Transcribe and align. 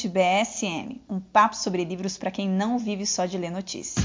Estante 0.00 0.08
BSM, 0.08 1.00
um 1.10 1.20
papo 1.20 1.54
sobre 1.54 1.84
livros 1.84 2.16
para 2.16 2.30
quem 2.30 2.48
não 2.48 2.78
vive 2.78 3.04
só 3.04 3.26
de 3.26 3.36
ler 3.36 3.50
notícias. 3.50 4.02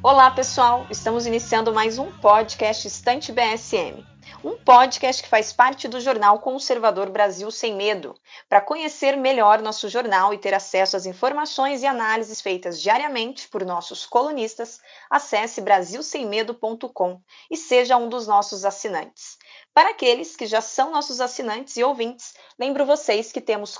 Olá, 0.00 0.30
pessoal! 0.30 0.86
Estamos 0.88 1.26
iniciando 1.26 1.74
mais 1.74 1.98
um 1.98 2.12
podcast 2.12 2.86
Estante 2.86 3.32
BSM 3.32 4.17
um 4.44 4.56
podcast 4.56 5.22
que 5.22 5.28
faz 5.28 5.52
parte 5.52 5.88
do 5.88 6.00
jornal 6.00 6.38
Conservador 6.38 7.10
Brasil 7.10 7.50
Sem 7.50 7.74
Medo. 7.74 8.14
Para 8.48 8.60
conhecer 8.60 9.16
melhor 9.16 9.60
nosso 9.60 9.88
jornal 9.88 10.32
e 10.32 10.38
ter 10.38 10.54
acesso 10.54 10.96
às 10.96 11.06
informações 11.06 11.82
e 11.82 11.86
análises 11.86 12.40
feitas 12.40 12.80
diariamente 12.80 13.48
por 13.48 13.64
nossos 13.64 14.06
colunistas, 14.06 14.80
acesse 15.10 15.60
brasilsemmedo.com 15.60 17.20
e 17.50 17.56
seja 17.56 17.96
um 17.96 18.08
dos 18.08 18.26
nossos 18.26 18.64
assinantes. 18.64 19.38
Para 19.74 19.90
aqueles 19.90 20.36
que 20.36 20.46
já 20.46 20.60
são 20.60 20.92
nossos 20.92 21.20
assinantes 21.20 21.76
e 21.76 21.82
ouvintes, 21.82 22.34
lembro 22.58 22.86
vocês 22.86 23.32
que 23.32 23.40
temos 23.40 23.78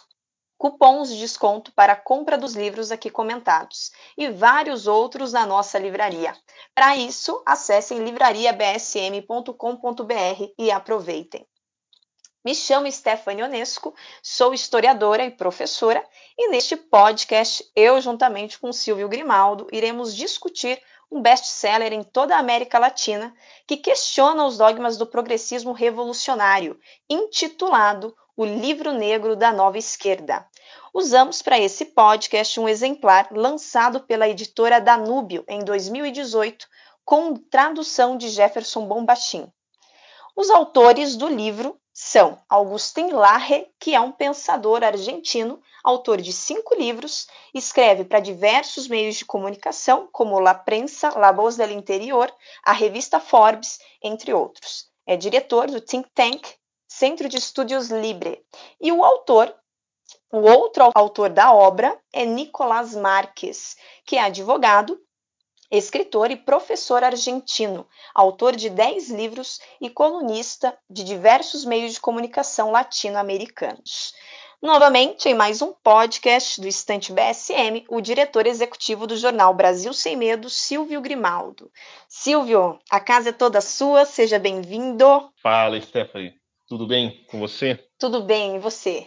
cupons 0.58 1.08
de 1.08 1.18
desconto 1.18 1.72
para 1.72 1.92
a 1.92 1.96
compra 1.96 2.36
dos 2.36 2.54
livros 2.54 2.90
aqui 2.90 3.08
comentados 3.08 3.92
e 4.16 4.28
vários 4.28 4.88
outros 4.88 5.32
na 5.32 5.46
nossa 5.46 5.78
livraria. 5.78 6.36
Para 6.74 6.96
isso, 6.96 7.40
acessem 7.46 8.04
livrariabsm.com.br 8.04 10.52
e 10.58 10.70
aproveitem. 10.70 11.46
Me 12.44 12.54
chamo 12.54 12.90
Stephanie 12.90 13.42
Onesco, 13.42 13.94
sou 14.22 14.54
historiadora 14.54 15.24
e 15.24 15.30
professora, 15.30 16.04
e 16.36 16.48
neste 16.48 16.76
podcast, 16.76 17.68
eu, 17.74 18.00
juntamente 18.00 18.58
com 18.58 18.72
Silvio 18.72 19.08
Grimaldo, 19.08 19.66
iremos 19.72 20.14
discutir 20.14 20.80
um 21.10 21.20
best-seller 21.20 21.92
em 21.92 22.02
toda 22.02 22.36
a 22.36 22.38
América 22.38 22.78
Latina 22.78 23.34
que 23.66 23.76
questiona 23.76 24.44
os 24.44 24.58
dogmas 24.58 24.96
do 24.96 25.06
progressismo 25.06 25.72
revolucionário, 25.72 26.78
intitulado 27.08 28.14
O 28.40 28.44
Livro 28.44 28.92
Negro 28.92 29.34
da 29.34 29.52
Nova 29.52 29.78
Esquerda. 29.78 30.46
Usamos 30.94 31.42
para 31.42 31.58
esse 31.58 31.86
podcast 31.86 32.60
um 32.60 32.68
exemplar 32.68 33.26
lançado 33.32 33.98
pela 34.02 34.28
editora 34.28 34.80
Danúbio 34.80 35.44
em 35.48 35.64
2018, 35.64 36.68
com 37.04 37.34
tradução 37.34 38.16
de 38.16 38.28
Jefferson 38.28 38.86
Bombachim. 38.86 39.52
Os 40.36 40.50
autores 40.50 41.16
do 41.16 41.26
livro 41.26 41.80
são 41.92 42.40
Augustin 42.48 43.08
Larre, 43.08 43.66
que 43.76 43.92
é 43.92 44.00
um 44.00 44.12
pensador 44.12 44.84
argentino, 44.84 45.60
autor 45.82 46.20
de 46.20 46.32
cinco 46.32 46.76
livros, 46.76 47.26
escreve 47.52 48.04
para 48.04 48.20
diversos 48.20 48.86
meios 48.86 49.16
de 49.16 49.24
comunicação, 49.24 50.08
como 50.12 50.38
La 50.38 50.54
Prensa, 50.54 51.08
La 51.18 51.32
Voz 51.32 51.56
del 51.56 51.72
Interior, 51.72 52.32
a 52.64 52.72
revista 52.72 53.18
Forbes, 53.18 53.80
entre 54.00 54.32
outros. 54.32 54.86
É 55.04 55.16
diretor 55.16 55.66
do 55.68 55.80
think 55.80 56.08
tank 56.14 56.57
Centro 56.98 57.28
de 57.28 57.36
Estudos 57.36 57.90
Libre. 57.90 58.44
E 58.80 58.90
o 58.90 59.04
autor, 59.04 59.54
o 60.32 60.38
outro 60.38 60.90
autor 60.96 61.30
da 61.30 61.54
obra 61.54 61.96
é 62.12 62.26
Nicolás 62.26 62.92
Marques, 62.96 63.76
que 64.04 64.16
é 64.16 64.22
advogado, 64.22 65.00
escritor 65.70 66.32
e 66.32 66.36
professor 66.36 67.04
argentino, 67.04 67.86
autor 68.12 68.56
de 68.56 68.68
dez 68.68 69.10
livros 69.10 69.60
e 69.80 69.88
colunista 69.88 70.76
de 70.90 71.04
diversos 71.04 71.64
meios 71.64 71.92
de 71.92 72.00
comunicação 72.00 72.72
latino-americanos. 72.72 74.12
Novamente, 74.60 75.28
em 75.28 75.34
mais 75.34 75.62
um 75.62 75.72
podcast 75.72 76.60
do 76.60 76.66
Estante 76.66 77.12
BSM, 77.12 77.84
o 77.88 78.00
diretor 78.00 78.44
executivo 78.44 79.06
do 79.06 79.16
jornal 79.16 79.54
Brasil 79.54 79.92
Sem 79.92 80.16
Medo, 80.16 80.50
Silvio 80.50 81.00
Grimaldo. 81.00 81.70
Silvio, 82.08 82.76
a 82.90 82.98
casa 82.98 83.28
é 83.28 83.32
toda 83.32 83.60
sua, 83.60 84.04
seja 84.04 84.36
bem-vindo. 84.36 85.30
Fala, 85.40 85.80
Stephanie. 85.80 86.37
Tudo 86.68 86.86
bem 86.86 87.24
com 87.30 87.38
você? 87.38 87.82
Tudo 87.98 88.22
bem, 88.22 88.56
e 88.56 88.58
você? 88.58 89.06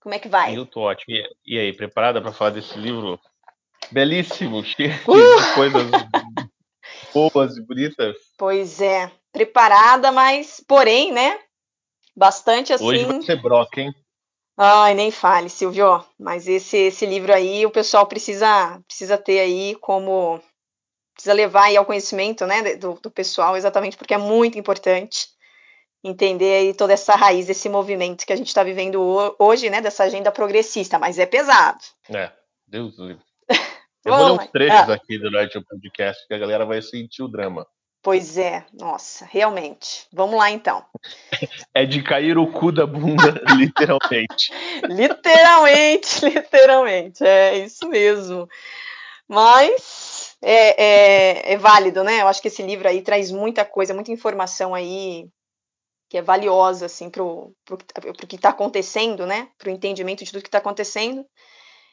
Como 0.00 0.14
é 0.14 0.18
que 0.20 0.28
vai? 0.28 0.56
Eu 0.56 0.64
tô 0.64 0.82
ótimo. 0.82 1.12
E 1.44 1.58
aí, 1.58 1.72
preparada 1.72 2.22
para 2.22 2.32
falar 2.32 2.50
desse 2.50 2.78
livro 2.78 3.18
belíssimo, 3.90 4.62
cheio 4.64 4.92
uh! 5.08 5.40
de 5.42 5.54
coisas 5.56 5.90
boas 7.12 7.56
e 7.56 7.62
bonitas. 7.62 8.16
Pois 8.38 8.80
é, 8.80 9.10
preparada, 9.32 10.12
mas 10.12 10.62
porém, 10.68 11.12
né? 11.12 11.36
Bastante 12.16 12.72
assim. 12.72 12.84
Hoje 12.84 13.04
vai 13.04 13.22
ser 13.22 13.42
broca, 13.42 13.80
hein? 13.80 13.92
Ai, 14.56 14.94
nem 14.94 15.10
fale, 15.10 15.48
Silvio. 15.48 16.04
Mas 16.16 16.46
esse 16.46 16.76
esse 16.76 17.06
livro 17.06 17.34
aí, 17.34 17.66
o 17.66 17.70
pessoal 17.70 18.06
precisa 18.06 18.80
precisa 18.86 19.18
ter 19.18 19.40
aí 19.40 19.74
como 19.80 20.40
precisa 21.12 21.32
levar 21.34 21.64
aí 21.64 21.76
ao 21.76 21.84
conhecimento, 21.84 22.46
né, 22.46 22.76
do, 22.76 22.94
do 23.02 23.10
pessoal, 23.10 23.56
exatamente 23.56 23.96
porque 23.96 24.14
é 24.14 24.18
muito 24.18 24.56
importante 24.56 25.28
entender 26.02 26.54
aí 26.54 26.74
toda 26.74 26.92
essa 26.92 27.14
raiz 27.14 27.46
desse 27.46 27.68
movimento 27.68 28.24
que 28.24 28.32
a 28.32 28.36
gente 28.36 28.48
está 28.48 28.62
vivendo 28.62 29.00
hoje, 29.38 29.68
né, 29.68 29.80
dessa 29.80 30.04
agenda 30.04 30.32
progressista, 30.32 30.98
mas 30.98 31.18
é 31.18 31.26
pesado. 31.26 31.80
É, 32.08 32.32
Deus 32.66 32.96
do 32.96 33.06
livro. 33.06 33.22
Eu 34.04 34.16
vou 34.16 34.24
ler 34.24 34.32
uns 34.32 34.46
trechos 34.50 34.88
ah. 34.88 34.94
aqui 34.94 35.18
durante 35.18 35.58
o 35.58 35.64
podcast 35.64 36.26
que 36.26 36.32
a 36.32 36.38
galera 36.38 36.64
vai 36.64 36.80
sentir 36.80 37.22
o 37.22 37.28
drama. 37.28 37.66
Pois 38.02 38.38
é, 38.38 38.64
nossa, 38.72 39.26
realmente. 39.30 40.06
Vamos 40.10 40.38
lá 40.38 40.50
então. 40.50 40.84
É 41.74 41.84
de 41.84 42.02
cair 42.02 42.36
o 42.36 42.50
cu 42.50 42.72
da 42.72 42.86
bunda, 42.86 43.40
literalmente. 43.56 44.52
literalmente, 44.84 46.24
literalmente. 46.24 47.24
É 47.24 47.58
isso 47.58 47.88
mesmo. 47.88 48.48
Mas 49.28 50.36
é, 50.42 50.82
é, 50.82 51.52
é, 51.52 51.56
válido, 51.56 52.02
né? 52.02 52.22
Eu 52.22 52.28
acho 52.28 52.42
que 52.42 52.48
esse 52.48 52.62
livro 52.62 52.88
aí 52.88 53.02
traz 53.02 53.30
muita 53.30 53.64
coisa, 53.64 53.94
muita 53.94 54.10
informação 54.10 54.74
aí 54.74 55.28
que 56.10 56.18
é 56.18 56.22
valiosa, 56.22 56.86
assim, 56.86 57.08
para 57.08 57.22
o 57.22 57.54
que 58.28 58.36
está 58.36 58.50
acontecendo, 58.50 59.24
né? 59.24 59.48
Para 59.56 59.68
o 59.68 59.72
entendimento 59.72 60.24
de 60.24 60.30
tudo 60.30 60.42
que 60.42 60.48
está 60.48 60.58
acontecendo 60.58 61.24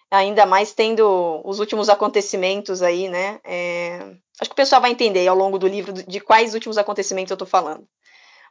ainda 0.09 0.45
mais 0.45 0.73
tendo 0.73 1.41
os 1.43 1.59
últimos 1.59 1.89
acontecimentos 1.89 2.81
aí, 2.81 3.09
né? 3.09 3.39
É... 3.43 3.99
Acho 4.39 4.49
que 4.49 4.53
o 4.53 4.55
pessoal 4.55 4.81
vai 4.81 4.91
entender 4.91 5.27
ao 5.27 5.35
longo 5.35 5.59
do 5.59 5.67
livro 5.67 5.91
de 5.91 6.19
quais 6.19 6.53
últimos 6.53 6.77
acontecimentos 6.77 7.31
eu 7.31 7.35
estou 7.35 7.47
falando. 7.47 7.87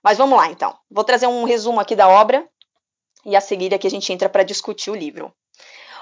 Mas 0.02 0.18
vamos 0.18 0.36
lá, 0.36 0.50
então. 0.50 0.76
Vou 0.90 1.04
trazer 1.04 1.26
um 1.26 1.44
resumo 1.44 1.80
aqui 1.80 1.96
da 1.96 2.08
obra 2.08 2.46
e 3.24 3.34
a 3.34 3.40
seguir 3.40 3.72
aqui 3.74 3.86
a 3.86 3.90
gente 3.90 4.12
entra 4.12 4.28
para 4.28 4.42
discutir 4.42 4.90
o 4.90 4.94
livro. 4.94 5.32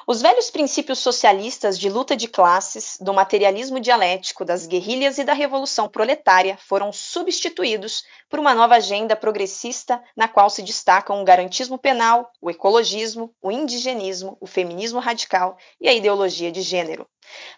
Os 0.07 0.21
velhos 0.21 0.51
princípios 0.51 0.99
socialistas 0.99 1.79
de 1.79 1.89
luta 1.89 2.15
de 2.15 2.29
classes, 2.29 2.99
do 3.01 3.15
materialismo 3.15 3.81
dialético, 3.81 4.45
das 4.45 4.67
guerrilhas 4.67 5.17
e 5.17 5.25
da 5.25 5.33
revolução 5.33 5.89
proletária 5.89 6.59
foram 6.59 6.93
substituídos 6.93 8.05
por 8.29 8.39
uma 8.39 8.55
nova 8.55 8.75
agenda 8.75 9.17
progressista 9.17 10.03
na 10.15 10.29
qual 10.29 10.51
se 10.51 10.63
destacam 10.63 11.23
o 11.23 11.25
garantismo 11.25 11.79
penal, 11.79 12.31
o 12.39 12.51
ecologismo, 12.51 13.35
o 13.41 13.51
indigenismo, 13.51 14.37
o 14.43 14.47
feminismo 14.47 15.01
radical 15.01 15.57
e 15.81 15.89
a 15.89 15.95
ideologia 15.95 16.53
de 16.53 16.61
gênero. 16.61 17.09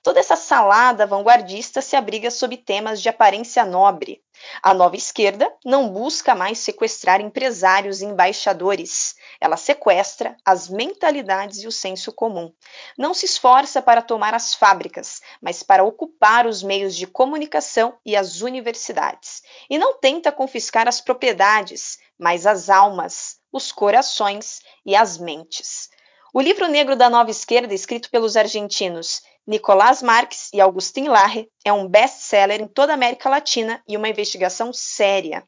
Toda 0.02 0.20
essa 0.20 0.36
salada 0.36 1.06
vanguardista 1.06 1.82
se 1.82 1.96
abriga 1.96 2.30
sob 2.30 2.56
temas 2.56 3.02
de 3.02 3.08
aparência 3.08 3.64
nobre. 3.64 4.22
A 4.62 4.74
nova 4.74 4.96
esquerda 4.96 5.52
não 5.64 5.88
busca 5.88 6.34
mais 6.34 6.58
sequestrar 6.58 7.20
empresários 7.20 8.00
e 8.00 8.04
embaixadores. 8.04 9.16
Ela 9.40 9.56
sequestra 9.56 10.36
as 10.44 10.68
mentalidades 10.68 11.62
e 11.62 11.66
o 11.66 11.72
senso 11.72 12.12
comum. 12.12 12.52
Não 12.96 13.14
se 13.14 13.26
esforça 13.26 13.80
para 13.82 14.02
tomar 14.02 14.34
as 14.34 14.54
fábricas, 14.54 15.20
mas 15.40 15.62
para 15.62 15.84
ocupar 15.84 16.46
os 16.46 16.62
meios 16.62 16.94
de 16.94 17.06
comunicação 17.06 17.98
e 18.04 18.14
as 18.14 18.42
universidades. 18.42 19.42
E 19.68 19.78
não 19.78 19.98
tenta 19.98 20.30
confiscar 20.30 20.86
as 20.86 21.00
propriedades, 21.00 21.98
mas 22.18 22.46
as 22.46 22.70
almas, 22.70 23.38
os 23.52 23.72
corações 23.72 24.60
e 24.84 24.94
as 24.94 25.18
mentes. 25.18 25.88
O 26.32 26.40
livro 26.40 26.68
negro 26.68 26.94
da 26.94 27.08
nova 27.08 27.30
esquerda, 27.30 27.72
escrito 27.72 28.10
pelos 28.10 28.36
argentinos 28.36 29.22
Nicolás 29.46 30.02
Marques 30.02 30.50
e 30.52 30.60
Agustin 30.60 31.08
Larre 31.08 31.48
é 31.64 31.72
um 31.72 31.88
best-seller 31.88 32.60
em 32.60 32.66
toda 32.66 32.92
a 32.92 32.94
América 32.94 33.28
Latina 33.28 33.82
e 33.86 33.96
uma 33.96 34.08
investigação 34.08 34.72
séria 34.72 35.46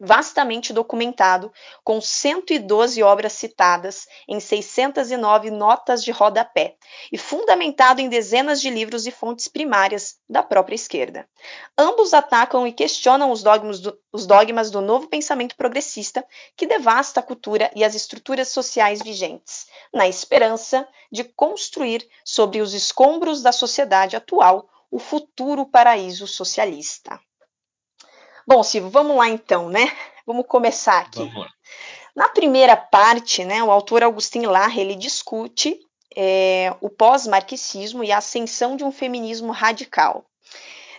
vastamente 0.00 0.72
documentado, 0.72 1.52
com 1.82 2.00
112 2.00 3.02
obras 3.02 3.32
citadas 3.32 4.06
em 4.28 4.38
609 4.38 5.50
notas 5.50 6.04
de 6.04 6.10
rodapé, 6.10 6.76
e 7.10 7.18
fundamentado 7.18 8.00
em 8.00 8.08
dezenas 8.08 8.60
de 8.60 8.70
livros 8.70 9.06
e 9.06 9.10
fontes 9.10 9.48
primárias 9.48 10.16
da 10.28 10.42
própria 10.42 10.76
esquerda. 10.76 11.28
Ambos 11.76 12.14
atacam 12.14 12.66
e 12.66 12.72
questionam 12.72 13.30
os 13.30 13.42
dogmas 13.42 13.80
do, 13.80 13.98
os 14.12 14.26
dogmas 14.26 14.70
do 14.70 14.80
novo 14.80 15.08
pensamento 15.08 15.56
progressista 15.56 16.24
que 16.56 16.66
devasta 16.66 17.20
a 17.20 17.22
cultura 17.22 17.70
e 17.74 17.84
as 17.84 17.94
estruturas 17.94 18.48
sociais 18.48 19.02
vigentes, 19.02 19.66
na 19.92 20.06
esperança 20.06 20.86
de 21.10 21.24
construir 21.24 22.06
sobre 22.24 22.60
os 22.60 22.72
escombros 22.72 23.42
da 23.42 23.52
sociedade 23.52 24.16
atual 24.16 24.68
o 24.90 24.98
futuro 24.98 25.66
paraíso 25.66 26.26
socialista. 26.26 27.20
Bom, 28.48 28.62
Silvio, 28.62 28.88
vamos 28.88 29.14
lá 29.14 29.28
então, 29.28 29.68
né? 29.68 29.94
Vamos 30.26 30.46
começar 30.48 31.00
aqui. 31.00 31.18
Vamos 31.18 31.40
lá. 31.40 31.48
Na 32.16 32.30
primeira 32.30 32.74
parte, 32.78 33.44
né, 33.44 33.62
o 33.62 33.70
autor 33.70 34.02
Agustin 34.02 34.46
Larre 34.46 34.80
ele 34.80 34.94
discute 34.94 35.78
é, 36.16 36.74
o 36.80 36.88
pós-marxismo 36.88 38.02
e 38.02 38.10
a 38.10 38.16
ascensão 38.16 38.74
de 38.74 38.84
um 38.84 38.90
feminismo 38.90 39.52
radical. 39.52 40.24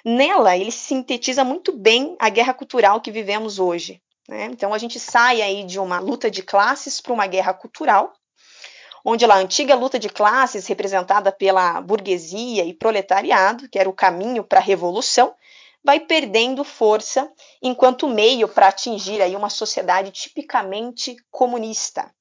Nela, 0.05 0.55
ele 0.55 0.71
sintetiza 0.71 1.43
muito 1.43 1.75
bem 1.75 2.15
a 2.19 2.29
guerra 2.29 2.53
cultural 2.53 3.01
que 3.01 3.11
vivemos 3.11 3.57
hoje. 3.57 3.99
Né? 4.27 4.45
Então, 4.45 4.71
a 4.71 4.77
gente 4.77 4.99
sai 4.99 5.41
aí 5.41 5.63
de 5.63 5.79
uma 5.79 5.97
luta 5.97 6.29
de 6.29 6.43
classes 6.43 7.01
para 7.01 7.13
uma 7.13 7.25
guerra 7.25 7.51
cultural, 7.51 8.13
onde 9.03 9.25
a 9.25 9.35
antiga 9.35 9.73
luta 9.73 9.97
de 9.97 10.07
classes, 10.07 10.67
representada 10.67 11.31
pela 11.31 11.81
burguesia 11.81 12.63
e 12.63 12.75
proletariado, 12.75 13.67
que 13.69 13.79
era 13.79 13.89
o 13.89 13.93
caminho 13.93 14.43
para 14.43 14.59
a 14.59 14.63
revolução, 14.63 15.33
vai 15.83 15.99
perdendo 15.99 16.63
força 16.63 17.31
enquanto 17.61 18.07
meio 18.07 18.47
para 18.47 18.67
atingir 18.67 19.21
aí 19.21 19.35
uma 19.35 19.49
sociedade 19.49 20.11
tipicamente 20.11 21.15
comunista. 21.31 22.13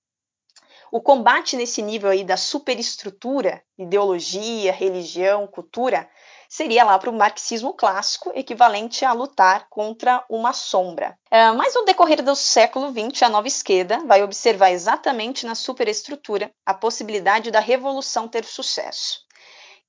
O 0.91 1.03
combate 1.03 1.55
nesse 1.55 1.83
nível 1.83 2.09
aí 2.09 2.25
da 2.25 2.37
superestrutura, 2.37 3.63
ideologia, 3.77 4.73
religião, 4.73 5.47
cultura, 5.47 6.09
seria 6.49 6.83
lá 6.83 6.99
para 6.99 7.11
o 7.11 7.13
marxismo 7.13 7.75
clássico, 7.75 8.33
equivalente 8.35 9.05
a 9.05 9.13
lutar 9.13 9.67
contra 9.69 10.25
uma 10.31 10.55
sombra. 10.55 11.15
É, 11.31 11.53
mas 11.53 11.75
no 11.75 11.85
decorrer 11.85 12.23
do 12.23 12.35
século 12.35 12.91
XX, 12.91 13.25
a 13.25 13.29
nova 13.29 13.47
esquerda 13.47 14.03
vai 14.07 14.23
observar 14.23 14.71
exatamente 14.71 15.45
na 15.45 15.55
superestrutura 15.55 16.51
a 16.65 16.73
possibilidade 16.73 17.51
da 17.51 17.61
revolução 17.61 18.27
ter 18.27 18.47
sucesso. 18.47 19.28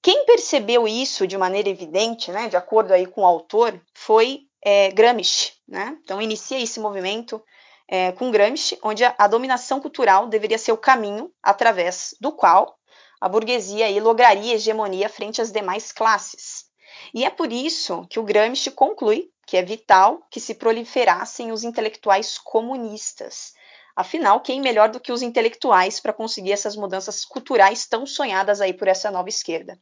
Quem 0.02 0.26
percebeu 0.26 0.88
isso 0.88 1.28
de 1.28 1.38
maneira 1.38 1.70
evidente, 1.70 2.32
né, 2.32 2.48
de 2.48 2.56
acordo 2.56 2.94
aí 2.94 3.06
com 3.06 3.22
o 3.22 3.26
autor, 3.26 3.80
foi 3.94 4.42
é, 4.64 4.92
Gramsci. 4.92 5.54
Né? 5.68 5.98
Então 6.04 6.22
inicia 6.22 6.60
esse 6.60 6.80
movimento 6.80 7.42
é, 7.88 8.12
com 8.12 8.32
Gramsci, 8.32 8.78
onde 8.84 9.04
a, 9.04 9.14
a, 9.18 9.28
dominação 9.28 9.80
cultural 9.80 10.28
deveria 10.28 10.58
ser 10.58 10.72
o 10.72 10.78
caminho 10.78 11.32
através 11.42 12.16
do 12.22 12.32
qual 12.32 12.78
a 13.20 13.28
burguesia 13.28 13.86
aí 13.86 14.00
lograria 14.00 14.56
hegemonia 14.56 15.10
frente 15.10 15.42
às 15.42 15.52
demais 15.52 15.92
classes. 15.92 16.66
E 17.14 17.26
é 17.26 17.30
por 17.30 17.52
isso 17.52 18.06
que 18.10 18.20
o 18.20 18.24
Gramsci 18.24 18.72
conclui 18.72 19.30
que 19.46 19.58
é 19.58 19.64
vital 19.64 20.22
que 20.30 20.40
se 20.40 20.54
proliferassem 20.54 21.52
os 21.52 21.64
intelectuais 21.64 22.38
comunistas. 22.38 23.54
Afinal, 24.00 24.40
quem 24.40 24.62
melhor 24.62 24.88
do 24.88 24.98
que 24.98 25.12
os 25.12 25.22
intelectuais 25.22 26.00
para 26.00 26.14
conseguir 26.14 26.54
essas 26.54 26.74
mudanças 26.74 27.26
culturais 27.26 27.86
tão 27.86 28.06
sonhadas 28.06 28.62
aí 28.62 28.72
por 28.72 28.88
essa 28.88 29.12
nova 29.12 29.28
esquerda? 29.28 29.78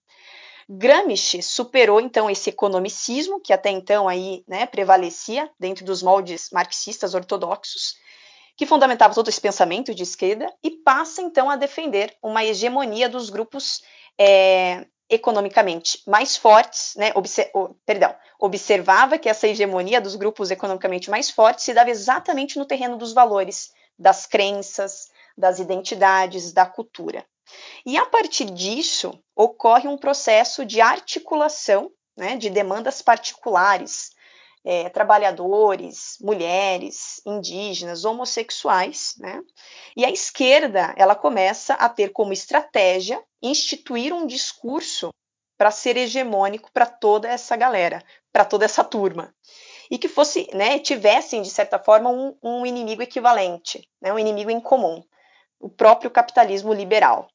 Gramsci 0.68 1.44
superou 1.44 2.02
então 2.02 2.28
esse 2.28 2.50
economicismo 2.50 3.40
que 3.40 3.54
até 3.54 3.70
então 3.70 4.08
aí 4.08 4.44
né, 4.48 4.66
prevalecia 4.66 5.48
dentro 5.60 5.86
dos 5.86 6.02
moldes 6.02 6.50
marxistas 6.52 7.14
ortodoxos 7.14 7.94
que 8.56 8.66
fundamentava 8.66 9.14
todo 9.14 9.30
esse 9.30 9.40
pensamento 9.40 9.94
de 9.94 10.02
esquerda, 10.02 10.52
e 10.64 10.72
passa 10.72 11.22
então 11.22 11.48
a 11.48 11.56
defender 11.56 12.12
uma 12.24 12.44
hegemonia 12.44 13.08
dos 13.08 13.30
grupos 13.30 13.84
é, 14.20 14.88
economicamente 15.08 16.02
mais 16.08 16.36
fortes, 16.36 16.96
né, 16.96 17.14
oh, 17.54 17.70
perdão, 17.86 18.16
observava 18.40 19.20
que 19.20 19.30
essa 19.30 19.48
hegemonia 19.48 20.02
dos 20.02 20.16
grupos 20.16 20.50
economicamente 20.50 21.08
mais 21.08 21.30
fortes 21.30 21.66
se 21.66 21.74
dava 21.76 21.92
exatamente 21.92 22.58
no 22.58 22.66
terreno 22.66 22.98
dos 22.98 23.14
valores, 23.14 23.77
das 23.98 24.26
crenças, 24.26 25.10
das 25.38 25.60
identidades, 25.60 26.52
da 26.52 26.66
cultura. 26.66 27.26
E 27.86 27.98
a 27.98 28.06
partir 28.06 28.46
disso 28.46 29.18
ocorre 29.36 29.88
um 29.88 29.98
processo 29.98 30.66
de 30.66 30.82
articulação 30.82 31.92
né, 32.18 32.36
de 32.36 32.50
demandas 32.50 33.02
particulares, 33.02 34.12
é, 34.66 34.90
trabalhadores, 34.90 36.18
mulheres, 36.20 37.22
indígenas, 37.26 38.04
homossexuais, 38.04 39.14
né? 39.18 39.42
E 39.96 40.04
a 40.04 40.10
esquerda 40.10 40.94
ela 40.98 41.16
começa 41.16 41.76
a 41.76 41.88
ter 41.88 42.10
como 42.10 42.34
estratégia 42.34 43.24
instituir 43.42 44.12
um 44.12 44.28
discurso 44.28 45.10
para 45.58 45.72
ser 45.72 45.96
hegemônico 45.96 46.70
para 46.74 46.86
toda 46.86 47.30
essa 47.30 47.56
galera, 47.56 48.04
para 48.32 48.44
toda 48.44 48.66
essa 48.66 48.84
turma. 48.84 49.34
E 49.90 49.98
que 49.98 50.08
fosse, 50.08 50.50
né, 50.54 50.80
tivessem, 50.80 51.42
de 51.42 51.50
certa 51.50 51.80
forma, 51.80 52.10
um, 52.10 52.36
um 52.44 52.66
inimigo 52.66 53.02
equivalente, 53.02 53.88
né, 54.02 54.12
um 54.12 54.20
inimigo 54.20 54.50
em 54.50 54.60
comum, 54.60 55.04
o 55.60 55.70
próprio 55.70 56.12
capitalismo 56.12 56.74
liberal. 56.74 57.28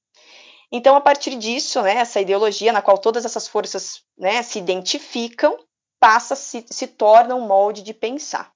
Então, 0.71 0.97
a 0.97 1.01
partir 1.01 1.37
disso, 1.37 1.83
né, 1.83 1.97
essa 1.97 2.21
ideologia 2.21 2.73
na 2.73 2.81
qual 2.81 2.97
todas 2.97 3.25
essas 3.25 3.47
forças 3.47 4.03
né, 4.17 4.43
se 4.43 4.59
identificam, 4.59 5.59
passa, 6.01 6.35
se, 6.35 6.65
se 6.69 6.87
torna 6.87 7.35
um 7.35 7.47
molde 7.47 7.83
de 7.83 7.95
pensar. 7.95 8.51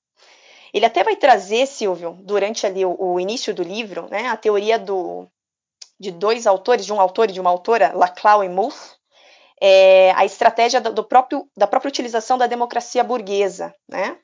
Ele 0.72 0.84
até 0.84 1.04
vai 1.04 1.16
trazer, 1.16 1.66
Silvio, 1.66 2.18
durante 2.22 2.66
ali 2.66 2.84
o, 2.84 2.96
o 2.98 3.20
início 3.20 3.54
do 3.54 3.62
livro, 3.62 4.08
né, 4.10 4.28
a 4.28 4.36
teoria 4.36 4.78
do, 4.78 5.28
de 5.98 6.10
dois 6.10 6.46
autores, 6.46 6.84
de 6.84 6.92
um 6.92 7.00
autor 7.00 7.30
e 7.30 7.32
de 7.32 7.40
uma 7.40 7.50
autora, 7.50 7.92
Laclau 7.94 8.42
e 8.42 8.48
Muth, 8.48 8.95
é, 9.60 10.12
a 10.12 10.24
estratégia 10.24 10.80
do 10.80 11.04
próprio, 11.04 11.48
da 11.56 11.66
própria 11.66 11.88
utilização 11.88 12.36
da 12.36 12.46
democracia 12.46 13.02
burguesa, 13.02 13.74
né, 13.88 14.16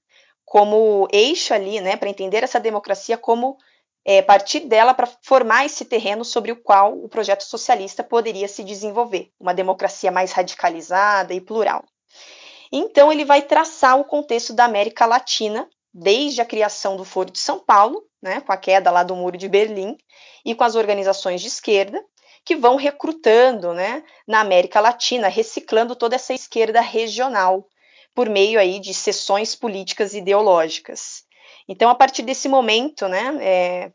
como 0.44 1.08
eixo 1.12 1.54
ali, 1.54 1.80
né, 1.80 1.96
para 1.96 2.08
entender 2.08 2.42
essa 2.42 2.60
democracia 2.60 3.16
como 3.16 3.56
é, 4.04 4.20
partir 4.20 4.60
dela 4.60 4.92
para 4.92 5.08
formar 5.22 5.64
esse 5.64 5.84
terreno 5.84 6.24
sobre 6.24 6.52
o 6.52 6.56
qual 6.56 6.92
o 6.92 7.08
projeto 7.08 7.42
socialista 7.42 8.02
poderia 8.02 8.48
se 8.48 8.64
desenvolver, 8.64 9.30
uma 9.40 9.54
democracia 9.54 10.10
mais 10.10 10.32
radicalizada 10.32 11.32
e 11.32 11.40
plural. 11.40 11.84
Então, 12.70 13.12
ele 13.12 13.24
vai 13.24 13.42
traçar 13.42 13.98
o 13.98 14.04
contexto 14.04 14.52
da 14.52 14.64
América 14.64 15.06
Latina, 15.06 15.68
desde 15.92 16.40
a 16.40 16.44
criação 16.44 16.96
do 16.96 17.04
Foro 17.04 17.30
de 17.30 17.38
São 17.38 17.58
Paulo, 17.58 18.02
né, 18.20 18.40
com 18.40 18.52
a 18.52 18.56
queda 18.56 18.90
lá 18.90 19.02
do 19.02 19.14
Muro 19.14 19.36
de 19.36 19.48
Berlim, 19.48 19.96
e 20.44 20.54
com 20.54 20.64
as 20.64 20.74
organizações 20.74 21.40
de 21.40 21.48
esquerda, 21.48 22.02
que 22.44 22.56
vão 22.56 22.76
recrutando 22.76 23.72
né, 23.72 24.02
na 24.26 24.40
América 24.40 24.80
Latina, 24.80 25.28
reciclando 25.28 25.94
toda 25.94 26.16
essa 26.16 26.34
esquerda 26.34 26.80
regional, 26.80 27.66
por 28.14 28.28
meio 28.28 28.58
aí 28.58 28.78
de 28.78 28.92
sessões 28.92 29.54
políticas 29.54 30.14
ideológicas. 30.14 31.24
Então, 31.68 31.88
a 31.88 31.94
partir 31.94 32.22
desse 32.22 32.48
momento, 32.48 33.08
né, 33.08 33.38
é, 33.40 33.92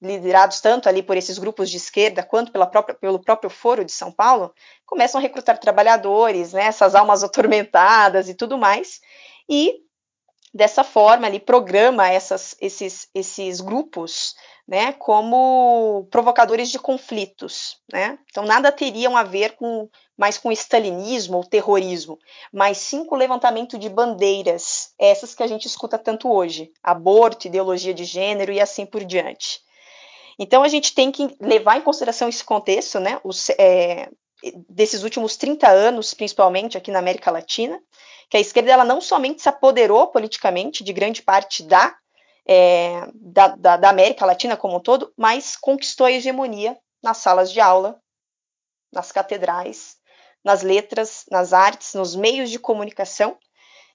liderados 0.00 0.60
tanto 0.60 0.88
ali 0.88 1.02
por 1.02 1.16
esses 1.16 1.38
grupos 1.38 1.70
de 1.70 1.76
esquerda 1.76 2.22
quanto 2.22 2.52
pela 2.52 2.66
própria, 2.66 2.94
pelo 2.94 3.18
próprio 3.18 3.50
Foro 3.50 3.84
de 3.84 3.92
São 3.92 4.12
Paulo, 4.12 4.54
começam 4.86 5.18
a 5.18 5.22
recrutar 5.22 5.58
trabalhadores, 5.58 6.52
né, 6.52 6.64
essas 6.64 6.94
almas 6.94 7.22
atormentadas 7.24 8.28
e 8.28 8.34
tudo 8.34 8.56
mais, 8.56 9.00
e 9.48 9.80
dessa 10.52 10.82
forma 10.82 11.26
ali 11.26 11.38
programa 11.38 12.08
essas, 12.08 12.56
esses, 12.60 13.08
esses 13.14 13.60
grupos 13.60 14.34
né, 14.68 14.92
como 14.92 16.06
provocadores 16.10 16.70
de 16.70 16.78
conflitos. 16.78 17.78
Né? 17.90 18.18
Então 18.30 18.44
nada 18.44 18.70
teriam 18.70 19.16
a 19.16 19.22
ver 19.22 19.56
com 19.56 19.88
mais 20.16 20.36
com 20.36 20.52
stalinismo 20.52 21.38
ou 21.38 21.44
terrorismo, 21.44 22.18
mas 22.52 22.76
sim 22.78 23.04
com 23.04 23.14
o 23.14 23.18
levantamento 23.18 23.78
de 23.78 23.88
bandeiras, 23.88 24.92
essas 24.98 25.34
que 25.34 25.42
a 25.42 25.46
gente 25.46 25.66
escuta 25.66 25.96
tanto 25.96 26.30
hoje, 26.30 26.72
aborto, 26.82 27.46
ideologia 27.46 27.94
de 27.94 28.04
gênero 28.04 28.52
e 28.52 28.60
assim 28.60 28.84
por 28.84 29.04
diante. 29.04 29.60
Então 30.38 30.62
a 30.62 30.68
gente 30.68 30.94
tem 30.94 31.10
que 31.10 31.36
levar 31.40 31.78
em 31.78 31.82
consideração 31.82 32.28
esse 32.28 32.44
contexto, 32.44 33.00
né, 33.00 33.20
os, 33.24 33.48
é, 33.50 34.08
desses 34.68 35.02
últimos 35.02 35.36
30 35.36 35.68
anos, 35.68 36.14
principalmente 36.14 36.76
aqui 36.76 36.90
na 36.90 36.98
América 36.98 37.30
Latina, 37.30 37.80
que 38.30 38.36
a 38.36 38.40
esquerda 38.40 38.72
ela 38.72 38.84
não 38.84 39.00
somente 39.00 39.42
se 39.42 39.48
apoderou 39.48 40.08
politicamente 40.08 40.84
de 40.84 40.92
grande 40.92 41.22
parte 41.22 41.62
da, 41.62 41.96
é, 42.46 43.08
da, 43.14 43.48
da, 43.48 43.76
da 43.76 43.88
América 43.90 44.26
Latina 44.26 44.56
como 44.56 44.76
um 44.76 44.80
todo, 44.80 45.12
mas 45.16 45.56
conquistou 45.56 46.06
a 46.06 46.12
hegemonia 46.12 46.78
nas 47.02 47.18
salas 47.18 47.50
de 47.50 47.60
aula, 47.60 48.00
nas 48.92 49.12
catedrais, 49.12 49.96
nas 50.44 50.62
letras, 50.62 51.24
nas 51.30 51.52
artes, 51.52 51.94
nos 51.94 52.14
meios 52.14 52.50
de 52.50 52.58
comunicação, 52.58 53.36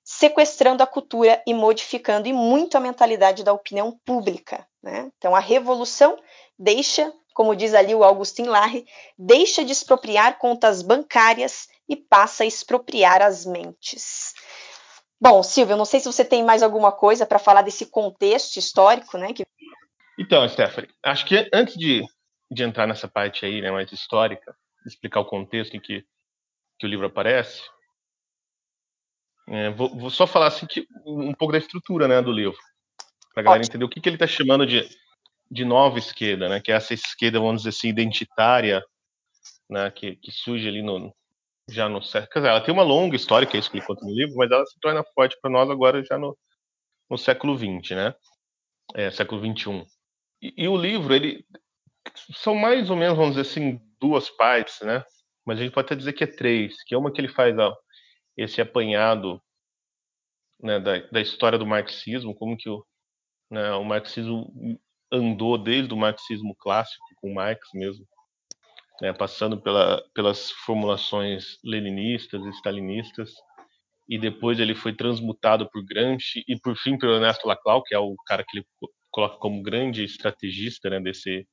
sequestrando 0.03 0.83
a 0.83 0.87
cultura 0.87 1.41
e 1.47 1.53
modificando 1.53 2.27
e 2.27 2.33
muito 2.33 2.75
a 2.75 2.79
mentalidade 2.79 3.43
da 3.43 3.53
opinião 3.53 3.97
pública. 4.05 4.67
Né? 4.81 5.09
Então, 5.17 5.35
a 5.35 5.39
revolução 5.39 6.17
deixa, 6.59 7.11
como 7.33 7.55
diz 7.55 7.73
ali 7.73 7.93
o 7.95 8.03
Augustin 8.03 8.43
Larre, 8.43 8.85
deixa 9.17 9.63
de 9.65 9.71
expropriar 9.71 10.37
contas 10.37 10.81
bancárias 10.81 11.67
e 11.87 11.95
passa 11.95 12.43
a 12.43 12.47
expropriar 12.47 13.21
as 13.21 13.45
mentes. 13.45 14.33
Bom, 15.19 15.41
Silvio, 15.41 15.77
não 15.77 15.85
sei 15.85 15.99
se 15.99 16.05
você 16.05 16.25
tem 16.25 16.43
mais 16.43 16.61
alguma 16.61 16.91
coisa 16.91 17.25
para 17.25 17.39
falar 17.39 17.61
desse 17.61 17.85
contexto 17.85 18.57
histórico, 18.57 19.17
né? 19.17 19.33
Que... 19.33 19.45
Então, 20.19 20.47
Stephanie, 20.47 20.89
acho 21.01 21.25
que 21.25 21.49
antes 21.53 21.75
de, 21.75 22.03
de 22.51 22.63
entrar 22.63 22.87
nessa 22.87 23.07
parte 23.07 23.45
aí, 23.45 23.61
né, 23.61 23.71
mais 23.71 23.91
histórica, 23.91 24.55
explicar 24.85 25.21
o 25.21 25.25
contexto 25.25 25.75
em 25.75 25.79
que, 25.79 26.05
que 26.77 26.85
o 26.85 26.89
livro 26.89 27.05
aparece, 27.05 27.61
é, 29.47 29.69
vou, 29.71 29.97
vou, 29.97 30.09
só 30.09 30.25
falar 30.25 30.47
assim 30.47 30.65
que 30.65 30.87
um 31.05 31.33
pouco 31.33 31.51
da 31.51 31.57
estrutura, 31.57 32.07
né, 32.07 32.21
do 32.21 32.31
livro, 32.31 32.57
para 33.33 33.41
a 33.41 33.43
galera 33.43 33.61
Ótimo. 33.61 33.71
entender 33.71 33.85
o 33.85 33.89
que, 33.89 33.99
que 33.99 34.07
ele 34.07 34.15
está 34.15 34.27
chamando 34.27 34.65
de 34.65 34.87
de 35.53 35.63
nova 35.63 35.99
esquerda, 35.99 36.49
né? 36.49 36.59
Que 36.59 36.71
é 36.71 36.75
essa 36.75 36.93
esquerda, 36.93 37.39
vamos 37.39 37.61
dizer 37.61 37.69
assim, 37.69 37.87
identitária, 37.87 38.83
né? 39.69 39.89
Que, 39.91 40.15
que 40.15 40.31
surge 40.31 40.67
ali 40.67 40.81
no 40.81 41.13
já 41.69 41.87
no 41.87 42.01
século. 42.01 42.45
Ela 42.45 42.59
tem 42.59 42.73
uma 42.73 42.83
longa 42.83 43.15
história, 43.15 43.47
que 43.47 43.55
é 43.55 43.61
que 43.61 43.77
ele 43.77 43.85
conta 43.85 44.05
no 44.05 44.13
livro, 44.13 44.35
mas 44.35 44.51
ela 44.51 44.65
se 44.65 44.77
torna 44.79 45.03
forte 45.15 45.37
para 45.41 45.51
nós 45.51 45.69
agora 45.69 46.03
já 46.03 46.17
no, 46.17 46.37
no 47.09 47.17
século 47.17 47.57
XX, 47.57 47.91
né? 47.91 48.15
É, 48.95 49.11
século 49.11 49.41
XXI. 49.41 49.85
E, 50.41 50.63
e, 50.63 50.67
o 50.67 50.75
livro, 50.75 51.13
ele 51.15 51.45
são 52.35 52.55
mais 52.55 52.89
ou 52.89 52.97
menos, 52.97 53.15
vamos 53.15 53.35
dizer 53.35 53.49
assim, 53.49 53.79
duas 53.99 54.29
partes, 54.29 54.81
né? 54.81 55.05
Mas 55.45 55.59
a 55.59 55.63
gente 55.63 55.73
pode 55.73 55.85
até 55.85 55.95
dizer 55.95 56.13
que 56.13 56.23
é 56.23 56.27
três, 56.27 56.83
que 56.83 56.93
é 56.93 56.97
uma 56.97 57.11
que 57.11 57.21
ele 57.21 57.29
faz 57.29 57.57
ó, 57.57 57.75
esse 58.35 58.59
apanhado 58.59 59.41
né, 60.61 60.79
da, 60.79 60.97
da, 61.11 61.21
história 61.21 61.57
do 61.57 61.65
marxismo, 61.65 62.35
como 62.35 62.57
que 62.57 62.69
o, 62.69 62.85
né, 63.49 63.71
o 63.73 63.83
marxismo 63.83 64.51
andou 65.13 65.57
desde 65.57 65.93
o 65.93 65.97
marxismo 65.97 66.55
clássico, 66.55 67.05
com 67.21 67.33
Marx 67.33 67.69
mesmo, 67.73 68.05
né, 68.99 69.13
passando 69.13 69.61
pela, 69.61 70.03
pelas 70.13 70.51
formulações 70.65 71.59
leninistas 71.63 72.43
e 72.43 72.49
stalinistas, 72.49 73.31
e 74.09 74.17
depois 74.17 74.59
ele 74.59 74.75
foi 74.75 74.93
transmutado 74.93 75.69
por 75.69 75.83
Gramsci 75.85 76.43
e 76.47 76.59
por 76.59 76.75
fim 76.75 76.97
pelo 76.97 77.13
Ernesto 77.13 77.47
Laclau, 77.47 77.83
que 77.83 77.95
é 77.95 77.99
o 77.99 78.15
cara 78.25 78.43
que 78.43 78.57
ele 78.57 78.67
coloca 79.11 79.37
como 79.37 79.61
grande 79.61 80.03
estrategista 80.03 80.89
né, 80.89 80.99
desse, 80.99 81.47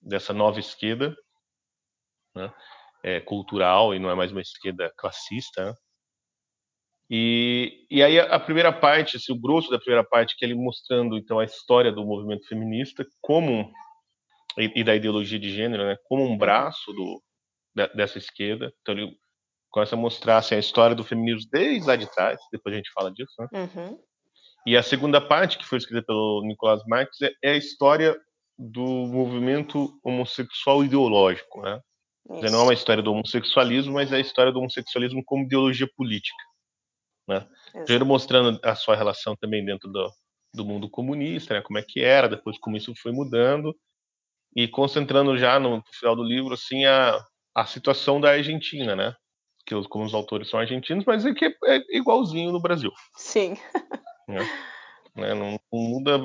dessa 0.00 0.32
nova 0.32 0.58
esquerda 0.58 1.14
né, 2.34 2.52
é, 3.02 3.20
cultural 3.20 3.94
e 3.94 3.98
não 3.98 4.10
é 4.10 4.14
mais 4.14 4.32
uma 4.32 4.40
esquerda 4.40 4.92
classista. 4.96 5.76
E, 7.10 7.86
e 7.90 8.02
aí 8.02 8.18
a, 8.18 8.40
primeira 8.40 8.72
parte, 8.72 9.16
assim, 9.16 9.32
o 9.32 9.40
grosso 9.40 9.70
da 9.70 9.78
primeira 9.78 10.02
parte, 10.02 10.36
que 10.36 10.44
é 10.44 10.48
ele 10.48 10.54
mostrando 10.54 11.16
então 11.18 11.38
a 11.38 11.44
história 11.44 11.92
do 11.92 12.04
movimento 12.04 12.46
feminista 12.46 13.04
como 13.20 13.70
e, 14.58 14.80
e 14.80 14.84
da 14.84 14.94
ideologia 14.94 15.38
de 15.38 15.52
gênero, 15.52 15.84
né, 15.84 15.96
como 16.04 16.24
um 16.24 16.36
braço 16.36 16.92
do, 16.92 17.22
dessa 17.94 18.18
esquerda. 18.18 18.72
Então 18.80 18.94
ele 18.94 19.16
começa 19.70 19.94
a 19.94 19.98
mostrar 19.98 20.38
assim, 20.38 20.54
a 20.54 20.58
história 20.58 20.96
do 20.96 21.04
feminismo 21.04 21.48
desde 21.52 21.86
lá 21.86 21.96
de 21.96 22.10
trás, 22.10 22.40
depois 22.52 22.72
a 22.72 22.76
gente 22.76 22.92
fala 22.92 23.12
disso, 23.12 23.34
né? 23.38 23.48
Uhum. 23.52 23.98
E 24.66 24.76
a 24.76 24.82
segunda 24.82 25.20
parte, 25.20 25.58
que 25.58 25.66
foi 25.66 25.76
escrita 25.76 26.06
pelo 26.06 26.42
Nicolas 26.46 26.82
Marx, 26.86 27.20
é, 27.20 27.30
é 27.42 27.50
a 27.50 27.56
história 27.56 28.16
do 28.58 28.82
movimento 28.82 29.98
homossexual 30.02 30.84
ideológico, 30.84 31.60
né? 31.60 31.80
Dizer, 32.30 32.50
não 32.50 32.60
é 32.60 32.62
uma 32.62 32.74
história 32.74 33.02
do 33.02 33.12
homossexualismo, 33.12 33.92
mas 33.92 34.10
é 34.10 34.16
a 34.16 34.20
história 34.20 34.50
do 34.50 34.58
homossexualismo 34.58 35.22
como 35.26 35.44
ideologia 35.44 35.86
política, 35.94 36.42
né? 37.26 37.46
Primeiro 37.72 38.06
mostrando 38.06 38.58
a 38.62 38.74
sua 38.74 38.96
relação 38.96 39.36
também 39.36 39.64
dentro 39.64 39.90
do, 39.90 40.10
do 40.54 40.64
mundo 40.64 40.88
comunista, 40.88 41.54
né? 41.54 41.62
Como 41.62 41.78
é 41.78 41.82
que 41.82 42.00
era, 42.00 42.28
depois 42.28 42.58
como 42.58 42.76
isso 42.76 42.94
foi 42.96 43.12
mudando 43.12 43.74
e 44.54 44.68
concentrando 44.68 45.36
já 45.36 45.58
no, 45.58 45.78
no 45.78 45.84
final 45.92 46.14
do 46.14 46.22
livro 46.22 46.54
assim 46.54 46.84
a, 46.84 47.24
a 47.54 47.66
situação 47.66 48.20
da 48.20 48.30
Argentina, 48.30 48.94
né? 48.94 49.14
Que 49.66 49.74
os, 49.74 49.86
como 49.86 50.04
os 50.04 50.14
autores 50.14 50.48
são 50.48 50.60
argentinos, 50.60 51.04
mas 51.06 51.24
é 51.24 51.32
que 51.32 51.46
é, 51.46 51.54
é 51.64 51.96
igualzinho 51.96 52.52
no 52.52 52.60
Brasil. 52.60 52.92
Sim. 53.16 53.56
Né? 54.26 54.38
né? 55.14 55.34
Não, 55.34 55.50
não, 55.50 55.60
muda 55.70 56.18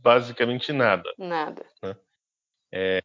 basicamente 0.00 0.72
nada. 0.72 1.12
Nada. 1.18 1.66
Né? 1.82 1.96
É. 2.72 3.02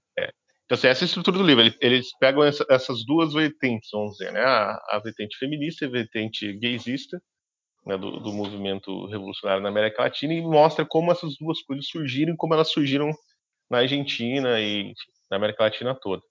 Então, 0.73 0.79
assim, 0.79 0.87
essa 0.87 1.03
é 1.03 1.05
a 1.05 1.07
estrutura 1.07 1.37
do 1.37 1.43
livro. 1.43 1.71
Eles 1.79 2.17
pegam 2.17 2.43
essa, 2.43 2.65
essas 2.67 3.05
duas 3.05 3.31
vertentes, 3.31 3.91
vamos 3.93 4.13
dizer, 4.13 4.31
né? 4.31 4.41
A, 4.41 4.71
a 4.89 4.99
vertente 5.03 5.37
feminista 5.37 5.85
e 5.85 5.87
a 5.87 5.91
vertente 5.91 6.51
gaysista, 6.53 7.21
né, 7.85 7.95
do, 7.95 8.19
do, 8.19 8.33
movimento 8.33 9.05
revolucionário 9.05 9.61
na 9.61 9.69
América 9.69 10.01
Latina, 10.01 10.33
e 10.33 10.41
mostra 10.41 10.83
como 10.83 11.11
essas 11.11 11.35
duas 11.37 11.61
coisas 11.61 11.85
surgiram 11.87 12.35
como 12.35 12.55
elas 12.55 12.71
surgiram 12.71 13.11
na 13.69 13.79
Argentina 13.79 14.59
e 14.59 14.93
na 15.29 15.37
América 15.37 15.63
Latina 15.63 15.93
toda. 15.93 16.23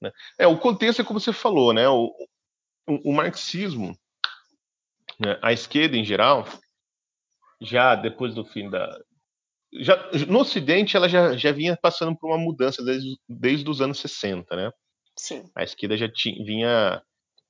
Né? 0.00 0.12
É, 0.38 0.46
o 0.46 0.56
contexto 0.56 1.02
é 1.02 1.04
como 1.04 1.18
você 1.18 1.32
falou, 1.32 1.72
né? 1.72 1.88
O, 1.88 2.04
o, 2.86 3.10
o 3.10 3.12
marxismo, 3.12 3.98
né? 5.18 5.40
a 5.42 5.52
esquerda 5.52 5.96
em 5.96 6.04
geral, 6.04 6.46
já 7.60 7.96
depois 7.96 8.32
do 8.32 8.44
fim 8.44 8.70
da. 8.70 8.96
Já, 9.74 10.10
no 10.28 10.40
Ocidente, 10.40 10.96
ela 10.96 11.08
já, 11.08 11.36
já 11.36 11.50
vinha 11.50 11.76
passando 11.80 12.16
por 12.16 12.28
uma 12.28 12.38
mudança 12.38 12.84
desde, 12.84 13.16
desde 13.28 13.68
os 13.68 13.80
anos 13.80 13.98
60, 14.00 14.54
né? 14.54 14.70
Sim. 15.16 15.44
A 15.54 15.62
esquerda 15.62 15.96
já 15.96 16.08
tinha, 16.10 16.44
vinha 16.44 17.02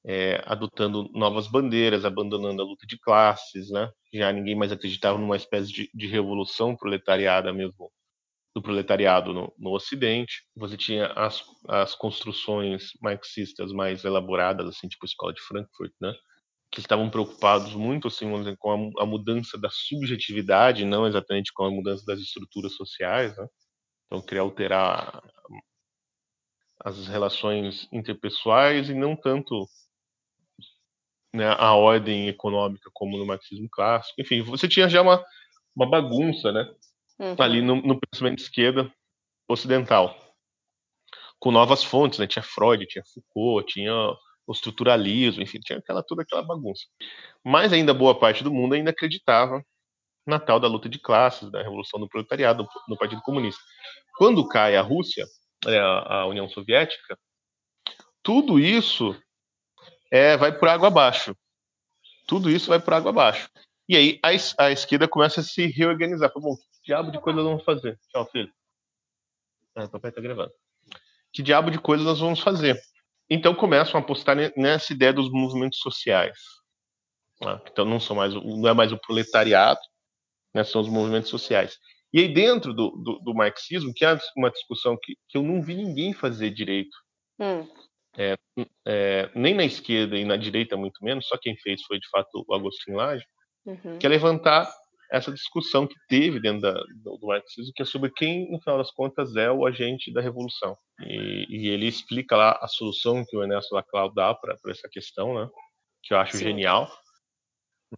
é, 0.05 0.43
adotando 0.47 1.09
novas 1.13 1.47
bandeiras, 1.47 2.05
abandonando 2.05 2.63
a 2.63 2.65
luta 2.65 2.87
de 2.87 2.99
classes, 2.99 3.71
né? 3.71 3.91
Já 4.13 4.33
ninguém 4.33 4.55
mais 4.55 4.73
acreditava 4.73 5.19
numa 5.19 5.37
espécie 5.37 5.73
de, 5.73 5.91
de 5.95 6.07
revolução 6.07 6.77
proletariada 6.77 7.53
mesmo 7.53 7.91
do 8.55 8.63
proletariado 8.63 9.33
no, 9.33 9.53
no 9.59 9.71
Ocidente. 9.75 10.45
Você 10.57 10.77
tinha 10.77 11.07
as, 11.07 11.43
as 11.69 11.95
construções 11.95 12.91
marxistas 13.01 13.73
mais 13.73 14.05
elaboradas, 14.05 14.67
assim, 14.69 14.89
tipo 14.89 15.05
a 15.05 15.09
Escola 15.09 15.33
de 15.33 15.41
Frankfurt, 15.41 15.93
né? 16.01 16.13
Que 16.73 16.81
estavam 16.81 17.11
preocupados 17.11 17.75
muito 17.75 18.09
assim 18.09 18.27
com 18.57 18.93
a, 18.99 19.03
a, 19.03 19.07
mudança 19.07 19.59
da 19.59 19.69
subjetividade, 19.71 20.87
não 20.87 21.07
exatamente 21.07 21.53
com 21.53 21.65
a 21.65 21.71
mudança 21.71 22.03
das 22.07 22.19
estruturas 22.19 22.73
sociais. 22.75 23.37
Né? 23.37 23.47
Então, 24.07 24.23
queria 24.23 24.41
alterar 24.41 25.23
as 26.85 27.07
relações 27.07 27.87
interpessoais 27.93 28.89
e 28.89 28.95
não 28.95 29.15
tanto 29.15 29.69
né, 31.35 31.55
a 31.59 31.75
ordem 31.75 32.29
econômica 32.29 32.91
como 32.93 33.19
no 33.19 33.27
marxismo 33.27 33.69
clássico. 33.71 34.21
Enfim, 34.21 34.43
você 34.43 34.67
tinha 34.67 34.89
já 34.89 35.03
uma, 35.03 35.23
uma 35.77 35.89
bagunça, 35.89 36.51
né? 36.51 36.75
uhum. 37.23 37.37
ali 37.39 37.63
no, 37.63 37.77
no, 37.77 38.01
pensamento 38.01 38.37
de 38.37 38.43
esquerda 38.43 38.93
ocidental, 39.49 40.17
com 41.39 41.51
novas 41.51 41.83
fontes, 41.83 42.19
né? 42.19 42.27
Tinha 42.27 42.43
Freud, 42.43 42.87
tinha 42.87 43.05
Foucault, 43.05 43.73
tinha 43.73 43.93
o 44.47 44.53
estruturalismo, 44.53 45.43
enfim, 45.43 45.61
tinha 45.61 45.79
aquela 45.79 46.03
toda 46.03 46.23
aquela 46.23 46.43
bagunça. 46.43 46.85
Mas 47.45 47.73
ainda 47.73 47.95
boa 47.95 48.19
parte 48.19 48.43
do 48.43 48.53
mundo 48.53 48.75
ainda 48.75 48.91
acreditava 48.91 49.65
na 50.27 50.39
tal 50.39 50.61
da 50.61 50.69
luta 50.69 50.89
de 50.89 50.99
classes, 50.99 51.51
da 51.51 51.63
revolução 51.63 51.99
do 51.99 52.09
proletariado 52.09 52.67
no 52.89 52.97
Partido 52.97 53.23
Comunista. 53.23 53.61
Quando 54.17 54.47
cai 54.47 54.77
a 54.77 54.83
Rússia, 54.83 55.27
é, 55.67 55.79
a 55.79 56.27
União 56.27 56.49
Soviética, 56.49 57.19
tudo 58.23 58.59
isso 58.59 59.17
é, 60.11 60.37
vai 60.37 60.57
por 60.57 60.69
água 60.69 60.89
abaixo. 60.89 61.37
Tudo 62.27 62.51
isso 62.51 62.69
vai 62.69 62.81
por 62.81 62.95
água 62.95 63.11
abaixo. 63.11 63.51
E 63.89 63.97
aí 63.97 64.21
a, 64.23 64.65
a 64.65 64.71
esquerda 64.71 65.09
começa 65.09 65.41
a 65.41 65.45
se 65.45 65.67
reorganizar. 65.67 66.33
Bom, 66.37 66.57
diabo 66.85 67.11
de 67.11 67.21
coisa 67.21 67.39
nós 67.39 67.47
vamos 67.47 67.65
fazer? 67.65 67.99
Tchau, 68.11 68.27
filho. 68.27 68.53
Ah, 69.75 69.89
papai 69.89 70.13
tá 70.13 70.21
gravando. 70.21 70.53
Que 71.33 71.43
diabo 71.43 71.71
de 71.71 71.79
coisa 71.79 72.05
nós 72.05 72.21
vamos 72.21 72.41
fazer? 72.41 72.81
Então 73.31 73.55
começam 73.55 73.99
a 73.99 74.03
apostar 74.03 74.37
nessa 74.57 74.93
ideia 74.93 75.13
dos 75.13 75.31
movimentos 75.31 75.79
sociais. 75.79 76.39
Né? 77.41 77.61
Então 77.71 77.85
não 77.85 77.99
são 77.99 78.17
mais, 78.17 78.35
não 78.35 78.69
é 78.69 78.75
mais 78.75 78.93
o 78.93 78.99
proletariado, 78.99 79.81
né? 80.55 80.65
são 80.65 80.81
os 80.81 80.89
movimentos 80.89 81.31
sociais. 81.31 81.79
E 82.13 82.21
aí 82.21 82.33
dentro 82.33 82.75
do, 82.75 82.91
do, 82.91 83.19
do 83.21 83.35
marxismo, 83.35 83.93
que 83.95 84.05
é 84.05 84.19
uma 84.37 84.51
discussão 84.51 84.97
que, 85.03 85.17
que, 85.29 85.39
eu 85.39 85.43
não 85.43 85.63
vi 85.63 85.75
ninguém 85.75 86.13
fazer 86.13 86.51
direito, 86.51 86.95
hum. 87.41 87.67
é, 88.17 88.37
é, 88.87 89.31
nem 89.35 89.55
na 89.55 89.65
esquerda 89.65 90.17
e 90.17 90.25
na 90.25 90.37
direita 90.37 90.77
muito 90.77 91.03
menos, 91.03 91.27
só 91.27 91.39
quem 91.39 91.57
fez 91.57 91.83
foi 91.85 91.99
de 91.99 92.09
fato 92.11 92.45
o 92.47 92.55
Agostinho 92.55 92.99
Lage, 92.99 93.25
uhum. 93.65 93.99
que 93.99 94.05
é 94.05 94.11
levantar 94.11 94.71
essa 95.13 95.31
discussão 95.31 95.87
que 95.87 95.95
teve 96.09 96.41
dentro 96.41 96.63
da, 96.63 96.73
do, 96.73 97.19
do, 97.19 97.27
marxismo, 97.27 97.71
que 97.75 97.83
é 97.83 97.85
sobre 97.85 98.11
quem, 98.11 98.51
no 98.51 98.59
final 98.61 98.79
das 98.79 98.91
contas, 98.91 99.37
é 99.37 99.51
o 99.51 99.67
agente 99.67 100.11
da 100.11 100.23
revolução. 100.23 100.75
E, 101.01 101.47
e 101.51 101.69
ele 101.69 101.87
explica 101.87 102.35
lá 102.35 102.59
a 102.63 102.67
solução 102.67 103.23
que 103.29 103.37
o 103.37 103.43
Ernesto 103.43 103.75
Laclau 103.75 104.13
dá 104.13 104.35
para 104.35 104.57
essa 104.69 104.89
questão, 104.91 105.35
né? 105.35 105.51
Que 106.03 106.15
eu 106.15 106.19
acho 106.19 106.39
Sim. 106.39 106.45
genial, 106.45 106.91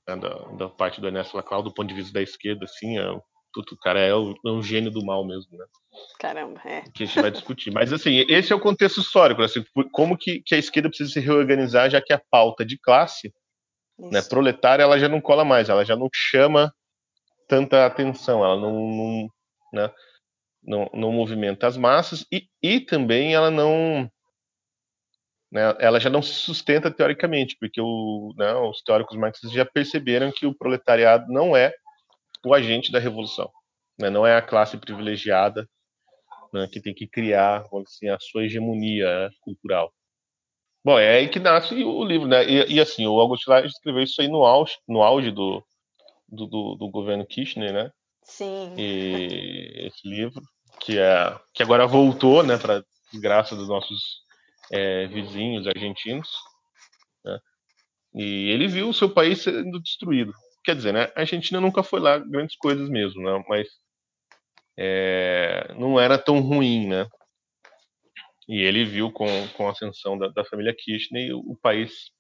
né, 0.09 0.17
da, 0.17 0.29
da, 0.57 0.69
parte 0.69 1.01
do 1.01 1.07
Ernesto 1.07 1.37
Laclau, 1.37 1.63
do 1.63 1.73
ponto 1.73 1.89
de 1.89 1.95
vista 1.95 2.13
da 2.13 2.21
esquerda, 2.21 2.65
assim, 2.65 2.99
é, 2.99 3.09
o 3.09 3.23
cara 3.81 4.01
é, 4.01 4.13
o, 4.13 4.35
é 4.45 4.51
um 4.51 4.63
gênio 4.63 4.91
do 4.91 5.05
mal 5.05 5.25
mesmo, 5.25 5.57
né? 5.57 5.65
Caramba, 6.19 6.61
é. 6.65 6.83
Que 6.93 7.05
a 7.05 7.07
gente 7.07 7.21
vai 7.21 7.31
discutir. 7.31 7.71
Mas, 7.71 7.93
assim, 7.93 8.25
esse 8.29 8.53
é 8.53 8.57
o 8.57 8.61
contexto 8.61 9.01
histórico, 9.01 9.41
assim, 9.41 9.65
como 9.93 10.19
que, 10.19 10.43
que 10.45 10.57
a 10.57 10.59
esquerda 10.59 10.89
precisa 10.89 11.13
se 11.13 11.21
reorganizar, 11.21 11.89
já 11.89 12.03
que 12.03 12.13
a 12.13 12.21
pauta 12.29 12.65
de 12.65 12.77
classe 12.77 13.33
né, 13.97 14.21
proletária 14.21 14.83
ela 14.83 14.99
já 14.99 15.09
não 15.09 15.21
cola 15.21 15.45
mais, 15.45 15.69
ela 15.69 15.85
já 15.85 15.95
não 15.95 16.09
chama 16.13 16.75
tanta 17.49 17.87
atenção, 17.87 18.45
ela 18.45 18.61
não, 18.61 18.73
não, 18.73 19.29
né, 19.73 19.93
não, 20.63 20.91
não 20.93 21.13
movimenta 21.13 21.67
as 21.67 21.77
massas 21.77 22.25
e, 22.33 22.49
e 22.63 22.81
também 22.81 23.35
ela 23.35 23.51
não 23.51 24.11
né, 25.53 25.75
ela 25.79 26.01
já 26.01 26.11
não 26.11 26.21
se 26.21 26.33
sustenta 26.35 26.91
teoricamente, 26.91 27.57
porque 27.61 27.81
o, 27.81 28.35
né, 28.37 28.55
os 28.55 28.83
teóricos 28.83 29.17
marxistas 29.17 29.53
já 29.53 29.65
perceberam 29.65 30.33
que 30.33 30.47
o 30.47 30.55
proletariado 30.55 31.33
não 31.33 31.57
é 31.57 31.73
o 32.45 32.53
agente 32.53 32.91
da 32.91 32.99
revolução, 32.99 33.51
né, 33.99 34.11
não 34.11 34.27
é 34.27 34.37
a 34.37 34.43
classe 34.43 34.77
privilegiada 34.77 35.69
né, 36.53 36.69
que 36.71 36.81
tem 36.81 36.95
que 36.95 37.07
criar 37.07 37.65
assim, 37.83 38.09
a 38.09 38.19
sua 38.21 38.45
hegemonia 38.45 39.31
cultural. 39.41 39.93
Bom, 40.85 40.99
é 40.99 41.17
aí 41.17 41.29
que 41.29 41.41
nasce 41.41 41.75
o 41.83 42.05
livro, 42.05 42.29
né? 42.29 42.45
E, 42.45 42.75
e 42.75 42.81
assim, 42.81 43.07
o 43.07 43.19
August 43.19 43.47
Lai 43.49 43.65
escreveu 43.65 44.03
isso 44.03 44.21
aí 44.21 44.29
no 44.29 44.45
auge, 44.45 44.75
no 44.87 45.03
auge 45.03 45.31
do, 45.31 45.65
do, 46.35 46.47
do, 46.47 46.75
do 46.77 46.91
governo 46.91 47.27
Kirchner, 47.27 47.73
né? 47.73 47.91
Sim. 48.25 48.75
E 48.77 49.87
esse 49.87 50.09
livro, 50.09 50.43
que, 50.81 50.99
é, 50.99 51.39
que 51.55 51.63
agora 51.63 51.87
voltou, 51.87 52.43
né, 52.43 52.57
para 52.59 52.83
graça 53.21 53.55
dos 53.55 53.69
nossos 53.69 54.23
é, 54.73 55.07
vizinhos 55.07 55.67
argentinos, 55.67 56.29
né? 57.25 57.39
E 58.17 58.51
ele 58.51 58.69
viu 58.69 58.89
o 58.89 58.95
seu 58.95 59.11
país 59.11 59.43
sendo 59.43 59.81
destruído. 59.81 60.33
Quer 60.65 60.77
dizer, 60.77 60.93
né, 60.93 61.13
a 61.17 61.21
Argentina 61.21 61.61
nunca 61.61 61.83
foi 61.83 62.01
lá 62.01 62.19
grandes 62.19 62.57
coisas 62.57 62.89
mesmo, 62.89 63.23
né? 63.23 63.45
Mas 63.49 63.69
é, 64.79 65.73
não 65.79 65.99
era 66.01 66.19
tão 66.19 66.41
ruim, 66.41 66.89
né? 66.89 67.07
E 68.49 68.61
ele 68.63 68.85
viu 68.85 69.11
com, 69.11 69.27
com 69.57 69.69
a 69.69 69.73
ascensão 69.73 70.19
da, 70.19 70.29
da 70.29 70.45
família 70.45 70.75
Kirchner 70.77 71.35
o, 71.35 71.53
o 71.53 71.57
país 71.57 72.11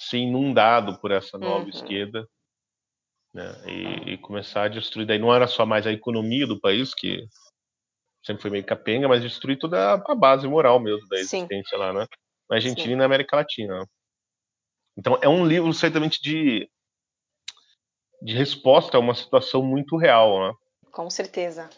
ser 0.00 0.18
inundado 0.18 0.98
por 1.00 1.10
essa 1.10 1.38
nova 1.38 1.64
Uhum. 1.64 1.70
esquerda 1.70 2.28
né, 3.34 3.52
e, 3.66 4.12
e 4.12 4.18
começar 4.18 4.64
a 4.64 4.68
destruir. 4.68 5.06
Daí 5.06 5.18
não 5.18 5.34
era 5.34 5.48
só 5.48 5.66
mais 5.66 5.86
a 5.86 5.92
economia 5.92 6.46
do 6.46 6.60
país, 6.60 6.94
que 6.94 7.26
sempre 8.24 8.42
foi 8.42 8.50
meio 8.50 8.64
capenga, 8.64 9.08
mas 9.08 9.20
destruir 9.20 9.58
toda 9.58 9.94
a, 9.94 10.14
base 10.14 10.46
moral 10.46 10.78
mesmo 10.78 11.06
da 11.08 11.16
Sim. 11.16 11.38
existência 11.38 11.76
lá, 11.76 11.92
né? 11.92 12.06
Na 12.48 12.56
Argentina 12.56 12.86
Sim. 12.86 12.92
e 12.92 12.96
na 12.96 13.04
América 13.04 13.36
Latina. 13.36 13.86
Então 14.96 15.18
é 15.20 15.28
um 15.28 15.44
livro 15.44 15.72
certamente 15.74 16.22
de, 16.22 16.70
de 18.22 18.34
resposta 18.34 18.96
a 18.96 19.00
uma 19.00 19.14
situação 19.14 19.62
muito 19.62 19.96
real, 19.96 20.40
né? 20.40 20.54
Com 20.92 21.10
certeza. 21.10 21.68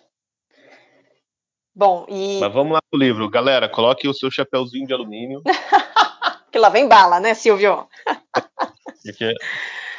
Bom, 1.74 2.06
e 2.08 2.38
Mas 2.40 2.52
vamos 2.52 2.72
lá 2.72 2.80
pro 2.90 2.98
livro. 2.98 3.28
Galera, 3.28 3.68
coloque 3.68 4.08
o 4.08 4.14
seu 4.14 4.30
chapéuzinho 4.30 4.86
de 4.86 4.94
alumínio, 4.94 5.42
que 6.52 6.58
lá 6.58 6.68
vem 6.68 6.88
bala, 6.88 7.20
né, 7.20 7.34
Silvio? 7.34 7.88
porque... 9.04 9.34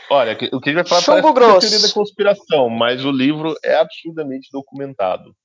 Olha, 0.10 0.34
o 0.34 0.38
que 0.38 0.70
a 0.70 0.74
gente 0.74 0.76
vai 0.76 0.86
falar 0.86 1.02
Chumbo 1.02 1.34
parece 1.34 1.60
que 1.60 1.66
é 1.66 1.70
teoria 1.70 1.88
da 1.88 1.94
conspiração, 1.94 2.70
mas 2.70 3.04
o 3.04 3.12
livro 3.12 3.56
é 3.64 3.76
absurdamente 3.76 4.50
documentado. 4.52 5.36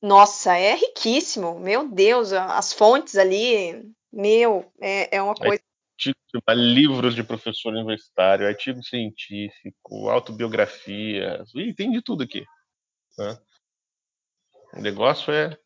Nossa, 0.00 0.56
é 0.56 0.74
riquíssimo. 0.74 1.58
Meu 1.58 1.88
Deus, 1.88 2.32
as 2.32 2.72
fontes 2.72 3.16
ali, 3.16 3.84
meu, 4.12 4.70
é, 4.80 5.16
é 5.16 5.22
uma 5.22 5.34
coisa. 5.34 5.62
Artigo- 5.94 6.18
livros 6.48 7.14
de 7.14 7.22
professor 7.22 7.72
universitário, 7.72 8.46
artigo 8.46 8.82
científico, 8.82 10.08
autobiografias, 10.08 11.48
e 11.54 11.72
tem 11.74 11.90
de 11.92 12.02
tudo 12.02 12.22
aqui. 12.24 12.44
né? 13.18 13.38
O 14.74 14.80
negócio 14.80 15.32
é, 15.32 15.56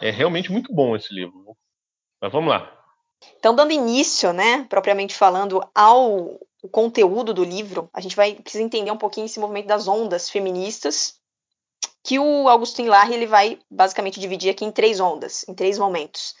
é 0.00 0.10
realmente 0.10 0.50
muito 0.50 0.72
bom 0.74 0.96
esse 0.96 1.14
livro. 1.14 1.56
Mas 2.20 2.32
vamos 2.32 2.50
lá. 2.50 2.78
Então, 3.38 3.54
dando 3.54 3.72
início, 3.72 4.32
né, 4.32 4.64
propriamente 4.68 5.14
falando, 5.14 5.60
ao 5.74 6.40
o 6.62 6.68
conteúdo 6.68 7.34
do 7.34 7.42
livro, 7.42 7.90
a 7.92 8.00
gente 8.00 8.14
vai 8.14 8.34
precisar 8.36 8.64
entender 8.64 8.92
um 8.92 8.96
pouquinho 8.96 9.26
esse 9.26 9.40
movimento 9.40 9.66
das 9.66 9.88
ondas 9.88 10.30
feministas, 10.30 11.16
que 12.04 12.18
o 12.18 12.48
Augustin 12.48 12.86
Larre 12.86 13.14
ele 13.14 13.26
vai 13.26 13.58
basicamente 13.68 14.20
dividir 14.20 14.50
aqui 14.50 14.64
em 14.64 14.70
três 14.70 15.00
ondas, 15.00 15.44
em 15.48 15.54
três 15.54 15.76
momentos. 15.76 16.34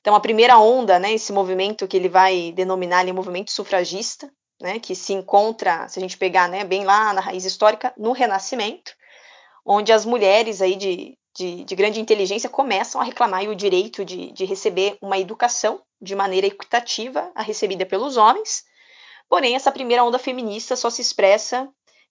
Então, 0.00 0.14
a 0.14 0.20
primeira 0.20 0.58
onda, 0.58 0.98
né, 0.98 1.12
esse 1.12 1.32
movimento 1.32 1.86
que 1.86 1.96
ele 1.96 2.08
vai 2.08 2.52
denominar 2.52 3.00
ali 3.00 3.12
movimento 3.12 3.50
sufragista, 3.50 4.32
né, 4.60 4.78
que 4.78 4.94
se 4.94 5.12
encontra, 5.12 5.86
se 5.88 5.98
a 5.98 6.02
gente 6.02 6.16
pegar, 6.16 6.48
né, 6.48 6.64
bem 6.64 6.84
lá 6.84 7.12
na 7.12 7.20
raiz 7.20 7.44
histórica, 7.44 7.92
no 7.98 8.12
Renascimento, 8.12 8.92
onde 9.64 9.92
as 9.92 10.06
mulheres 10.06 10.62
aí 10.62 10.74
de, 10.74 11.18
de, 11.36 11.64
de 11.64 11.74
grande 11.74 12.00
inteligência 12.00 12.48
começam 12.48 13.00
a 13.00 13.04
reclamar 13.04 13.42
o 13.44 13.54
direito 13.54 14.04
de, 14.04 14.32
de 14.32 14.44
receber 14.46 14.96
uma 15.02 15.18
educação 15.18 15.82
de 16.00 16.14
maneira 16.14 16.46
equitativa 16.46 17.30
a 17.34 17.42
recebida 17.42 17.84
pelos 17.84 18.16
homens. 18.16 18.64
Porém, 19.30 19.54
essa 19.54 19.70
primeira 19.70 20.02
onda 20.02 20.18
feminista 20.18 20.74
só 20.74 20.90
se 20.90 21.00
expressa, 21.00 21.68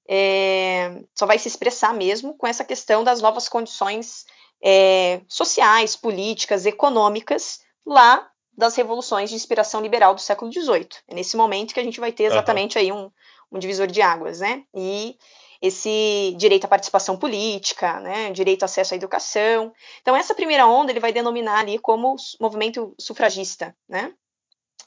é, 0.10 1.04
só 1.14 1.26
vai 1.26 1.38
se 1.38 1.50
expressar 1.50 1.94
mesmo 1.94 2.34
com 2.38 2.48
essa 2.48 2.64
questão 2.64 3.04
das 3.04 3.22
novas 3.22 3.50
condições 3.50 4.26
é, 4.64 5.20
sociais, 5.28 5.98
políticas, 5.98 6.66
econômicas 6.66 7.60
lá 7.86 8.26
das 8.58 8.76
revoluções 8.76 9.30
de 9.30 9.36
inspiração 9.36 9.82
liberal 9.82 10.16
do 10.16 10.22
século 10.22 10.52
XVIII. 10.52 10.88
É 11.10 11.14
nesse 11.14 11.36
momento 11.36 11.74
que 11.74 11.80
a 11.80 11.84
gente 11.84 12.00
vai 12.00 12.14
ter 12.14 12.24
exatamente 12.24 12.80
aí 12.80 12.90
um, 12.90 13.12
um 13.52 13.60
divisor 13.60 13.88
de 13.88 14.02
águas, 14.02 14.40
né? 14.40 14.64
E 14.74 15.18
esse 15.62 16.34
direito 16.38 16.66
à 16.66 16.68
participação 16.70 17.18
política, 17.18 18.00
né, 18.00 18.32
direito 18.32 18.64
ao 18.64 18.66
acesso 18.66 18.94
à 18.94 18.98
educação. 18.98 19.74
Então 20.02 20.16
essa 20.16 20.34
primeira 20.34 20.66
onda 20.66 20.90
ele 20.90 21.02
vai 21.02 21.12
denominar 21.12 21.60
ali 21.60 21.78
como 21.78 22.16
movimento 22.40 22.96
sufragista, 22.98 23.76
né? 23.90 24.14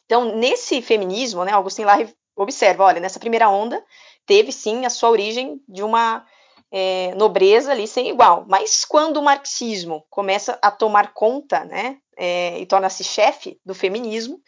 Então 0.07 0.37
nesse 0.37 0.81
feminismo, 0.81 1.45
né, 1.45 1.53
Augustin 1.53 1.85
Larre 1.85 2.15
observa, 2.43 2.85
olha, 2.85 3.01
nessa 3.01 3.21
primeira 3.21 3.49
onda 3.49 3.83
teve 4.27 4.53
sim 4.53 4.85
a 4.87 4.91
sua 4.91 5.11
origem 5.11 5.61
de 5.69 5.83
uma 5.83 6.25
é, 6.71 7.15
nobreza 7.15 7.73
ali 7.73 7.87
sem 7.87 8.09
igual, 8.09 8.45
mas 8.49 8.85
quando 8.85 9.19
o 9.19 9.23
marxismo 9.23 10.05
começa 10.09 10.59
a 10.63 10.71
tomar 10.71 11.13
conta, 11.13 11.65
né, 11.65 11.99
é, 12.17 12.59
e 12.59 12.67
torna-se 12.67 13.05
chefe 13.05 13.61
do 13.65 13.75
feminismo, 13.75 14.41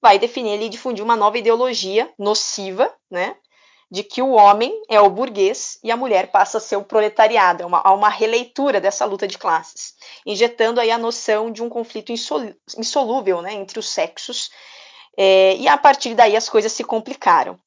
vai 0.00 0.18
definir 0.18 0.54
ali 0.54 0.66
e 0.66 0.70
difundir 0.70 1.04
uma 1.04 1.16
nova 1.16 1.38
ideologia 1.38 2.12
nociva, 2.18 2.92
né, 3.10 3.34
de 3.90 4.04
que 4.04 4.22
o 4.22 4.30
homem 4.30 4.72
é 4.88 5.00
o 5.00 5.10
burguês 5.10 5.78
e 5.82 5.90
a 5.90 5.96
mulher 5.96 6.30
passa 6.30 6.58
a 6.58 6.60
ser 6.60 6.76
o 6.76 6.84
proletariado. 6.84 7.64
Há 7.64 7.66
uma, 7.66 7.92
uma 7.92 8.08
releitura 8.08 8.80
dessa 8.80 9.04
luta 9.04 9.26
de 9.26 9.36
classes, 9.36 9.94
injetando 10.24 10.80
aí 10.80 10.90
a 10.90 10.98
noção 10.98 11.50
de 11.50 11.62
um 11.62 11.68
conflito 11.68 12.12
insolúvel 12.12 13.42
né, 13.42 13.54
entre 13.54 13.78
os 13.80 13.88
sexos, 13.88 14.50
é, 15.16 15.56
e 15.56 15.68
a 15.68 15.76
partir 15.76 16.14
daí 16.14 16.36
as 16.36 16.48
coisas 16.48 16.72
se 16.72 16.84
complicaram. 16.84 17.58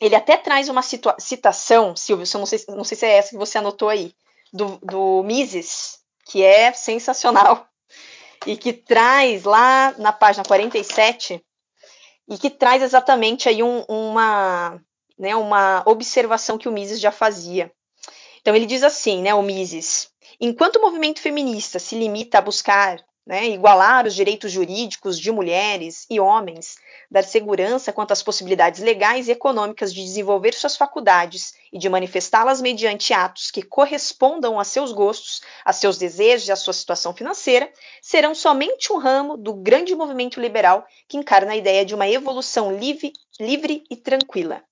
Ele 0.00 0.14
até 0.14 0.36
traz 0.36 0.68
uma 0.68 0.82
citação, 0.82 1.96
Silvio, 1.96 2.26
não 2.34 2.46
sei, 2.46 2.64
não 2.68 2.84
sei 2.84 2.96
se 2.96 3.06
é 3.06 3.16
essa 3.16 3.30
que 3.30 3.36
você 3.36 3.58
anotou 3.58 3.88
aí, 3.88 4.14
do, 4.52 4.78
do 4.82 5.22
Mises, 5.22 5.98
que 6.26 6.42
é 6.42 6.72
sensacional, 6.72 7.66
e 8.46 8.56
que 8.56 8.72
traz 8.72 9.44
lá 9.44 9.94
na 9.98 10.12
página 10.12 10.44
47, 10.44 11.42
e 12.28 12.38
que 12.38 12.50
traz 12.50 12.82
exatamente 12.82 13.48
aí 13.48 13.62
um, 13.62 13.84
uma, 13.88 14.80
né, 15.18 15.34
uma 15.34 15.82
observação 15.86 16.58
que 16.58 16.68
o 16.68 16.72
Mises 16.72 17.00
já 17.00 17.12
fazia. 17.12 17.72
Então 18.40 18.54
ele 18.54 18.66
diz 18.66 18.82
assim, 18.82 19.22
né, 19.22 19.34
o 19.34 19.42
Mises, 19.42 20.10
enquanto 20.40 20.76
o 20.76 20.82
movimento 20.82 21.20
feminista 21.20 21.78
se 21.78 21.96
limita 21.96 22.38
a 22.38 22.42
buscar 22.42 23.02
né, 23.26 23.48
igualar 23.48 24.06
os 24.06 24.14
direitos 24.14 24.52
jurídicos 24.52 25.18
de 25.18 25.32
mulheres 25.32 26.06
e 26.08 26.20
homens, 26.20 26.76
dar 27.10 27.24
segurança 27.24 27.92
quanto 27.92 28.12
às 28.12 28.22
possibilidades 28.22 28.80
legais 28.80 29.26
e 29.26 29.32
econômicas 29.32 29.92
de 29.92 30.00
desenvolver 30.00 30.54
suas 30.54 30.76
faculdades 30.76 31.54
e 31.72 31.78
de 31.78 31.88
manifestá-las 31.88 32.62
mediante 32.62 33.12
atos 33.12 33.50
que 33.50 33.62
correspondam 33.62 34.60
a 34.60 34.64
seus 34.64 34.92
gostos, 34.92 35.42
a 35.64 35.72
seus 35.72 35.98
desejos 35.98 36.46
e 36.46 36.52
à 36.52 36.56
sua 36.56 36.72
situação 36.72 37.12
financeira, 37.12 37.68
serão 38.00 38.32
somente 38.32 38.92
um 38.92 38.98
ramo 38.98 39.36
do 39.36 39.52
grande 39.54 39.92
movimento 39.96 40.40
liberal 40.40 40.86
que 41.08 41.16
encarna 41.16 41.52
a 41.52 41.56
ideia 41.56 41.84
de 41.84 41.96
uma 41.96 42.08
evolução 42.08 42.76
livre, 42.76 43.12
livre 43.40 43.82
e 43.90 43.96
tranquila. 43.96 44.62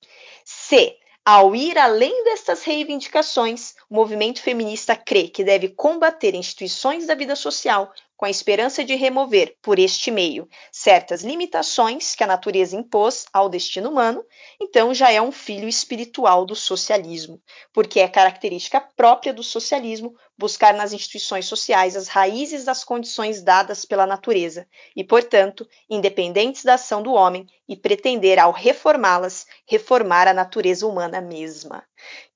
C. 0.45 0.97
Ao 1.27 1.57
ir 1.57 1.79
além 1.79 2.23
destas 2.25 2.65
reivindicações, 2.65 3.75
o 3.89 3.95
movimento 3.95 4.43
feminista 4.43 4.95
crê 4.95 5.27
que 5.27 5.43
deve 5.43 5.69
combater 5.69 6.35
instituições 6.35 7.07
da 7.07 7.15
vida 7.15 7.35
social 7.35 7.91
com 8.17 8.25
a 8.25 8.31
esperança 8.31 8.85
de 8.85 8.95
remover, 8.95 9.57
por 9.61 9.79
este 9.79 10.11
meio, 10.11 10.49
certas 10.71 11.23
limitações 11.23 12.15
que 12.15 12.23
a 12.23 12.27
natureza 12.27 12.77
impôs 12.77 13.27
ao 13.33 13.49
destino 13.49 13.91
humano, 13.91 14.25
então 14.61 14.95
já 14.95 15.11
é 15.11 15.21
um 15.21 15.33
filho 15.33 15.69
espiritual 15.69 16.47
do 16.47 16.55
socialismo, 16.55 17.41
porque 17.73 18.01
é 18.01 18.09
característica 18.09 18.81
própria 18.81 19.33
do 19.33 19.43
socialismo 19.43 20.15
buscar 20.37 20.75
nas 20.75 20.93
instituições 20.93 21.47
sociais 21.47 21.97
as 21.97 22.09
raízes 22.09 22.65
das 22.65 22.85
condições 22.85 23.43
dadas 23.43 23.85
pela 23.85 24.07
natureza 24.07 24.67
e, 24.95 25.03
portanto, 25.05 25.69
independentes 25.89 26.65
da 26.65 26.75
ação 26.75 27.03
do 27.03 27.13
homem 27.13 27.47
e 27.69 27.77
pretender, 27.77 28.39
ao 28.39 28.53
reformá-las, 28.53 29.47
reformar 29.67 30.29
a 30.29 30.35
natureza 30.35 30.87
humana 30.87 31.21
mesma. 31.21 31.85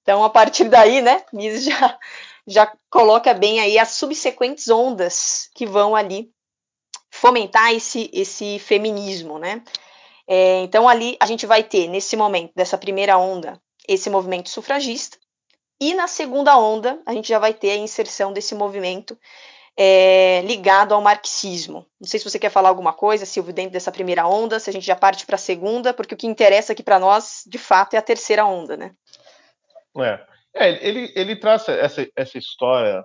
Então, 0.02 0.24
a 0.24 0.30
partir 0.30 0.64
daí, 0.64 1.02
né, 1.02 1.22
Mises 1.32 1.64
já 1.64 1.98
já 2.48 2.72
coloca 2.90 3.34
bem 3.34 3.61
aí 3.61 3.78
as 3.78 3.90
subsequentes 3.90 4.68
ondas 4.68 5.50
que 5.54 5.66
vão 5.66 5.94
ali 5.94 6.30
fomentar 7.11 7.72
esse, 7.74 8.11
esse 8.12 8.58
feminismo, 8.58 9.38
né? 9.38 9.62
É, 10.26 10.61
então 10.62 10.88
ali 10.88 11.16
a 11.20 11.26
gente 11.26 11.46
vai 11.46 11.62
ter 11.62 11.88
nesse 11.88 12.16
momento 12.16 12.52
dessa 12.54 12.76
primeira 12.76 13.16
onda 13.18 13.61
esse 13.87 14.11
movimento 14.11 14.48
sufragista 14.50 15.18
e 15.80 15.94
na 15.94 16.06
segunda 16.06 16.58
onda 16.58 17.00
a 17.06 17.12
gente 17.12 17.28
já 17.28 17.38
vai 17.38 17.54
ter 17.54 17.70
a 17.70 17.76
inserção 17.76 18.32
desse 18.32 18.54
movimento 18.54 19.16
é, 19.76 20.42
ligado 20.44 20.92
ao 20.92 21.00
marxismo. 21.00 21.87
Não 22.00 22.08
sei 22.08 22.18
se 22.18 22.28
você 22.28 22.38
quer 22.38 22.50
falar 22.50 22.68
alguma 22.68 22.92
coisa, 22.92 23.24
Silvio, 23.24 23.52
dentro 23.52 23.72
dessa 23.72 23.92
primeira 23.92 24.26
onda, 24.26 24.58
se 24.58 24.68
a 24.68 24.72
gente 24.72 24.84
já 24.84 24.96
parte 24.96 25.24
para 25.24 25.37
a 25.37 25.38
segunda, 25.38 25.94
porque 25.94 26.14
o 26.14 26.18
que 26.18 26.26
interessa 26.26 26.72
aqui 26.72 26.82
para 26.82 26.98
nós, 26.98 27.44
de 27.46 27.58
fato, 27.58 27.94
é 27.94 27.98
a 27.98 28.02
terceira 28.02 28.44
onda, 28.44 28.76
né? 28.76 28.90
É. 29.98 30.38
É, 30.54 30.87
ele, 30.87 31.12
ele 31.14 31.37
traz 31.37 31.68
essa, 31.68 32.08
essa 32.16 32.38
história 32.38 33.04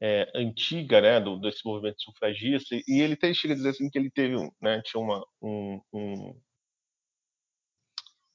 é, 0.00 0.30
antiga, 0.34 1.00
né, 1.00 1.20
do, 1.20 1.38
desse 1.40 1.64
movimento 1.64 2.00
sufragista, 2.00 2.76
e 2.86 3.00
ele 3.00 3.14
até 3.14 3.32
chega 3.34 3.54
a 3.54 3.56
dizer 3.56 3.70
assim 3.70 3.90
que 3.90 3.98
ele 3.98 4.10
teve, 4.10 4.36
né, 4.60 4.80
tinha 4.84 5.02
uma, 5.02 5.24
um, 5.42 5.80
um 5.92 6.40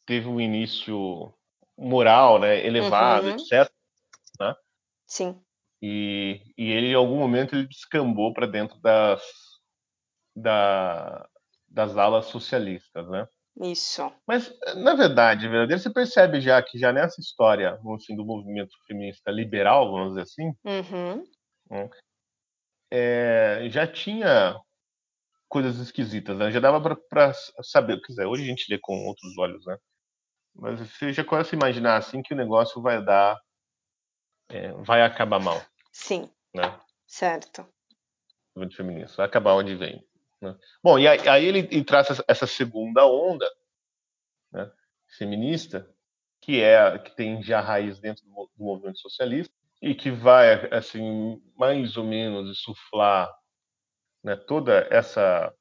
teve 0.05 0.27
um 0.27 0.41
início 0.41 1.33
moral, 1.77 2.39
né, 2.39 2.65
elevado, 2.65 3.27
Uhum. 3.27 3.35
etc. 3.35 3.71
Né? 4.39 4.55
Sim. 5.07 5.41
E, 5.81 6.41
e 6.57 6.71
ele, 6.71 6.87
em 6.87 6.93
algum 6.95 7.17
momento, 7.17 7.55
ele 7.55 7.67
descambou 7.67 8.33
para 8.33 8.47
dentro 8.47 8.79
das, 8.79 9.21
da, 10.35 11.27
das 11.67 11.97
alas 11.97 12.25
socialistas, 12.27 13.09
né? 13.09 13.27
Isso. 13.61 14.11
Mas, 14.27 14.51
na 14.75 14.95
verdade, 14.95 15.47
verdadeiro, 15.47 15.81
você 15.81 15.91
percebe 15.91 16.41
já 16.41 16.61
que 16.61 16.77
já 16.77 16.91
nessa 16.91 17.21
história 17.21 17.79
assim, 17.95 18.15
do 18.15 18.25
movimento 18.25 18.71
feminista 18.87 19.29
liberal, 19.31 19.91
vamos 19.91 20.09
dizer 20.09 20.21
assim, 20.21 20.51
Uhum. 20.65 21.23
é, 22.91 23.67
já 23.69 23.85
tinha 23.85 24.59
coisas 25.47 25.77
esquisitas, 25.77 26.35
né? 26.35 26.49
Já 26.49 26.59
dava 26.59 26.81
para 27.09 27.31
saber, 27.61 28.01
quer 28.01 28.13
dizer, 28.13 28.25
hoje 28.25 28.43
a 28.43 28.47
gente 28.47 28.71
lê 28.71 28.79
com 28.81 29.05
outros 29.05 29.37
olhos, 29.37 29.63
né? 29.67 29.77
Mas 30.55 30.79
você 30.79 31.13
já 31.13 31.23
começa 31.23 31.55
a 31.55 31.57
imaginar 31.57 31.97
assim 31.97 32.21
que 32.23 32.33
o 32.33 32.37
negócio 32.37 32.81
vai 32.81 33.03
dar, 33.03 33.39
é, 34.49 34.71
vai 34.73 35.03
acabar 35.03 35.39
mal. 35.39 35.61
Sim. 35.91 36.27
Né? 36.55 36.79
Certo. 37.07 37.67
Movimento 38.55 38.77
feminista, 38.77 39.17
vai 39.17 39.25
acabar 39.27 39.53
onde 39.53 39.75
vem. 39.75 40.03
Né? 40.43 40.57
Bom, 40.83 40.99
e 40.99 41.07
aí, 41.07 41.27
aí 41.27 41.45
ele, 41.45 41.59
ele 41.59 41.83
traz 41.85 42.09
essa, 42.09 42.25
essa 42.27 42.45
segunda 42.45 43.05
onda 43.07 43.49
né, 44.51 44.69
feminista, 45.17 45.89
que 46.41 46.61
é 46.61 46.99
que 46.99 47.15
tem 47.15 47.41
já 47.41 47.61
raiz 47.61 47.97
dentro 47.99 48.25
do, 48.25 48.49
do 48.57 48.63
movimento 48.65 48.99
socialista 48.99 49.53
e 49.81 49.95
que 49.95 50.11
vai 50.11 50.67
assim 50.73 51.41
mais 51.57 51.95
ou 51.95 52.03
menos 52.03 52.49
insuflar 52.49 53.33
né, 54.21 54.35
toda 54.35 54.85
essa 54.91 55.53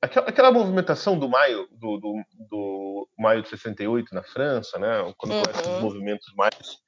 aquela, 0.00 0.28
aquela 0.28 0.52
movimentação 0.52 1.18
do 1.18 1.28
maio 1.28 1.68
do, 1.72 1.98
do, 1.98 2.22
do, 2.48 3.08
maio 3.18 3.42
de 3.42 3.48
68 3.48 4.14
na 4.14 4.22
França, 4.22 4.78
né, 4.78 5.12
quando 5.18 5.32
uhum. 5.32 5.42
começam 5.42 5.76
os 5.76 5.82
movimentos 5.82 6.32
mais 6.36 6.78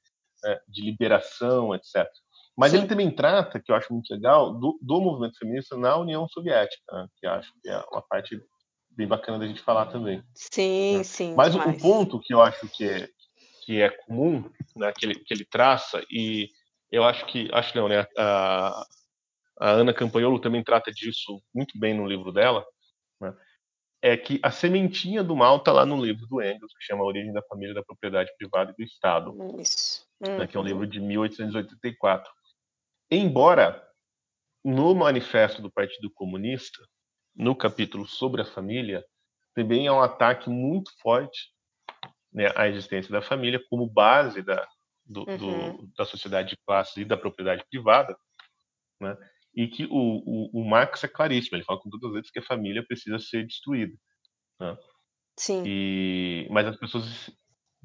né, 0.44 0.60
de 0.68 0.82
liberação, 0.82 1.74
etc. 1.74 2.06
Mas 2.56 2.72
Sim. 2.72 2.78
ele 2.78 2.86
também 2.86 3.10
trata, 3.10 3.60
que 3.60 3.70
eu 3.70 3.76
acho 3.76 3.92
muito 3.92 4.12
legal, 4.12 4.54
do, 4.54 4.78
do 4.80 5.00
movimento 5.00 5.38
feminista 5.38 5.76
na 5.76 5.96
União 5.96 6.26
Soviética, 6.28 6.82
né, 6.90 7.06
que 7.18 7.26
acho 7.26 7.52
que 7.60 7.68
é 7.68 7.76
uma 7.92 8.02
parte 8.02 8.40
bem 8.90 9.06
bacana 9.06 9.38
da 9.38 9.46
gente 9.46 9.60
falar 9.60 9.86
também. 9.86 10.22
Sim, 10.34 10.98
né. 10.98 11.04
sim. 11.04 11.34
Mas 11.34 11.54
o, 11.54 11.60
o 11.60 11.78
ponto 11.78 12.18
que 12.18 12.32
eu 12.32 12.40
acho 12.40 12.66
que 12.68 12.88
é, 12.88 13.08
que 13.62 13.82
é 13.82 13.90
comum, 13.90 14.50
né, 14.74 14.90
que, 14.96 15.04
ele, 15.04 15.14
que 15.16 15.34
ele 15.34 15.44
traça, 15.44 16.02
e 16.10 16.48
eu 16.90 17.04
acho 17.04 17.26
que, 17.26 17.50
acho 17.52 17.76
não, 17.76 17.88
né, 17.88 18.06
a, 18.16 18.86
a 19.60 19.70
Ana 19.72 19.92
Campagnolo 19.92 20.40
também 20.40 20.64
trata 20.64 20.90
disso 20.90 21.42
muito 21.54 21.78
bem 21.78 21.92
no 21.92 22.06
livro 22.06 22.32
dela, 22.32 22.64
né, 23.20 23.34
é 24.00 24.16
que 24.16 24.40
a 24.42 24.50
sementinha 24.50 25.22
do 25.22 25.36
mal 25.36 25.58
está 25.58 25.72
lá 25.72 25.84
no 25.84 26.02
livro 26.02 26.26
do 26.26 26.40
Engels, 26.40 26.72
que 26.78 26.84
chama 26.86 27.02
A 27.02 27.06
Origem 27.06 27.32
da 27.32 27.42
Família, 27.42 27.74
da 27.74 27.82
Propriedade 27.82 28.30
Privada 28.38 28.70
e 28.70 28.74
do 28.74 28.82
Estado, 28.82 29.36
Isso. 29.60 30.06
Uhum. 30.20 30.38
Né, 30.38 30.46
que 30.46 30.56
é 30.56 30.60
um 30.60 30.62
uhum. 30.62 30.68
livro 30.68 30.86
de 30.86 31.00
1884. 31.00 32.36
Embora 33.10 33.82
no 34.64 34.94
manifesto 34.94 35.62
do 35.62 35.70
Partido 35.70 36.10
Comunista, 36.10 36.82
no 37.34 37.54
capítulo 37.54 38.06
sobre 38.06 38.42
a 38.42 38.44
família, 38.44 39.04
também 39.54 39.86
é 39.86 39.92
um 39.92 40.00
ataque 40.00 40.50
muito 40.50 40.90
forte 41.00 41.52
né, 42.32 42.50
à 42.56 42.68
existência 42.68 43.10
da 43.10 43.22
família 43.22 43.62
como 43.70 43.86
base 43.86 44.42
da, 44.42 44.68
do, 45.04 45.20
uhum. 45.28 45.36
do, 45.76 45.92
da 45.96 46.04
sociedade 46.04 46.50
de 46.50 46.56
classes 46.66 46.96
e 46.96 47.04
da 47.04 47.16
propriedade 47.16 47.64
privada, 47.70 48.16
né, 49.00 49.16
e 49.54 49.68
que 49.68 49.84
o, 49.84 49.88
o, 49.90 50.60
o, 50.60 50.68
Marx 50.68 51.02
é 51.04 51.08
claríssimo, 51.08 51.56
ele 51.56 51.64
fala 51.64 51.80
com 51.80 51.88
todas 51.88 52.08
as 52.08 52.14
vezes 52.14 52.30
que 52.30 52.38
a 52.40 52.44
família 52.44 52.84
precisa 52.84 53.18
ser 53.18 53.46
destruída. 53.46 53.96
Né? 54.60 54.76
Sim. 55.38 55.62
E, 55.66 56.46
mas 56.50 56.66
as 56.66 56.76
pessoas 56.76 57.30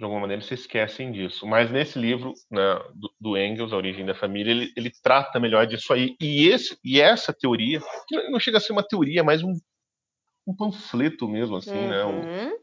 de 0.01 0.05
alguma 0.05 0.21
maneira 0.21 0.41
se 0.41 0.55
esquecem 0.55 1.11
disso. 1.11 1.45
Mas 1.45 1.69
nesse 1.69 1.99
livro 1.99 2.33
né, 2.49 2.59
do, 2.95 3.13
do, 3.19 3.37
Engels, 3.37 3.71
A 3.71 3.77
Origem 3.77 4.03
da 4.03 4.15
Família, 4.15 4.49
ele, 4.49 4.73
ele, 4.75 4.91
trata 5.03 5.39
melhor 5.39 5.67
disso 5.67 5.93
aí. 5.93 6.15
E, 6.19 6.47
esse, 6.47 6.75
e 6.83 6.99
essa 6.99 7.31
teoria, 7.31 7.79
que 8.07 8.29
não 8.29 8.39
chega 8.39 8.57
a 8.57 8.61
ser 8.61 8.71
uma 8.71 8.81
teoria, 8.81 9.23
mas 9.23 9.43
um, 9.43 9.53
um 10.47 10.55
panfleto 10.55 11.27
mesmo, 11.27 11.57
assim, 11.57 11.69
uhum. 11.69 11.87
né? 11.87 12.05
Um, 12.05 12.61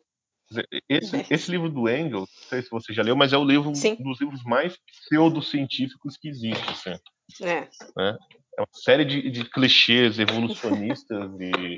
esse, 0.88 1.16
esse, 1.30 1.48
livro 1.48 1.70
do 1.70 1.88
Engels, 1.88 2.28
não 2.28 2.48
sei 2.48 2.60
se 2.60 2.70
você 2.70 2.92
já 2.92 3.04
leu, 3.04 3.14
mas 3.14 3.32
é 3.32 3.38
o 3.38 3.44
livro 3.44 3.72
Sim. 3.72 3.96
um 4.00 4.10
dos 4.10 4.20
livros 4.20 4.42
mais 4.42 4.76
pseudocientíficos 4.76 6.16
que 6.16 6.28
existe. 6.28 6.68
Assim, 6.70 7.00
é. 7.44 7.68
Né? 7.96 8.18
é 8.58 8.62
uma 8.62 8.66
série 8.72 9.04
de, 9.04 9.30
de 9.30 9.44
clichês 9.44 10.18
evolucionistas 10.18 11.30
e, 11.38 11.76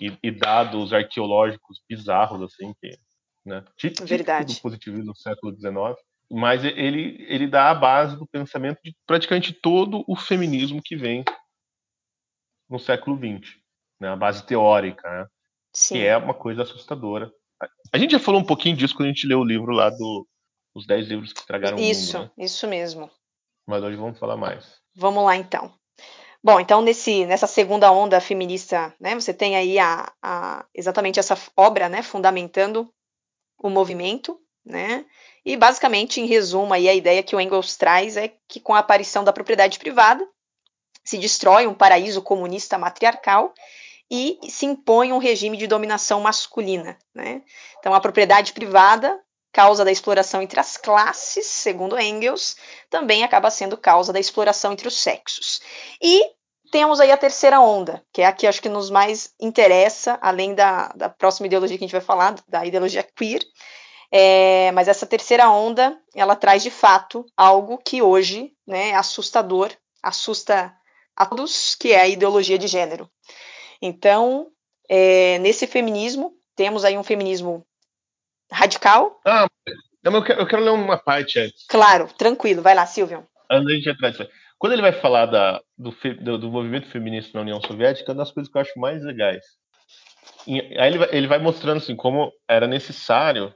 e, 0.00 0.18
e, 0.24 0.30
dados 0.32 0.92
arqueológicos 0.92 1.80
bizarros, 1.88 2.42
assim, 2.42 2.74
que 2.80 2.98
né? 3.46 3.64
Verdade. 4.02 4.56
do 4.56 4.60
positivismo 4.60 5.12
do 5.12 5.18
século 5.18 5.54
XIX, 5.54 5.74
mas 6.30 6.64
ele, 6.64 7.24
ele 7.28 7.46
dá 7.46 7.70
a 7.70 7.74
base 7.74 8.16
do 8.16 8.26
pensamento 8.26 8.80
de 8.84 8.94
praticamente 9.06 9.52
todo 9.52 10.04
o 10.08 10.16
feminismo 10.16 10.82
que 10.84 10.96
vem 10.96 11.24
no 12.68 12.78
século 12.78 13.16
XX, 13.16 13.56
né? 14.00 14.08
a 14.08 14.16
base 14.16 14.44
teórica, 14.44 15.08
né? 15.08 15.26
que 15.88 16.04
é 16.04 16.16
uma 16.16 16.34
coisa 16.34 16.62
assustadora. 16.62 17.32
A 17.92 17.98
gente 17.98 18.10
já 18.10 18.18
falou 18.18 18.40
um 18.40 18.46
pouquinho 18.46 18.76
disso 18.76 18.94
quando 18.94 19.06
a 19.06 19.12
gente 19.12 19.26
leu 19.26 19.38
o 19.38 19.44
livro 19.44 19.72
lá 19.72 19.88
do 19.88 20.26
Os 20.74 20.86
10 20.86 21.08
Livros 21.08 21.32
que 21.32 21.40
Estragaram 21.40 21.78
isso, 21.78 21.82
o 21.82 21.84
Mundo. 21.84 21.92
Isso, 21.92 22.18
né? 22.18 22.44
isso 22.44 22.68
mesmo. 22.68 23.10
Mas 23.66 23.82
hoje 23.82 23.96
vamos 23.96 24.18
falar 24.18 24.36
mais. 24.36 24.76
Vamos 24.94 25.24
lá 25.24 25.36
então. 25.36 25.72
Bom, 26.42 26.60
então 26.60 26.80
nesse, 26.80 27.24
nessa 27.26 27.46
segunda 27.46 27.90
onda 27.90 28.20
feminista, 28.20 28.94
né, 29.00 29.14
você 29.14 29.34
tem 29.34 29.56
aí 29.56 29.78
a, 29.78 30.12
a, 30.22 30.64
exatamente 30.74 31.18
essa 31.18 31.36
obra, 31.56 31.88
né, 31.88 32.02
fundamentando 32.02 32.88
o 33.58 33.68
movimento, 33.68 34.38
né? 34.64 35.04
E 35.44 35.56
basicamente, 35.56 36.20
em 36.20 36.26
resumo, 36.26 36.74
aí 36.74 36.88
a 36.88 36.94
ideia 36.94 37.22
que 37.22 37.36
o 37.36 37.40
Engels 37.40 37.76
traz 37.76 38.16
é 38.16 38.32
que 38.48 38.58
com 38.58 38.74
a 38.74 38.80
aparição 38.80 39.22
da 39.22 39.32
propriedade 39.32 39.78
privada 39.78 40.26
se 41.04 41.16
destrói 41.18 41.66
um 41.66 41.74
paraíso 41.74 42.20
comunista 42.20 42.76
matriarcal 42.76 43.54
e 44.10 44.38
se 44.48 44.66
impõe 44.66 45.12
um 45.12 45.18
regime 45.18 45.56
de 45.56 45.66
dominação 45.66 46.20
masculina, 46.20 46.98
né? 47.14 47.42
Então 47.78 47.94
a 47.94 48.00
propriedade 48.00 48.52
privada, 48.52 49.20
causa 49.52 49.84
da 49.84 49.92
exploração 49.92 50.42
entre 50.42 50.60
as 50.60 50.76
classes, 50.76 51.46
segundo 51.46 51.98
Engels, 51.98 52.56
também 52.90 53.24
acaba 53.24 53.50
sendo 53.50 53.76
causa 53.76 54.12
da 54.12 54.20
exploração 54.20 54.72
entre 54.72 54.88
os 54.88 54.96
sexos. 54.96 55.60
E 56.02 56.24
temos 56.70 57.00
aí 57.00 57.10
a 57.10 57.16
terceira 57.16 57.60
onda, 57.60 58.02
que 58.12 58.22
é 58.22 58.26
a 58.26 58.32
que 58.32 58.46
acho 58.46 58.62
que 58.62 58.68
nos 58.68 58.90
mais 58.90 59.32
interessa, 59.40 60.18
além 60.20 60.54
da, 60.54 60.88
da 60.88 61.08
próxima 61.08 61.46
ideologia 61.46 61.76
que 61.76 61.84
a 61.84 61.86
gente 61.86 61.96
vai 61.96 62.00
falar, 62.00 62.36
da 62.48 62.64
ideologia 62.64 63.02
queer. 63.02 63.42
É, 64.10 64.70
mas 64.72 64.88
essa 64.88 65.06
terceira 65.06 65.50
onda, 65.50 65.98
ela 66.14 66.36
traz 66.36 66.62
de 66.62 66.70
fato 66.70 67.26
algo 67.36 67.78
que 67.78 68.00
hoje 68.00 68.52
né, 68.66 68.90
é 68.90 68.94
assustador, 68.94 69.72
assusta 70.02 70.72
a 71.16 71.26
todos, 71.26 71.74
que 71.74 71.92
é 71.92 72.00
a 72.00 72.08
ideologia 72.08 72.58
de 72.58 72.66
gênero. 72.66 73.10
Então, 73.82 74.48
é, 74.88 75.38
nesse 75.38 75.66
feminismo, 75.66 76.34
temos 76.54 76.84
aí 76.84 76.96
um 76.96 77.02
feminismo 77.02 77.66
radical. 78.50 79.20
Ah, 79.26 79.46
eu 80.04 80.24
quero, 80.24 80.40
eu 80.40 80.46
quero 80.46 80.62
ler 80.62 80.70
uma 80.70 80.96
parte 80.98 81.38
antes. 81.38 81.66
Claro, 81.68 82.08
tranquilo, 82.16 82.62
vai 82.62 82.74
lá, 82.74 82.86
Silvio. 82.86 83.26
Antes 83.50 83.82
de 83.82 83.90
entrar 83.90 84.10
quando 84.58 84.72
ele 84.72 84.82
vai 84.82 84.92
falar 84.92 85.26
da, 85.26 85.60
do, 85.76 85.94
do, 86.22 86.38
do, 86.38 86.50
movimento 86.50 86.88
feminista 86.88 87.32
na 87.34 87.42
União 87.42 87.60
Soviética, 87.60 88.10
é 88.10 88.12
uma 88.12 88.24
das 88.24 88.32
coisas 88.32 88.50
que 88.50 88.56
eu 88.56 88.62
acho 88.62 88.78
mais 88.78 89.02
legais. 89.02 89.44
E, 90.46 90.60
aí 90.78 90.88
ele 90.88 90.98
vai, 90.98 91.08
ele 91.12 91.26
vai 91.26 91.38
mostrando 91.38 91.78
assim 91.78 91.94
como 91.94 92.32
era 92.48 92.66
necessário 92.66 93.54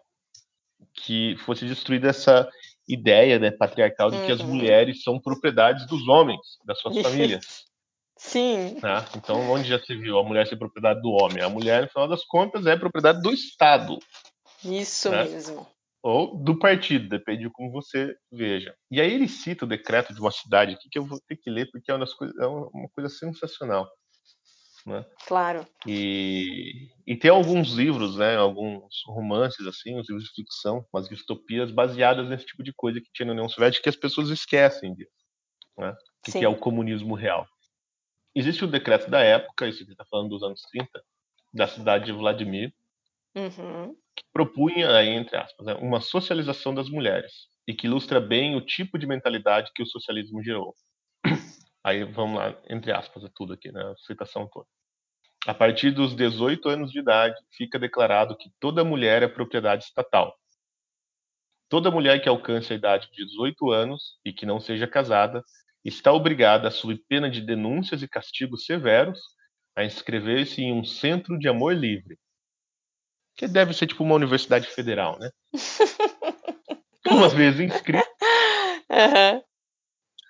que 0.93 1.37
fosse 1.39 1.65
destruída 1.67 2.09
essa 2.09 2.49
ideia 2.87 3.39
né, 3.39 3.51
patriarcal 3.51 4.11
de 4.11 4.17
uhum. 4.17 4.27
que 4.27 4.33
as 4.33 4.41
uhum. 4.41 4.49
mulheres 4.49 5.03
são 5.03 5.19
propriedades 5.19 5.87
dos 5.87 6.07
homens, 6.09 6.41
das 6.65 6.79
suas 6.81 6.99
famílias. 7.01 7.65
Sim. 8.17 8.79
Né? 8.83 9.05
Então, 9.17 9.51
onde 9.51 9.69
já 9.69 9.79
se 9.79 9.95
viu 9.97 10.19
a 10.19 10.25
mulher 10.25 10.47
ser 10.47 10.57
propriedade 10.57 11.01
do 11.01 11.11
homem? 11.11 11.43
A 11.43 11.49
mulher, 11.49 11.83
no 11.83 11.89
final 11.89 12.09
das 12.09 12.25
contas, 12.25 12.67
é 12.67 12.77
propriedade 12.77 13.23
do 13.23 13.33
Estado. 13.33 13.99
Isso 14.63 15.11
né? 15.11 15.25
mesmo 15.25 15.67
ou 16.03 16.43
do 16.43 16.59
partido, 16.59 17.09
depende 17.09 17.43
de 17.43 17.51
como 17.51 17.71
você 17.71 18.17
veja. 18.33 18.75
E 18.91 19.01
aí 19.01 19.13
ele 19.13 19.29
cita 19.29 19.65
o 19.65 19.69
decreto 19.69 20.15
de 20.15 20.21
uma 20.21 20.31
cidade 20.31 20.75
aqui 20.75 20.89
que 20.91 20.99
eu 20.99 21.05
vou 21.05 21.21
ter 21.27 21.37
que 21.37 21.51
ler 21.51 21.71
porque 21.71 21.91
é 21.91 21.95
uma, 21.95 22.07
coisas, 22.07 22.37
é 22.39 22.47
uma 22.47 22.89
coisa 22.95 23.09
sensacional. 23.11 23.89
Né? 24.87 25.05
Claro. 25.27 25.67
E, 25.87 26.89
e 27.07 27.15
tem 27.15 27.31
alguns 27.31 27.73
livros, 27.73 28.17
né, 28.17 28.37
alguns 28.37 29.03
romances 29.07 29.67
assim, 29.67 29.99
os 29.99 30.09
livros 30.09 30.25
de 30.25 30.35
ficção, 30.35 30.87
umas 30.91 31.07
distopias 31.07 31.71
baseadas 31.71 32.27
nesse 32.31 32.47
tipo 32.47 32.63
de 32.63 32.73
coisa 32.73 32.99
que 32.99 33.13
tinha 33.13 33.27
na 33.27 33.33
União 33.33 33.49
Soviética 33.49 33.83
que 33.83 33.89
as 33.91 33.97
pessoas 33.97 34.31
esquecem 34.31 34.95
disso, 34.95 35.11
né? 35.77 35.95
Que, 36.25 36.33
que 36.33 36.45
é 36.45 36.49
o 36.49 36.57
comunismo 36.57 37.15
real. 37.15 37.47
Existe 38.35 38.65
o 38.65 38.69
um 38.69 38.71
decreto 38.71 39.11
da 39.11 39.21
época, 39.21 39.69
isso 39.69 39.85
que 39.85 39.93
está 39.93 40.07
falando 40.07 40.31
dos 40.31 40.43
anos 40.43 40.63
30, 40.71 40.89
da 41.53 41.69
cidade 41.69 42.07
de 42.07 42.13
Vladimir, 42.13 42.73
uhum 43.35 43.95
propunha, 44.33 45.03
entre 45.05 45.37
aspas, 45.37 45.67
né, 45.67 45.75
uma 45.75 46.01
socialização 46.01 46.75
das 46.75 46.89
mulheres 46.89 47.49
e 47.67 47.75
que 47.75 47.87
ilustra 47.87 48.21
bem 48.21 48.57
o 48.57 48.61
tipo 48.61 48.99
de 48.99 49.07
mentalidade 49.07 49.71
que 49.75 49.83
o 49.83 49.87
socialismo 49.87 50.43
gerou. 50.43 50.75
Aí 51.85 52.05
vamos 52.05 52.39
lá, 52.39 52.57
entre 52.69 52.93
aspas, 52.93 53.25
é 53.25 53.29
tudo 53.35 53.53
aqui, 53.53 53.71
né, 53.73 53.83
a 53.83 53.97
citação 53.97 54.49
toda. 54.49 54.67
A 55.47 55.55
partir 55.55 55.91
dos 55.91 56.15
18 56.15 56.69
anos 56.69 56.93
de 56.93 56.99
idade, 56.99 57.37
fica 57.57 57.79
declarado 57.79 58.37
que 58.37 58.51
toda 58.61 58.85
mulher 58.85 59.23
é 59.23 59.29
propriedade 59.29 59.85
estatal. 59.85 60.37
Toda 61.69 61.91
mulher 61.91 62.21
que 62.21 62.29
alcance 62.29 62.73
a 62.73 62.77
idade 62.77 63.09
de 63.11 63.25
18 63.25 63.71
anos 63.71 64.19
e 64.25 64.33
que 64.33 64.45
não 64.45 64.61
seja 64.61 64.87
casada 64.87 65.43
está 65.85 66.13
obrigada 66.13 66.71
sob 66.71 66.95
pena 67.09 67.31
de 67.31 67.41
denúncias 67.41 68.03
e 68.03 68.09
castigos 68.09 68.67
severos 68.67 69.19
a 69.75 69.85
inscrever-se 69.85 70.61
em 70.63 70.73
um 70.73 70.85
centro 70.85 71.39
de 71.39 71.49
amor 71.49 71.75
livre, 71.75 72.19
que 73.41 73.49
deve 73.49 73.73
ser 73.73 73.87
tipo 73.87 74.05
uma 74.05 74.17
universidade 74.17 74.67
federal, 74.67 75.19
né? 75.19 75.31
uma 77.09 77.27
vez 77.27 77.59
inscrito, 77.59 78.07
uhum. 78.91 79.43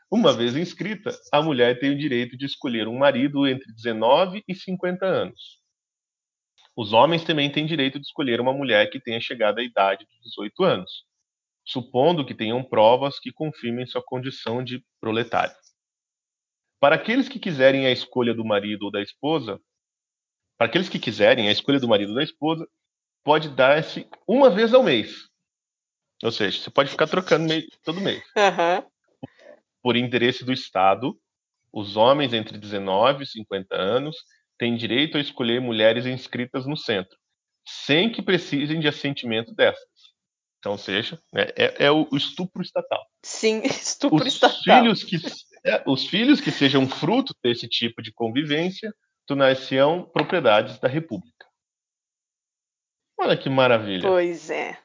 Uma 0.08 0.32
vez 0.32 0.54
inscrita, 0.54 1.10
a 1.32 1.42
mulher 1.42 1.80
tem 1.80 1.90
o 1.90 1.98
direito 1.98 2.38
de 2.38 2.46
escolher 2.46 2.86
um 2.86 2.98
marido 2.98 3.48
entre 3.48 3.72
19 3.72 4.44
e 4.46 4.54
50 4.54 5.04
anos. 5.04 5.60
Os 6.76 6.92
homens 6.92 7.24
também 7.24 7.50
têm 7.50 7.66
direito 7.66 7.98
de 7.98 8.06
escolher 8.06 8.40
uma 8.40 8.52
mulher 8.52 8.88
que 8.88 9.00
tenha 9.00 9.20
chegado 9.20 9.58
à 9.58 9.62
idade 9.64 10.06
de 10.06 10.20
18 10.20 10.62
anos, 10.62 11.04
supondo 11.64 12.24
que 12.24 12.34
tenham 12.34 12.62
provas 12.62 13.18
que 13.18 13.32
confirmem 13.32 13.86
sua 13.86 14.02
condição 14.04 14.62
de 14.62 14.84
proletário. 15.00 15.54
Para 16.78 16.94
aqueles 16.94 17.28
que 17.28 17.40
quiserem 17.40 17.86
a 17.86 17.90
escolha 17.90 18.32
do 18.32 18.44
marido 18.44 18.84
ou 18.84 18.90
da 18.92 19.02
esposa, 19.02 19.60
para 20.56 20.68
aqueles 20.68 20.88
que 20.88 21.00
quiserem 21.00 21.48
a 21.48 21.52
escolha 21.52 21.80
do 21.80 21.88
marido 21.88 22.10
ou 22.10 22.14
da 22.14 22.22
esposa, 22.22 22.68
pode 23.24 23.48
dar-se 23.50 24.06
uma 24.26 24.50
vez 24.50 24.72
ao 24.74 24.82
mês. 24.82 25.28
Ou 26.22 26.30
seja, 26.30 26.60
você 26.60 26.70
pode 26.70 26.90
ficar 26.90 27.06
trocando 27.06 27.52
todo 27.82 28.00
mês. 28.00 28.22
Aham. 28.36 28.84
Por 29.82 29.96
interesse 29.96 30.44
do 30.44 30.52
Estado, 30.52 31.18
os 31.72 31.96
homens 31.96 32.32
entre 32.32 32.58
19 32.58 33.24
e 33.24 33.26
50 33.26 33.74
anos 33.74 34.16
têm 34.58 34.76
direito 34.76 35.16
a 35.16 35.20
escolher 35.20 35.60
mulheres 35.60 36.04
inscritas 36.04 36.66
no 36.66 36.76
centro, 36.76 37.16
sem 37.66 38.12
que 38.12 38.20
precisem 38.20 38.78
de 38.78 38.88
assentimento 38.88 39.54
dessas. 39.54 39.88
Então, 40.58 40.76
seja, 40.76 41.18
né, 41.32 41.46
é, 41.56 41.86
é 41.86 41.90
o 41.90 42.06
estupro 42.12 42.60
estatal. 42.60 43.02
Sim, 43.22 43.62
estupro 43.64 44.18
Os 44.18 44.34
estatal. 44.34 44.60
filhos, 44.62 45.02
que, 45.02 45.16
é, 45.64 45.82
os 45.86 46.06
filhos 46.06 46.40
que 46.40 46.50
sejam 46.50 46.86
fruto 46.86 47.34
desse 47.42 47.66
tipo 47.66 48.02
de 48.02 48.12
convivência 48.12 48.94
tornar-se-ão 49.26 50.02
propriedades 50.12 50.78
da 50.78 50.88
República. 50.88 51.39
Olha 53.20 53.36
que 53.36 53.48
maravilha. 53.50 54.08
Pois 54.08 54.50
é. 54.50 54.78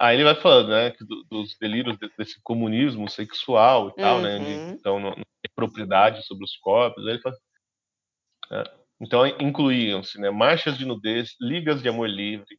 Aí 0.00 0.16
ele 0.16 0.24
vai 0.24 0.34
falando, 0.34 0.70
né, 0.70 0.92
dos 1.30 1.56
delírios 1.58 1.96
de- 1.98 2.10
desse 2.18 2.40
comunismo 2.42 3.08
sexual 3.08 3.90
e 3.90 3.94
tal, 4.00 4.20
né, 4.20 4.38
de, 4.38 4.44
Uhum. 4.44 4.70
então 4.72 4.98
não, 5.00 5.10
não 5.10 5.24
propriedade 5.54 6.24
sobre 6.26 6.44
os 6.44 6.56
corpos. 6.56 7.04
Aí 7.06 7.12
ele 7.12 7.20
fala, 7.20 7.36
é, 8.52 8.64
então 9.00 9.26
incluíam-se, 9.26 10.18
né, 10.18 10.30
marchas 10.30 10.76
de 10.78 10.84
nudez, 10.86 11.34
ligas 11.40 11.82
de 11.82 11.88
amor 11.88 12.08
livre, 12.08 12.58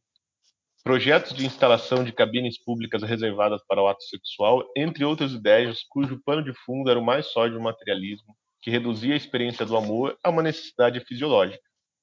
projetos 0.84 1.34
de 1.34 1.44
instalação 1.44 2.04
de 2.04 2.12
cabines 2.12 2.62
públicas 2.62 3.02
reservadas 3.02 3.60
para 3.66 3.82
o 3.82 3.88
ato 3.88 4.02
sexual, 4.04 4.64
entre 4.76 5.04
outras 5.04 5.32
ideias 5.32 5.82
cujo 5.88 6.20
pano 6.24 6.42
de 6.44 6.52
fundo 6.64 6.88
era 6.90 6.98
o 6.98 7.04
mais 7.04 7.26
sólido 7.26 7.60
materialismo, 7.60 8.36
que 8.62 8.70
reduzia 8.70 9.14
a 9.14 9.16
experiência 9.16 9.66
do 9.66 9.76
amor 9.76 10.16
a 10.22 10.30
uma 10.30 10.42
necessidade 10.42 11.00
fisiológica. 11.00 11.62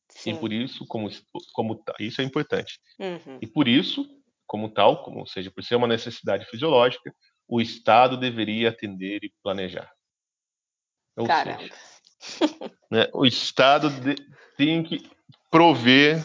Sim. 0.09 0.31
E 0.31 0.39
por 0.39 0.51
isso, 0.51 0.85
como, 0.87 1.09
como 1.53 1.83
isso 1.99 2.21
é 2.21 2.23
importante. 2.23 2.79
Uhum. 2.99 3.37
E 3.41 3.47
por 3.47 3.67
isso, 3.67 4.05
como 4.47 4.69
tal, 4.69 5.03
como 5.03 5.19
ou 5.19 5.27
seja, 5.27 5.51
por 5.51 5.63
ser 5.63 5.75
uma 5.75 5.87
necessidade 5.87 6.45
fisiológica, 6.45 7.13
o 7.47 7.61
Estado 7.61 8.17
deveria 8.17 8.69
atender 8.69 9.23
e 9.23 9.33
planejar. 9.43 9.91
Ou 11.17 11.27
Caramba. 11.27 11.59
seja, 12.19 12.71
né, 12.91 13.07
o 13.13 13.25
Estado 13.25 13.89
de- 13.89 14.15
tem 14.57 14.83
que 14.83 15.09
prover 15.49 16.23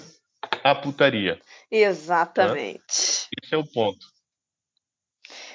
a 0.62 0.74
putaria. 0.74 1.40
Exatamente. 1.70 3.28
Esse 3.42 3.54
é 3.54 3.56
o 3.56 3.66
ponto. 3.66 4.06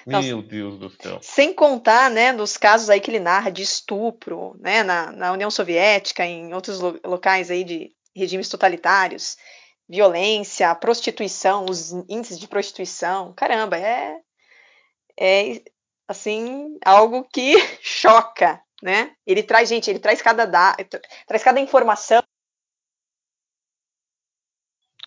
Não, 0.05 0.21
Meu 0.21 0.41
Deus 0.41 0.79
do 0.79 0.89
céu. 0.89 1.19
Sem 1.21 1.53
contar, 1.53 2.09
né, 2.09 2.33
dos 2.33 2.57
casos 2.57 2.89
aí 2.89 2.99
que 2.99 3.11
ele 3.11 3.19
narra 3.19 3.51
de 3.51 3.61
estupro, 3.61 4.55
né, 4.59 4.81
na, 4.81 5.11
na 5.11 5.31
União 5.31 5.51
Soviética, 5.51 6.25
em 6.25 6.53
outros 6.53 6.79
lo- 6.79 6.99
locais 7.05 7.51
aí 7.51 7.63
de 7.63 7.91
regimes 8.15 8.49
totalitários, 8.49 9.37
violência, 9.87 10.73
prostituição, 10.75 11.65
os 11.65 11.91
índices 12.07 12.39
de 12.39 12.47
prostituição, 12.47 13.33
caramba, 13.33 13.77
é, 13.77 14.19
é 15.19 15.61
assim 16.07 16.77
algo 16.85 17.23
que 17.25 17.53
choca, 17.81 18.61
né? 18.81 19.15
Ele 19.25 19.43
traz 19.43 19.69
gente, 19.69 19.89
ele 19.89 19.99
traz 19.99 20.21
cada 20.21 20.45
da, 20.45 20.75
traz 21.27 21.43
cada 21.43 21.59
informação. 21.59 22.21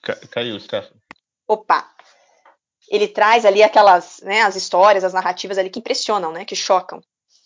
Ca- 0.02 0.20
Caiu, 0.30 0.58
Stefano. 0.58 1.00
Opa, 1.46 1.92
ele 2.88 3.08
traz 3.08 3.44
ali 3.44 3.62
aquelas, 3.62 4.20
né, 4.20 4.42
as 4.42 4.56
histórias, 4.56 5.04
as 5.04 5.12
narrativas 5.12 5.58
ali 5.58 5.70
que 5.70 5.78
impressionam, 5.78 6.32
né, 6.32 6.44
que 6.44 6.56
chocam. 6.56 7.00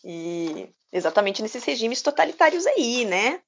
E 0.04 0.72
exatamente 0.92 1.42
nesses 1.42 1.64
regimes 1.64 2.02
totalitários 2.02 2.66
aí, 2.66 3.04
né? 3.04 3.42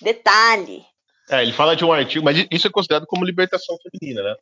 Detalhe. 0.00 0.84
É, 1.30 1.42
ele 1.42 1.52
fala 1.52 1.74
de 1.74 1.84
um 1.84 1.92
artigo, 1.92 2.24
mas 2.24 2.46
isso 2.50 2.66
é 2.66 2.70
considerado 2.70 3.06
como 3.06 3.24
libertação 3.24 3.76
feminina, 3.82 4.22
né? 4.22 4.36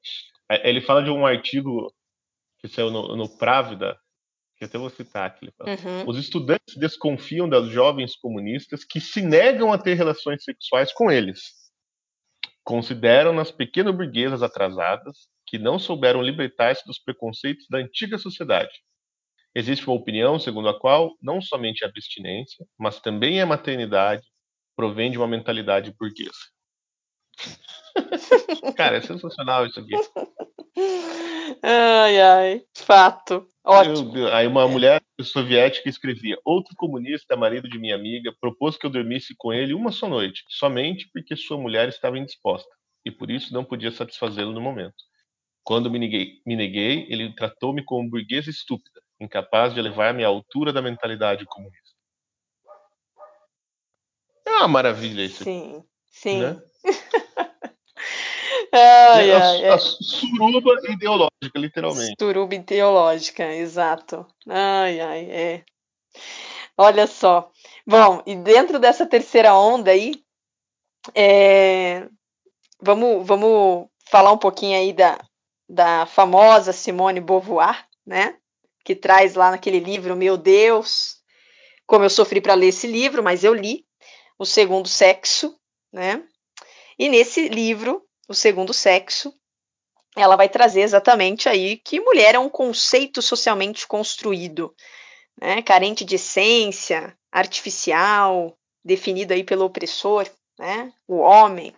É, 0.50 0.68
Ele 0.68 0.80
fala 0.80 1.02
de 1.02 1.10
um 1.10 1.24
artigo 1.24 1.92
que 2.58 2.68
saiu 2.68 2.90
no, 2.90 3.16
no 3.16 3.28
Právida, 3.38 3.96
que 4.56 4.64
até 4.64 4.78
vou 4.78 4.90
citar 4.90 5.26
aqui. 5.26 5.50
Uhum. 5.60 6.08
Os 6.08 6.18
estudantes 6.18 6.76
desconfiam 6.76 7.48
das 7.48 7.68
jovens 7.68 8.16
comunistas 8.16 8.84
que 8.84 9.00
se 9.00 9.22
negam 9.22 9.72
a 9.72 9.78
ter 9.78 9.94
relações 9.94 10.44
sexuais 10.44 10.92
com 10.92 11.10
eles. 11.10 11.40
Consideram-nas 12.64 13.50
pequeno 13.50 13.92
burguesas 13.92 14.42
atrasadas 14.42 15.28
que 15.46 15.58
não 15.58 15.78
souberam 15.78 16.22
libertar-se 16.22 16.84
dos 16.86 16.98
preconceitos 16.98 17.66
da 17.68 17.78
antiga 17.78 18.18
sociedade. 18.18 18.72
Existe 19.54 19.86
uma 19.86 19.96
opinião 19.96 20.38
segundo 20.38 20.68
a 20.68 20.78
qual 20.78 21.16
não 21.20 21.42
somente 21.42 21.84
a 21.84 21.88
abstinência, 21.88 22.64
mas 22.78 23.00
também 23.00 23.40
a 23.40 23.46
maternidade 23.46 24.22
provém 24.76 25.10
de 25.10 25.18
uma 25.18 25.26
mentalidade 25.26 25.92
burguesa. 25.98 26.30
Cara, 28.76 28.96
é 28.96 29.00
sensacional 29.00 29.66
isso 29.66 29.80
aqui. 29.80 29.94
Ai, 31.62 32.20
ai, 32.20 32.62
fato. 32.74 33.46
Ótimo. 33.64 34.26
Aí 34.28 34.46
uma 34.46 34.66
mulher 34.66 35.00
soviética 35.20 35.88
escrevia: 35.88 36.36
Outro 36.44 36.74
comunista, 36.76 37.36
marido 37.36 37.68
de 37.68 37.78
minha 37.78 37.94
amiga, 37.94 38.34
propôs 38.40 38.76
que 38.76 38.86
eu 38.86 38.90
dormisse 38.90 39.34
com 39.36 39.52
ele 39.52 39.74
uma 39.74 39.92
só 39.92 40.08
noite, 40.08 40.44
somente 40.48 41.08
porque 41.12 41.36
sua 41.36 41.58
mulher 41.58 41.88
estava 41.88 42.18
indisposta 42.18 42.70
e 43.04 43.10
por 43.10 43.30
isso 43.30 43.52
não 43.52 43.64
podia 43.64 43.90
satisfazê-lo 43.90 44.52
no 44.52 44.60
momento. 44.60 44.94
Quando 45.64 45.90
me 45.90 45.98
neguei, 45.98 46.40
me 46.46 46.56
neguei 46.56 47.06
ele 47.08 47.34
tratou-me 47.34 47.84
como 47.84 48.10
burguesa 48.10 48.50
estúpida, 48.50 49.00
incapaz 49.20 49.72
de 49.72 49.80
elevar-me 49.80 50.24
à 50.24 50.28
altura 50.28 50.72
da 50.72 50.82
mentalidade 50.82 51.44
comunista. 51.46 51.92
É 54.44 54.50
uma 54.50 54.68
maravilha 54.68 55.22
isso 55.22 55.44
Sim, 55.44 55.84
sim. 56.10 56.40
né? 56.40 56.60
Ai, 58.72 59.30
a, 59.30 59.44
ai, 59.44 59.68
a 59.68 59.74
é. 59.74 59.78
suruba 59.78 60.72
ideológica, 60.88 61.58
literalmente. 61.58 62.14
Suruba 62.18 62.58
teológica, 62.60 63.44
exato. 63.54 64.26
Ai, 64.48 64.98
ai, 64.98 65.30
é. 65.30 65.64
Olha 66.76 67.06
só. 67.06 67.50
Bom, 67.86 68.22
e 68.26 68.34
dentro 68.34 68.78
dessa 68.78 69.06
terceira 69.06 69.54
onda 69.54 69.90
aí, 69.90 70.22
é, 71.14 72.08
vamos, 72.80 73.26
vamos 73.26 73.88
falar 74.10 74.32
um 74.32 74.38
pouquinho 74.38 74.78
aí 74.78 74.92
da, 74.94 75.18
da 75.68 76.06
famosa 76.06 76.72
Simone 76.72 77.20
Beauvoir, 77.20 77.86
né? 78.06 78.36
Que 78.84 78.94
traz 78.94 79.34
lá 79.34 79.50
naquele 79.50 79.80
livro, 79.80 80.16
meu 80.16 80.38
Deus, 80.38 81.20
como 81.86 82.04
eu 82.04 82.10
sofri 82.10 82.40
para 82.40 82.54
ler 82.54 82.68
esse 82.68 82.86
livro, 82.86 83.22
mas 83.22 83.44
eu 83.44 83.52
li, 83.52 83.84
O 84.38 84.46
Segundo 84.46 84.88
Sexo, 84.88 85.54
né? 85.92 86.22
E 86.98 87.08
nesse 87.08 87.48
livro, 87.48 88.02
O 88.28 88.34
Segundo 88.34 88.72
Sexo, 88.72 89.34
ela 90.16 90.36
vai 90.36 90.48
trazer 90.48 90.82
exatamente 90.82 91.48
aí 91.48 91.76
que 91.76 92.00
mulher 92.00 92.34
é 92.34 92.38
um 92.38 92.48
conceito 92.48 93.20
socialmente 93.20 93.86
construído, 93.86 94.74
né, 95.40 95.62
carente 95.62 96.04
de 96.04 96.16
essência, 96.16 97.16
artificial, 97.30 98.56
definido 98.84 99.32
aí 99.32 99.42
pelo 99.42 99.64
opressor, 99.64 100.28
né, 100.58 100.92
o 101.08 101.16
homem. 101.16 101.74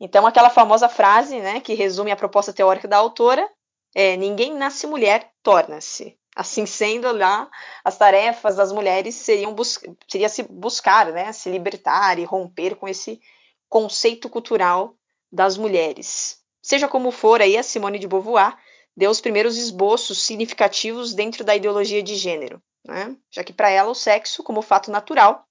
Então, 0.00 0.26
aquela 0.26 0.50
famosa 0.50 0.88
frase, 0.88 1.38
né, 1.38 1.60
que 1.60 1.74
resume 1.74 2.10
a 2.10 2.16
proposta 2.16 2.52
teórica 2.52 2.88
da 2.88 2.96
autora, 2.96 3.48
é 3.94 4.16
ninguém 4.16 4.54
nasce 4.54 4.86
mulher, 4.86 5.30
torna-se. 5.42 6.16
Assim 6.34 6.66
sendo, 6.66 7.10
lá 7.12 7.50
as 7.84 7.98
tarefas 7.98 8.56
das 8.56 8.70
mulheres 8.70 9.14
seriam 9.16 9.52
bus 9.52 9.80
seria 10.06 10.28
se 10.28 10.44
buscar, 10.44 11.12
né, 11.12 11.32
se 11.32 11.50
libertar 11.50 12.18
e 12.18 12.24
romper 12.24 12.76
com 12.76 12.86
esse 12.86 13.20
conceito 13.68 14.30
cultural 14.30 14.94
das 15.30 15.56
mulheres. 15.56 16.38
Seja 16.62 16.88
como 16.88 17.10
for, 17.10 17.40
aí 17.40 17.56
a 17.56 17.62
Simone 17.62 17.98
de 17.98 18.08
Beauvoir 18.08 18.56
deu 18.96 19.10
os 19.10 19.20
primeiros 19.20 19.56
esboços 19.56 20.22
significativos 20.22 21.14
dentro 21.14 21.44
da 21.44 21.54
ideologia 21.54 22.02
de 22.02 22.16
gênero, 22.16 22.60
né? 22.84 23.16
já 23.30 23.44
que 23.44 23.52
para 23.52 23.70
ela 23.70 23.90
o 23.90 23.94
sexo, 23.94 24.42
como 24.42 24.60
fato 24.60 24.90
natural, 24.90 25.44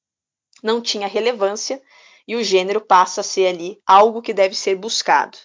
não 0.61 0.81
tinha 0.81 1.07
relevância 1.07 1.81
e 2.27 2.35
o 2.35 2.43
gênero 2.43 2.81
passa 2.81 3.21
a 3.21 3.23
ser 3.23 3.47
ali 3.47 3.79
algo 3.85 4.21
que 4.21 4.33
deve 4.33 4.53
ser 4.53 4.75
buscado. 4.75 5.37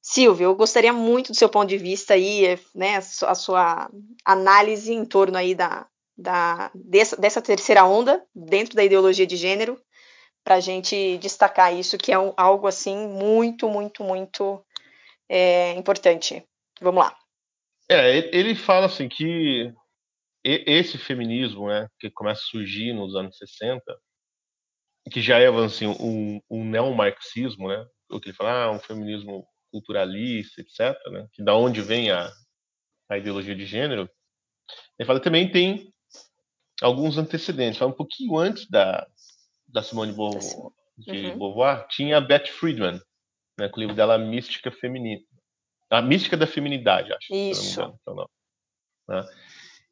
Silvio, 0.00 0.44
eu 0.44 0.54
gostaria 0.54 0.92
muito 0.92 1.32
do 1.32 1.36
seu 1.36 1.48
ponto 1.48 1.68
de 1.68 1.78
vista 1.78 2.14
aí, 2.14 2.58
né, 2.74 2.96
a 2.96 3.34
sua 3.34 3.90
análise 4.24 4.92
em 4.92 5.04
torno 5.04 5.36
aí 5.36 5.54
da, 5.54 5.86
da 6.16 6.70
dessa, 6.74 7.16
dessa 7.16 7.40
terceira 7.40 7.84
onda 7.84 8.22
dentro 8.34 8.74
da 8.74 8.84
ideologia 8.84 9.26
de 9.26 9.36
gênero, 9.36 9.80
para 10.44 10.56
a 10.56 10.60
gente 10.60 11.16
destacar 11.18 11.74
isso, 11.74 11.96
que 11.96 12.12
é 12.12 12.18
um, 12.18 12.34
algo 12.36 12.66
assim 12.66 13.08
muito, 13.08 13.68
muito, 13.68 14.04
muito 14.04 14.62
é, 15.28 15.72
importante. 15.72 16.46
Vamos 16.80 17.02
lá. 17.02 17.16
É, 17.88 18.18
ele 18.36 18.54
fala 18.54 18.86
assim 18.86 19.08
que 19.08 19.72
esse 20.44 20.98
feminismo, 20.98 21.68
né, 21.68 21.88
que 21.98 22.10
começa 22.10 22.42
a 22.42 22.50
surgir 22.50 22.92
nos 22.92 23.14
anos 23.16 23.36
60, 23.38 23.82
que 25.10 25.22
já 25.22 25.38
é 25.38 25.48
assim, 25.48 25.86
um, 25.86 26.40
um 26.50 26.64
neomarxismo, 26.64 27.68
né, 27.68 27.86
o 28.10 28.20
que 28.20 28.28
ele 28.28 28.36
fala, 28.36 28.64
ah, 28.64 28.70
um 28.70 28.78
feminismo 28.78 29.46
culturalista, 29.70 30.60
etc., 30.60 30.94
né, 31.10 31.26
que 31.32 31.42
da 31.42 31.54
onde 31.54 31.80
vem 31.80 32.10
a, 32.10 32.30
a 33.08 33.16
ideologia 33.16 33.54
de 33.54 33.64
gênero, 33.64 34.08
ele 34.98 35.06
fala 35.06 35.20
também 35.20 35.50
tem 35.50 35.92
alguns 36.82 37.16
antecedentes. 37.16 37.78
Fala 37.78 37.90
um 37.90 37.96
pouquinho 37.96 38.36
antes 38.36 38.68
da, 38.68 39.06
da 39.74 39.82
Simone 39.82 40.12
Beauvoir, 40.12 40.40
de 40.96 41.26
uhum. 41.26 41.38
Beauvoir, 41.38 41.86
tinha 41.88 42.18
a 42.18 42.20
Beth 42.20 42.46
Friedman, 42.46 43.00
né, 43.58 43.68
com 43.68 43.76
o 43.76 43.80
livro 43.80 43.96
dela 43.96 44.16
Mística 44.16 44.70
Feminina. 44.70 45.20
A 45.90 46.00
Mística 46.00 46.36
da 46.36 46.46
Feminidade, 46.46 47.12
acho. 47.12 47.34
Isso. 47.34 47.80
Engano, 47.80 47.98
então, 48.00 48.30
né? 49.08 49.28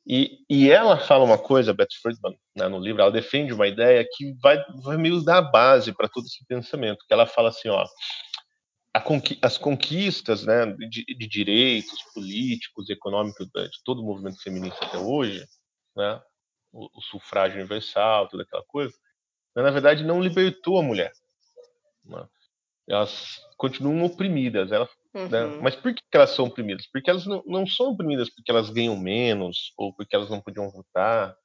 E, 0.07 0.39
e 0.49 0.71
ela 0.71 0.99
fala 0.99 1.25
uma 1.25 1.39
coisa, 1.39 1.75
Beth 1.75 1.95
Friedman, 2.01 2.39
né, 2.57 2.69
no 2.69 2.79
livro, 2.79 3.03
ela 3.03 3.11
defende 3.11 3.53
uma 3.53 3.67
ideia 3.67 4.07
que 4.11 4.33
vai, 4.41 4.65
vai 4.83 4.97
meio 4.97 5.23
dar 5.23 5.43
base 5.43 5.93
para 5.93 6.09
todo 6.09 6.27
esse 6.27 6.45
pensamento, 6.47 7.05
que 7.07 7.13
ela 7.13 7.27
fala 7.27 7.49
assim, 7.49 7.69
ó, 7.69 7.85
conqui 9.05 9.39
as 9.43 9.59
conquistas 9.59 10.45
né, 10.45 10.67
de, 10.67 11.05
de, 11.05 11.29
direitos 11.29 12.03
políticos, 12.15 12.89
econômicos 12.89 13.47
de 13.47 13.83
todo 13.85 14.01
o 14.01 14.05
movimento 14.05 14.41
feminista 14.43 14.85
até 14.85 14.99
hoje, 14.99 15.45
né, 15.97 16.21
o, 16.73 16.89
o 16.99 17.01
sufrágio 17.01 17.59
universal, 17.59 18.29
toda 18.29 18.43
aquela 18.43 18.65
coisa, 18.65 18.93
né, 19.55 19.63
na 19.63 19.71
verdade 19.71 20.05
não 20.05 20.23
libertou 20.23 20.79
a 20.79 20.83
mulher. 20.83 21.13
Elas 22.89 23.41
continuam 23.57 24.05
oprimidas. 24.05 24.73
Elas, 24.73 24.89
né, 25.15 25.23
uhum. 25.23 25.29
né? 25.29 25.61
Mas 25.63 25.77
por 25.77 25.95
que 25.95 26.03
elas 26.13 26.31
são 26.31 26.47
oprimidas? 26.47 26.87
Porque 26.87 27.11
elas 27.11 27.27
não, 27.27 27.43
não 27.47 27.67
são 27.67 27.91
oprimidas 27.91 28.29
porque 28.31 28.51
elas 28.51 28.71
ganham 28.71 28.97
menos, 28.97 29.73
ou 29.77 29.95
porque 29.95 30.15
elas 30.15 30.29
não 30.29 30.41
podiam 30.41 30.71
votar, 30.71 31.37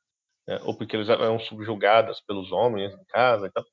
né? 0.48 0.60
ou 0.63 0.76
porque 0.76 0.96
elas 0.96 1.10
eram 1.10 1.39
subjugadas 1.39 2.22
pelos 2.22 2.52
homens 2.52 2.93
em 2.93 3.06
casa. 3.06 3.48
Então, 3.48 3.63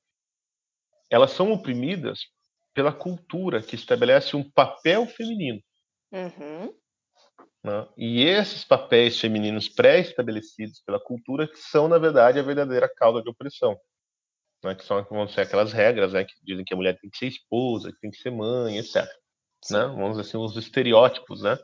elas 1.09 1.31
são 1.31 1.51
oprimidas 1.51 2.19
pela 2.73 2.91
cultura 2.91 3.61
que 3.61 3.75
estabelece 3.75 4.35
um 4.35 4.49
papel 4.51 5.05
feminino. 5.07 5.61
Uhum. 6.11 6.73
Né? 7.63 7.87
E 7.97 8.23
esses 8.23 8.63
papéis 8.63 9.19
femininos 9.19 9.67
pré-estabelecidos 9.67 10.81
pela 10.81 10.99
cultura 10.99 11.49
são, 11.55 11.87
na 11.87 11.97
verdade, 11.97 12.37
a 12.37 12.43
verdadeira 12.43 12.89
causa 12.95 13.23
de 13.23 13.29
opressão. 13.29 13.79
Né? 14.65 14.75
Que 14.75 14.83
são 14.83 15.03
vão 15.03 15.27
ser 15.27 15.41
aquelas 15.41 15.71
regras 15.71 16.13
né? 16.13 16.25
que 16.25 16.33
dizem 16.43 16.65
que 16.65 16.73
a 16.73 16.77
mulher 16.77 16.99
tem 16.99 17.09
que 17.09 17.17
ser 17.17 17.27
esposa, 17.27 17.91
que 17.91 17.99
tem 17.99 18.11
que 18.11 18.17
ser 18.17 18.31
mãe, 18.31 18.77
etc. 18.77 19.05
Né? 19.69 19.79
Vamos 19.85 20.17
dizer 20.17 20.21
assim, 20.21 20.37
os 20.37 20.57
estereótipos, 20.57 21.43
né? 21.43 21.57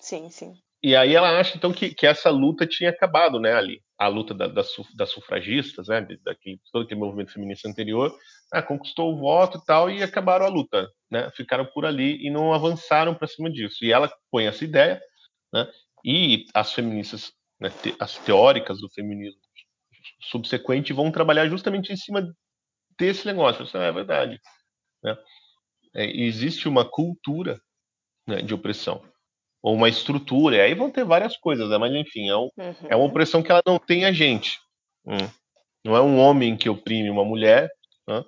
Sim, 0.00 0.28
sim. 0.30 0.54
E 0.82 0.96
aí 0.96 1.14
ela 1.14 1.38
acha, 1.38 1.56
então, 1.56 1.72
que, 1.72 1.94
que 1.94 2.06
essa 2.06 2.30
luta 2.30 2.66
tinha 2.66 2.88
acabado, 2.88 3.38
né, 3.38 3.52
ali. 3.52 3.82
A 3.98 4.08
luta 4.08 4.32
da, 4.32 4.46
das, 4.46 4.68
das 4.94 5.10
sufragistas, 5.10 5.88
né, 5.88 6.00
daquele, 6.24 6.58
todo 6.72 6.84
aquele 6.84 7.00
movimento 7.00 7.32
feminista 7.32 7.68
anterior, 7.68 8.16
ah, 8.50 8.62
conquistou 8.62 9.12
o 9.12 9.18
voto 9.18 9.58
e 9.58 9.64
tal, 9.66 9.90
e 9.90 10.02
acabaram 10.02 10.46
a 10.46 10.48
luta, 10.48 10.90
né? 11.10 11.30
Ficaram 11.36 11.66
por 11.66 11.84
ali 11.84 12.26
e 12.26 12.30
não 12.30 12.54
avançaram 12.54 13.14
para 13.14 13.28
cima 13.28 13.50
disso. 13.50 13.84
E 13.84 13.92
ela 13.92 14.10
põe 14.30 14.46
essa 14.46 14.64
ideia, 14.64 14.98
né? 15.52 15.70
E 16.02 16.46
as 16.54 16.72
feministas, 16.72 17.30
né, 17.60 17.68
te, 17.68 17.94
as 18.00 18.16
teóricas 18.16 18.80
do 18.80 18.88
feminismo 18.88 19.40
subsequente 20.20 20.92
vão 20.92 21.10
trabalhar 21.10 21.48
justamente 21.48 21.92
em 21.92 21.96
cima 21.96 22.26
desse 22.98 23.26
negócio. 23.26 23.64
Isso 23.64 23.76
é 23.76 23.92
verdade. 23.92 24.40
Né? 25.02 25.16
É, 25.94 26.04
existe 26.04 26.68
uma 26.68 26.84
cultura 26.88 27.60
né, 28.26 28.42
de 28.42 28.54
opressão 28.54 29.02
ou 29.62 29.74
uma 29.74 29.88
estrutura. 29.88 30.56
E 30.56 30.60
aí 30.60 30.74
vão 30.74 30.90
ter 30.90 31.04
várias 31.04 31.36
coisas, 31.36 31.68
né? 31.68 31.78
mas 31.78 31.92
enfim, 31.94 32.28
é, 32.28 32.36
um, 32.36 32.48
uhum. 32.56 32.74
é, 32.88 32.96
uma 32.96 33.06
opressão 33.06 33.42
que 33.42 33.50
ela 33.50 33.62
não 33.66 33.78
tem 33.78 34.04
a 34.04 34.12
gente. 34.12 34.58
Hum. 35.06 35.16
Não 35.84 35.96
é 35.96 36.00
um 36.00 36.18
homem 36.18 36.56
que 36.56 36.68
oprime 36.68 37.10
uma 37.10 37.24
mulher, 37.24 37.70
né? 38.06 38.24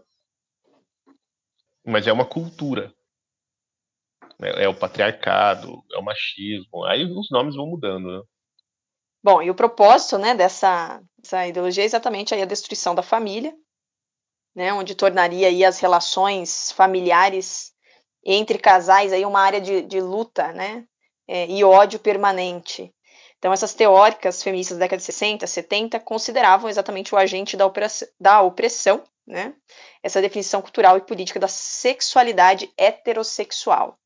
mas 1.85 2.07
é 2.07 2.13
uma 2.13 2.25
cultura. 2.25 2.93
É, 4.41 4.65
é, 4.65 4.69
o 4.69 4.75
patriarcado, 4.75 5.85
é 5.93 5.99
o 5.99 6.03
machismo. 6.03 6.85
Aí 6.85 7.05
os 7.05 7.31
nomes 7.31 7.55
vão 7.55 7.67
mudando. 7.67 8.19
Né? 8.19 8.23
Bom, 9.23 9.43
e 9.43 9.51
o 9.51 9.55
propósito 9.55 10.19
né, 10.19 10.35
dessa, 10.35 11.01
dessa 11.19 11.47
ideologia 11.47 11.85
é 11.85 11.87
exatamente 11.87 12.35
aí 12.35 12.43
a 12.43 12.47
destruição 12.47 12.95
da 12.95 13.03
família, 13.03 13.55
né, 14.55 14.73
onde 14.73 14.95
tornaria 14.95 15.49
aí 15.49 15.65
as 15.65 15.79
relações 15.79 16.73
familiares 16.73 17.73
entre 18.25 18.59
casais 18.59 19.13
aí 19.13 19.25
uma 19.25 19.41
área 19.41 19.61
de, 19.61 19.83
de 19.83 20.01
luta, 20.01 20.53
né, 20.53 20.85
é, 21.29 21.47
e 21.47 21.63
ódio 21.63 21.99
permanente. 21.99 22.93
Então, 23.39 23.53
essas 23.53 23.75
teóricas 23.75 24.43
feministas 24.43 24.79
da 24.79 24.85
década 24.85 24.99
de 24.99 25.05
60, 25.05 25.47
70 25.47 26.01
consideravam 26.01 26.71
exatamente 26.71 27.15
o 27.15 27.19
agente 27.19 27.57
da 27.57 27.67
opressão, 27.67 28.09
da 28.21 28.41
opressão 28.43 29.03
né? 29.27 29.55
essa 30.03 30.21
definição 30.21 30.61
cultural 30.61 30.97
e 30.97 31.03
política 31.03 31.41
da 31.41 31.49
sexualidade 31.49 32.73
heterossexual. 32.77 33.99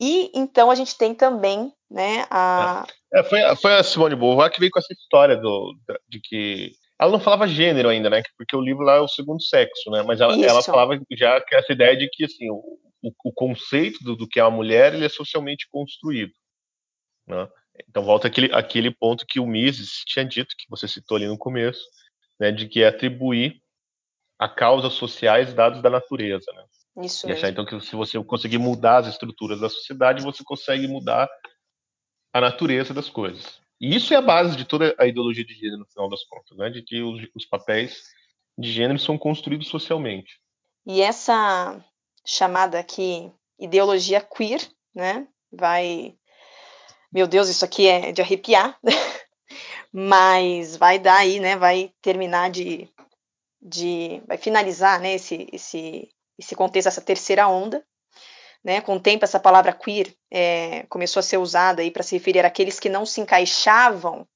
E 0.00 0.30
então 0.34 0.70
a 0.70 0.74
gente 0.74 0.96
tem 0.96 1.14
também 1.14 1.72
né, 1.90 2.26
a. 2.30 2.86
É, 3.12 3.22
foi, 3.22 3.40
foi 3.56 3.74
a 3.74 3.82
Simone 3.82 4.16
Beauvoir 4.16 4.50
que 4.50 4.60
veio 4.60 4.70
com 4.70 4.78
essa 4.78 4.92
história 4.92 5.36
do, 5.36 5.74
de 6.08 6.20
que. 6.20 6.72
Ela 7.00 7.10
não 7.10 7.20
falava 7.20 7.48
gênero 7.48 7.88
ainda, 7.88 8.08
né? 8.08 8.22
Porque 8.36 8.54
o 8.54 8.60
livro 8.60 8.84
lá 8.84 8.96
é 8.96 9.00
o 9.00 9.08
segundo 9.08 9.42
sexo, 9.42 9.90
né? 9.90 10.02
Mas 10.02 10.20
ela, 10.20 10.34
ela 10.40 10.62
falava 10.62 10.98
já 11.12 11.40
que 11.40 11.54
essa 11.54 11.72
ideia 11.72 11.96
de 11.96 12.08
que 12.08 12.24
assim, 12.24 12.48
o, 12.48 12.78
o, 13.02 13.12
o 13.24 13.32
conceito 13.32 14.02
do, 14.04 14.14
do, 14.14 14.28
que 14.28 14.38
é 14.38 14.44
uma 14.44 14.56
mulher 14.56 14.94
ele 14.94 15.04
é 15.04 15.08
socialmente 15.08 15.66
construído. 15.68 16.32
Né? 17.26 17.48
Então 17.88 18.04
volta 18.04 18.28
aquele, 18.28 18.52
aquele 18.52 18.90
ponto 18.90 19.26
que 19.26 19.40
o 19.40 19.46
Mises 19.46 20.02
tinha 20.06 20.24
dito, 20.24 20.54
que 20.56 20.66
você 20.68 20.86
citou 20.86 21.16
ali 21.16 21.26
no 21.26 21.36
começo, 21.36 21.82
né, 22.38 22.52
de 22.52 22.68
que 22.68 22.82
é 22.82 22.88
atribuir 22.88 23.60
a 24.38 24.48
causas 24.48 24.92
sociais 24.94 25.52
dados 25.54 25.82
da 25.82 25.90
natureza. 25.90 26.50
Né? 26.52 26.64
Isso 26.96 27.26
e 27.26 27.28
mesmo. 27.28 27.38
achar 27.38 27.50
então 27.50 27.64
que 27.64 27.80
se 27.80 27.96
você 27.96 28.22
conseguir 28.22 28.58
mudar 28.58 28.98
as 28.98 29.06
estruturas 29.06 29.60
da 29.60 29.68
sociedade, 29.68 30.22
você 30.22 30.44
consegue 30.44 30.86
mudar 30.86 31.28
a 32.32 32.40
natureza 32.40 32.92
das 32.92 33.08
coisas. 33.08 33.60
E 33.80 33.94
isso 33.96 34.14
é 34.14 34.16
a 34.16 34.22
base 34.22 34.56
de 34.56 34.64
toda 34.64 34.94
a 34.98 35.06
ideologia 35.06 35.44
de 35.44 35.54
gênero, 35.54 35.78
no 35.78 35.86
final 35.86 36.08
das 36.08 36.24
contas, 36.24 36.56
né? 36.56 36.70
de 36.70 36.82
que 36.82 37.02
os, 37.02 37.20
os 37.34 37.46
papéis 37.46 38.02
de 38.56 38.70
gênero 38.70 38.98
são 38.98 39.18
construídos 39.18 39.68
socialmente. 39.68 40.38
E 40.86 41.00
essa 41.00 41.84
chamada 42.24 42.78
aqui 42.78 43.32
ideologia 43.58 44.20
queer, 44.20 44.60
né, 44.94 45.26
vai, 45.50 46.16
meu 47.12 47.26
Deus, 47.26 47.48
isso 47.48 47.64
aqui 47.64 47.86
é 47.86 48.12
de 48.12 48.20
arrepiar, 48.20 48.78
mas 49.92 50.76
vai 50.76 50.98
dar 50.98 51.18
aí, 51.18 51.38
né, 51.38 51.56
vai 51.56 51.92
terminar 52.02 52.50
de, 52.50 52.88
de 53.60 54.22
vai 54.26 54.36
finalizar, 54.36 55.00
né, 55.00 55.14
esse, 55.14 55.48
esse, 55.52 56.08
esse 56.42 56.54
contexto, 56.54 56.88
essa 56.88 57.00
terceira 57.00 57.48
onda, 57.48 57.84
né, 58.62 58.80
com 58.80 58.96
o 58.96 59.00
tempo 59.00 59.24
essa 59.24 59.40
palavra 59.40 59.72
queer 59.72 60.14
é, 60.30 60.84
começou 60.88 61.20
a 61.20 61.22
ser 61.22 61.38
usada 61.38 61.82
para 61.90 62.02
se 62.02 62.16
referir 62.16 62.44
àqueles 62.44 62.78
que 62.78 62.88
não 62.88 63.04
se 63.04 63.20
encaixavam 63.20 64.26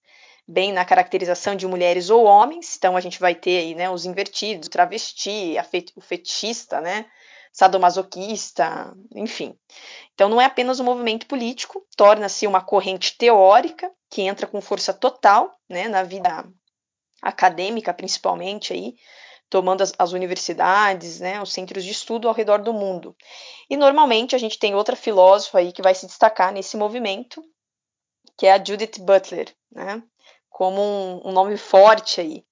bem 0.48 0.72
na 0.72 0.84
caracterização 0.84 1.56
de 1.56 1.66
mulheres 1.66 2.08
ou 2.08 2.24
homens, 2.24 2.76
então 2.76 2.96
a 2.96 3.00
gente 3.00 3.18
vai 3.18 3.34
ter 3.34 3.58
aí, 3.58 3.74
né, 3.74 3.90
os 3.90 4.04
invertidos, 4.04 4.68
o 4.68 4.70
travesti, 4.70 5.56
fet 5.70 5.92
o 5.96 6.00
fetista, 6.00 6.80
né, 6.80 7.06
sadomasoquista, 7.52 8.94
enfim. 9.14 9.58
Então 10.14 10.28
não 10.28 10.40
é 10.40 10.44
apenas 10.44 10.78
um 10.78 10.84
movimento 10.84 11.26
político, 11.26 11.84
torna-se 11.96 12.46
uma 12.46 12.60
corrente 12.60 13.16
teórica 13.16 13.90
que 14.08 14.22
entra 14.22 14.46
com 14.46 14.60
força 14.60 14.94
total, 14.94 15.52
né, 15.68 15.88
na 15.88 16.04
vida 16.04 16.46
acadêmica 17.20 17.92
principalmente 17.92 18.72
aí, 18.72 18.94
tomando 19.48 19.82
as, 19.82 19.92
as, 19.98 20.12
universidades, 20.12 21.20
né, 21.20 21.40
os 21.40 21.52
centros 21.52 21.84
de 21.84 21.90
estudo 21.90 22.28
ao 22.28 22.34
redor 22.34 22.62
do 22.62 22.72
mundo. 22.72 23.16
E 23.70 23.76
normalmente 23.76 24.34
a 24.34 24.38
gente 24.38 24.58
tem 24.58 24.74
outra 24.74 24.96
filósofa 24.96 25.58
aí 25.58 25.72
que 25.72 25.82
vai 25.82 25.94
se 25.94 26.06
destacar 26.06 26.52
nesse 26.52 26.76
movimento, 26.76 27.42
que 28.36 28.46
é 28.46 28.52
a 28.52 28.62
Judith 28.62 29.00
Butler, 29.00 29.54
né, 29.70 30.02
como 30.50 30.80
um, 30.80 31.28
um 31.28 31.32
nome 31.32 31.56
forte 31.56 32.20
aí. 32.20 32.44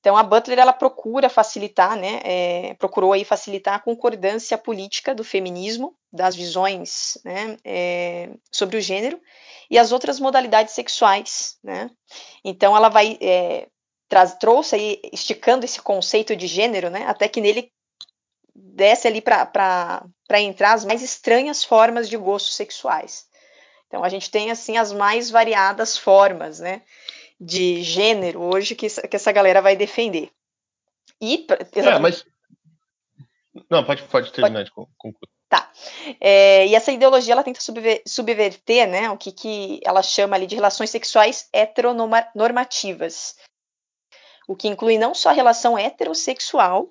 Então 0.00 0.16
a 0.16 0.22
Butler 0.22 0.58
ela 0.58 0.72
procura 0.72 1.28
facilitar, 1.28 1.96
né, 1.96 2.20
é, 2.22 2.74
procurou 2.74 3.12
aí 3.12 3.24
facilitar 3.24 3.74
a 3.74 3.80
concordância 3.80 4.56
política 4.56 5.14
do 5.14 5.24
feminismo, 5.24 5.96
das 6.12 6.36
visões, 6.36 7.18
né, 7.24 7.56
é, 7.64 8.30
sobre 8.52 8.76
o 8.76 8.80
gênero 8.80 9.20
e 9.68 9.78
as 9.78 9.90
outras 9.90 10.20
modalidades 10.20 10.74
sexuais, 10.74 11.58
né. 11.62 11.90
Então 12.44 12.76
ela 12.76 12.88
vai 12.88 13.18
é, 13.20 13.68
traz, 14.08 14.34
trouxe 14.34 14.74
aí, 14.74 15.00
esticando 15.12 15.64
esse 15.64 15.80
conceito 15.80 16.36
de 16.36 16.46
gênero, 16.46 16.90
né, 16.90 17.04
até 17.06 17.28
que 17.28 17.40
nele 17.40 17.70
desce 18.54 19.06
ali 19.06 19.20
para 19.20 20.02
entrar 20.40 20.72
as 20.72 20.84
mais 20.84 21.02
estranhas 21.02 21.62
formas 21.64 22.08
de 22.08 22.16
gostos 22.16 22.54
sexuais. 22.54 23.26
Então 23.86 24.02
a 24.02 24.08
gente 24.08 24.30
tem 24.30 24.50
assim 24.50 24.76
as 24.76 24.92
mais 24.92 25.30
variadas 25.30 25.96
formas, 25.96 26.60
né, 26.60 26.82
de 27.40 27.82
gênero 27.82 28.40
hoje 28.40 28.74
que, 28.74 28.88
que 28.88 29.16
essa 29.16 29.32
galera 29.32 29.60
vai 29.60 29.76
defender. 29.76 30.30
E 31.20 31.46
é, 31.74 31.98
mas 31.98 32.24
não, 33.70 33.84
pode 33.84 34.02
pode 34.04 34.32
terminar 34.32 34.68
pode... 34.70 34.86
de 34.86 34.92
concluir. 34.96 35.30
Tá. 35.48 35.70
É, 36.20 36.66
e 36.66 36.74
essa 36.74 36.90
ideologia 36.90 37.32
ela 37.32 37.44
tenta 37.44 37.60
subver, 37.60 38.02
subverter, 38.06 38.88
né, 38.88 39.10
o 39.10 39.16
que, 39.16 39.30
que 39.30 39.80
ela 39.84 40.02
chama 40.02 40.34
ali 40.34 40.46
de 40.46 40.56
relações 40.56 40.90
sexuais 40.90 41.48
heteronormativas, 41.52 43.36
o 44.46 44.54
que 44.54 44.68
inclui 44.68 44.98
não 44.98 45.14
só 45.14 45.30
a 45.30 45.32
relação 45.32 45.78
heterossexual, 45.78 46.88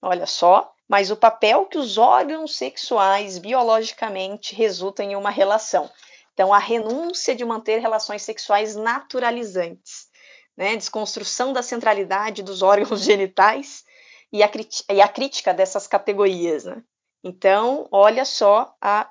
olha 0.00 0.26
só, 0.26 0.72
mas 0.88 1.10
o 1.10 1.16
papel 1.16 1.66
que 1.66 1.78
os 1.78 1.98
órgãos 1.98 2.56
sexuais 2.56 3.38
biologicamente 3.38 4.54
resultam 4.54 5.06
em 5.06 5.16
uma 5.16 5.30
relação. 5.30 5.90
Então, 6.32 6.52
a 6.52 6.58
renúncia 6.58 7.34
de 7.34 7.44
manter 7.44 7.78
relações 7.78 8.22
sexuais 8.22 8.74
naturalizantes, 8.74 10.08
né, 10.56 10.76
desconstrução 10.76 11.52
da 11.52 11.62
centralidade 11.62 12.42
dos 12.42 12.62
órgãos 12.62 13.02
genitais 13.04 13.84
e 14.32 14.42
a, 14.42 14.50
e 14.92 15.00
a 15.00 15.08
crítica 15.08 15.54
dessas 15.54 15.86
categorias, 15.86 16.64
né? 16.64 16.82
Então, 17.22 17.88
olha 17.90 18.24
só 18.24 18.74
a 18.80 19.08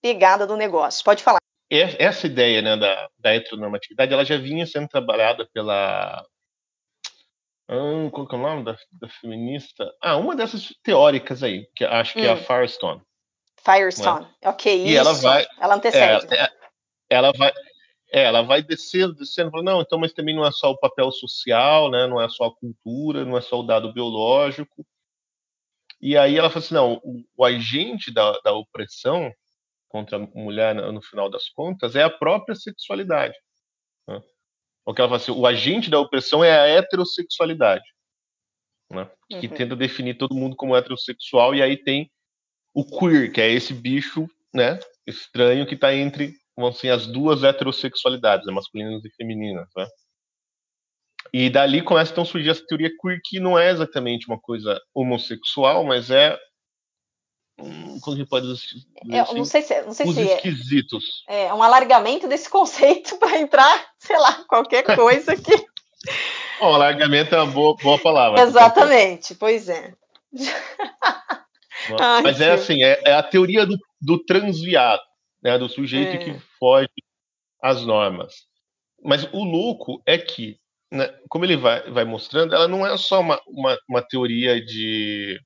pegada 0.00 0.46
do 0.46 0.56
negócio. 0.56 1.04
Pode 1.04 1.22
falar. 1.22 1.38
Essa 1.70 2.26
ideia 2.26 2.62
né, 2.62 2.76
da, 2.76 3.10
da 3.18 3.34
heteronormatividade 3.34 4.12
ela 4.12 4.24
já 4.24 4.38
vinha 4.38 4.64
sendo 4.64 4.88
trabalhada 4.88 5.46
pela. 5.52 6.24
Hum, 7.70 8.10
qual 8.10 8.26
que 8.26 8.34
é 8.34 8.38
o 8.38 8.42
nome 8.42 8.64
da, 8.64 8.76
da, 8.92 9.08
feminista? 9.08 9.92
Ah, 10.02 10.16
uma 10.16 10.34
dessas 10.34 10.68
teóricas 10.82 11.42
aí, 11.42 11.66
que 11.76 11.84
acho 11.84 12.14
que 12.14 12.22
hum. 12.22 12.24
é 12.24 12.30
a 12.30 12.34
hum. 12.34 12.38
Firestone. 12.38 13.02
Firestone, 13.62 14.26
é? 14.42 14.48
ok, 14.48 14.74
e 14.74 14.88
isso. 14.88 14.98
Ela, 14.98 15.12
vai, 15.14 15.46
ela 15.60 15.74
antecede. 15.74 16.34
É, 16.34 16.44
é, 16.44 16.50
ela 17.10 17.32
vai, 17.36 17.52
é, 18.12 18.22
ela 18.22 18.42
vai 18.42 18.62
descendo, 18.62 19.14
descendo, 19.14 19.50
falando, 19.50 19.66
não, 19.66 19.80
então, 19.82 19.98
mas 19.98 20.12
também 20.12 20.34
não 20.34 20.46
é 20.46 20.50
só 20.50 20.70
o 20.70 20.78
papel 20.78 21.10
social, 21.10 21.90
né, 21.90 22.06
não 22.06 22.20
é 22.20 22.28
só 22.28 22.44
a 22.44 22.54
cultura, 22.54 23.24
não 23.24 23.36
é 23.36 23.40
só 23.42 23.60
o 23.60 23.64
dado 23.64 23.92
biológico, 23.92 24.86
e 26.00 26.16
aí 26.16 26.36
ela 26.36 26.48
falou 26.48 26.64
assim: 26.64 26.74
não, 26.74 26.94
o, 27.04 27.24
o 27.36 27.44
agente 27.44 28.12
da, 28.12 28.38
da, 28.40 28.52
opressão 28.52 29.32
contra 29.88 30.16
a 30.16 30.20
mulher, 30.34 30.74
no 30.74 31.02
final 31.02 31.30
das 31.30 31.48
contas, 31.48 31.96
é 31.96 32.02
a 32.02 32.10
própria 32.10 32.54
sexualidade. 32.54 33.34
O 34.88 34.94
que 34.94 35.02
ela 35.02 35.10
fala 35.10 35.20
assim: 35.20 35.32
o 35.32 35.46
agente 35.46 35.90
da 35.90 36.00
opressão 36.00 36.42
é 36.42 36.50
a 36.50 36.66
heterossexualidade, 36.66 37.84
né? 38.90 39.06
que 39.28 39.46
uhum. 39.46 39.54
tenta 39.54 39.76
definir 39.76 40.16
todo 40.16 40.34
mundo 40.34 40.56
como 40.56 40.74
heterossexual, 40.74 41.54
e 41.54 41.62
aí 41.62 41.76
tem 41.76 42.10
o 42.74 42.82
queer, 42.82 43.30
que 43.30 43.38
é 43.38 43.50
esse 43.50 43.74
bicho 43.74 44.26
né, 44.54 44.80
estranho 45.06 45.66
que 45.66 45.74
está 45.74 45.94
entre 45.94 46.32
assim, 46.56 46.88
as 46.88 47.06
duas 47.06 47.44
heterossexualidades, 47.44 48.46
né, 48.46 48.52
masculinas 48.52 49.04
e 49.04 49.10
femininas. 49.10 49.68
Né? 49.76 49.86
E 51.34 51.50
dali 51.50 51.82
começa 51.82 52.12
então 52.12 52.22
a 52.22 52.26
surgir 52.26 52.48
essa 52.48 52.66
teoria 52.66 52.90
queer 52.98 53.20
que 53.22 53.38
não 53.38 53.58
é 53.58 53.70
exatamente 53.70 54.26
uma 54.26 54.40
coisa 54.40 54.80
homossexual, 54.94 55.84
mas 55.84 56.10
é 56.10 56.38
como 58.00 58.16
que 58.16 58.24
pode 58.24 58.46
dizer 58.46 58.84
é, 59.10 59.20
assim? 59.20 59.34
não 59.36 59.44
sei 59.44 59.62
se, 59.62 59.82
não 59.82 59.92
sei 59.92 60.12
se 60.12 60.20
esquisitos. 60.22 61.24
É, 61.28 61.46
é 61.46 61.54
um 61.54 61.62
alargamento 61.62 62.28
desse 62.28 62.48
conceito 62.50 63.16
para 63.18 63.38
entrar, 63.38 63.86
sei 63.98 64.18
lá, 64.18 64.44
qualquer 64.48 64.82
coisa 64.96 65.36
que. 65.36 65.52
Bom, 66.60 66.74
alargamento 66.74 67.34
é 67.34 67.42
uma 67.42 67.52
boa, 67.52 67.76
boa 67.76 67.98
palavra. 67.98 68.40
Exatamente, 68.40 69.34
pois 69.34 69.68
é. 69.68 69.94
Ai, 71.98 72.22
mas 72.22 72.40
é 72.40 72.52
assim, 72.52 72.82
é, 72.82 73.00
é, 73.04 73.14
a 73.14 73.22
teoria 73.22 73.64
do, 73.64 73.76
do 74.00 74.18
transviado, 74.24 75.02
né, 75.42 75.56
do 75.58 75.68
sujeito 75.68 76.16
é. 76.16 76.18
que 76.18 76.40
foge 76.58 76.88
às 77.62 77.84
normas. 77.84 78.46
Mas 79.02 79.24
o 79.32 79.44
louco 79.44 80.02
é 80.04 80.18
que 80.18 80.58
né, 80.90 81.12
como 81.28 81.44
ele 81.44 81.56
vai, 81.56 81.88
vai 81.90 82.04
mostrando, 82.04 82.54
ela 82.54 82.66
não 82.66 82.86
é 82.86 82.96
só 82.96 83.20
uma, 83.20 83.40
uma, 83.46 83.78
uma 83.88 84.02
teoria 84.02 84.64
de. 84.64 85.38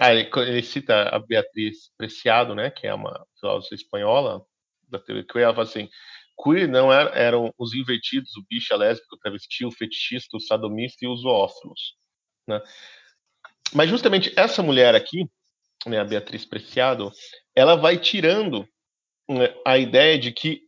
Ah, 0.00 0.12
ele, 0.12 0.28
ele, 0.36 0.62
cita 0.62 1.08
a 1.14 1.18
Beatriz 1.18 1.90
Preciado, 1.96 2.54
né, 2.54 2.70
que 2.70 2.86
é 2.86 2.94
uma 2.94 3.26
filósofa 3.38 3.74
espanhola, 3.74 4.42
da 4.88 4.98
teoria 4.98 5.24
queer, 5.24 5.44
ela 5.44 5.54
fala 5.54 5.66
assim: 5.66 5.88
queer 6.42 6.68
não 6.68 6.92
era, 6.92 7.10
eram 7.10 7.52
os 7.58 7.74
invertidos, 7.74 8.36
o 8.36 8.44
bicho, 8.48 8.72
a 8.72 8.76
lésbica, 8.76 9.14
o 9.14 9.18
travesti, 9.18 9.64
o 9.64 9.70
fetichista, 9.70 10.36
o 10.36 10.40
sadomista 10.40 11.04
e 11.04 11.08
os 11.08 11.20
zoófilos. 11.20 11.96
Né? 12.46 12.60
Mas 13.74 13.88
justamente 13.88 14.32
essa 14.36 14.62
mulher 14.62 14.94
aqui, 14.94 15.26
né, 15.86 15.98
a 15.98 16.04
Beatriz 16.04 16.44
Preciado, 16.44 17.10
ela 17.54 17.74
vai 17.74 17.98
tirando 17.98 18.68
né, 19.28 19.54
a 19.66 19.78
ideia 19.78 20.18
de 20.18 20.32
que 20.32 20.62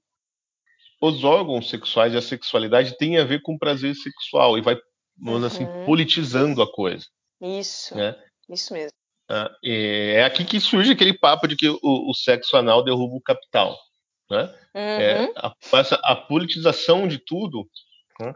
os 1.00 1.22
órgãos 1.22 1.68
sexuais 1.68 2.14
e 2.14 2.16
a 2.16 2.22
sexualidade 2.22 2.96
têm 2.96 3.18
a 3.18 3.24
ver 3.24 3.42
com 3.42 3.58
prazer 3.58 3.94
sexual 3.94 4.56
e 4.56 4.62
vai, 4.62 4.76
vamos 5.16 5.44
assim, 5.44 5.64
uhum. 5.64 5.76
assim, 5.76 5.86
politizando 5.86 6.62
a 6.62 6.72
coisa. 6.72 7.04
Isso. 7.42 7.94
Né? 7.94 8.16
Isso 8.48 8.72
mesmo. 8.72 8.96
Ah, 9.28 9.50
é 9.64 10.24
aqui 10.24 10.44
que 10.44 10.60
surge 10.60 10.92
aquele 10.92 11.14
papo 11.14 11.46
de 11.46 11.56
que 11.56 11.68
o, 11.68 11.78
o 11.82 12.14
sexo 12.14 12.56
anal 12.56 12.84
derruba 12.84 13.16
o 13.16 13.22
capital. 13.22 13.78
Né? 14.30 14.54
É, 14.74 15.20
uhum. 15.20 15.24
É, 15.24 15.32
a, 15.36 15.54
essa, 15.78 15.96
a 16.02 16.16
politização 16.16 17.06
de 17.06 17.18
tudo 17.18 17.68
né? 18.20 18.34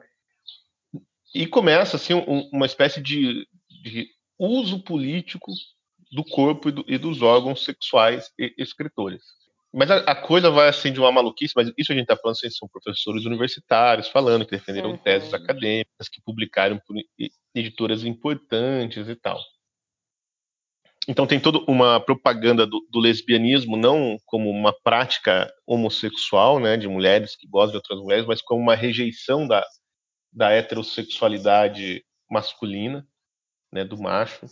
e 1.34 1.46
começa 1.46 1.96
assim 1.96 2.14
um, 2.14 2.48
uma 2.52 2.66
espécie 2.66 3.00
de, 3.00 3.46
de, 3.82 4.08
uso 4.38 4.82
político 4.82 5.50
do 6.12 6.24
corpo 6.24 6.68
e, 6.68 6.72
do, 6.72 6.84
e 6.86 6.98
dos 6.98 7.22
órgãos 7.22 7.64
sexuais 7.64 8.30
e 8.38 8.54
escritores. 8.58 9.22
Mas 9.72 9.90
a, 9.90 9.96
a, 9.98 10.14
coisa 10.14 10.50
vai 10.50 10.68
assim 10.68 10.92
de 10.92 11.00
uma 11.00 11.12
maluquice, 11.12 11.52
mas 11.54 11.70
isso 11.76 11.92
a 11.92 11.94
gente 11.94 12.04
está 12.04 12.16
falando, 12.16 12.36
assim, 12.36 12.50
são 12.50 12.68
professores 12.68 13.26
universitários 13.26 14.08
falando 14.08 14.44
que 14.44 14.52
defenderam 14.52 14.90
uhum. 14.90 14.96
teses 14.96 15.34
acadêmicas, 15.34 16.08
que 16.08 16.22
publicaram 16.22 16.80
por 16.86 16.96
editoras 17.54 18.04
importantes 18.04 19.08
e 19.08 19.16
tal. 19.16 19.38
Então 21.08 21.26
tem 21.26 21.40
toda 21.40 21.58
uma 21.66 21.98
propaganda 21.98 22.66
do, 22.66 22.86
do, 22.90 23.00
lesbianismo 23.00 23.78
não 23.78 24.18
como 24.26 24.50
uma 24.50 24.74
prática 24.82 25.50
homossexual, 25.66 26.60
né, 26.60 26.76
de 26.76 26.86
mulheres 26.86 27.34
que 27.34 27.48
gostam 27.48 27.70
de 27.70 27.76
outras 27.78 27.98
mulheres, 27.98 28.26
mas 28.26 28.42
como 28.42 28.60
uma 28.60 28.74
rejeição 28.74 29.48
da, 29.48 29.66
da 30.30 30.50
heterossexualidade 30.50 32.04
masculina, 32.30 33.08
né, 33.72 33.84
do 33.84 33.96
macho. 33.96 34.44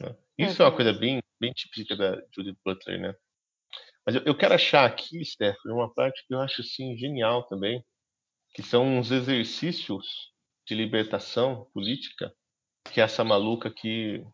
Né. 0.00 0.16
Isso 0.36 0.60
uhum. 0.60 0.66
é 0.66 0.70
uma 0.70 0.74
coisa 0.74 0.92
bem, 0.92 1.22
bem 1.40 1.52
típica 1.52 1.94
da 1.94 2.20
Judith 2.34 2.58
Butler, 2.64 3.00
né? 3.00 3.14
Mas 4.04 4.16
eu, 4.16 4.22
eu 4.24 4.36
quero 4.36 4.54
achar 4.54 4.84
aqui, 4.84 5.24
Stephanie, 5.24 5.76
uma 5.76 5.94
parte 5.94 6.24
que 6.26 6.34
eu 6.34 6.40
acho 6.40 6.60
assim 6.62 6.96
genial 6.96 7.44
também, 7.46 7.84
que 8.52 8.64
são 8.64 8.98
uns 8.98 9.12
exercícios 9.12 10.32
de 10.66 10.74
libertação 10.74 11.68
política 11.72 12.34
que 12.92 13.00
essa 13.00 13.22
maluca 13.22 13.68
aqui 13.68 14.24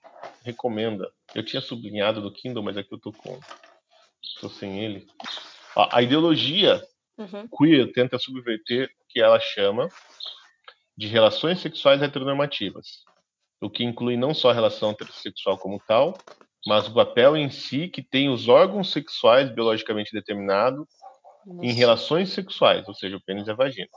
recomenda. 0.45 1.11
Eu 1.34 1.45
tinha 1.45 1.61
sublinhado 1.61 2.20
no 2.20 2.32
Kindle, 2.32 2.62
mas 2.62 2.76
aqui 2.76 2.93
eu 2.93 2.99
tô 2.99 3.12
com 3.12 3.38
tô 4.40 4.49
sem 4.49 4.84
ele. 4.84 5.07
A, 5.76 5.99
a 5.99 6.03
ideologia 6.03 6.82
uhum. 7.16 7.49
queer 7.49 7.93
tenta 7.93 8.18
subverter 8.18 8.90
o 9.01 9.05
que 9.09 9.20
ela 9.20 9.38
chama 9.40 9.88
de 10.97 11.07
relações 11.07 11.61
sexuais 11.61 12.03
heteronormativas, 12.03 13.05
o 13.61 13.70
que 13.70 13.84
inclui 13.84 14.16
não 14.16 14.34
só 14.34 14.51
a 14.51 14.55
relação 14.55 14.90
heterossexual 14.90 15.57
como 15.59 15.80
tal, 15.86 16.18
mas 16.66 16.86
o 16.86 16.95
papel 16.95 17.36
em 17.36 17.51
si 17.51 17.88
que 17.88 18.03
tem 18.03 18.28
os 18.28 18.49
órgãos 18.49 18.90
sexuais 18.90 19.51
biologicamente 19.51 20.12
determinados 20.12 20.86
em 21.61 21.72
relações 21.72 22.30
sexuais, 22.30 22.86
ou 22.86 22.95
seja, 22.95 23.16
o 23.16 23.20
pênis 23.20 23.49
e 23.49 23.51
a 23.51 23.55
vagina. 23.55 23.88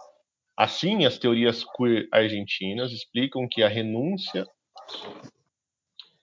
Assim, 0.57 1.05
as 1.05 1.17
teorias 1.17 1.63
queer 1.75 2.07
argentinas 2.11 2.91
explicam 2.91 3.47
que 3.47 3.61
a 3.61 3.67
renúncia 3.67 4.47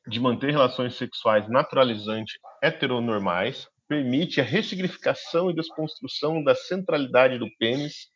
de 0.07 0.21
manter 0.21 0.51
relações 0.51 0.97
sexuais 0.97 1.49
naturalizantes 1.49 2.39
heteronormais 2.63 3.69
permite 3.89 4.41
a 4.41 4.45
ressignificação 4.45 5.51
e 5.51 5.55
desconstrução 5.55 6.43
da 6.43 6.55
centralidade 6.55 7.39
do 7.39 7.49
pênis 7.59 8.09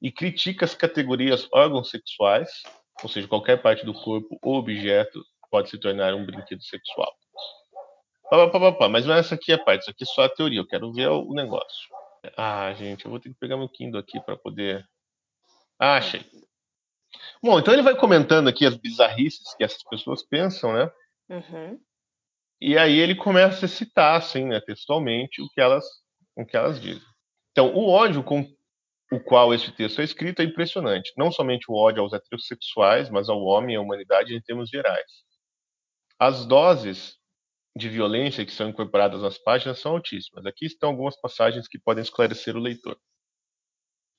e 0.00 0.10
critica 0.10 0.64
as 0.64 0.74
categorias 0.74 1.48
órgãos 1.52 1.90
sexuais, 1.90 2.50
ou 3.02 3.08
seja, 3.08 3.28
qualquer 3.28 3.60
parte 3.60 3.84
do 3.84 3.92
corpo 3.92 4.38
ou 4.42 4.56
objeto 4.56 5.22
pode 5.50 5.70
se 5.70 5.78
tornar 5.78 6.14
um 6.14 6.24
brinquedo 6.24 6.62
sexual. 6.62 7.12
Pá, 8.30 8.48
pá, 8.48 8.72
pá, 8.72 8.88
mas 8.88 9.04
não 9.04 9.14
é 9.14 9.18
essa 9.18 9.34
aqui 9.34 9.52
a 9.52 9.58
parte, 9.58 9.82
isso 9.82 9.90
aqui 9.90 10.04
é 10.04 10.06
só 10.06 10.22
a 10.22 10.28
teoria, 10.28 10.60
eu 10.60 10.66
quero 10.66 10.92
ver 10.92 11.08
o 11.08 11.32
negócio. 11.34 11.88
Ah, 12.36 12.72
gente, 12.72 13.04
eu 13.04 13.10
vou 13.10 13.20
ter 13.20 13.28
que 13.28 13.38
pegar 13.38 13.56
meu 13.56 13.68
Kindle 13.68 14.00
aqui 14.00 14.18
para 14.20 14.36
poder. 14.36 14.84
Ah, 15.78 15.96
achei. 15.96 16.24
Bom, 17.42 17.58
então 17.58 17.74
ele 17.74 17.82
vai 17.82 17.94
comentando 17.94 18.48
aqui 18.48 18.64
as 18.64 18.76
bizarrices 18.76 19.54
que 19.54 19.62
essas 19.62 19.82
pessoas 19.84 20.22
pensam, 20.22 20.72
né? 20.72 20.90
Uhum. 21.28 21.80
E 22.60 22.78
aí 22.78 22.98
ele 22.98 23.14
começa 23.14 23.66
a 23.66 23.68
citar, 23.68 24.16
assim, 24.16 24.46
né, 24.46 24.60
textualmente, 24.60 25.42
o 25.42 25.48
que 25.48 25.60
elas, 25.60 25.84
o 26.36 26.44
que 26.46 26.56
elas 26.56 26.80
dizem. 26.80 27.06
Então, 27.52 27.74
o 27.74 27.88
ódio 27.88 28.22
com 28.22 28.46
o 29.12 29.20
qual 29.20 29.54
esse 29.54 29.70
texto 29.72 30.00
é 30.00 30.04
escrito 30.04 30.40
é 30.40 30.44
impressionante. 30.44 31.12
Não 31.16 31.30
somente 31.30 31.70
o 31.70 31.74
ódio 31.74 32.02
aos 32.02 32.12
heterossexuais, 32.12 33.10
mas 33.10 33.28
ao 33.28 33.40
homem 33.40 33.74
e 33.74 33.78
à 33.78 33.80
humanidade 33.80 34.34
em 34.34 34.40
termos 34.40 34.70
gerais. 34.70 35.10
As 36.18 36.46
doses 36.46 37.16
de 37.76 37.88
violência 37.88 38.44
que 38.44 38.52
são 38.52 38.68
incorporadas 38.68 39.22
nas 39.22 39.36
páginas 39.38 39.80
são 39.80 39.92
altíssimas. 39.92 40.46
Aqui 40.46 40.66
estão 40.66 40.90
algumas 40.90 41.20
passagens 41.20 41.68
que 41.68 41.78
podem 41.78 42.02
esclarecer 42.02 42.56
o 42.56 42.60
leitor. 42.60 42.96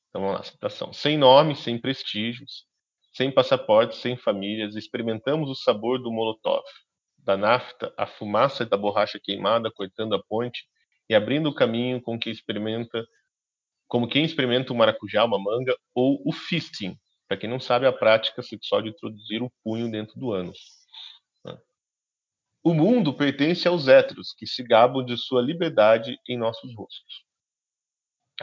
Então 0.10 0.22
vamos 0.22 0.38
lá, 0.38 0.44
citação. 0.44 0.94
Sem 0.94 1.18
nome, 1.18 1.56
sem 1.56 1.80
prestígios, 1.80 2.66
sem 3.14 3.32
passaportes, 3.32 4.00
sem 4.00 4.18
famílias, 4.18 4.76
experimentamos 4.76 5.50
o 5.50 5.56
sabor 5.56 6.02
do 6.02 6.12
Molotov. 6.12 6.64
Da 7.26 7.36
nafta, 7.36 7.94
a 7.98 8.06
fumaça 8.06 8.66
da 8.66 8.78
borracha 8.78 9.20
queimada 9.22 9.72
cortando 9.72 10.14
a 10.14 10.24
ponte 10.24 10.64
e 11.10 11.16
abrindo 11.16 11.50
o 11.50 11.56
caminho 11.56 12.02
com 12.02 12.18
que 12.20 12.30
experimenta, 12.30 13.06
como 13.88 14.08
quem 14.08 14.24
experimenta 14.24 14.72
o 14.72 14.76
maracujá, 14.76 15.26
uma 15.26 15.40
manga, 15.40 15.76
ou 15.94 16.22
o 16.26 16.32
fisting, 16.32 16.98
para 17.28 17.38
quem 17.38 17.50
não 17.50 17.60
sabe, 17.60 17.88
a 17.88 17.94
prática 17.94 18.44
sexual 18.44 18.82
de 18.82 18.90
introduzir 18.90 19.42
o 19.42 19.52
punho 19.64 19.90
dentro 19.90 20.20
do 20.20 20.32
ânus. 20.32 20.60
né? 21.44 21.58
O 22.64 22.74
mundo 22.74 23.14
pertence 23.14 23.68
aos 23.68 23.88
héteros, 23.88 24.34
que 24.38 24.46
se 24.46 24.64
gabam 24.64 25.04
de 25.04 25.18
sua 25.18 25.42
liberdade 25.42 26.20
em 26.28 26.38
nossos 26.38 26.76
rostos. 26.76 27.26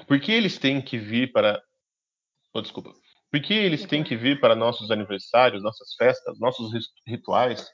Por 0.06 0.20
que 0.20 0.32
eles 0.32 0.58
têm 0.58 0.82
que 0.82 0.98
vir 0.98 1.30
para. 1.32 1.62
Oh, 2.52 2.60
desculpa. 2.60 2.92
Por 3.30 3.40
que 3.40 3.54
eles 3.54 3.86
têm 3.86 4.02
que 4.02 4.16
vir 4.16 4.40
para 4.40 4.54
nossos 4.54 4.90
aniversários, 4.90 5.62
nossas 5.62 5.94
festas, 5.94 6.38
nossos 6.38 6.70
rituais, 7.06 7.66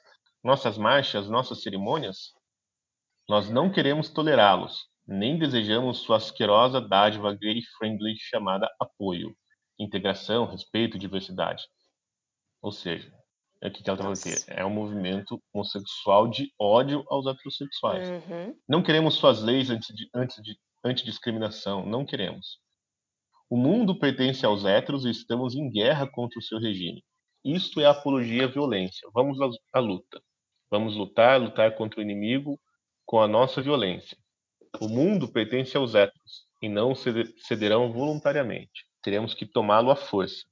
nossas 0.43 0.77
marchas, 0.77 1.29
nossas 1.29 1.61
cerimônias? 1.61 2.33
Nós 3.27 3.49
não 3.49 3.71
queremos 3.71 4.09
tolerá-los, 4.09 4.87
nem 5.07 5.37
desejamos 5.37 5.99
sua 5.99 6.17
asquerosa 6.17 6.81
dádiva 6.81 7.33
gay-friendly 7.35 8.15
chamada 8.17 8.69
apoio, 8.79 9.35
integração, 9.77 10.45
respeito 10.45 10.97
diversidade. 10.97 11.63
Ou 12.61 12.71
seja, 12.71 13.11
é 13.61 13.67
o 13.67 13.71
que 13.71 13.81
ela 13.87 13.95
está 13.95 14.03
falando 14.03 14.17
aqui? 14.17 14.43
É 14.47 14.65
um 14.65 14.69
movimento 14.69 15.41
homossexual 15.53 16.27
de 16.27 16.51
ódio 16.59 17.03
aos 17.07 17.27
heterossexuais. 17.27 18.09
Uhum. 18.09 18.55
Não 18.67 18.81
queremos 18.81 19.15
suas 19.15 19.41
leis 19.41 19.69
anti- 19.69 20.09
anti- 20.13 20.59
antidiscriminação, 20.83 21.85
não 21.85 22.05
queremos. 22.05 22.59
O 23.49 23.57
mundo 23.57 23.97
pertence 23.97 24.45
aos 24.45 24.63
héteros 24.65 25.05
e 25.05 25.09
estamos 25.09 25.55
em 25.55 25.69
guerra 25.69 26.09
contra 26.09 26.39
o 26.39 26.41
seu 26.41 26.59
regime. 26.59 27.03
Isto 27.43 27.79
é 27.79 27.85
apologia 27.85 28.45
à 28.45 28.47
violência. 28.47 29.09
Vamos 29.13 29.37
à 29.73 29.79
luta. 29.79 30.21
Vamos 30.71 30.95
lutar, 30.95 31.39
lutar 31.39 31.75
contra 31.75 31.99
o 31.99 32.03
inimigo 32.03 32.59
com 33.05 33.19
a 33.21 33.27
nossa 33.27 33.61
violência. 33.61 34.17
O 34.79 34.87
mundo 34.87 35.27
pertence 35.27 35.75
aos 35.75 35.95
héteros 35.95 36.47
e 36.61 36.69
não 36.69 36.93
cede- 36.93 37.33
cederão 37.41 37.91
voluntariamente. 37.91 38.85
Teremos 39.01 39.33
que 39.33 39.45
tomá-lo 39.45 39.89
à 39.89 39.95
força. 39.95 40.45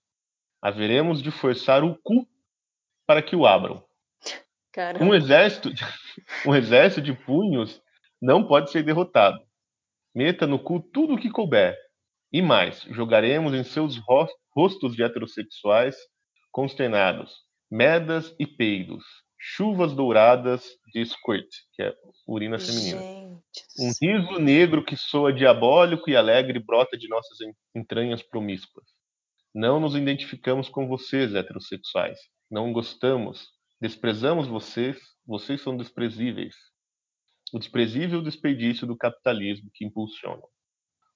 Haveremos 0.61 1.21
de 1.21 1.29
forçar 1.29 1.83
o 1.83 1.95
cu 2.01 2.27
para 3.05 3.21
que 3.21 3.35
o 3.35 3.45
abram. 3.45 3.83
Caramba. 4.71 5.05
Um 5.05 5.13
exército, 5.13 5.69
um 6.45 6.55
exército 6.55 7.01
de 7.01 7.13
punhos 7.13 7.81
não 8.21 8.45
pode 8.47 8.71
ser 8.71 8.83
derrotado. 8.83 9.39
Meta 10.15 10.47
no 10.47 10.57
cu 10.57 10.79
tudo 10.81 11.13
o 11.13 11.17
que 11.19 11.29
couber. 11.29 11.77
E 12.33 12.41
mais, 12.41 12.81
jogaremos 12.89 13.53
em 13.53 13.63
seus 13.63 13.97
ro- 13.97 14.27
rostos 14.51 14.95
de 14.95 15.03
heterossexuais 15.03 15.95
consternados 16.51 17.35
medas 17.69 18.33
e 18.39 18.47
peidos, 18.47 19.03
chuvas 19.39 19.93
douradas 19.93 20.65
de 20.93 21.05
squirt, 21.05 21.47
que 21.73 21.83
é 21.83 21.93
urina 22.27 22.59
feminina. 22.59 22.99
Gente. 22.99 23.41
Um 23.79 23.91
riso 24.01 24.39
negro 24.39 24.83
que 24.83 24.95
soa 24.97 25.31
diabólico 25.31 26.09
e 26.09 26.15
alegre 26.15 26.59
brota 26.59 26.97
de 26.97 27.07
nossas 27.07 27.39
en- 27.41 27.53
entranhas 27.75 28.21
promíscuas. 28.23 28.85
Não 29.53 29.79
nos 29.79 29.95
identificamos 29.95 30.69
com 30.69 30.87
vocês, 30.87 31.33
heterossexuais. 31.33 32.19
Não 32.49 32.71
gostamos. 32.71 33.47
Desprezamos 33.81 34.47
vocês. 34.47 34.99
Vocês 35.25 35.61
são 35.61 35.75
desprezíveis. 35.77 36.55
O 37.53 37.59
desprezível 37.59 38.21
desperdício 38.21 38.85
do 38.85 38.97
capitalismo 38.97 39.69
que 39.73 39.85
impulsionam. 39.85 40.47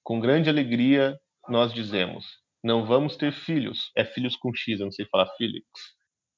Com 0.02 0.18
grande 0.20 0.48
alegria, 0.48 1.18
nós 1.48 1.72
dizemos: 1.72 2.26
não 2.64 2.86
vamos 2.86 3.16
ter 3.16 3.32
filhos. 3.32 3.90
É 3.96 4.04
filhos 4.04 4.36
com 4.36 4.52
X, 4.54 4.80
eu 4.80 4.86
não 4.86 4.92
sei 4.92 5.06
falar 5.06 5.28
Felix. 5.36 5.64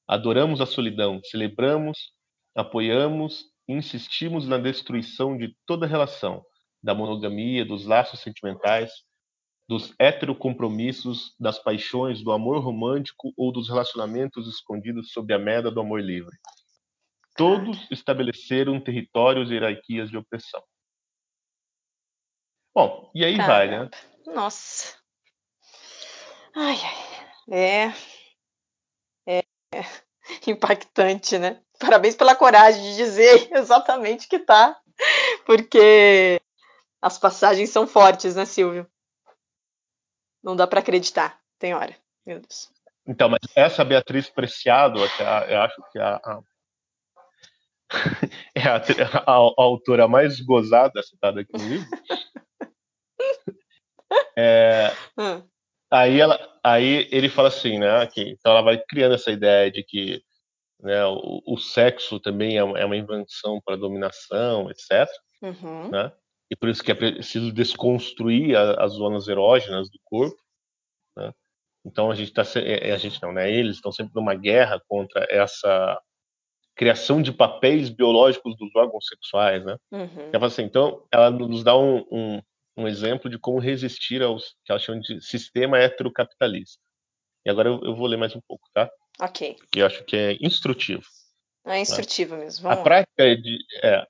Adoramos 0.07 0.61
a 0.61 0.65
solidão, 0.65 1.19
celebramos, 1.23 2.11
apoiamos 2.55 3.45
e 3.67 3.73
insistimos 3.73 4.47
na 4.47 4.57
destruição 4.57 5.37
de 5.37 5.55
toda 5.65 5.87
relação, 5.87 6.45
da 6.81 6.93
monogamia, 6.93 7.65
dos 7.65 7.85
laços 7.85 8.19
sentimentais, 8.19 8.91
dos 9.67 9.95
heterocompromissos, 9.99 11.35
das 11.39 11.57
paixões, 11.57 12.23
do 12.23 12.31
amor 12.31 12.63
romântico 12.63 13.33
ou 13.35 13.51
dos 13.51 13.67
relacionamentos 13.67 14.47
escondidos 14.47 15.11
sob 15.11 15.33
a 15.33 15.39
meda 15.39 15.71
do 15.71 15.81
amor 15.81 16.01
livre. 16.01 16.35
Todos 17.35 17.87
estabeleceram 17.91 18.79
territórios 18.79 19.49
e 19.49 19.55
hierarquias 19.55 20.09
de 20.09 20.17
opressão. 20.17 20.63
Bom, 22.73 23.11
e 23.15 23.25
aí 23.25 23.37
vai, 23.37 23.67
né? 23.67 23.77
Caramba. 23.77 23.97
Nossa. 24.27 24.97
Ai, 26.55 26.77
ai. 26.77 27.57
É. 27.57 28.14
É. 29.79 29.83
Impactante, 30.47 31.37
né? 31.37 31.61
Parabéns 31.79 32.15
pela 32.15 32.35
coragem 32.35 32.81
de 32.81 32.95
dizer 32.95 33.49
exatamente 33.53 34.27
que 34.27 34.39
tá. 34.39 34.79
Porque 35.45 36.41
as 37.01 37.17
passagens 37.19 37.69
são 37.69 37.85
fortes, 37.85 38.35
né, 38.35 38.45
Silvio? 38.45 38.87
Não 40.43 40.55
dá 40.55 40.65
pra 40.67 40.79
acreditar. 40.79 41.39
Tem 41.59 41.73
hora. 41.73 41.95
Meu 42.25 42.39
Deus. 42.39 42.71
Então, 43.07 43.29
mas 43.29 43.39
essa 43.55 43.83
Beatriz 43.83 44.29
Preciado, 44.29 44.99
eu 44.99 45.61
acho 45.61 45.75
que 45.91 45.99
a, 45.99 46.15
a- 46.15 46.41
é 48.55 48.63
a, 48.63 48.77
a- 48.77 49.31
a 49.31 49.61
autora 49.61 50.07
mais 50.07 50.39
gozada 50.41 51.03
citada 51.03 51.41
aqui 51.41 51.51
no 51.53 51.67
livro. 51.67 51.87
É, 54.37 54.91
Hum, 55.17 55.43
aí, 55.91 56.19
ela, 56.19 56.39
aí 56.63 57.07
ele 57.11 57.29
fala 57.29 57.47
assim, 57.49 57.79
né? 57.79 58.05
Que, 58.07 58.21
então 58.21 58.51
ela 58.51 58.61
vai 58.61 58.77
criando 58.77 59.15
essa 59.15 59.31
ideia 59.31 59.71
de 59.71 59.83
que 59.83 60.21
né, 60.79 61.05
o, 61.05 61.41
o 61.45 61.57
sexo 61.57 62.19
também 62.19 62.57
é 62.57 62.63
uma, 62.63 62.77
é 62.79 62.85
uma 62.85 62.97
invenção 62.97 63.61
para 63.63 63.75
dominação, 63.75 64.69
etc. 64.69 65.07
uhum. 65.41 65.89
né? 65.89 66.11
E 66.51 66.55
por 66.55 66.69
isso 66.69 66.83
que 66.83 66.91
é 66.91 66.95
preciso 66.95 67.51
desconstruir 67.51 68.55
a- 68.55 68.83
as 68.83 68.93
zonas 68.93 69.27
erógenas 69.27 69.89
do 69.89 69.99
corpo. 70.03 70.37
Né? 71.17 71.33
Então 71.85 72.11
a 72.11 72.15
gente 72.15 72.29
está, 72.29 72.41
a 72.41 72.97
gente 72.97 73.21
não, 73.21 73.31
né? 73.31 73.51
Eles 73.51 73.77
estão 73.77 73.91
sempre 73.91 74.13
numa 74.15 74.35
guerra 74.35 74.81
contra 74.87 75.25
essa 75.29 75.99
criação 76.75 77.21
de 77.21 77.31
papéis 77.31 77.89
biológicos 77.89 78.55
dos 78.57 78.75
órgãos 78.75 79.07
sexuais, 79.07 79.63
né? 79.63 79.77
Uhum. 79.91 80.21
Ela 80.23 80.33
fala 80.33 80.47
assim, 80.47 80.63
então 80.63 81.03
ela 81.11 81.31
nos 81.31 81.63
dá 81.63 81.75
um, 81.77 82.05
um, 82.11 82.41
um 82.77 82.87
exemplo 82.87 83.29
de 83.29 83.39
como 83.39 83.59
resistir 83.59 84.21
aos 84.21 84.55
que 84.63 84.71
ela 84.71 84.79
chama 84.79 84.99
de 84.99 85.21
sistema 85.21 85.77
heterocapitalista. 85.79 86.81
E 87.45 87.49
agora 87.49 87.69
eu, 87.69 87.79
eu 87.83 87.95
vou 87.95 88.07
ler 88.07 88.17
mais 88.17 88.35
um 88.35 88.41
pouco, 88.47 88.67
tá? 88.73 88.89
Ok. 89.19 89.55
Que 89.71 89.79
eu 89.79 89.85
acho 89.85 90.03
que 90.03 90.15
é 90.15 90.37
instrutivo. 90.41 91.03
É 91.65 91.79
instrutivo 91.79 92.35
mesmo. 92.35 92.67
A 92.67 92.75
Vamos 92.75 92.77
lá. 92.77 92.83
prática 92.83 93.35
de 93.35 93.57
é, 93.83 94.05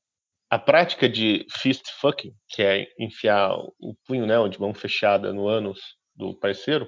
a 0.50 0.60
prática 0.60 1.10
de 1.10 1.46
fist 1.50 1.84
fucking, 2.00 2.34
que 2.50 2.62
é 2.62 2.88
enfiar 3.00 3.56
o 3.80 3.96
punho, 4.06 4.26
né, 4.26 4.36
de 4.48 4.60
mão 4.60 4.74
fechada 4.74 5.34
no 5.34 5.48
ânus 5.48 5.80
do 6.16 6.34
parceiro, 6.34 6.88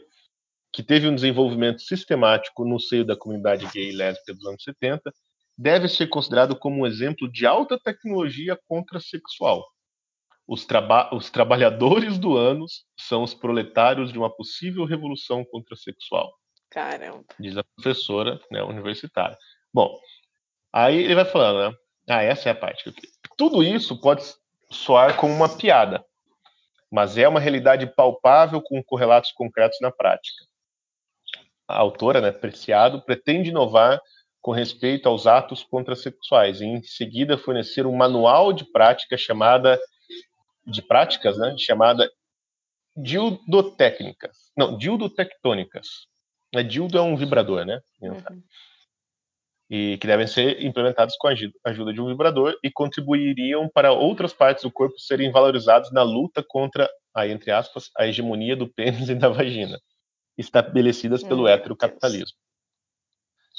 que 0.71 0.84
teve 0.84 1.07
um 1.07 1.15
desenvolvimento 1.15 1.82
sistemático 1.82 2.63
no 2.63 2.80
seio 2.80 3.03
da 3.03 3.15
comunidade 3.15 3.67
gay 3.71 3.89
e 3.89 3.95
lésbica 3.95 4.34
dos 4.34 4.45
anos 4.45 4.63
70, 4.63 5.11
deve 5.57 5.88
ser 5.88 6.07
considerado 6.07 6.55
como 6.55 6.82
um 6.82 6.86
exemplo 6.86 7.30
de 7.32 7.45
alta 7.45 7.80
tecnologia 7.80 8.57
contrasexual. 8.67 9.65
Os, 10.48 10.66
traba 10.66 11.14
os 11.14 11.30
trabalhadores 11.30 12.18
do 12.18 12.38
ânus 12.38 12.86
são 12.98 13.24
os 13.24 13.34
proletários 13.34 14.12
de 14.12 14.18
uma 14.18 14.30
possível 14.30 14.86
revolução 14.86 15.43
contrasexual 15.43 16.32
Caramba. 16.70 17.26
diz 17.39 17.58
a 17.58 17.64
professora 17.64 18.39
né, 18.50 18.64
universitária. 18.64 19.38
Bom, 19.74 20.00
aí 20.72 21.04
ele 21.04 21.16
vai 21.16 21.26
falando, 21.26 21.72
né? 21.72 21.78
Ah, 22.10 22.24
essa 22.24 22.48
é 22.48 22.52
a 22.52 22.56
parte 22.56 22.84
que 22.84 22.89
eu 22.89 22.93
queria. 22.93 23.10
Tudo 23.38 23.62
isso 23.62 24.00
pode 24.00 24.24
soar 24.72 25.18
como 25.18 25.34
uma 25.34 25.50
piada, 25.50 26.04
mas 26.89 27.18
é 27.18 27.28
uma 27.28 27.39
realidade 27.39 27.86
palpável 27.88 28.62
com 28.62 28.82
correlatos 28.84 29.32
concretos 29.34 29.78
na 29.82 29.91
prática. 29.91 30.45
A 31.68 31.78
autora, 31.78 32.22
né, 32.22 32.32
Preciado, 32.32 33.02
pretende 33.02 33.50
inovar 33.50 34.00
com 34.41 34.52
respeito 34.52 35.10
aos 35.10 35.28
atos 35.28 35.64
contrasexuais 35.64 36.62
e 36.62 36.66
em 36.66 36.82
seguida 36.82 37.38
fornecer 37.38 37.86
um 37.86 37.95
manual 37.95 38.54
de 38.54 38.64
prática 38.72 39.18
chamada 39.18 39.78
de 40.68 40.82
práticas, 40.82 41.38
né, 41.38 41.55
chamada 41.57 42.09
dildotécnicas. 42.95 44.51
Não, 44.57 44.78
dildotectônicas. 44.78 45.88
A 46.55 46.61
dildo 46.61 46.97
é 46.97 47.01
um 47.01 47.15
vibrador, 47.15 47.65
né? 47.65 47.82
Uhum. 48.01 48.43
E 49.70 49.97
que 49.97 50.07
devem 50.07 50.26
ser 50.28 50.63
implementados 50.63 51.15
com 51.18 51.28
a 51.28 51.32
aju- 51.32 51.51
ajuda 51.65 51.93
de 51.93 52.01
um 52.01 52.07
vibrador 52.07 52.57
e 52.63 52.72
contribuiriam 52.72 53.70
para 53.70 53.91
outras 53.91 54.34
partes 54.34 54.63
do 54.63 54.72
corpo 54.72 54.97
serem 54.97 55.32
valorizadas 55.32 55.91
na 55.91 56.03
luta 56.03 56.43
contra, 56.47 56.89
aí, 57.13 57.32
entre 57.32 57.51
aspas, 57.51 57.89
a 57.97 58.07
hegemonia 58.07 58.55
do 58.55 58.68
pênis 58.68 59.07
e 59.09 59.15
da 59.15 59.30
vagina, 59.30 59.78
estabelecidas 60.38 61.22
pelo 61.22 61.47
heterocapitalismo. 61.47 62.38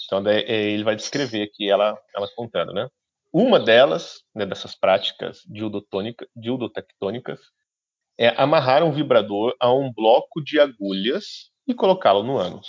Então, 0.07 0.27
eh, 0.27 0.71
ele 0.71 0.85
vai 0.85 0.97
descrever 0.97 1.43
aqui 1.43 1.69
ela, 1.69 1.99
ela 2.15 2.27
contando, 2.35 2.73
né? 2.73 2.89
Uma 3.33 3.61
delas, 3.61 4.23
né, 4.35 4.47
dessas 4.47 4.75
práticas 4.75 5.43
dildotônica, 5.47 6.27
dildotectônicas, 6.35 7.41
é 8.19 8.29
amarrar 8.41 8.83
um 8.83 8.93
vibrador 8.93 9.55
a 9.61 9.73
um 9.73 9.93
bloco 9.93 10.43
de 10.43 10.59
agulhas 10.59 11.51
e 11.67 11.75
colocá-lo 11.75 12.23
no 12.23 12.39
ânus. 12.39 12.69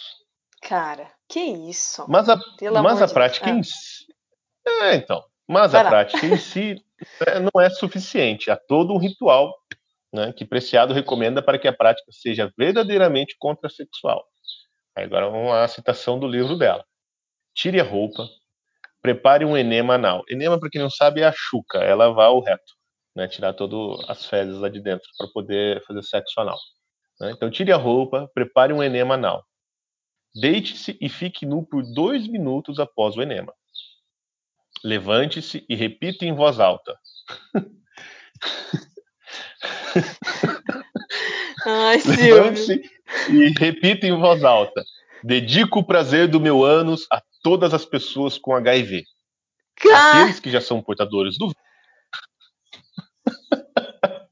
Cara, 0.61 1.11
que 1.27 1.39
isso? 1.39 2.05
Mas 2.09 2.27
a, 2.27 2.37
Pelo 2.57 2.83
mas 2.83 2.93
amor 2.93 3.03
a 3.03 3.05
de 3.05 3.13
prática 3.13 3.45
Deus. 3.45 3.57
em 3.57 3.63
si. 3.63 4.05
É, 4.67 4.95
então. 4.95 5.23
Mas 5.47 5.73
a 5.73 5.83
prática 5.83 6.25
em 6.25 6.37
si 6.37 6.75
né, 7.25 7.39
não 7.39 7.61
é 7.61 7.69
suficiente. 7.69 8.51
Há 8.51 8.57
todo 8.57 8.93
um 8.93 8.99
ritual 8.99 9.55
né, 10.13 10.31
que 10.33 10.45
Preciado 10.45 10.93
recomenda 10.93 11.41
para 11.41 11.57
que 11.57 11.67
a 11.67 11.73
prática 11.73 12.11
seja 12.11 12.51
verdadeiramente 12.57 13.35
contrasexual. 13.39 14.23
Agora 14.95 15.29
vamos 15.29 15.51
à 15.53 15.67
citação 15.67 16.19
do 16.19 16.27
livro 16.27 16.57
dela. 16.57 16.85
Tire 17.55 17.79
a 17.79 17.83
roupa, 17.83 18.27
prepare 19.01 19.45
um 19.45 19.57
enema 19.57 19.95
anal. 19.95 20.23
Enema, 20.29 20.59
para 20.59 20.69
quem 20.69 20.81
não 20.81 20.89
sabe, 20.89 21.21
é 21.21 21.25
a 21.25 21.33
chuca, 21.35 21.79
é 21.79 21.93
lavar 21.93 22.31
o 22.31 22.41
reto, 22.41 22.73
né, 23.15 23.27
tirar 23.27 23.53
todas 23.53 24.09
as 24.09 24.25
fezes 24.25 24.57
lá 24.59 24.69
de 24.69 24.81
dentro 24.81 25.07
para 25.17 25.27
poder 25.27 25.83
fazer 25.85 26.03
sexo 26.03 26.39
anal. 26.39 26.57
Né? 27.19 27.31
Então 27.31 27.49
tire 27.49 27.71
a 27.71 27.77
roupa, 27.77 28.29
prepare 28.33 28.73
um 28.73 28.83
enema 28.83 29.15
anal. 29.15 29.43
Deite-se 30.35 30.97
e 31.01 31.09
fique 31.09 31.45
nu 31.45 31.65
por 31.65 31.83
dois 31.83 32.27
minutos 32.27 32.79
após 32.79 33.15
o 33.15 33.21
enema. 33.21 33.53
Levante-se 34.83 35.65
e 35.67 35.75
repita 35.75 36.25
em 36.25 36.33
voz 36.33 36.59
alta. 36.59 36.95
Levante-se 42.05 42.81
e 43.29 43.53
repita 43.57 44.07
em 44.07 44.17
voz 44.17 44.43
alta. 44.43 44.83
Dedico 45.23 45.79
o 45.79 45.83
prazer 45.83 46.27
do 46.27 46.39
meu 46.39 46.63
ânus 46.63 47.05
a 47.11 47.21
todas 47.41 47.73
as 47.73 47.85
pessoas 47.85 48.37
com 48.37 48.53
HIV. 48.53 49.03
Car... 49.75 50.17
Aqueles 50.17 50.39
que 50.39 50.49
já 50.49 50.61
são 50.61 50.81
portadores 50.81 51.37
do 51.37 51.51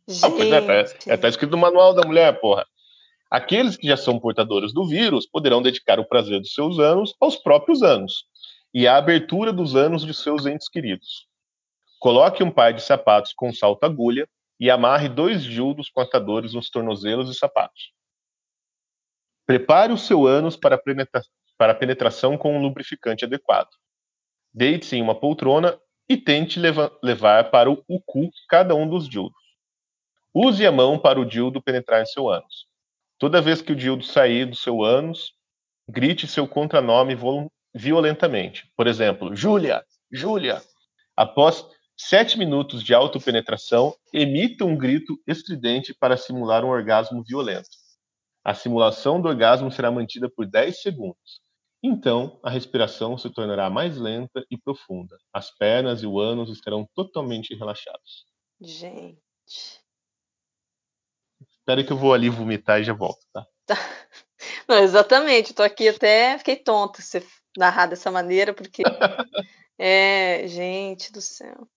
Gente. 0.09 0.41
é, 0.53 0.61
tá, 0.61 0.73
é, 1.07 1.17
tá 1.17 1.27
escrito 1.27 1.51
no 1.51 1.57
manual 1.57 1.93
da 1.93 2.05
mulher, 2.05 2.39
porra. 2.39 2.65
Aqueles 3.29 3.75
que 3.75 3.87
já 3.87 3.97
são 3.97 4.19
portadores 4.19 4.73
do 4.73 4.87
vírus 4.87 5.27
poderão 5.27 5.61
dedicar 5.61 5.99
o 5.99 6.07
prazer 6.07 6.39
dos 6.39 6.53
seus 6.53 6.79
anos 6.79 7.13
aos 7.19 7.35
próprios 7.35 7.83
anos 7.83 8.25
e 8.73 8.87
a 8.87 8.95
abertura 8.95 9.51
dos 9.51 9.75
anos 9.75 10.05
de 10.05 10.13
seus 10.13 10.45
entes 10.45 10.69
queridos. 10.69 11.27
Coloque 11.99 12.41
um 12.43 12.51
par 12.51 12.73
de 12.73 12.81
sapatos 12.81 13.33
com 13.33 13.53
salto 13.53 13.83
agulha 13.83 14.27
e 14.59 14.69
amarre 14.69 15.09
dois 15.09 15.43
dildos 15.43 15.89
com 15.89 15.99
atadores 15.99 16.53
nos 16.53 16.69
tornozelos 16.69 17.29
e 17.29 17.37
sapatos. 17.37 17.91
Prepare 19.45 19.91
o 19.91 19.97
seu 19.97 20.25
ânus 20.25 20.55
para, 20.55 20.77
penetra 20.77 21.21
para 21.57 21.75
penetração 21.75 22.37
com 22.37 22.55
um 22.55 22.61
lubrificante 22.61 23.25
adequado. 23.25 23.69
Deite-se 24.53 24.95
em 24.95 25.01
uma 25.01 25.19
poltrona 25.19 25.79
e 26.09 26.15
tente 26.15 26.59
levar 26.59 27.51
para 27.51 27.69
o, 27.69 27.83
o 27.87 27.99
cu 27.99 28.29
cada 28.47 28.73
um 28.75 28.87
dos 28.87 29.07
dildos. 29.07 29.35
Use 30.33 30.65
a 30.65 30.71
mão 30.71 30.97
para 30.99 31.19
o 31.19 31.25
dildo 31.25 31.61
penetrar 31.61 32.01
em 32.01 32.05
seu 32.05 32.29
ânus. 32.29 32.67
Toda 33.17 33.41
vez 33.41 33.61
que 33.61 33.71
o 33.71 33.75
dildo 33.75 34.03
sair 34.03 34.45
do 34.45 34.55
seu 34.55 34.83
ânus, 34.83 35.33
grite 35.89 36.27
seu 36.27 36.47
contranome 36.47 37.17
violentamente. 37.73 38.71
Por 38.75 38.87
exemplo, 38.87 39.35
Júlia, 39.35 39.83
Júlia. 40.11 40.61
Após 41.15 41.65
sete 41.97 42.37
minutos 42.37 42.83
de 42.83 42.93
autopenetração, 42.93 43.95
emita 44.13 44.63
um 44.63 44.77
grito 44.77 45.19
estridente 45.25 45.93
para 45.93 46.15
simular 46.15 46.63
um 46.63 46.69
orgasmo 46.69 47.23
violento. 47.23 47.69
A 48.43 48.53
simulação 48.53 49.19
do 49.19 49.27
orgasmo 49.27 49.71
será 49.71 49.91
mantida 49.91 50.29
por 50.29 50.45
10 50.45 50.81
segundos. 50.81 51.41
Então, 51.81 52.39
a 52.43 52.49
respiração 52.49 53.17
se 53.17 53.29
tornará 53.29 53.69
mais 53.69 53.97
lenta 53.97 54.43
e 54.49 54.57
profunda. 54.57 55.17
As 55.31 55.51
pernas 55.51 56.01
e 56.01 56.07
o 56.07 56.19
ânus 56.19 56.49
estarão 56.49 56.87
totalmente 56.95 57.55
relaxados. 57.55 58.25
Gente. 58.59 59.81
Espera 61.49 61.83
que 61.83 61.91
eu 61.91 61.97
vou 61.97 62.13
ali 62.13 62.29
vomitar 62.29 62.81
e 62.81 62.83
já 62.83 62.93
volto, 62.93 63.25
tá? 63.31 63.45
Não, 64.67 64.77
exatamente. 64.79 65.53
Tô 65.53 65.61
aqui 65.61 65.87
até 65.87 66.37
fiquei 66.37 66.55
tonta 66.55 67.01
se 67.01 67.23
narrar 67.57 67.87
dessa 67.87 68.09
maneira, 68.09 68.53
porque 68.53 68.81
é, 69.77 70.47
gente 70.47 71.11
do 71.11 71.21
céu. 71.21 71.67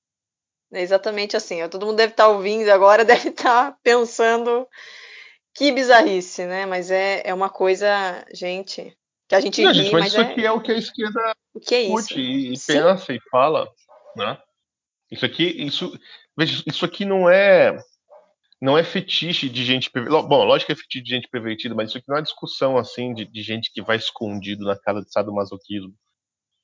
É 0.72 0.80
exatamente 0.80 1.36
assim. 1.36 1.66
Todo 1.68 1.84
mundo 1.84 1.96
deve 1.96 2.12
estar 2.12 2.24
tá 2.24 2.30
ouvindo 2.30 2.68
agora, 2.70 3.04
deve 3.04 3.30
estar 3.30 3.72
tá 3.72 3.78
pensando 3.82 4.66
que 5.54 5.72
bizarrice, 5.72 6.46
né? 6.46 6.64
Mas 6.64 6.90
é, 6.90 7.22
é 7.24 7.34
uma 7.34 7.50
coisa, 7.50 8.24
gente, 8.32 8.96
que 9.30 9.34
a 9.36 9.40
gente 9.40 9.62
Não, 9.62 9.70
ri, 9.70 9.78
gente, 9.78 9.92
mas, 9.92 10.02
mas 10.02 10.12
isso 10.12 10.20
é... 10.20 10.24
aqui 10.24 10.44
é 10.44 10.50
o 10.50 10.60
que 10.60 10.72
a 10.72 10.76
esquerda 10.76 11.36
o 11.54 11.60
que 11.60 11.72
é 11.72 11.82
isso? 11.82 12.18
e, 12.18 12.52
e 12.52 12.58
pensa 12.58 13.12
e 13.14 13.20
fala, 13.30 13.72
né? 14.16 14.36
Isso 15.08 15.24
aqui, 15.24 15.44
isso, 15.44 15.96
veja, 16.36 16.64
isso 16.66 16.84
aqui 16.84 17.04
não 17.04 17.30
é 17.30 17.78
não 18.60 18.76
é 18.76 18.82
fetiche 18.82 19.48
de 19.48 19.64
gente 19.64 19.88
pervertida. 19.88 20.26
Bom, 20.26 20.44
lógico 20.44 20.66
que 20.66 20.72
é 20.72 20.76
fetiche 20.76 21.04
de 21.04 21.10
gente 21.10 21.28
pervertida, 21.28 21.76
mas 21.76 21.90
isso 21.90 21.98
aqui 21.98 22.08
não 22.08 22.16
é 22.16 22.22
discussão 22.22 22.76
assim 22.76 23.14
de, 23.14 23.24
de 23.24 23.42
gente 23.42 23.72
que 23.72 23.80
vai 23.80 23.96
escondido 23.96 24.64
na 24.64 24.76
casa 24.76 25.00
de 25.00 25.12
sadomasoquismo. 25.12 25.94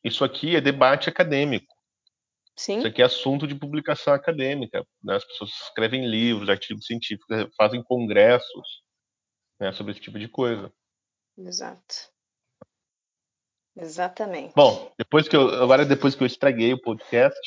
Isso 0.03 0.25
aqui 0.25 0.57
é 0.57 0.61
debate 0.61 1.09
acadêmico. 1.09 1.73
Sim. 2.57 2.79
Isso 2.79 2.89
aqui 2.89 3.01
é 3.01 3.05
assunto 3.05 3.47
de 3.47 3.55
publicação 3.55 4.13
acadêmica. 4.13 4.85
Né? 5.05 5.15
As 5.15 5.25
pessoas 5.25 5.51
escrevem 5.51 6.05
livros, 6.05 6.49
artigos 6.49 6.85
científicos, 6.85 7.49
fazem 7.57 7.83
congressos 7.83 8.83
né, 9.61 9.73
sobre 9.73 9.93
esse 9.93 10.01
tipo 10.01 10.19
de 10.19 10.27
coisa. 10.27 10.73
Exato. 11.39 12.16
Exatamente. 13.77 14.53
Bom, 14.57 14.91
depois 14.97 15.29
que 15.29 15.37
eu, 15.37 15.63
agora 15.63 15.85
depois 15.85 16.15
que 16.15 16.23
eu 16.23 16.27
estraguei 16.27 16.73
o 16.73 16.81
podcast, 16.81 17.39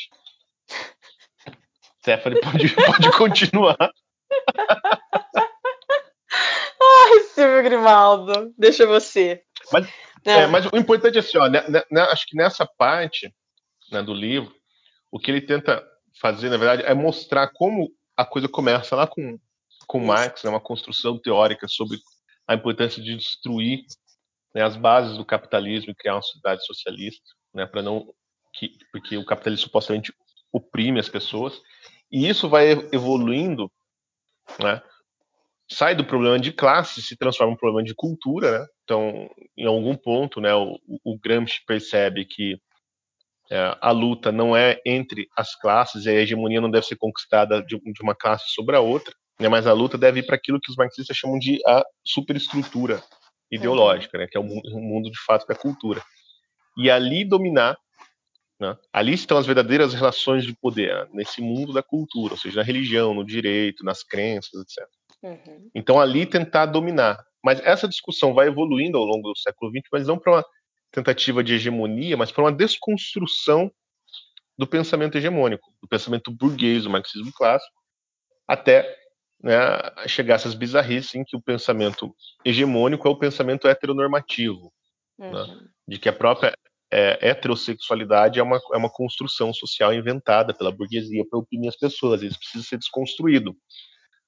Stephanie 2.00 2.40
pode, 2.42 2.70
pode 2.86 3.12
continuar. 3.18 3.78
Ai, 6.82 7.20
Silvio 7.34 7.64
Grimaldo, 7.64 8.54
deixa 8.58 8.86
você. 8.86 9.42
Mas, 9.72 9.88
é, 10.26 10.46
mas 10.48 10.66
o 10.68 10.78
importante 10.78 11.18
é 11.18 11.20
assim, 11.20 11.38
ó, 11.38 11.48
né, 11.48 11.64
né, 11.68 12.02
acho 12.12 12.28
que 12.28 12.38
nessa 12.38 12.66
parte 12.66 13.34
né, 13.92 14.04
do 14.04 14.14
livro, 14.14 14.54
o 15.12 15.20
que 15.20 15.32
ele 15.32 15.42
tenta 15.42 15.84
fazer, 16.22 16.50
na 16.50 16.58
verdade, 16.58 16.84
é 16.84 16.94
mostrar 16.94 17.48
como 17.50 17.90
a 18.16 18.26
coisa 18.26 18.48
começa 18.48 18.96
lá 18.96 19.08
com, 19.08 19.40
com 19.88 20.00
Marx, 20.00 20.44
né, 20.44 20.50
uma 20.50 20.60
construção 20.60 21.18
teórica 21.18 21.68
sobre 21.68 21.98
a 22.48 22.54
importância 22.54 23.02
de 23.02 23.16
destruir 23.16 23.86
né, 24.54 24.64
as 24.64 24.76
bases 24.76 25.18
do 25.18 25.26
capitalismo 25.26 25.92
e 25.92 25.96
criar 25.96 26.16
uma 26.16 26.22
sociedade 26.22 26.66
socialista, 26.66 27.24
né, 27.54 27.66
para 27.66 27.82
não 27.82 28.08
que, 28.54 28.72
porque 28.92 29.18
o 29.18 29.26
capitalismo 29.26 29.66
supostamente 29.66 30.14
oprime 30.52 31.00
as 31.00 31.10
pessoas, 31.10 31.62
e 32.12 32.28
isso 32.28 32.50
vai 32.50 32.72
evoluindo, 32.92 33.72
né, 34.60 34.82
sai 35.72 35.94
do 35.94 36.04
problema 36.04 36.40
de 36.40 36.52
classe 36.52 37.02
se 37.02 37.16
transforma 37.16 37.52
em 37.52 37.56
um 37.56 37.58
problema 37.58 37.84
de 37.86 37.94
cultura, 37.94 38.60
né? 38.60 38.68
Então, 38.84 39.30
em 39.56 39.68
algum 39.68 39.96
ponto, 39.96 40.42
né, 40.42 40.54
o, 40.56 40.80
o 41.04 41.20
Gramsci 41.20 41.64
percebe 41.68 42.26
que 42.26 42.58
é, 43.52 43.78
a 43.80 43.92
luta 43.92 44.32
não 44.32 44.58
é 44.58 44.82
entre 44.84 45.28
as 45.38 45.56
classes 45.56 46.06
e 46.06 46.10
a 46.10 46.14
hegemonia 46.14 46.60
não 46.60 46.72
deve 46.72 46.88
ser 46.88 46.96
conquistada 46.96 47.62
de, 47.64 47.80
de 47.80 48.02
uma 48.02 48.16
classe 48.16 48.46
sobre 48.50 48.76
a 48.76 48.80
outra, 48.80 49.14
né, 49.40 49.48
mas 49.48 49.68
a 49.68 49.74
luta 49.74 49.98
deve 49.98 50.22
ir 50.22 50.26
para 50.26 50.36
aquilo 50.36 50.60
que 50.60 50.72
os 50.72 50.76
marxistas 50.76 51.16
chamam 51.16 51.38
de 51.38 51.60
a 51.68 51.84
superestrutura 52.04 53.02
ideológica, 53.52 54.18
né, 54.18 54.28
que 54.28 54.38
é 54.38 54.40
o, 54.40 54.44
o 54.44 54.82
mundo 54.82 55.10
de 55.10 55.20
fato 55.26 55.48
da 55.48 55.56
cultura. 55.56 56.02
E 56.78 56.90
ali 56.90 57.26
dominar, 57.26 57.78
né, 58.60 58.78
ali 58.94 59.14
estão 59.14 59.38
as 59.38 59.46
verdadeiras 59.46 59.94
relações 59.94 60.46
de 60.46 60.56
poder, 60.56 60.94
né, 60.94 61.08
nesse 61.14 61.42
mundo 61.42 61.74
da 61.74 61.84
cultura, 61.84 62.34
ou 62.34 62.40
seja, 62.40 62.58
na 62.58 62.64
religião, 62.64 63.14
no 63.14 63.26
direito, 63.26 63.84
nas 63.84 64.04
crenças, 64.04 64.62
etc. 64.62 64.88
Uhum. 65.22 65.70
Então, 65.76 66.00
ali 66.00 66.26
tentar 66.26 66.68
dominar. 66.68 67.24
Mas 67.44 67.60
essa 67.62 67.88
discussão 67.88 68.34
vai 68.34 68.48
evoluindo 68.48 68.98
ao 68.98 69.06
longo 69.06 69.30
do 69.30 69.38
século 69.38 69.72
XX, 69.72 69.84
mas 69.92 70.08
não 70.08 70.20
para 70.20 70.34
uma 70.34 70.46
tentativa 70.92 71.44
de 71.44 71.54
hegemonia, 71.54 72.18
mas 72.18 72.32
para 72.32 72.44
uma 72.44 72.52
desconstrução 72.52 73.72
do 74.58 74.68
pensamento 74.68 75.18
hegemônico, 75.18 75.72
do 75.82 75.88
pensamento 75.88 76.32
burguês, 76.32 76.84
do 76.84 76.90
marxismo 76.90 77.32
clássico, 77.32 77.74
até 78.48 78.94
né, 79.42 79.58
chegar 80.08 80.36
a 80.36 80.38
essas 80.38 80.54
bizarrices 80.54 81.16
em 81.16 81.24
que 81.24 81.36
o 81.36 81.42
pensamento 81.42 82.14
hegemônico 82.44 83.08
é 83.08 83.12
o 83.12 83.18
pensamento 83.18 83.68
heteronormativo, 83.68 84.72
Uhum. 85.18 85.32
né, 85.32 85.68
de 85.88 86.00
que 86.00 86.08
a 86.08 86.14
própria 86.14 86.58
é, 86.92 87.30
heterossexualidade 87.30 88.40
é 88.40 88.44
uma, 88.44 88.58
é 88.74 88.78
uma 88.78 88.90
construção 88.90 89.54
social 89.54 89.94
inventada 89.94 90.54
pela 90.54 90.72
burguesia 90.72 91.26
para 91.30 91.40
oprimir 91.40 91.70
as 91.70 91.76
pessoas, 91.76 92.22
isso 92.22 92.40
precisa 92.40 92.64
ser 92.64 92.78
desconstruído. 92.78 93.56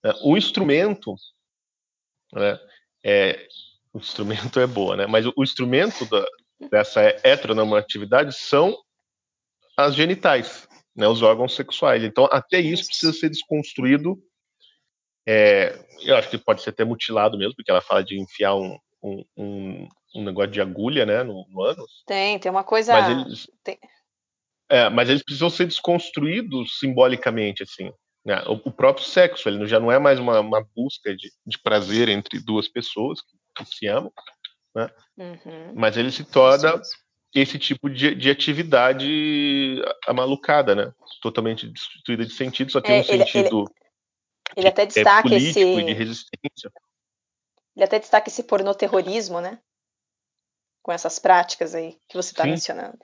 Né. 0.03 0.13
O 0.23 0.37
instrumento, 0.37 1.15
né, 2.33 2.59
é, 3.03 3.47
o 3.93 3.99
instrumento 3.99 4.59
é 4.59 4.67
boa, 4.67 4.95
né? 4.95 5.05
Mas 5.05 5.25
o, 5.25 5.33
o 5.35 5.43
instrumento 5.43 6.05
da, 6.05 6.25
dessa 6.69 7.01
heteronormatividade 7.23 8.33
são 8.33 8.75
as 9.75 9.95
genitais, 9.95 10.67
né? 10.95 11.07
Os 11.07 11.21
órgãos 11.21 11.55
sexuais. 11.55 12.03
Então, 12.03 12.27
até 12.31 12.59
isso 12.59 12.85
precisa 12.85 13.13
ser 13.13 13.29
desconstruído. 13.29 14.17
É, 15.27 15.77
eu 16.01 16.15
acho 16.15 16.29
que 16.29 16.37
pode 16.37 16.61
ser 16.61 16.71
até 16.71 16.83
mutilado 16.83 17.37
mesmo, 17.37 17.55
porque 17.55 17.69
ela 17.71 17.81
fala 17.81 18.03
de 18.03 18.19
enfiar 18.19 18.55
um, 18.55 18.77
um, 19.03 19.23
um, 19.37 19.87
um 20.15 20.23
negócio 20.23 20.51
de 20.51 20.61
agulha, 20.61 21.05
né, 21.05 21.23
no, 21.23 21.45
no 21.49 21.63
ânus. 21.63 22.03
Tem, 22.05 22.39
tem 22.39 22.51
uma 22.51 22.63
coisa. 22.63 22.91
Mas 22.91 23.09
eles, 23.09 23.47
tem- 23.63 23.79
é, 24.69 24.89
mas 24.89 25.09
eles 25.09 25.23
precisam 25.23 25.49
ser 25.49 25.65
desconstruídos 25.65 26.79
simbolicamente, 26.79 27.61
assim. 27.63 27.91
né? 28.25 28.41
O, 28.47 28.53
o 28.69 28.71
próprio 28.71 29.05
sexo, 29.05 29.47
ele 29.49 29.65
já 29.67 29.79
não 29.79 29.91
é 29.91 29.99
mais 29.99 30.19
uma, 30.19 30.39
uma 30.39 30.65
busca 30.75 31.15
de, 31.15 31.29
de 31.45 31.59
prazer 31.59 32.09
entre 32.09 32.39
duas 32.39 32.67
pessoas 32.67 33.21
que, 33.21 33.63
que 33.63 33.75
se 33.75 33.87
amam, 33.87 34.11
Uhum. 35.17 35.73
mas 35.75 35.97
ele 35.97 36.09
se 36.11 36.23
torna 36.23 36.81
esse 37.35 37.59
tipo 37.59 37.89
de, 37.89 38.15
de 38.15 38.29
atividade 38.29 39.81
amalucada, 40.07 40.73
né? 40.73 40.91
Totalmente 41.21 41.67
destruída 41.67 42.25
de 42.25 42.33
sentido, 42.33 42.71
só 42.71 42.81
tem 42.81 42.95
É, 42.95 42.99
um 42.99 43.03
ele- 43.03 43.25
sentido 43.25 43.59
Ele 43.59 43.80
até 44.67 44.83
é 44.83 44.85
destaca 44.85 45.29
político 45.29 45.59
esse. 45.59 45.79
e 45.79 45.85
de 45.85 45.93
resistência. 45.93 46.71
Ele 47.75 47.85
até 47.85 47.99
destaca 47.99 48.29
esse 48.29 48.43
pornoterrorismo, 48.43 49.39
né? 49.39 49.59
Com 50.81 50.91
essas 50.91 51.19
práticas 51.19 51.73
aí 51.73 51.97
que 52.07 52.15
você 52.15 52.31
está 52.31 52.43
mencionando. 52.43 52.99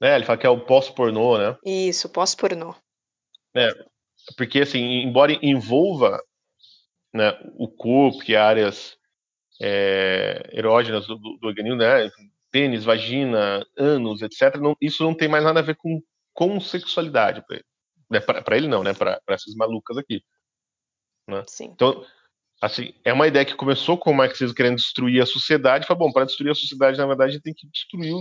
Né? 0.00 0.14
Ele 0.14 0.24
fala 0.24 0.38
que 0.38 0.46
é 0.46 0.50
o 0.50 0.64
pós-pornô, 0.64 1.38
né? 1.38 1.56
Isso, 1.64 2.08
pós-pornô. 2.08 2.74
Porque, 4.36 4.60
assim, 4.60 5.02
embora 5.02 5.32
envolva 5.42 6.22
né, 7.12 7.32
o 7.56 7.68
corpo, 7.68 8.18
que 8.18 8.34
é 8.34 8.38
áreas 8.38 8.96
é, 9.60 10.50
erógenas 10.52 11.06
do, 11.06 11.16
do, 11.16 11.38
do 11.38 11.46
organismo, 11.46 11.78
né? 11.78 12.10
Pênis, 12.50 12.84
vagina, 12.84 13.66
ânus, 13.76 14.22
etc. 14.22 14.56
Não, 14.56 14.76
isso 14.80 15.02
não 15.02 15.14
tem 15.14 15.28
mais 15.28 15.44
nada 15.44 15.60
a 15.60 15.62
ver 15.62 15.76
com, 15.76 16.02
com 16.32 16.60
sexualidade 16.60 17.44
para 17.46 17.56
ele. 17.56 17.64
Né? 18.10 18.20
Para 18.20 18.56
ele 18.56 18.68
não, 18.68 18.82
né? 18.82 18.94
Para 18.94 19.20
essas 19.28 19.54
malucas 19.54 19.96
aqui. 19.96 20.22
Sim. 21.46 21.66
Então, 21.66 22.04
assim, 22.60 22.94
é 23.04 23.12
uma 23.12 23.26
ideia 23.26 23.44
que 23.44 23.54
começou 23.54 23.98
com 23.98 24.10
o 24.10 24.14
marxismo 24.14 24.54
querendo 24.54 24.76
destruir 24.76 25.20
a 25.20 25.26
sociedade. 25.26 25.86
Fala, 25.86 25.98
bom, 25.98 26.12
para 26.12 26.24
destruir 26.24 26.50
a 26.50 26.54
sociedade, 26.54 26.98
na 26.98 27.06
verdade, 27.06 27.30
a 27.30 27.32
gente 27.34 27.42
tem 27.42 27.54
que 27.54 27.66
destruir 27.68 28.14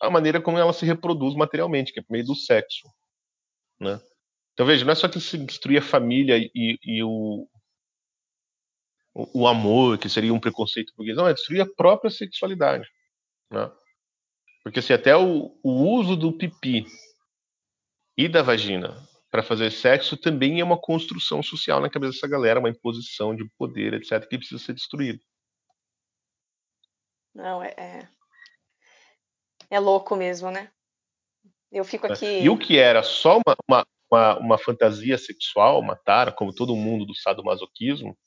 a 0.00 0.10
maneira 0.10 0.40
como 0.40 0.58
ela 0.58 0.72
se 0.72 0.84
reproduz 0.84 1.34
materialmente, 1.34 1.92
que 1.92 2.00
é 2.00 2.02
por 2.02 2.12
meio 2.12 2.24
do 2.24 2.34
sexo, 2.34 2.88
né? 3.80 4.00
Então 4.52 4.66
veja, 4.66 4.84
não 4.84 4.92
é 4.92 4.94
só 4.94 5.08
que 5.08 5.20
se 5.20 5.38
destruir 5.38 5.78
a 5.78 5.84
família 5.84 6.36
e, 6.36 6.78
e 6.82 7.02
o, 7.02 7.48
o, 9.14 9.42
o 9.42 9.48
amor, 9.48 9.98
que 9.98 10.08
seria 10.08 10.34
um 10.34 10.40
preconceito 10.40 10.92
burguês, 10.96 11.16
não, 11.16 11.28
é 11.28 11.34
destruir 11.34 11.60
a 11.60 11.74
própria 11.76 12.10
sexualidade, 12.10 12.88
né? 13.50 13.70
Porque 14.62 14.82
se 14.82 14.92
até 14.92 15.16
o, 15.16 15.58
o 15.62 15.70
uso 15.70 16.16
do 16.16 16.32
pipi 16.32 16.84
e 18.16 18.28
da 18.28 18.42
vagina 18.42 18.96
para 19.38 19.42
fazer 19.44 19.70
sexo 19.70 20.16
também 20.16 20.58
é 20.58 20.64
uma 20.64 20.76
construção 20.76 21.44
social 21.44 21.80
na 21.80 21.88
cabeça 21.88 22.14
dessa 22.14 22.26
galera, 22.26 22.58
uma 22.58 22.70
imposição 22.70 23.36
de 23.36 23.48
poder, 23.56 23.94
etc, 23.94 24.28
que 24.28 24.36
precisa 24.36 24.60
ser 24.60 24.74
destruído. 24.74 25.20
Não, 27.32 27.62
é, 27.62 27.68
é. 27.78 28.08
É 29.70 29.78
louco 29.78 30.16
mesmo, 30.16 30.50
né? 30.50 30.72
Eu 31.70 31.84
fico 31.84 32.12
aqui. 32.12 32.40
E 32.40 32.50
o 32.50 32.58
que 32.58 32.78
era 32.78 33.04
só 33.04 33.36
uma, 33.36 33.56
uma, 33.68 33.86
uma, 34.10 34.38
uma 34.40 34.58
fantasia 34.58 35.16
sexual, 35.16 35.78
uma 35.78 35.94
tara, 35.94 36.32
como 36.32 36.52
todo 36.52 36.74
mundo 36.74 37.06
do 37.06 37.14
sadomasoquismo, 37.14 38.18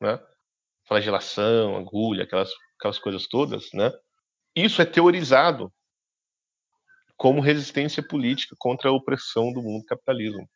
né? 0.00 0.20
Flagelação, 0.88 1.76
agulha, 1.76 2.24
aquelas, 2.24 2.50
aquelas 2.80 2.98
coisas 2.98 3.28
todas, 3.28 3.72
né? 3.72 3.92
Isso 4.56 4.82
é 4.82 4.84
teorizado 4.84 5.72
como 7.22 7.40
resistência 7.40 8.02
política 8.02 8.56
contra 8.58 8.90
a 8.90 8.92
opressão 8.92 9.52
do 9.52 9.62
mundo 9.62 9.84
capitalismo. 9.84 10.50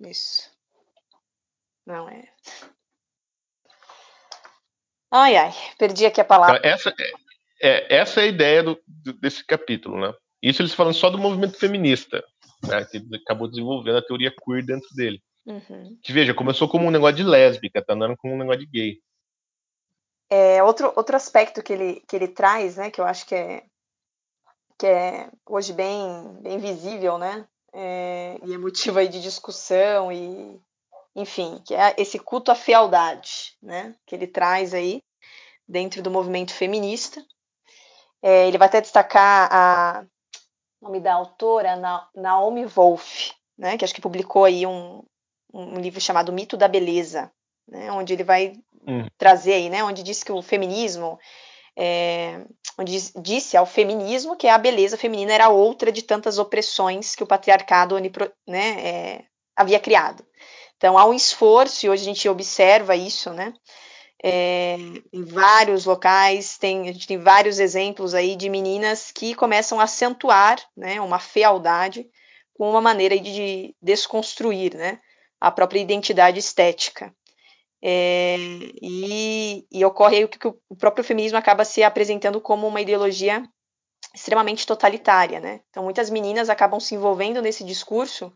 Isso. 0.00 0.48
Não 1.84 2.08
é. 2.08 2.28
Ai, 5.10 5.34
ai, 5.36 5.50
perdi 5.76 6.06
aqui 6.06 6.20
a 6.20 6.24
palavra. 6.24 6.60
Essa 6.62 6.94
é, 7.00 7.12
é, 7.60 7.96
essa 7.96 8.20
é 8.20 8.24
a 8.24 8.28
ideia 8.28 8.62
do, 8.62 8.80
desse 9.20 9.44
capítulo, 9.44 10.00
né? 10.00 10.14
Isso 10.40 10.62
eles 10.62 10.72
falam 10.72 10.92
só 10.92 11.10
do 11.10 11.18
movimento 11.18 11.58
feminista, 11.58 12.24
né? 12.62 12.84
Que 12.84 13.02
acabou 13.16 13.48
desenvolvendo 13.48 13.98
a 13.98 14.06
teoria 14.06 14.32
queer 14.32 14.64
dentro 14.64 14.88
dele. 14.94 15.20
Uhum. 15.44 15.98
Que 16.00 16.12
veja, 16.12 16.32
começou 16.32 16.68
como 16.68 16.86
um 16.86 16.92
negócio 16.92 17.16
de 17.16 17.24
lésbica, 17.24 17.84
tá 17.84 17.94
andando 17.94 18.16
como 18.16 18.34
um 18.34 18.38
negócio 18.38 18.60
de 18.60 18.66
gay. 18.66 19.00
É, 20.30 20.62
outro, 20.62 20.92
outro 20.94 21.16
aspecto 21.16 21.60
que 21.60 21.72
ele, 21.72 22.04
que 22.06 22.14
ele 22.14 22.28
traz, 22.28 22.76
né, 22.76 22.88
que 22.88 23.00
eu 23.00 23.04
acho 23.04 23.26
que 23.26 23.34
é, 23.34 23.64
que 24.78 24.86
é 24.86 25.30
hoje 25.46 25.72
bem, 25.72 26.38
bem 26.40 26.58
visível, 26.58 27.18
né, 27.18 27.46
é, 27.72 28.38
e 28.44 28.54
é 28.54 28.58
motivo 28.58 28.98
aí 28.98 29.08
de 29.08 29.20
discussão 29.20 30.12
e, 30.12 30.60
enfim, 31.14 31.60
que 31.66 31.74
é 31.74 31.94
esse 31.98 32.18
culto 32.18 32.50
à 32.50 32.54
fealdade, 32.54 33.56
né, 33.62 33.94
que 34.06 34.14
ele 34.14 34.26
traz 34.26 34.74
aí 34.74 35.02
dentro 35.66 36.02
do 36.02 36.10
movimento 36.10 36.52
feminista. 36.52 37.24
É, 38.22 38.48
ele 38.48 38.58
vai 38.58 38.68
até 38.68 38.80
destacar 38.80 39.48
a 39.52 40.06
o 40.80 40.86
nome 40.86 41.00
da 41.00 41.14
autora, 41.14 41.76
Na, 41.76 42.06
Naomi 42.14 42.66
Wolf, 42.66 43.30
né, 43.56 43.78
que 43.78 43.84
acho 43.84 43.94
que 43.94 44.02
publicou 44.02 44.44
aí 44.44 44.66
um, 44.66 45.02
um 45.52 45.80
livro 45.80 45.98
chamado 45.98 46.32
Mito 46.32 46.58
da 46.58 46.68
Beleza, 46.68 47.32
né, 47.66 47.90
onde 47.90 48.12
ele 48.12 48.24
vai 48.24 48.52
Hum. 48.86 49.06
trazer 49.16 49.54
aí, 49.54 49.70
né, 49.70 49.82
onde 49.82 50.02
diz 50.02 50.22
que 50.22 50.30
o 50.30 50.42
feminismo, 50.42 51.18
é, 51.76 52.40
onde 52.78 52.96
disse 53.20 53.56
ao 53.56 53.66
feminismo 53.66 54.36
que 54.36 54.48
a 54.48 54.58
beleza 54.58 54.96
feminina 54.96 55.32
era 55.32 55.48
outra 55.48 55.90
de 55.90 56.02
tantas 56.02 56.38
opressões 56.38 57.14
que 57.14 57.22
o 57.22 57.26
patriarcado 57.26 57.96
né, 58.46 58.86
é, 58.86 59.24
havia 59.56 59.80
criado. 59.80 60.24
Então 60.76 60.98
há 60.98 61.04
um 61.04 61.14
esforço 61.14 61.86
e 61.86 61.88
hoje 61.88 62.02
a 62.02 62.06
gente 62.06 62.28
observa 62.28 62.96
isso, 62.96 63.32
né, 63.32 63.52
é, 64.26 64.76
em 65.12 65.22
vários 65.22 65.84
locais, 65.84 66.56
tem, 66.56 66.88
a 66.88 66.92
gente 66.92 67.06
tem 67.06 67.18
vários 67.18 67.58
exemplos 67.58 68.14
aí 68.14 68.34
de 68.36 68.48
meninas 68.48 69.12
que 69.12 69.34
começam 69.34 69.78
a 69.78 69.84
acentuar, 69.84 70.58
né, 70.74 70.98
uma 71.00 71.18
fealdade 71.18 72.06
com 72.54 72.70
uma 72.70 72.80
maneira 72.80 73.18
de 73.18 73.74
desconstruir, 73.82 74.74
né, 74.74 74.98
a 75.38 75.50
própria 75.50 75.80
identidade 75.80 76.38
estética. 76.38 77.14
É, 77.86 78.36
e, 78.80 79.66
e, 79.70 79.84
ocorre 79.84 80.16
aí 80.16 80.26
que 80.26 80.48
o 80.48 80.76
próprio 80.78 81.04
feminismo 81.04 81.36
acaba 81.36 81.66
se 81.66 81.82
apresentando 81.82 82.40
como 82.40 82.66
uma 82.66 82.80
ideologia 82.80 83.46
extremamente 84.14 84.66
totalitária, 84.66 85.38
né? 85.38 85.60
Então 85.68 85.84
muitas 85.84 86.08
meninas 86.08 86.48
acabam 86.48 86.80
se 86.80 86.94
envolvendo 86.94 87.42
nesse 87.42 87.62
discurso 87.62 88.32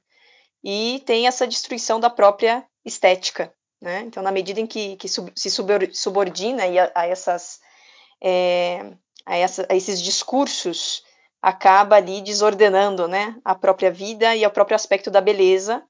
e 0.63 1.03
tem 1.07 1.27
essa 1.27 1.47
destruição 1.47 1.99
da 1.99 2.11
própria 2.11 2.63
estética, 2.85 3.51
né? 3.81 4.01
Então 4.01 4.23
na 4.23 4.31
medida 4.31 4.61
em 4.61 4.67
que, 4.67 4.97
que 4.97 5.09
sub, 5.09 5.33
se 5.35 5.49
subordina 5.95 6.65
a, 6.65 7.01
a 7.01 7.07
essas 7.07 7.59
é, 8.23 8.93
a, 9.25 9.39
essa, 9.39 9.67
a 9.71 9.75
esses 9.75 10.03
discursos 10.03 11.03
acaba 11.41 11.97
ali 11.97 12.21
desordenando, 12.21 13.09
né? 13.09 13.35
A 13.43 13.55
própria 13.55 13.91
vida 13.91 14.37
e 14.37 14.45
o 14.45 14.51
próprio 14.51 14.77
aspecto 14.77 15.11
da 15.11 15.23
beleza 15.23 15.83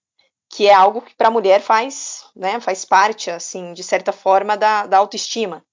que 0.51 0.66
é 0.66 0.74
algo 0.74 1.03
que 1.03 1.14
para 1.14 1.28
a 1.28 1.30
mulher 1.30 1.61
faz, 1.61 2.24
né, 2.34 2.61
faz 2.61 2.84
parte, 2.84 3.30
assim, 3.30 3.72
de 3.72 3.82
certa 3.82 4.12
forma, 4.12 4.57
da, 4.57 4.86
da 4.86 4.99
autoestima. 4.99 5.64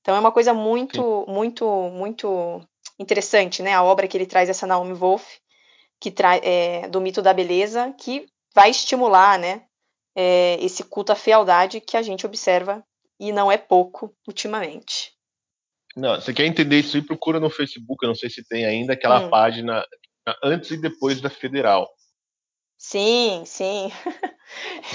Então 0.00 0.14
é 0.14 0.20
uma 0.20 0.32
coisa 0.32 0.52
muito, 0.52 1.24
Sim. 1.26 1.32
muito, 1.32 1.66
muito 1.90 2.60
interessante, 2.98 3.62
né, 3.62 3.74
a 3.74 3.82
obra 3.82 4.06
que 4.06 4.16
ele 4.16 4.26
traz 4.26 4.48
essa 4.48 4.66
Naomi 4.66 4.94
Wolf, 4.94 5.24
que 6.00 6.10
traz 6.10 6.40
é, 6.44 6.88
do 6.88 7.00
mito 7.00 7.22
da 7.22 7.32
beleza, 7.32 7.92
que 7.98 8.26
vai 8.54 8.70
estimular, 8.70 9.38
né, 9.38 9.62
é, 10.14 10.58
esse 10.60 10.84
culto 10.84 11.12
à 11.12 11.14
fealdade 11.14 11.80
que 11.80 11.96
a 11.96 12.02
gente 12.02 12.26
observa 12.26 12.84
e 13.18 13.32
não 13.32 13.50
é 13.50 13.56
pouco 13.56 14.14
ultimamente. 14.26 15.12
Não, 15.96 16.14
você 16.14 16.32
quer 16.32 16.46
entender 16.46 16.78
isso 16.78 16.96
aí? 16.96 17.02
Procura 17.02 17.40
no 17.40 17.50
Facebook, 17.50 18.04
eu 18.04 18.08
não 18.08 18.14
sei 18.14 18.30
se 18.30 18.46
tem 18.46 18.64
ainda 18.64 18.92
aquela 18.92 19.26
hum. 19.26 19.30
página 19.30 19.84
antes 20.44 20.70
e 20.70 20.76
depois 20.76 21.20
da 21.20 21.30
Federal. 21.30 21.88
Sim, 22.88 23.42
sim. 23.44 23.92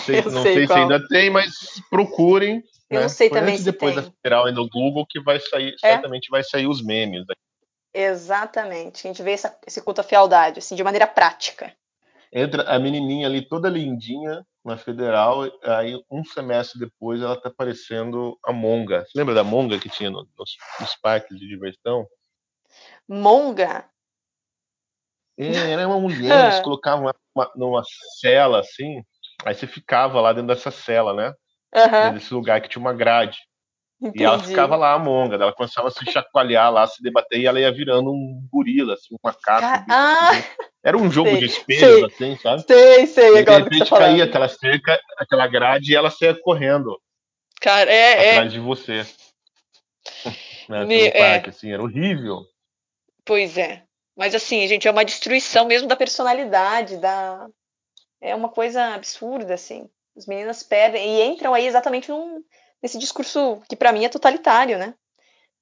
Sei, 0.03 0.15
não 0.23 0.41
sei, 0.41 0.53
sei 0.55 0.67
se 0.67 0.73
ainda 0.73 1.07
tem, 1.07 1.29
mas 1.29 1.53
procurem. 1.87 2.63
Eu 2.89 2.95
né? 2.97 3.01
não 3.03 3.09
sei 3.09 3.29
Foi 3.29 3.39
também 3.39 3.55
se 3.55 3.63
depois 3.63 3.93
tem. 3.93 4.03
da 4.03 4.11
Federal 4.11 4.51
no 4.51 4.67
Google 4.67 5.05
que 5.07 5.21
vai 5.21 5.39
sair, 5.39 5.75
É? 5.83 5.89
certamente 5.89 6.27
vai 6.31 6.43
sair 6.43 6.65
os 6.65 6.83
memes. 6.83 7.23
né? 7.27 7.35
Exatamente. 7.93 9.05
A 9.07 9.11
gente 9.11 9.21
vê 9.21 9.33
essa, 9.33 9.55
esse 9.67 9.79
culto 9.79 10.01
à 10.01 10.03
fealdade, 10.03 10.57
assim, 10.57 10.75
de 10.75 10.83
maneira 10.83 11.05
prática. 11.05 11.71
Entra 12.31 12.63
a 12.63 12.79
menininha 12.79 13.27
ali 13.27 13.47
toda 13.47 13.69
lindinha 13.69 14.43
na 14.65 14.75
Federal, 14.75 15.43
aí 15.63 15.93
um 16.09 16.25
semestre 16.25 16.79
depois 16.79 17.21
ela 17.21 17.39
tá 17.39 17.51
parecendo 17.55 18.39
a 18.43 18.51
Monga. 18.51 19.05
Você 19.05 19.15
lembra 19.15 19.35
da 19.35 19.43
Monga 19.43 19.77
que 19.79 19.87
tinha 19.89 20.09
no- 20.09 20.27
nos, 20.35 20.57
nos 20.79 20.95
parques 20.95 21.37
de 21.37 21.47
diversão? 21.47 22.07
Monga? 23.07 23.87
É, 25.37 25.71
era 25.71 25.87
uma 25.87 25.99
mulher, 25.99 26.39
eles 26.45 26.59
colocavam 26.63 27.03
ela 27.05 27.22
numa, 27.55 27.81
cela 28.21 28.59
assim, 28.59 29.01
aí 29.45 29.53
você 29.55 29.65
ficava 29.67 30.19
lá 30.21 30.33
dentro 30.33 30.47
dessa 30.53 30.71
cela, 30.71 31.13
né? 31.13 31.33
Aham, 31.75 32.13
Nesse 32.13 32.33
lugar 32.33 32.61
que 32.61 32.69
tinha 32.69 32.81
uma 32.81 32.93
grade. 32.93 33.37
E 34.15 34.23
ela 34.23 34.35
entendi. 34.37 34.49
ficava 34.49 34.75
lá, 34.75 34.93
a 34.93 34.99
monga, 34.99 35.35
ela 35.35 35.53
começava 35.53 35.87
a 35.87 35.91
se 35.91 36.05
chacoalhar 36.11 36.71
lá, 36.71 36.85
se 36.85 37.01
debater, 37.01 37.39
e 37.39 37.45
ela 37.47 37.59
ia 37.59 37.71
virando 37.71 38.11
um 38.11 38.47
gorila, 38.51 38.93
assim, 38.93 39.15
um 39.15 39.17
macaco. 39.23 39.61
Ca- 39.61 39.79
um 39.79 39.83
bicho, 39.85 39.97
Ah, 39.97 40.29
assim. 40.29 40.43
Era 40.83 40.97
um 40.97 41.09
jogo 41.09 41.29
sei, 41.29 41.39
de 41.39 41.45
espelhos, 41.45 42.03
assim, 42.03 42.37
sabe? 42.37 42.63
sei, 42.67 43.07
sei 43.07 43.25
E 43.29 43.33
de 43.33 43.39
agora 43.39 43.63
você 43.63 43.63
repente 43.63 43.79
tá 43.79 43.85
caía 43.97 43.99
falando. 44.15 44.21
aquela 44.29 44.47
cerca, 44.49 44.99
aquela 45.17 45.47
grade, 45.47 45.91
e 45.91 45.95
ela 45.95 46.11
saía 46.11 46.37
correndo 46.41 47.01
Cara, 47.61 47.89
é, 47.91 48.25
é. 48.25 48.31
atrás 48.31 48.51
de 48.51 48.59
você. 48.59 49.05
Né, 50.69 50.85
Me- 50.85 51.11
pelo 51.11 51.17
parque, 51.17 51.49
assim, 51.49 51.71
era 51.73 51.83
horrível. 51.83 52.41
Pois 53.25 53.57
é. 53.57 53.83
Mas 54.15 54.35
assim, 54.35 54.67
gente, 54.67 54.87
é 54.87 54.91
uma 54.91 55.05
destruição 55.05 55.65
mesmo 55.65 55.87
da 55.87 55.95
personalidade, 55.95 56.97
da. 56.97 57.47
É 58.21 58.35
uma 58.35 58.49
coisa 58.49 58.93
absurda, 58.93 59.53
assim. 59.53 59.89
As 60.15 60.27
meninas 60.27 60.63
perdem 60.63 61.17
e 61.17 61.23
entram 61.23 61.53
aí 61.53 61.65
exatamente 61.65 62.09
num, 62.09 62.43
nesse 62.81 62.97
discurso 62.97 63.61
que 63.67 63.75
pra 63.75 63.91
mim 63.91 64.05
é 64.05 64.09
totalitário, 64.09 64.77
né? 64.77 64.93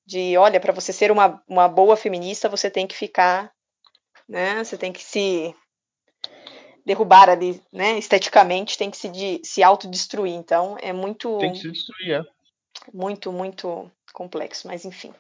de 0.06 0.38
olha, 0.38 0.60
para 0.60 0.74
você 0.74 0.92
ser 0.92 1.12
uma, 1.12 1.42
uma 1.48 1.68
boa 1.68 1.96
feminista, 1.96 2.50
você 2.50 2.70
tem 2.70 2.88
que 2.88 2.96
ficar, 2.96 3.52
né? 4.28 4.64
Você 4.64 4.78
tem 4.78 4.92
que 4.92 5.04
se 5.04 5.56
derrubar 6.86 7.30
ali, 7.30 7.62
né? 7.72 7.98
Esteticamente, 7.98 8.78
tem 8.78 8.90
que 8.90 8.98
se, 8.98 9.10
de, 9.10 9.42
se 9.44 9.64
autodestruir. 9.64 10.34
Então, 10.34 10.76
é 10.82 10.92
muito. 10.92 11.38
Tem 11.38 11.54
que 11.54 11.60
se 11.60 11.72
destruir, 11.72 12.12
é. 12.12 12.22
Muito, 12.94 13.32
muito 13.32 13.90
complexo, 14.14 14.68
mas 14.68 14.86
enfim. 14.86 15.14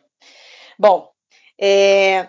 Bom, 0.78 1.10
é, 1.60 2.28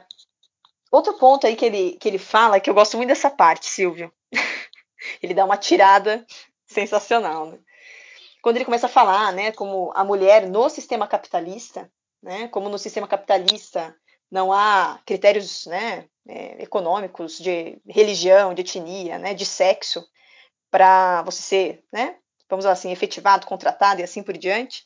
outro 0.92 1.14
ponto 1.14 1.46
aí 1.46 1.56
que 1.56 1.64
ele, 1.64 1.92
que 1.92 2.06
ele 2.06 2.18
fala, 2.18 2.60
que 2.60 2.68
eu 2.68 2.74
gosto 2.74 2.96
muito 2.96 3.08
dessa 3.08 3.30
parte, 3.30 3.66
Silvio. 3.66 4.12
ele 5.22 5.34
dá 5.34 5.44
uma 5.44 5.56
tirada 5.56 6.24
sensacional, 6.66 7.46
né? 7.46 7.58
Quando 8.42 8.56
ele 8.56 8.64
começa 8.64 8.86
a 8.86 8.90
falar, 8.90 9.32
né, 9.32 9.52
como 9.52 9.92
a 9.94 10.04
mulher 10.04 10.48
no 10.48 10.68
sistema 10.68 11.06
capitalista, 11.06 11.90
né, 12.20 12.48
como 12.48 12.68
no 12.68 12.78
sistema 12.78 13.06
capitalista 13.06 13.94
não 14.30 14.52
há 14.52 15.00
critérios, 15.06 15.66
né, 15.66 16.08
é, 16.28 16.62
econômicos 16.62 17.38
de 17.38 17.80
religião, 17.88 18.52
de 18.52 18.62
etnia, 18.62 19.18
né, 19.18 19.32
de 19.32 19.46
sexo 19.46 20.04
para 20.70 21.22
você 21.22 21.42
ser, 21.42 21.84
né, 21.92 22.16
vamos 22.50 22.66
assim, 22.66 22.90
efetivado, 22.90 23.46
contratado 23.46 24.00
e 24.00 24.04
assim 24.04 24.24
por 24.24 24.36
diante 24.36 24.84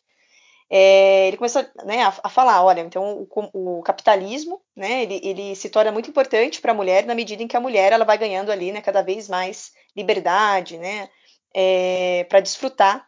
é, 0.68 1.28
ele 1.28 1.36
começou 1.36 1.64
né, 1.84 2.02
a, 2.02 2.14
a, 2.24 2.28
falar, 2.28 2.64
olha, 2.64 2.80
então 2.80 3.26
o, 3.30 3.78
o 3.78 3.82
capitalismo, 3.82 4.60
né, 4.74 5.04
ele, 5.04 5.20
ele, 5.22 5.54
se 5.54 5.70
torna 5.70 5.92
muito 5.92 6.10
importante 6.10 6.60
para 6.60 6.72
a 6.72 6.74
mulher 6.74 7.06
na 7.06 7.14
medida 7.14 7.42
em 7.42 7.46
que 7.46 7.56
a 7.56 7.60
mulher 7.60 7.92
ela 7.92 8.04
vai 8.04 8.18
ganhando 8.18 8.50
ali, 8.50 8.72
né, 8.72 8.80
cada 8.80 9.00
vez 9.00 9.28
mais 9.28 9.72
liberdade, 9.96 10.76
né, 10.76 11.08
é, 11.54 12.24
para 12.28 12.40
desfrutar, 12.40 13.06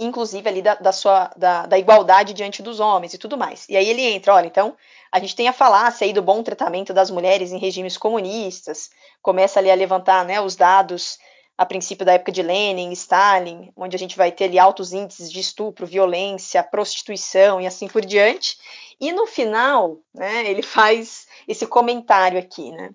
inclusive 0.00 0.48
ali 0.48 0.60
da, 0.60 0.74
da 0.74 0.90
sua 0.90 1.30
da, 1.36 1.66
da, 1.66 1.78
igualdade 1.78 2.32
diante 2.32 2.60
dos 2.60 2.80
homens 2.80 3.14
e 3.14 3.18
tudo 3.18 3.38
mais. 3.38 3.68
E 3.68 3.76
aí 3.76 3.88
ele 3.88 4.02
entra, 4.02 4.34
olha, 4.34 4.46
então 4.46 4.76
a 5.12 5.20
gente 5.20 5.36
tem 5.36 5.46
a 5.48 5.52
falácia 5.52 6.04
aí 6.04 6.12
do 6.12 6.22
bom 6.22 6.42
tratamento 6.42 6.92
das 6.92 7.10
mulheres 7.10 7.52
em 7.52 7.58
regimes 7.58 7.96
comunistas, 7.96 8.90
começa 9.22 9.60
ali 9.60 9.70
a 9.70 9.74
levantar, 9.76 10.24
né, 10.24 10.40
os 10.40 10.56
dados 10.56 11.18
a 11.58 11.66
princípio 11.66 12.06
da 12.06 12.12
época 12.12 12.30
de 12.30 12.40
Lenin, 12.40 12.92
Stalin, 12.92 13.72
onde 13.76 13.96
a 13.96 13.98
gente 13.98 14.16
vai 14.16 14.30
ter 14.30 14.44
ali 14.44 14.60
altos 14.60 14.92
índices 14.92 15.30
de 15.30 15.40
estupro, 15.40 15.84
violência, 15.84 16.62
prostituição 16.62 17.60
e 17.60 17.66
assim 17.66 17.88
por 17.88 18.06
diante. 18.06 18.56
E 19.00 19.10
no 19.10 19.26
final, 19.26 19.98
né, 20.14 20.48
ele 20.48 20.62
faz 20.62 21.26
esse 21.48 21.66
comentário 21.66 22.38
aqui, 22.38 22.70
né? 22.70 22.90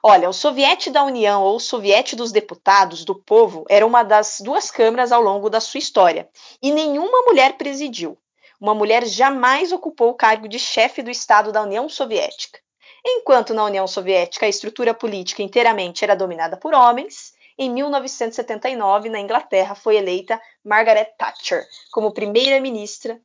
Olha, 0.00 0.28
o 0.28 0.32
Soviete 0.32 0.90
da 0.90 1.02
União 1.02 1.42
ou 1.42 1.56
o 1.56 1.60
Soviete 1.60 2.14
dos 2.14 2.30
Deputados 2.30 3.04
do 3.04 3.16
Povo 3.16 3.64
era 3.68 3.84
uma 3.84 4.04
das 4.04 4.36
duas 4.40 4.70
câmaras 4.70 5.10
ao 5.10 5.20
longo 5.20 5.50
da 5.50 5.58
sua 5.58 5.78
história, 5.78 6.28
e 6.62 6.70
nenhuma 6.70 7.22
mulher 7.22 7.56
presidiu. 7.56 8.16
Uma 8.60 8.74
mulher 8.74 9.04
jamais 9.04 9.72
ocupou 9.72 10.10
o 10.10 10.14
cargo 10.14 10.46
de 10.46 10.60
chefe 10.60 11.02
do 11.02 11.10
Estado 11.10 11.50
da 11.50 11.62
União 11.62 11.88
Soviética. 11.88 12.60
Enquanto 13.04 13.52
na 13.52 13.64
União 13.64 13.86
Soviética 13.86 14.46
a 14.46 14.48
estrutura 14.48 14.94
política 14.94 15.42
inteiramente 15.42 16.04
era 16.04 16.14
dominada 16.14 16.56
por 16.56 16.72
homens, 16.72 17.33
em 17.56 17.70
1979, 17.70 19.08
na 19.08 19.20
Inglaterra, 19.20 19.74
foi 19.74 19.96
eleita 19.96 20.40
Margaret 20.64 21.12
Thatcher 21.16 21.64
como 21.92 22.12
primeira-ministra, 22.12 23.20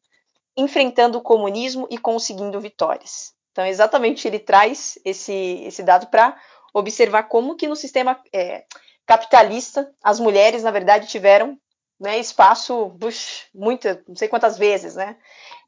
enfrentando 0.55 1.17
o 1.17 1.21
comunismo 1.21 1.88
e 1.89 1.97
conseguindo 1.97 2.59
vitórias. 2.59 3.34
Então, 3.51 3.65
exatamente, 3.65 4.27
ele 4.27 4.39
traz 4.39 4.99
esse, 5.03 5.63
esse 5.65 5.82
dado 5.84 6.07
para 6.07 6.38
observar 6.73 7.23
como 7.23 7.55
que 7.55 7.67
no 7.67 7.75
sistema 7.75 8.19
é, 8.32 8.63
capitalista 9.05 9.89
as 10.03 10.19
mulheres, 10.19 10.63
na 10.63 10.71
verdade, 10.71 11.07
tiveram 11.07 11.57
né, 11.99 12.17
espaço, 12.17 12.95
puxa, 12.99 13.45
muita, 13.53 14.01
não 14.07 14.15
sei 14.15 14.27
quantas 14.27 14.57
vezes, 14.57 14.95
né? 14.95 15.17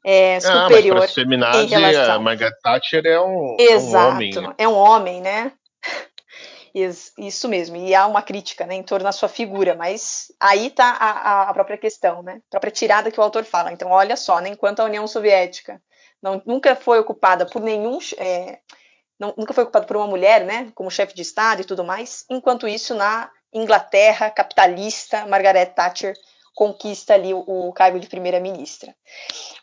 É, 0.04 0.40
superior 0.40 1.02
ah, 1.02 1.62
em 1.62 1.66
relação. 1.66 2.14
A 2.14 2.18
Margaret 2.18 2.54
Thatcher 2.62 3.04
é 3.04 3.20
um, 3.20 3.56
Exato, 3.58 4.06
um 4.06 4.16
homem. 4.16 4.32
Né? 4.34 4.54
É 4.58 4.68
um 4.68 4.74
homem, 4.74 5.20
né? 5.20 5.52
Isso 6.74 7.48
mesmo, 7.48 7.76
e 7.76 7.94
há 7.94 8.06
uma 8.06 8.22
crítica 8.22 8.64
né, 8.64 8.74
em 8.74 8.82
torno 8.82 9.04
da 9.04 9.12
sua 9.12 9.28
figura, 9.28 9.74
mas 9.74 10.32
aí 10.40 10.68
está 10.68 10.90
a, 10.92 11.50
a, 11.50 11.52
própria 11.52 11.76
questão, 11.76 12.22
né, 12.22 12.40
a 12.48 12.50
própria 12.52 12.70
tirada 12.70 13.10
que 13.10 13.20
o 13.20 13.22
autor 13.22 13.44
fala. 13.44 13.72
Então, 13.72 13.90
olha 13.90 14.16
só, 14.16 14.40
né, 14.40 14.48
enquanto 14.48 14.80
a 14.80 14.84
União 14.84 15.06
Soviética 15.06 15.82
não, 16.22 16.40
nunca 16.46 16.74
foi 16.74 16.98
ocupada 16.98 17.44
por 17.44 17.60
nenhum. 17.60 17.98
É, 18.16 18.58
não, 19.18 19.34
nunca 19.36 19.52
foi 19.52 19.64
ocupada 19.64 19.86
por 19.86 19.96
uma 19.96 20.06
mulher, 20.06 20.44
né, 20.44 20.72
como 20.74 20.90
chefe 20.90 21.14
de 21.14 21.20
Estado 21.22 21.60
e 21.60 21.64
tudo 21.64 21.84
mais, 21.84 22.24
enquanto 22.30 22.66
isso, 22.66 22.94
na 22.94 23.30
Inglaterra 23.52 24.30
capitalista, 24.30 25.26
Margaret 25.26 25.66
Thatcher 25.66 26.14
conquista 26.54 27.14
ali 27.14 27.34
o, 27.34 27.40
o 27.40 27.72
cargo 27.72 28.00
de 28.00 28.06
primeira-ministra. 28.06 28.94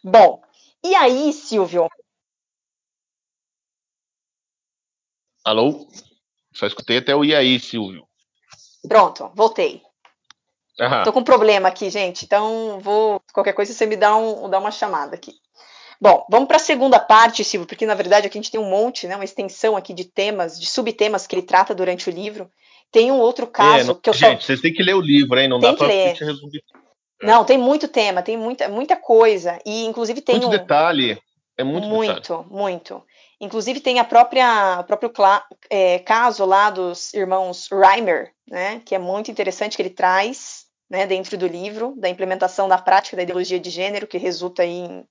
Bom, 0.04 0.42
e 0.84 0.94
aí, 0.96 1.34
Silvio? 1.34 1.88
Alô? 5.44 5.88
Só 6.60 6.68
escutei 6.68 6.98
até 6.98 7.16
o 7.16 7.24
e 7.24 7.34
aí, 7.34 7.58
Silvio. 7.58 8.06
Pronto, 8.86 9.32
voltei. 9.34 9.82
Aham. 10.78 11.04
Tô 11.04 11.14
com 11.14 11.22
um 11.22 11.24
problema 11.24 11.70
aqui, 11.70 11.90
gente. 11.90 12.26
Então, 12.26 12.80
vou. 12.82 13.22
Qualquer 13.34 13.54
coisa 13.54 13.74
você 13.74 13.86
me 13.86 13.96
dá, 13.96 14.16
um, 14.16 14.50
dá 14.50 14.60
uma 14.60 14.72
chamada 14.72 15.16
aqui. 15.16 15.32
Bom, 16.02 16.26
vamos 16.30 16.48
para 16.48 16.58
a 16.58 16.62
segunda 16.62 17.00
parte, 17.00 17.44
Silvio, 17.46 17.68
porque 17.68 17.86
na 17.86 17.94
verdade 17.94 18.28
aqui 18.28 18.38
a 18.38 18.42
gente 18.42 18.52
tem 18.52 18.60
um 18.60 18.70
monte, 18.70 19.06
né, 19.06 19.16
uma 19.16 19.26
extensão 19.26 19.76
aqui 19.76 19.94
de 19.94 20.06
temas, 20.06 20.58
de 20.58 20.66
subtemas 20.66 21.28
que 21.28 21.36
ele 21.36 21.42
trata 21.42 21.76
durante 21.76 22.10
o 22.10 22.12
livro. 22.12 22.50
Tem 22.90 23.12
um 23.12 23.20
outro 23.20 23.46
caso 23.48 23.80
é, 23.80 23.84
não, 23.84 23.96
que 23.96 24.10
eu 24.10 24.14
gente, 24.14 24.42
só... 24.42 24.48
vocês 24.48 24.62
têm 24.62 24.74
que 24.74 24.82
ler 24.82 24.96
o 24.96 25.02
livro, 25.02 25.38
hein? 25.38 25.50
Não 25.50 25.60
tem 25.60 25.72
dá 25.72 25.78
para 25.78 25.88
resumir. 25.88 26.64
Não, 27.22 27.44
tem 27.44 27.58
muito 27.58 27.90
tema, 27.90 28.22
tem 28.22 28.38
muita, 28.38 28.70
muita 28.70 28.96
coisa 28.96 29.60
e 29.66 29.86
inclusive 29.86 30.22
tem 30.22 30.36
muito 30.36 30.48
um 30.48 30.52
detalhe. 30.52 31.22
É 31.60 31.64
muito, 31.64 31.90
muito, 31.90 32.14
detalhe. 32.14 32.50
muito. 32.50 33.04
Inclusive 33.42 33.82
tem 33.82 34.00
a 34.00 34.06
própria 34.06 34.80
o 34.80 34.84
próprio 34.86 35.12
é, 35.70 36.00
caso 36.00 36.46
lá 36.46 36.70
dos 36.70 37.14
irmãos 37.14 37.68
Reimer, 37.70 38.34
né, 38.50 38.82
que 38.86 38.96
é 38.96 38.98
muito 38.98 39.30
interessante 39.30 39.76
que 39.76 39.82
ele 39.82 39.90
traz, 39.90 40.68
né, 40.90 41.06
dentro 41.06 41.38
do 41.38 41.46
livro, 41.46 41.96
da 41.98 42.08
implementação 42.08 42.66
na 42.66 42.78
prática 42.78 43.18
da 43.18 43.24
ideologia 43.24 43.60
de 43.60 43.70
gênero, 43.70 44.08
que 44.08 44.18
resulta 44.18 44.64
em, 44.64 45.06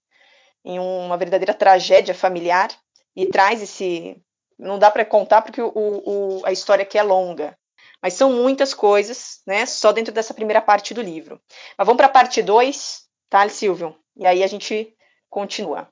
em 0.64 0.78
uma 0.78 1.18
verdadeira 1.18 1.52
tragédia 1.52 2.14
familiar 2.14 2.70
e 3.14 3.26
traz 3.26 3.60
esse, 3.60 4.16
não 4.58 4.78
dá 4.78 4.90
para 4.90 5.04
contar 5.04 5.42
porque 5.42 5.60
o, 5.60 5.70
o, 5.74 6.40
a 6.46 6.50
história 6.50 6.82
aqui 6.82 6.96
é 6.96 7.02
longa, 7.02 7.58
mas 8.02 8.14
são 8.14 8.32
muitas 8.32 8.72
coisas, 8.72 9.42
né, 9.46 9.66
só 9.66 9.92
dentro 9.92 10.14
dessa 10.14 10.32
primeira 10.32 10.62
parte 10.62 10.94
do 10.94 11.02
livro. 11.02 11.38
Mas 11.76 11.86
vamos 11.86 11.98
para 11.98 12.06
a 12.06 12.10
parte 12.10 12.42
2, 12.42 13.02
tá, 13.28 13.46
Silvio? 13.50 13.94
E 14.16 14.26
aí 14.26 14.42
a 14.42 14.46
gente 14.46 14.94
continua. 15.28 15.90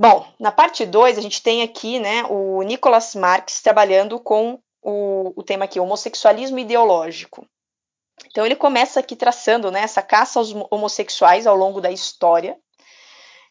Bom, 0.00 0.26
na 0.38 0.50
parte 0.50 0.86
2 0.86 1.18
a 1.18 1.20
gente 1.20 1.42
tem 1.42 1.60
aqui 1.60 1.98
né, 1.98 2.24
o 2.30 2.62
Nicolas 2.62 3.14
Marx 3.14 3.60
trabalhando 3.60 4.18
com 4.18 4.58
o, 4.80 5.30
o 5.36 5.42
tema 5.42 5.66
aqui, 5.66 5.78
homossexualismo 5.78 6.58
ideológico. 6.58 7.46
Então 8.24 8.46
ele 8.46 8.56
começa 8.56 8.98
aqui 8.98 9.14
traçando 9.14 9.70
né, 9.70 9.80
essa 9.82 10.00
caça 10.00 10.38
aos 10.38 10.54
homossexuais 10.70 11.46
ao 11.46 11.54
longo 11.54 11.82
da 11.82 11.90
história, 11.90 12.56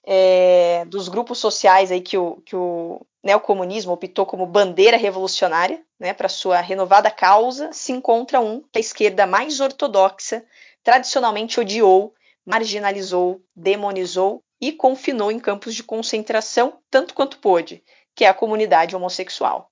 é, 0.04 0.86
dos 0.86 1.08
grupos 1.08 1.38
sociais 1.38 1.92
aí 1.92 2.02
que 2.02 2.18
o, 2.18 2.42
que 2.42 2.56
o 2.56 3.06
neocomunismo 3.24 3.94
optou 3.94 4.26
como 4.26 4.48
bandeira 4.48 4.98
revolucionária 4.98 5.86
né, 6.00 6.16
para 6.16 6.28
sua 6.28 6.62
renovada 6.62 7.12
causa, 7.12 7.72
se 7.72 7.92
encontra 7.92 8.40
um 8.40 8.60
que 8.60 8.80
a 8.80 8.82
esquerda 8.82 9.28
mais 9.28 9.60
ortodoxa 9.60 10.44
tradicionalmente 10.84 11.60
odiou, 11.60 12.12
marginalizou, 12.44 13.40
demonizou 13.56 14.44
e 14.60 14.72
confinou 14.72 15.32
em 15.32 15.40
campos 15.40 15.74
de 15.74 15.84
concentração 15.84 16.80
tanto 16.90 17.14
quanto 17.14 17.40
pôde, 17.40 17.84
que 18.16 18.26
é 18.26 18.28
a 18.28 18.34
comunidade 18.34 18.96
homossexual. 18.96 19.72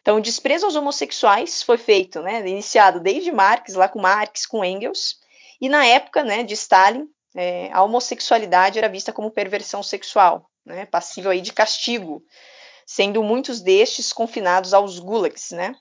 Então, 0.00 0.16
o 0.16 0.20
desprezo 0.20 0.66
aos 0.66 0.76
homossexuais 0.76 1.62
foi 1.62 1.76
feito, 1.76 2.22
né, 2.22 2.46
iniciado 2.48 3.00
desde 3.00 3.30
Marx, 3.30 3.74
lá 3.74 3.88
com 3.88 4.00
Marx, 4.00 4.46
com 4.46 4.64
Engels, 4.64 5.16
e 5.60 5.68
na 5.68 5.84
época 5.84 6.24
né, 6.24 6.42
de 6.42 6.54
Stalin, 6.54 7.06
é, 7.36 7.70
a 7.72 7.82
homossexualidade 7.82 8.78
era 8.78 8.88
vista 8.88 9.12
como 9.12 9.30
perversão 9.30 9.82
sexual, 9.82 10.48
né, 10.64 10.86
passível 10.86 11.30
aí 11.30 11.40
de 11.40 11.52
castigo, 11.52 12.24
sendo 12.86 13.22
muitos 13.22 13.60
destes 13.60 14.12
confinados 14.12 14.72
aos 14.72 14.98
gulags, 14.98 15.50
né. 15.50 15.74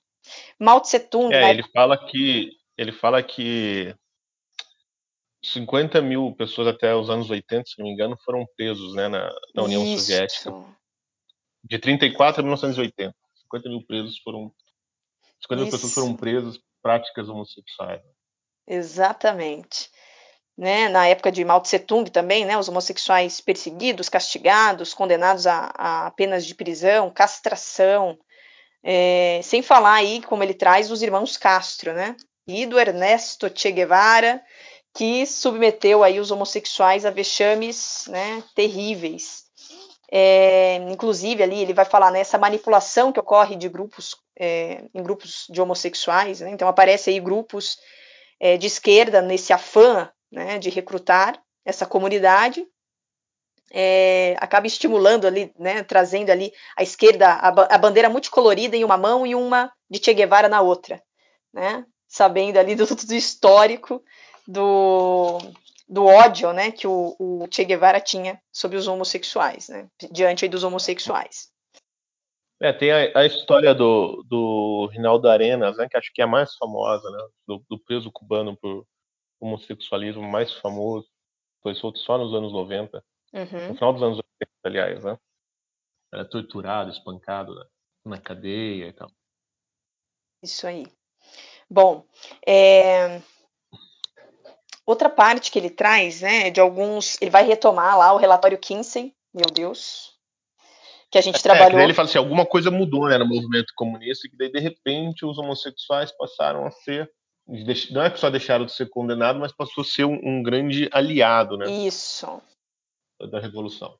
Mao 0.60 0.82
Tse 0.82 1.00
Tung. 1.00 1.34
É, 1.34 1.41
né, 1.41 1.50
ele 1.52 1.64
fala 1.74 1.97
que 1.97 2.52
ele 2.78 2.91
fala 2.91 3.24
que 3.24 3.95
50 5.44 6.02
mil 6.02 6.34
pessoas 6.36 6.68
até 6.68 6.94
os 6.94 7.10
anos 7.10 7.30
80, 7.30 7.64
se 7.66 7.80
não 7.80 7.86
me 7.86 7.94
engano, 7.94 8.18
foram 8.26 8.46
presos 8.58 8.94
né, 8.94 9.08
na, 9.08 9.32
na 9.56 9.64
União 9.64 9.84
Isso. 9.84 10.06
Soviética. 10.06 10.54
De 11.64 11.80
34 11.80 12.42
a 12.42 12.44
1980. 12.44 13.16
50 13.44 13.70
mil 13.70 13.86
presos 13.86 14.20
foram. 14.20 14.52
50 15.42 15.62
mil 15.64 15.72
pessoas 15.72 15.94
foram 15.94 16.16
presas 16.16 16.60
práticas 16.82 17.30
homossexuais. 17.30 18.02
Exatamente. 18.68 19.90
Né, 20.58 20.90
na 20.90 21.08
época 21.08 21.32
de 21.32 21.46
Mao 21.46 21.62
Tse 21.62 21.80
Tung 21.80 22.12
também, 22.12 22.44
né, 22.44 22.58
os 22.58 22.68
homossexuais 22.68 23.40
perseguidos, 23.40 24.10
castigados, 24.10 24.94
condenados 24.94 25.48
a, 25.48 25.68
a 25.68 26.12
penas 26.12 26.46
de 26.46 26.54
prisão, 26.54 27.10
castração, 27.10 28.20
é, 28.84 29.40
sem 29.42 29.62
falar 29.62 29.94
aí, 29.94 30.22
como 30.22 30.44
ele 30.44 30.54
traz, 30.54 30.92
os 30.92 31.02
irmãos 31.02 31.38
Castro, 31.38 31.94
né, 31.94 32.14
e 32.46 32.66
do 32.66 32.78
Ernesto 32.78 33.50
Che 33.56 33.72
Guevara, 33.72 34.44
que 34.94 35.26
submeteu 35.26 36.04
aí 36.04 36.20
os 36.20 36.32
homossexuais 36.32 37.06
a 37.06 37.10
vexames 37.10 38.06
né, 38.08 38.44
terríveis. 38.56 39.44
É, 40.12 40.78
inclusive 40.90 41.44
ali 41.44 41.62
ele 41.62 41.74
vai 41.74 41.86
falar 41.86 42.10
nessa 42.10 42.38
né, 42.38 42.42
manipulação 42.42 43.12
que 43.12 43.20
ocorre 43.20 43.56
de 43.56 43.70
grupos 43.70 44.16
é, 44.40 44.86
em 44.94 45.04
grupos 45.04 45.46
de 45.50 45.62
homossexuais, 45.62 46.40
né? 46.40 46.50
então 46.50 46.68
aparece 46.68 47.12
aí 47.12 47.20
grupos 47.20 47.78
é, 48.40 48.58
de 48.58 48.66
esquerda 48.66 49.22
nesse 49.22 49.54
afã 49.54 50.10
né, 50.32 50.58
de 50.58 50.70
recrutar 50.70 51.40
essa 51.66 51.86
comunidade, 51.86 52.66
é, 53.72 54.36
acaba 54.40 54.66
estimulando 54.66 55.28
ali, 55.28 55.54
né, 55.60 55.84
trazendo 55.84 56.32
ali 56.32 56.52
a 56.76 56.82
esquerda 56.82 57.28
a, 57.30 57.48
a, 57.48 57.78
bandeira 57.78 58.10
multicolorida 58.10 58.76
em 58.76 58.84
uma 58.84 58.98
mão 58.98 59.28
e 59.28 59.36
uma 59.36 59.72
de 59.90 60.04
Che 60.04 60.14
Guevara 60.14 60.50
na 60.50 60.62
outra, 60.62 61.02
né, 61.54 61.86
sabendo 62.08 62.58
ali 62.58 62.74
do, 62.76 62.86
do 62.86 63.14
histórico 63.14 64.04
do, 64.50 65.38
do 65.88 66.06
ódio 66.06 66.52
né, 66.52 66.72
que 66.72 66.88
o, 66.88 67.16
o, 67.20 67.47
Che 67.52 67.64
Guevara 67.64 68.02
tinha 68.02 68.41
sobre 68.52 68.78
os 68.78 68.88
homossexuais, 68.88 69.70
né, 69.70 69.88
diante 70.12 70.47
dos 70.47 70.64
homossexuais. 70.64 71.52
É, 72.60 72.74
tem 72.74 72.91
a, 72.91 73.20
a, 73.20 73.26
história 73.26 73.76
do, 73.76 74.24
do 74.28 74.89
Rinaldo 74.91 75.30
Arenas, 75.30 75.78
né, 75.78 75.88
que 75.88 75.95
acho 75.95 76.12
que 76.12 76.22
é 76.22 76.26
a 76.26 76.28
mais 76.28 76.56
famosa, 76.56 77.08
né, 77.12 77.28
do, 77.47 77.64
do 77.70 77.80
preso 77.80 78.12
cubano 78.12 78.58
por 78.58 78.86
homossexualismo 79.39 80.24
mais 80.24 80.52
famoso, 80.56 81.08
foi 81.62 81.76
solto 81.76 82.00
só 82.00 82.18
nos 82.18 82.34
anos 82.34 82.52
90, 82.52 83.04
uhum. 83.34 83.68
no 83.70 83.76
final 83.76 83.93
dos 83.93 84.02
anos 84.02 84.18
80, 84.18 84.52
aliás, 84.64 85.04
né? 85.04 85.18
Era 86.12 86.26
torturado, 86.26 86.89
espancado 86.89 87.54
né, 87.54 87.66
na 88.04 88.20
cadeia 88.20 88.88
e 88.88 88.93
tal. 88.93 89.12
Isso 90.41 90.66
aí. 90.66 90.86
Bom, 91.70 92.04
é... 92.45 93.22
outra 94.90 95.10
parte 95.10 95.52
que 95.52 95.60
ele 95.60 95.70
traz, 95.70 96.22
né, 96.22 96.50
de 96.50 96.60
alguns, 96.60 97.22
ele 97.22 97.30
vai 97.30 97.44
retomar 97.44 97.98
lá 97.98 98.12
o 98.14 98.18
relatório 98.18 98.58
Kinsey, 98.58 99.14
meu 99.34 99.46
Deus, 99.46 100.14
que 101.12 101.18
a 101.18 101.22
gente 101.22 101.38
é, 101.38 101.42
trabalhou. 101.42 101.80
ele 101.80 101.94
fala 101.94 102.08
assim, 102.08 102.18
alguma 102.18 102.46
coisa 102.46 102.72
mudou 102.72 103.08
né, 103.08 103.18
no 103.18 103.28
movimento 103.28 103.72
comunista, 103.76 104.28
que 104.28 104.36
daí 104.36 104.52
de 104.52 104.60
repente 104.60 105.26
os 105.26 105.38
homossexuais 105.38 106.12
passaram 106.12 106.66
a 106.66 106.72
ser 106.72 107.10
não 107.90 108.04
é 108.04 108.12
que 108.12 108.20
só 108.20 108.30
deixaram 108.30 108.64
de 108.64 108.72
ser 108.72 108.88
condenado, 108.90 109.40
mas 109.40 109.52
passou 109.52 109.82
a 109.82 109.86
ser 109.86 110.06
um, 110.06 110.20
um 110.24 110.44
grande 110.44 110.88
aliado, 110.94 111.58
né? 111.58 111.68
Isso. 111.68 112.40
Da 113.20 113.40
revolução. 113.40 113.98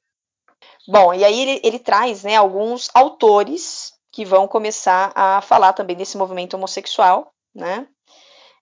Bom, 0.88 1.16
e 1.16 1.26
aí 1.26 1.40
ele, 1.42 1.62
ele 1.64 1.80
traz, 1.80 2.24
né, 2.24 2.36
alguns 2.36 2.92
autores 2.94 3.92
que 4.12 4.24
vão 4.24 4.48
começar 4.48 5.12
a 5.16 5.42
falar 5.42 5.74
também 5.74 5.96
desse 5.96 6.16
movimento 6.16 6.54
homossexual, 6.54 7.32
né? 7.56 7.88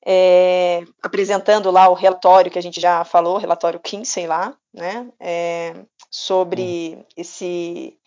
É, 0.09 0.85
apresentando 1.03 1.69
lá 1.69 1.89
o 1.89 1.93
relatório 1.93 2.49
que 2.49 2.57
a 2.57 2.61
gente 2.61 2.79
já 2.79 3.03
falou, 3.03 3.37
relatório 3.37 3.79
Kinsey 3.79 4.25
lá, 4.25 4.55
né? 4.73 5.11
É, 5.19 5.73
sobre 6.09 6.95
hum. 6.97 7.05
esse 7.17 7.99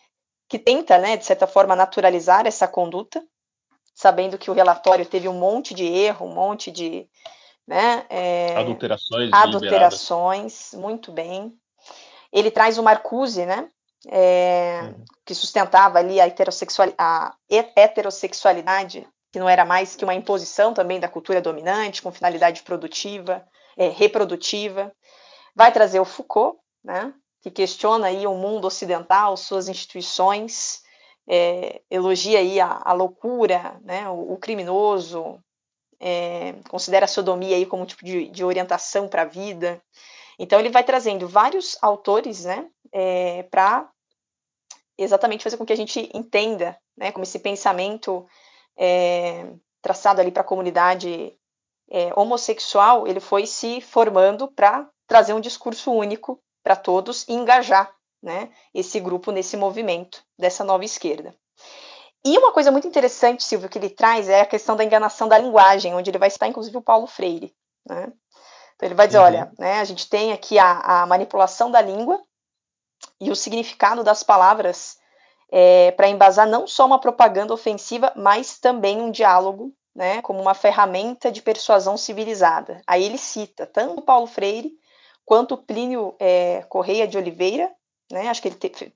que 0.49 0.59
tenta, 0.59 0.97
né, 0.97 1.15
de 1.15 1.23
certa 1.23 1.47
forma, 1.47 1.77
naturalizar 1.77 2.45
essa 2.45 2.67
conduta, 2.67 3.23
sabendo 3.95 4.37
que 4.37 4.51
o 4.51 4.53
relatório 4.53 5.05
teve 5.05 5.29
um 5.29 5.39
monte 5.39 5.73
de 5.73 5.85
erro, 5.85 6.25
um 6.25 6.33
monte 6.33 6.69
de 6.69 7.07
né, 7.65 8.05
é, 8.09 8.57
adulterações, 8.57 9.29
adulterações, 9.31 10.73
muito 10.73 11.09
bem. 11.09 11.53
Ele 12.33 12.51
traz 12.51 12.77
o 12.77 12.83
Marcuse, 12.83 13.45
né, 13.45 13.69
é, 14.07 14.81
uhum. 14.83 15.05
que 15.25 15.33
sustentava 15.33 15.99
ali 15.99 16.19
a, 16.19 16.27
heterossexual, 16.27 16.91
a 16.97 17.33
heterossexualidade, 17.49 19.07
que 19.31 19.39
não 19.39 19.47
era 19.47 19.63
mais 19.63 19.95
que 19.95 20.03
uma 20.03 20.13
imposição 20.13 20.73
também 20.73 20.99
da 20.99 21.07
cultura 21.07 21.41
dominante, 21.41 22.01
com 22.01 22.11
finalidade 22.11 22.63
produtiva, 22.63 23.45
é, 23.77 23.87
reprodutiva. 23.87 24.91
Vai 25.55 25.71
trazer 25.71 25.99
o 25.99 26.05
Foucault, 26.05 26.59
né, 26.83 27.13
que 27.41 27.49
questiona 27.49 28.07
aí 28.07 28.27
o 28.27 28.33
mundo 28.33 28.65
ocidental, 28.65 29.37
suas 29.37 29.69
instituições, 29.69 30.81
é, 31.27 31.81
elogia 31.89 32.39
aí 32.39 32.59
a, 32.59 32.81
a 32.83 32.93
loucura, 32.93 33.79
né, 33.83 34.09
o, 34.09 34.33
o 34.33 34.37
criminoso, 34.37 35.39
é, 35.99 36.55
considera 36.69 37.05
a 37.05 37.07
sodomia 37.07 37.55
aí 37.55 37.65
como 37.65 37.83
um 37.83 37.85
tipo 37.85 38.03
de, 38.03 38.27
de 38.27 38.43
orientação 38.43 39.07
para 39.07 39.21
a 39.21 39.25
vida. 39.25 39.81
Então 40.37 40.59
ele 40.59 40.69
vai 40.69 40.83
trazendo 40.83 41.27
vários 41.27 41.77
autores, 41.81 42.43
né, 42.43 42.67
é, 42.91 43.43
para 43.43 43.89
exatamente 44.97 45.43
fazer 45.43 45.57
com 45.57 45.65
que 45.65 45.73
a 45.73 45.77
gente 45.77 46.09
entenda, 46.13 46.77
né, 46.97 47.11
como 47.11 47.23
esse 47.23 47.39
pensamento 47.39 48.25
é, 48.77 49.53
traçado 49.81 50.21
ali 50.21 50.31
para 50.31 50.41
a 50.41 50.45
comunidade 50.45 51.35
é, 51.89 52.11
homossexual, 52.15 53.07
ele 53.07 53.19
foi 53.19 53.45
se 53.45 53.81
formando 53.81 54.47
para 54.47 54.87
trazer 55.07 55.33
um 55.33 55.41
discurso 55.41 55.91
único 55.91 56.41
para 56.63 56.75
todos 56.75 57.27
e 57.27 57.33
engajar 57.33 57.93
né, 58.21 58.51
esse 58.73 58.99
grupo 58.99 59.31
nesse 59.31 59.57
movimento 59.57 60.23
dessa 60.37 60.63
nova 60.63 60.85
esquerda. 60.85 61.35
E 62.23 62.37
uma 62.37 62.53
coisa 62.53 62.71
muito 62.71 62.87
interessante, 62.87 63.43
Silvio, 63.43 63.67
que 63.67 63.79
ele 63.79 63.89
traz 63.89 64.29
é 64.29 64.41
a 64.41 64.45
questão 64.45 64.75
da 64.75 64.83
enganação 64.83 65.27
da 65.27 65.37
linguagem, 65.37 65.95
onde 65.95 66.09
ele 66.11 66.19
vai 66.19 66.29
citar 66.29 66.47
inclusive 66.47 66.77
o 66.77 66.81
Paulo 66.81 67.07
Freire. 67.07 67.53
Né? 67.87 68.13
Então 68.75 68.87
ele 68.87 68.95
vai 68.95 69.07
dizer, 69.07 69.19
uhum. 69.19 69.25
olha, 69.25 69.51
né, 69.57 69.79
a 69.79 69.83
gente 69.83 70.07
tem 70.07 70.31
aqui 70.31 70.59
a, 70.59 71.01
a, 71.01 71.05
manipulação 71.07 71.71
da 71.71 71.81
língua 71.81 72.21
e 73.19 73.31
o 73.31 73.35
significado 73.35 74.03
das 74.03 74.21
palavras 74.21 74.97
é, 75.51 75.91
para 75.91 76.07
embasar 76.07 76.47
não 76.47 76.65
só 76.65 76.85
uma 76.85 76.99
propaganda 76.99 77.53
ofensiva, 77.53 78.13
mas 78.15 78.57
também 78.57 79.01
um 79.01 79.11
diálogo, 79.11 79.73
né, 79.93 80.21
como 80.21 80.41
uma 80.41 80.53
ferramenta 80.53 81.29
de 81.29 81.41
persuasão 81.41 81.97
civilizada. 81.97 82.81
Aí 82.87 83.03
ele 83.03 83.17
cita 83.17 83.65
tanto 83.65 84.01
Paulo 84.01 84.25
Freire 84.25 84.71
quanto 85.25 85.57
Plínio 85.57 86.15
é, 86.19 86.63
Correia 86.69 87.05
de 87.05 87.17
Oliveira, 87.17 87.69
né? 88.11 88.27
Acho 88.27 88.41
que 88.41 88.47
ele 88.47 88.55
te, 88.55 88.93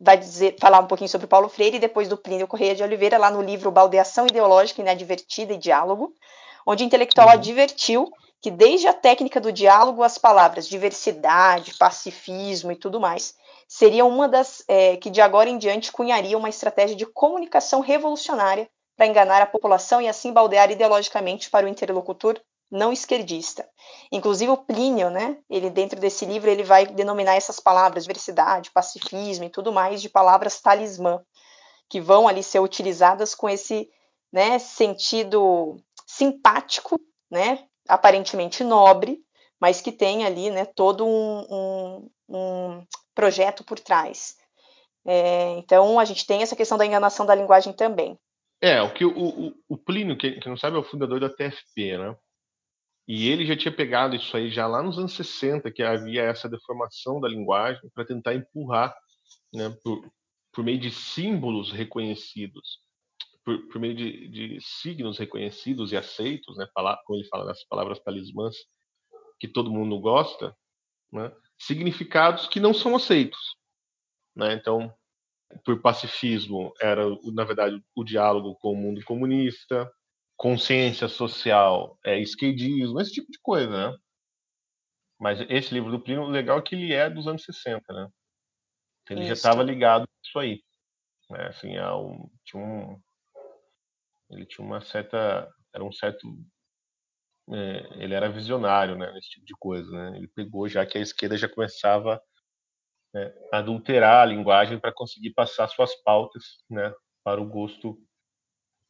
vai 0.00 0.16
dizer, 0.16 0.56
falar 0.60 0.80
um 0.80 0.86
pouquinho 0.86 1.08
sobre 1.08 1.26
Paulo 1.26 1.48
Freire 1.48 1.76
e 1.76 1.80
depois 1.80 2.08
do 2.08 2.16
Plínio 2.16 2.46
Correia 2.46 2.74
de 2.74 2.82
Oliveira, 2.82 3.18
lá 3.18 3.30
no 3.30 3.42
livro 3.42 3.70
Baldeação 3.70 4.26
Ideológica 4.26 4.80
Inadvertida 4.80 5.54
e 5.54 5.58
Diálogo, 5.58 6.12
onde 6.66 6.84
o 6.84 6.86
intelectual 6.86 7.28
uhum. 7.28 7.34
advertiu 7.34 8.10
que 8.40 8.50
desde 8.50 8.88
a 8.88 8.92
técnica 8.92 9.40
do 9.40 9.52
diálogo, 9.52 10.02
as 10.02 10.18
palavras 10.18 10.68
diversidade, 10.68 11.74
pacifismo 11.74 12.72
e 12.72 12.76
tudo 12.76 13.00
mais 13.00 13.34
seriam 13.72 14.06
uma 14.06 14.28
das 14.28 14.62
é, 14.68 14.98
que 14.98 15.08
de 15.08 15.22
agora 15.22 15.48
em 15.48 15.56
diante 15.56 15.90
cunhariam 15.90 16.38
uma 16.38 16.50
estratégia 16.50 16.94
de 16.94 17.06
comunicação 17.06 17.80
revolucionária 17.80 18.68
para 18.94 19.06
enganar 19.06 19.40
a 19.40 19.46
população 19.46 19.98
e 19.98 20.06
assim 20.06 20.30
baldear 20.30 20.70
ideologicamente 20.70 21.48
para 21.48 21.64
o 21.64 21.68
interlocutor 21.70 22.38
não 22.70 22.92
esquerdista. 22.92 23.66
Inclusive 24.12 24.52
o 24.52 24.58
Plínio, 24.58 25.08
né, 25.08 25.38
ele 25.48 25.70
dentro 25.70 25.98
desse 25.98 26.26
livro 26.26 26.50
ele 26.50 26.62
vai 26.62 26.84
denominar 26.84 27.34
essas 27.34 27.58
palavras 27.58 28.04
diversidade, 28.04 28.70
pacifismo 28.70 29.46
e 29.46 29.50
tudo 29.50 29.72
mais 29.72 30.02
de 30.02 30.10
palavras 30.10 30.60
talismã, 30.60 31.22
que 31.88 31.98
vão 31.98 32.28
ali 32.28 32.42
ser 32.42 32.60
utilizadas 32.60 33.34
com 33.34 33.48
esse, 33.48 33.88
né, 34.30 34.58
sentido 34.58 35.78
simpático, 36.06 37.00
né, 37.30 37.64
aparentemente 37.88 38.62
nobre, 38.62 39.18
mas 39.58 39.80
que 39.80 39.92
tem 39.92 40.26
ali, 40.26 40.50
né, 40.50 40.66
todo 40.66 41.06
um, 41.06 41.46
um, 41.50 42.10
um 42.28 42.86
projeto 43.14 43.64
por 43.64 43.78
trás. 43.78 44.36
É, 45.04 45.58
então 45.58 45.98
a 45.98 46.04
gente 46.04 46.26
tem 46.26 46.42
essa 46.42 46.56
questão 46.56 46.78
da 46.78 46.86
enganação 46.86 47.26
da 47.26 47.34
linguagem 47.34 47.72
também. 47.72 48.18
É, 48.60 48.80
o 48.80 48.92
que 48.94 49.04
o, 49.04 49.10
o, 49.10 49.54
o 49.68 49.76
Plínio, 49.76 50.16
que, 50.16 50.38
que 50.38 50.48
não 50.48 50.56
sabe, 50.56 50.76
é 50.76 50.78
o 50.78 50.84
fundador 50.84 51.18
da 51.18 51.28
TFP, 51.28 51.98
né? 51.98 52.16
E 53.08 53.28
ele 53.28 53.44
já 53.44 53.56
tinha 53.56 53.74
pegado 53.74 54.14
isso 54.14 54.36
aí 54.36 54.50
já 54.50 54.66
lá 54.66 54.82
nos 54.82 54.98
anos 54.98 55.12
60, 55.14 55.70
que 55.72 55.82
havia 55.82 56.22
essa 56.22 56.48
deformação 56.48 57.20
da 57.20 57.28
linguagem 57.28 57.90
para 57.92 58.04
tentar 58.04 58.34
empurrar, 58.34 58.96
né, 59.52 59.76
por, 59.82 60.08
por, 60.52 60.62
meio 60.62 60.78
de 60.78 60.90
símbolos 60.92 61.72
reconhecidos, 61.72 62.78
por, 63.44 63.66
por 63.66 63.80
meio 63.80 63.96
de, 63.96 64.28
de, 64.28 64.58
signos 64.60 65.18
reconhecidos 65.18 65.90
e 65.90 65.96
aceitos, 65.96 66.56
né, 66.56 66.68
como 67.04 67.18
ele 67.18 67.28
fala 67.28 67.44
nas 67.44 67.64
palavras 67.64 67.98
talismãs, 67.98 68.54
que 69.40 69.48
todo 69.48 69.72
mundo 69.72 69.98
gosta, 69.98 70.56
né, 71.12 71.32
significados 71.66 72.46
que 72.46 72.60
não 72.60 72.74
são 72.74 72.96
aceitos. 72.96 73.56
Né? 74.34 74.54
Então, 74.54 74.92
por 75.64 75.80
pacifismo 75.80 76.72
era, 76.80 77.02
na 77.32 77.44
verdade, 77.44 77.82
o 77.94 78.04
diálogo 78.04 78.56
com 78.56 78.72
o 78.72 78.76
mundo 78.76 79.02
comunista, 79.04 79.90
consciência 80.36 81.08
social, 81.08 81.98
é, 82.04 82.18
esquerdismo, 82.18 83.00
esse 83.00 83.12
tipo 83.12 83.30
de 83.30 83.38
coisa, 83.40 83.90
né? 83.90 83.98
Mas 85.20 85.40
esse 85.48 85.72
livro 85.72 85.90
do 85.90 86.00
Plínio, 86.00 86.24
o 86.24 86.28
legal 86.28 86.58
é 86.58 86.62
que 86.62 86.74
ele 86.74 86.92
é 86.92 87.08
dos 87.08 87.28
anos 87.28 87.44
60, 87.44 87.92
né? 87.92 88.08
Ele 89.10 89.20
isso. 89.20 89.28
já 89.28 89.34
estava 89.34 89.62
ligado 89.62 90.02
a 90.02 90.26
isso 90.26 90.38
aí. 90.38 90.62
Né? 91.30 91.46
Assim, 91.46 91.78
um, 91.78 92.30
tinha 92.44 92.62
um, 92.62 93.00
ele 94.30 94.46
tinha 94.46 94.66
uma 94.66 94.80
certa, 94.80 95.48
era 95.72 95.84
um 95.84 95.92
certo, 95.92 96.26
é, 97.50 97.88
ele 98.02 98.14
era 98.14 98.30
visionário, 98.30 98.96
né? 98.96 99.10
Nesse 99.12 99.30
tipo 99.30 99.44
de 99.44 99.54
coisa, 99.58 99.90
né? 99.90 100.16
Ele 100.16 100.28
pegou 100.28 100.68
já 100.68 100.86
que 100.86 100.98
a 100.98 101.00
esquerda 101.00 101.36
já 101.36 101.48
começava 101.48 102.20
né, 103.12 103.32
a 103.52 103.58
adulterar 103.58 104.22
a 104.22 104.26
linguagem 104.26 104.78
para 104.78 104.92
conseguir 104.92 105.30
passar 105.30 105.68
suas 105.68 105.94
pautas, 106.02 106.58
né? 106.70 106.92
Para 107.24 107.40
o 107.40 107.46
gosto 107.46 107.98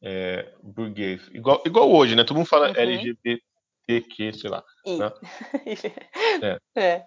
é, 0.01 0.53
burguês. 0.61 1.27
Igual, 1.33 1.63
igual 1.65 1.91
hoje, 1.91 2.15
né? 2.15 2.23
Todo 2.23 2.37
mundo 2.37 2.47
fala 2.47 2.69
uhum. 2.69 2.75
LGBTQ, 2.75 4.33
sei 4.33 4.49
lá. 4.49 4.63
Né? 4.85 5.11
é. 6.75 6.81
é. 6.81 7.05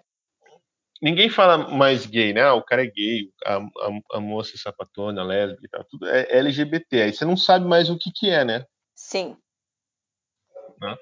ninguém 1.01 1.29
fala 1.29 1.69
mais 1.69 2.05
gay, 2.05 2.33
né? 2.33 2.41
Ah, 2.41 2.55
o 2.55 2.63
cara 2.63 2.83
é 2.83 2.87
gay, 2.87 3.31
a, 3.45 3.57
a, 3.57 4.17
a 4.17 4.19
moça 4.19 4.55
é 4.55 4.57
sapatona, 4.57 5.23
lésbica, 5.23 5.85
tudo 5.89 6.07
é 6.07 6.27
LGBT. 6.37 7.03
Aí 7.03 7.13
você 7.13 7.23
não 7.23 7.37
sabe 7.37 7.65
mais 7.65 7.89
o 7.89 7.97
que 7.97 8.11
que 8.11 8.29
é, 8.29 8.43
né? 8.43 8.65
Sim. 8.95 9.37
Né? 10.81 10.95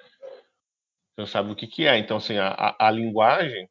Você 1.16 1.22
não 1.22 1.28
sabe 1.28 1.51
o 1.51 1.55
que 1.55 1.66
que 1.66 1.88
é. 1.88 1.97
Então, 1.97 2.18
assim, 2.18 2.38
a, 2.38 2.49
a, 2.49 2.88
a 2.88 2.91
linguagem, 2.91 3.70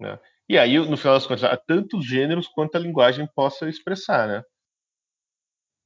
né? 0.00 0.18
E 0.48 0.58
aí, 0.58 0.78
no 0.78 0.96
final 0.96 1.14
das 1.14 1.26
contas, 1.26 1.44
há 1.44 1.56
tantos 1.56 2.04
gêneros 2.04 2.48
quanto 2.48 2.74
a 2.74 2.80
linguagem 2.80 3.28
possa 3.34 3.68
expressar, 3.68 4.26
né? 4.26 4.42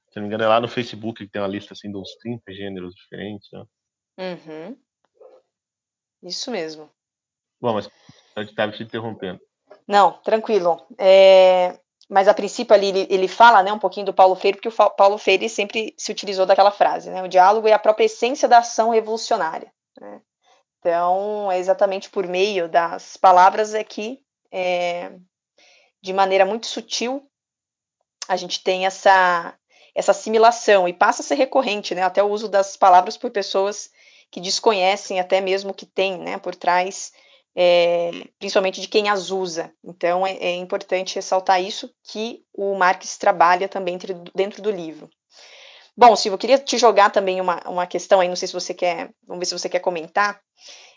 Se 0.09 0.15
não 0.15 0.23
me 0.23 0.27
engano, 0.27 0.45
é 0.45 0.47
lá 0.47 0.59
no 0.61 0.67
Facebook 0.67 1.23
que 1.23 1.29
tem 1.29 1.41
uma 1.41 1.47
lista 1.47 1.73
assim 1.73 1.91
de 1.91 1.97
uns 1.97 2.15
30 2.15 2.53
gêneros 2.53 2.95
diferentes, 2.95 3.49
né? 3.51 3.65
Uhum. 4.17 4.77
Isso 6.23 6.49
mesmo. 6.49 6.89
Bom, 7.61 7.73
mas 7.73 7.89
eu 8.35 8.43
estava 8.43 8.71
te 8.71 8.81
interrompendo. 8.81 9.41
Não, 9.87 10.13
tranquilo. 10.21 10.83
É, 10.97 11.77
mas 12.09 12.27
a 12.27 12.33
princípio 12.33 12.73
ali 12.73 12.87
ele, 12.87 13.07
ele, 13.09 13.27
fala 13.27 13.61
né, 13.61 13.73
um 13.73 13.79
pouquinho 13.79 14.05
do 14.05 14.13
Paulo 14.13 14.35
Freire, 14.35 14.57
porque 14.57 14.69
o 14.69 14.89
Paulo 14.91 15.17
Freire 15.17 15.49
sempre 15.49 15.93
se 15.97 16.11
utilizou 16.11 16.45
daquela 16.45 16.71
frase, 16.71 17.09
né? 17.09 17.21
O 17.21 17.27
diálogo 17.27 17.67
é 17.67 17.73
a 17.73 17.79
própria 17.79 18.05
essência 18.05 18.47
da 18.47 18.59
ação 18.59 18.89
revolucionária. 18.89 19.71
Né? 19.99 20.21
Então, 20.85 21.51
é 21.51 21.57
exatamente 21.57 22.11
por 22.11 22.27
meio 22.27 22.69
das 22.69 23.17
palavras 23.17 23.73
é 23.73 23.83
que, 23.83 24.19
é, 24.51 25.13
de 25.99 26.13
maneira 26.13 26.45
muito 26.45 26.67
sutil, 26.67 27.27
a 28.27 28.35
gente 28.35 28.61
tem 28.61 28.85
essa, 28.85 29.57
essa 29.95 30.11
assimilação 30.11 30.87
e 30.87 30.93
passa 30.93 31.23
a 31.23 31.25
ser 31.25 31.33
recorrente, 31.33 31.95
né? 31.95 32.03
Até 32.03 32.21
o 32.21 32.29
uso 32.29 32.47
das 32.47 32.77
palavras 32.77 33.17
por 33.17 33.31
pessoas 33.31 33.89
que 34.29 34.39
desconhecem 34.39 35.19
até 35.19 35.41
mesmo 35.41 35.71
o 35.71 35.73
que 35.73 35.87
tem 35.87 36.19
né, 36.19 36.37
por 36.37 36.53
trás 36.53 37.11
é, 37.55 38.11
principalmente 38.37 38.79
de 38.79 38.87
quem 38.87 39.09
as 39.09 39.31
usa. 39.31 39.73
Então 39.83 40.27
é, 40.27 40.33
é, 40.33 40.55
importante 40.55 41.15
ressaltar 41.15 41.63
isso 41.63 41.91
que 42.03 42.43
o 42.53 42.75
Marx 42.75 43.17
trabalha 43.17 43.67
também 43.67 43.97
dentro 44.35 44.61
do 44.61 44.69
livro. 44.69 45.09
Bom, 45.97 46.15
Silvio, 46.15 46.35
eu 46.35 46.39
queria 46.39 46.57
te 46.57 46.77
jogar 46.77 47.09
também 47.09 47.39
uma, 47.39 47.61
uma 47.67 47.87
questão 47.87 48.19
aí, 48.19 48.27
não 48.27 48.35
sei 48.35 48.47
se 48.47 48.53
você 48.53 48.73
quer, 48.73 49.11
vamos 49.25 49.39
ver 49.39 49.45
se 49.45 49.57
você 49.57 49.69
quer 49.69 49.79
comentar, 49.79 50.41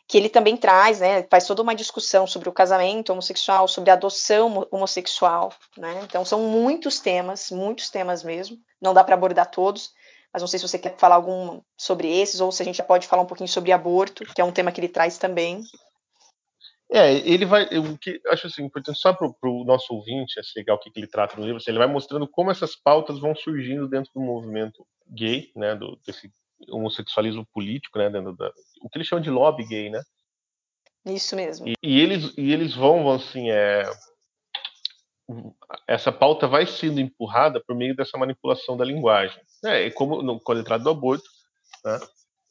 que 0.08 0.18
ele 0.18 0.28
também 0.28 0.56
traz, 0.56 0.98
né, 0.98 1.24
faz 1.30 1.46
toda 1.46 1.62
uma 1.62 1.74
discussão 1.74 2.26
sobre 2.26 2.48
o 2.48 2.52
casamento 2.52 3.10
homossexual, 3.12 3.68
sobre 3.68 3.90
a 3.90 3.92
adoção 3.92 4.66
homossexual, 4.72 5.52
né, 5.76 6.00
então 6.02 6.24
são 6.24 6.40
muitos 6.40 6.98
temas, 6.98 7.50
muitos 7.50 7.90
temas 7.90 8.24
mesmo, 8.24 8.56
não 8.80 8.92
dá 8.92 9.04
para 9.04 9.14
abordar 9.14 9.50
todos, 9.50 9.90
mas 10.32 10.42
não 10.42 10.48
sei 10.48 10.58
se 10.58 10.66
você 10.66 10.78
quer 10.78 10.96
falar 10.98 11.14
algum 11.14 11.60
sobre 11.76 12.08
esses, 12.20 12.40
ou 12.40 12.50
se 12.50 12.62
a 12.62 12.64
gente 12.64 12.78
já 12.78 12.84
pode 12.84 13.06
falar 13.06 13.22
um 13.22 13.26
pouquinho 13.26 13.48
sobre 13.48 13.70
aborto, 13.70 14.24
que 14.34 14.40
é 14.40 14.44
um 14.44 14.52
tema 14.52 14.72
que 14.72 14.80
ele 14.80 14.88
traz 14.88 15.16
também. 15.16 15.62
É, 16.90 17.12
ele 17.12 17.44
vai. 17.44 17.64
O 17.78 17.98
que 17.98 18.20
acho 18.28 18.46
assim, 18.46 18.64
importante 18.64 18.98
só 18.98 19.12
para 19.12 19.28
o 19.42 19.64
nosso 19.64 19.92
ouvinte, 19.92 20.40
assim, 20.40 20.52
legal 20.56 20.76
o 20.76 20.80
que, 20.80 20.90
que 20.90 20.98
ele 20.98 21.06
trata 21.06 21.36
no 21.36 21.42
livro, 21.42 21.58
assim, 21.58 21.70
ele 21.70 21.78
vai 21.78 21.86
mostrando 21.86 22.26
como 22.26 22.50
essas 22.50 22.74
pautas 22.74 23.18
vão 23.18 23.34
surgindo 23.34 23.86
dentro 23.86 24.10
do 24.14 24.20
movimento 24.20 24.86
gay, 25.06 25.52
né, 25.54 25.74
do, 25.74 25.98
desse 26.06 26.32
homossexualismo 26.70 27.46
político, 27.52 27.98
né, 27.98 28.08
dentro 28.08 28.34
da, 28.34 28.50
o 28.82 28.88
que 28.88 28.96
ele 28.96 29.04
chama 29.04 29.20
de 29.20 29.30
lobby 29.30 29.66
gay, 29.66 29.90
né? 29.90 30.02
Isso 31.04 31.36
mesmo. 31.36 31.68
E, 31.68 31.74
e 31.82 32.00
eles, 32.00 32.32
e 32.36 32.52
eles 32.52 32.74
vão, 32.74 33.10
assim, 33.10 33.50
é, 33.50 33.84
essa 35.86 36.10
pauta 36.10 36.46
vai 36.46 36.66
sendo 36.66 37.00
empurrada 37.00 37.62
por 37.66 37.76
meio 37.76 37.94
dessa 37.94 38.16
manipulação 38.16 38.76
da 38.76 38.84
linguagem. 38.84 39.40
É, 39.64 39.90
como 39.90 40.22
no, 40.22 40.40
quando 40.40 40.58
ele 40.58 40.66
trata 40.66 40.84
do 40.84 40.90
aborto, 40.90 41.28
né, 41.84 41.98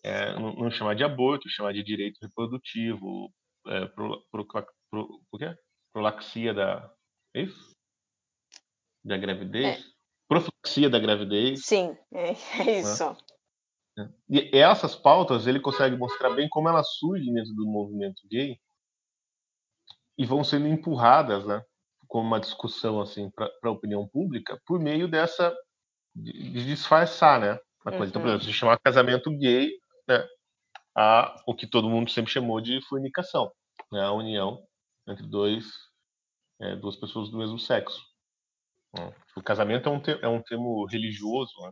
é, 0.04 0.34
não, 0.34 0.54
não 0.54 0.72
chamar 0.72 0.96
de 0.96 1.04
aborto, 1.04 1.50
chamar 1.50 1.74
de 1.74 1.84
direito 1.84 2.20
reprodutivo, 2.22 3.32
é, 3.70 3.86
pro, 3.88 4.26
pro, 4.32 4.46
pro, 4.46 5.22
pro 5.30 5.40
quê? 5.40 5.56
prolaxia 5.94 6.54
da. 6.54 6.92
É 7.36 7.42
isso? 7.42 7.76
Da 9.04 9.18
gravidez? 9.18 9.80
É. 9.80 9.84
Profilaxia 10.28 10.90
da 10.90 11.00
gravidez. 11.00 11.66
Sim, 11.66 11.98
é, 12.14 12.32
é 12.32 12.64
né? 12.66 12.80
isso. 12.80 13.18
Né? 13.98 14.14
E 14.30 14.58
essas 14.58 14.96
pautas 14.96 15.48
ele 15.48 15.60
consegue 15.60 15.96
mostrar 15.96 16.30
bem 16.36 16.48
como 16.50 16.70
elas 16.70 16.88
surgem 16.98 17.34
dentro 17.34 17.54
do 17.54 17.66
movimento 17.66 18.22
gay 18.30 18.60
e 20.18 20.26
vão 20.26 20.44
sendo 20.44 20.68
empurradas, 20.68 21.46
né, 21.46 21.64
como 22.08 22.28
uma 22.28 22.40
discussão 22.40 23.02
assim 23.02 23.30
para 23.32 23.50
a 23.64 23.72
opinião 23.72 24.08
pública 24.08 24.60
por 24.66 24.80
meio 24.80 25.08
dessa 25.08 25.56
de 26.16 26.66
disfarçar, 26.66 27.40
né, 27.40 27.60
a 27.86 27.92
coisa. 27.92 28.04
Uhum. 28.04 28.10
Então, 28.10 28.22
por 28.22 28.28
exemplo, 28.30 28.46
se 28.46 28.54
chamar 28.54 28.80
casamento 28.80 29.32
gay, 29.38 29.70
né, 30.08 30.28
a 30.98 31.44
o 31.46 31.54
que 31.54 31.68
todo 31.68 31.90
mundo 31.90 32.10
sempre 32.10 32.32
chamou 32.32 32.60
de 32.60 32.82
fornicação, 32.88 33.52
né, 33.92 34.02
a 34.02 34.12
união 34.12 34.66
entre 35.08 35.28
dois 35.28 35.66
é, 36.60 36.76
duas 36.76 36.96
pessoas 36.96 37.30
do 37.30 37.38
mesmo 37.38 37.60
sexo. 37.60 38.04
Né. 38.94 39.14
O 39.36 39.44
casamento 39.44 39.88
é 39.88 39.92
um, 39.92 40.02
é 40.24 40.28
um 40.28 40.42
termo 40.42 40.86
religioso, 40.86 41.54
né? 41.62 41.72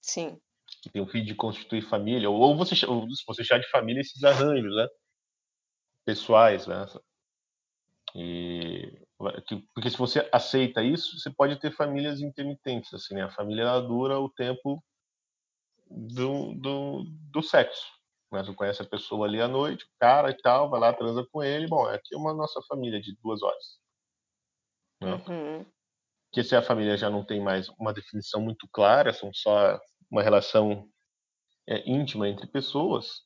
Sim. 0.00 0.40
Que 0.82 0.88
tem 0.88 1.02
o 1.02 1.06
fim 1.06 1.24
de 1.24 1.34
constituir 1.34 1.82
família, 1.82 2.30
ou 2.30 2.56
você, 2.56 2.86
ou 2.86 3.06
você 3.26 3.42
chama 3.42 3.60
de 3.60 3.70
família 3.70 4.00
esses 4.00 4.22
arranjos, 4.22 4.74
né? 4.74 4.86
Pessoais, 6.04 6.66
né? 6.66 6.86
E, 8.14 9.04
porque 9.74 9.90
se 9.90 9.96
você 9.96 10.28
aceita 10.32 10.82
isso, 10.82 11.18
você 11.18 11.30
pode 11.30 11.58
ter 11.58 11.72
famílias 11.72 12.20
intermitentes, 12.20 12.94
assim, 12.94 13.14
né? 13.14 13.22
A 13.24 13.30
família 13.30 13.80
dura 13.80 14.18
o 14.18 14.30
tempo 14.30 14.82
do, 15.90 16.54
do, 16.54 17.04
do 17.32 17.42
sexo. 17.42 17.99
Você 18.30 18.54
conhece 18.54 18.80
a 18.80 18.88
pessoa 18.88 19.26
ali 19.26 19.40
à 19.40 19.48
noite, 19.48 19.84
o 19.84 19.88
cara 19.98 20.30
e 20.30 20.36
tal, 20.40 20.70
vai 20.70 20.78
lá, 20.78 20.92
transa 20.92 21.26
com 21.32 21.42
ele. 21.42 21.66
Bom, 21.66 21.84
aqui 21.86 22.14
é 22.14 22.16
uma 22.18 22.32
nossa 22.32 22.60
família 22.68 23.00
de 23.00 23.16
duas 23.20 23.42
horas. 23.42 23.80
Né? 25.00 25.14
Uhum. 25.28 25.66
Que 26.32 26.44
se 26.44 26.54
a 26.54 26.62
família 26.62 26.96
já 26.96 27.10
não 27.10 27.24
tem 27.24 27.42
mais 27.42 27.68
uma 27.70 27.92
definição 27.92 28.40
muito 28.40 28.68
clara, 28.72 29.12
são 29.12 29.32
só 29.34 29.80
uma 30.08 30.22
relação 30.22 30.88
é, 31.68 31.90
íntima 31.90 32.28
entre 32.28 32.46
pessoas, 32.46 33.22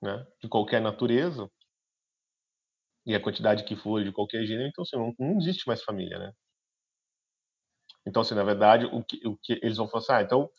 né? 0.00 0.26
de 0.42 0.48
qualquer 0.48 0.80
natureza, 0.80 1.50
e 3.06 3.14
a 3.14 3.20
quantidade 3.20 3.64
que 3.64 3.76
for 3.76 4.02
de 4.02 4.12
qualquer 4.12 4.46
gênero, 4.46 4.68
então 4.68 4.82
assim, 4.82 4.96
não, 4.96 5.14
não 5.18 5.38
existe 5.38 5.66
mais 5.66 5.82
família, 5.82 6.18
né? 6.18 6.32
Então, 8.06 8.22
assim, 8.22 8.34
na 8.34 8.44
verdade, 8.44 8.86
o 8.86 9.02
que, 9.02 9.26
o 9.26 9.36
que 9.36 9.54
eles 9.62 9.76
vão 9.76 9.88
falar 9.88 10.02
assim, 10.02 10.12
ah, 10.12 10.22
então 10.22 10.50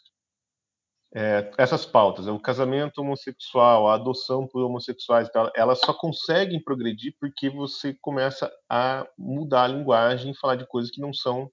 é, 1.18 1.50
essas 1.58 1.86
pautas, 1.86 2.28
o 2.28 2.38
casamento 2.38 3.00
homossexual, 3.00 3.88
a 3.88 3.94
adoção 3.94 4.46
por 4.46 4.62
homossexuais, 4.62 5.30
elas 5.56 5.80
só 5.80 5.94
conseguem 5.94 6.62
progredir 6.62 7.16
porque 7.18 7.50
você 7.50 7.94
começa 8.02 8.52
a 8.70 9.08
mudar 9.18 9.64
a 9.64 9.68
linguagem 9.68 10.32
e 10.32 10.38
falar 10.38 10.56
de 10.56 10.68
coisas 10.68 10.92
que 10.92 11.00
não 11.00 11.14
são 11.14 11.50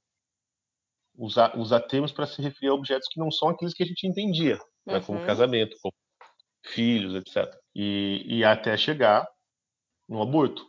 usar, 1.17 1.57
usar 1.57 1.79
termos 1.83 2.11
para 2.11 2.27
se 2.27 2.43
referir 2.43 2.71
a 2.71 2.75
objetos 2.75 3.07
que 3.09 3.21
não 3.21 3.31
são 3.31 3.51
aqueles 3.51 3.73
que 3.73 3.85
a 3.85 3.87
gente 3.87 4.05
entendia, 4.05 4.57
uhum. 4.85 4.95
né, 4.95 5.01
como 5.01 5.21
uhum. 5.21 5.27
casamento, 5.27 5.77
como 5.81 5.95
filhos, 6.67 7.15
etc. 7.15 7.57
E, 7.73 8.25
e 8.27 8.45
até 8.45 8.77
chegar 8.77 9.29
no 10.09 10.21
aborto. 10.21 10.67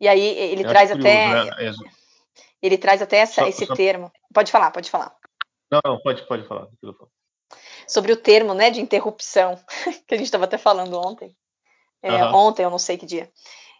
E 0.00 0.06
aí 0.06 0.20
ele 0.20 0.62
Eu 0.62 0.68
traz 0.68 0.92
curioso, 0.92 1.08
até 1.08 1.44
né? 1.44 1.72
ele 2.62 2.78
traz 2.78 3.02
até 3.02 3.16
essa, 3.16 3.42
só, 3.42 3.48
esse 3.48 3.66
só... 3.66 3.74
termo. 3.74 4.08
Pode 4.32 4.52
falar, 4.52 4.70
pode 4.70 4.88
falar. 4.88 5.16
Não, 5.68 5.80
não 5.84 6.00
pode, 6.00 6.24
pode 6.28 6.46
falar 6.46 6.68
sobre 7.88 8.12
o 8.12 8.16
termo 8.16 8.54
né, 8.54 8.70
de 8.70 8.80
interrupção, 8.80 9.58
que 10.06 10.14
a 10.14 10.16
gente 10.16 10.26
estava 10.26 10.44
até 10.44 10.58
falando 10.58 11.00
ontem. 11.00 11.34
É, 12.02 12.24
uhum. 12.24 12.34
Ontem, 12.34 12.62
eu 12.62 12.70
não 12.70 12.78
sei 12.78 12.96
que 12.96 13.06
dia. 13.06 13.30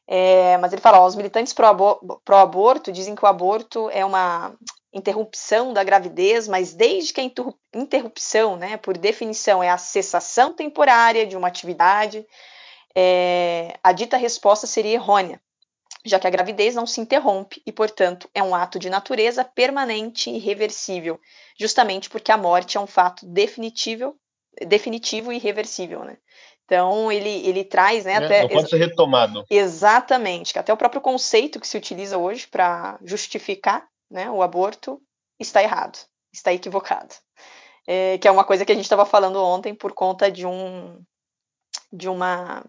É, 0.07 0.57
mas 0.59 0.73
ele 0.73 0.83
fala: 0.83 1.01
ó, 1.01 1.07
os 1.07 1.15
militantes 1.15 1.53
pró-aborto 1.53 2.91
dizem 2.91 3.15
que 3.15 3.25
o 3.25 3.29
aborto 3.29 3.91
é 3.91 4.05
uma 4.05 4.57
interrupção 4.93 5.73
da 5.73 5.85
gravidez, 5.85 6.49
mas 6.49 6.73
desde 6.73 7.13
que 7.13 7.21
a 7.21 7.31
interrupção, 7.75 8.57
né, 8.57 8.79
por 8.79 8.97
definição, 8.97 9.63
é 9.63 9.69
a 9.69 9.77
cessação 9.77 10.55
temporária 10.55 11.27
de 11.27 11.37
uma 11.37 11.47
atividade, 11.47 12.27
é, 12.95 13.79
a 13.85 13.93
dita 13.93 14.17
resposta 14.17 14.67
seria 14.67 14.95
errônea, 14.95 15.41
já 16.09 16.19
que 16.19 16.27
a 16.27 16.31
gravidez 16.31 16.75
não 16.75 16.87
se 16.87 17.01
interrompe 17.01 17.63
e, 17.67 17.73
portanto, 17.73 18.29
é 18.35 18.43
um 18.43 18.55
ato 18.55 18.79
de 18.79 18.91
natureza 18.91 19.45
permanente 19.45 20.31
e 20.31 20.37
irreversível, 20.37 21.21
justamente 21.59 22.09
porque 22.09 22.33
a 22.33 22.37
morte 22.37 22.77
é 22.77 22.81
um 22.81 22.87
fato 22.87 23.27
definitivo, 23.27 24.17
definitivo 24.67 25.33
e 25.33 25.37
irreversível, 25.37 26.05
né? 26.05 26.17
Então 26.69 27.11
ele, 27.11 27.47
ele 27.49 27.65
traz, 27.65 28.05
né, 28.05 28.13
é, 28.13 28.17
até 28.17 28.43
não 28.43 28.49
pode 28.51 28.69
ser 28.69 28.77
retomado. 28.77 29.43
Exatamente, 29.49 30.53
que 30.53 30.59
até 30.59 30.71
o 30.71 30.77
próprio 30.77 31.01
conceito 31.01 31.59
que 31.59 31.67
se 31.67 31.79
utiliza 31.79 32.19
hoje 32.19 32.47
para 32.47 32.99
justificar, 33.03 33.89
né, 34.11 34.31
o 34.31 34.43
aborto 34.43 35.01
está 35.41 35.63
errado, 35.63 35.99
está 36.31 36.53
equivocado, 36.53 37.15
é, 37.87 38.19
que 38.19 38.29
é 38.29 38.31
uma 38.31 38.45
coisa 38.45 38.67
que 38.67 38.73
a 38.73 38.75
gente 38.75 38.85
estava 38.85 39.07
falando 39.07 39.43
ontem 39.43 39.75
por 39.75 39.95
conta 39.95 40.31
de 40.31 40.45
um 40.47 41.03
de 41.91 42.07
uma 42.07 42.63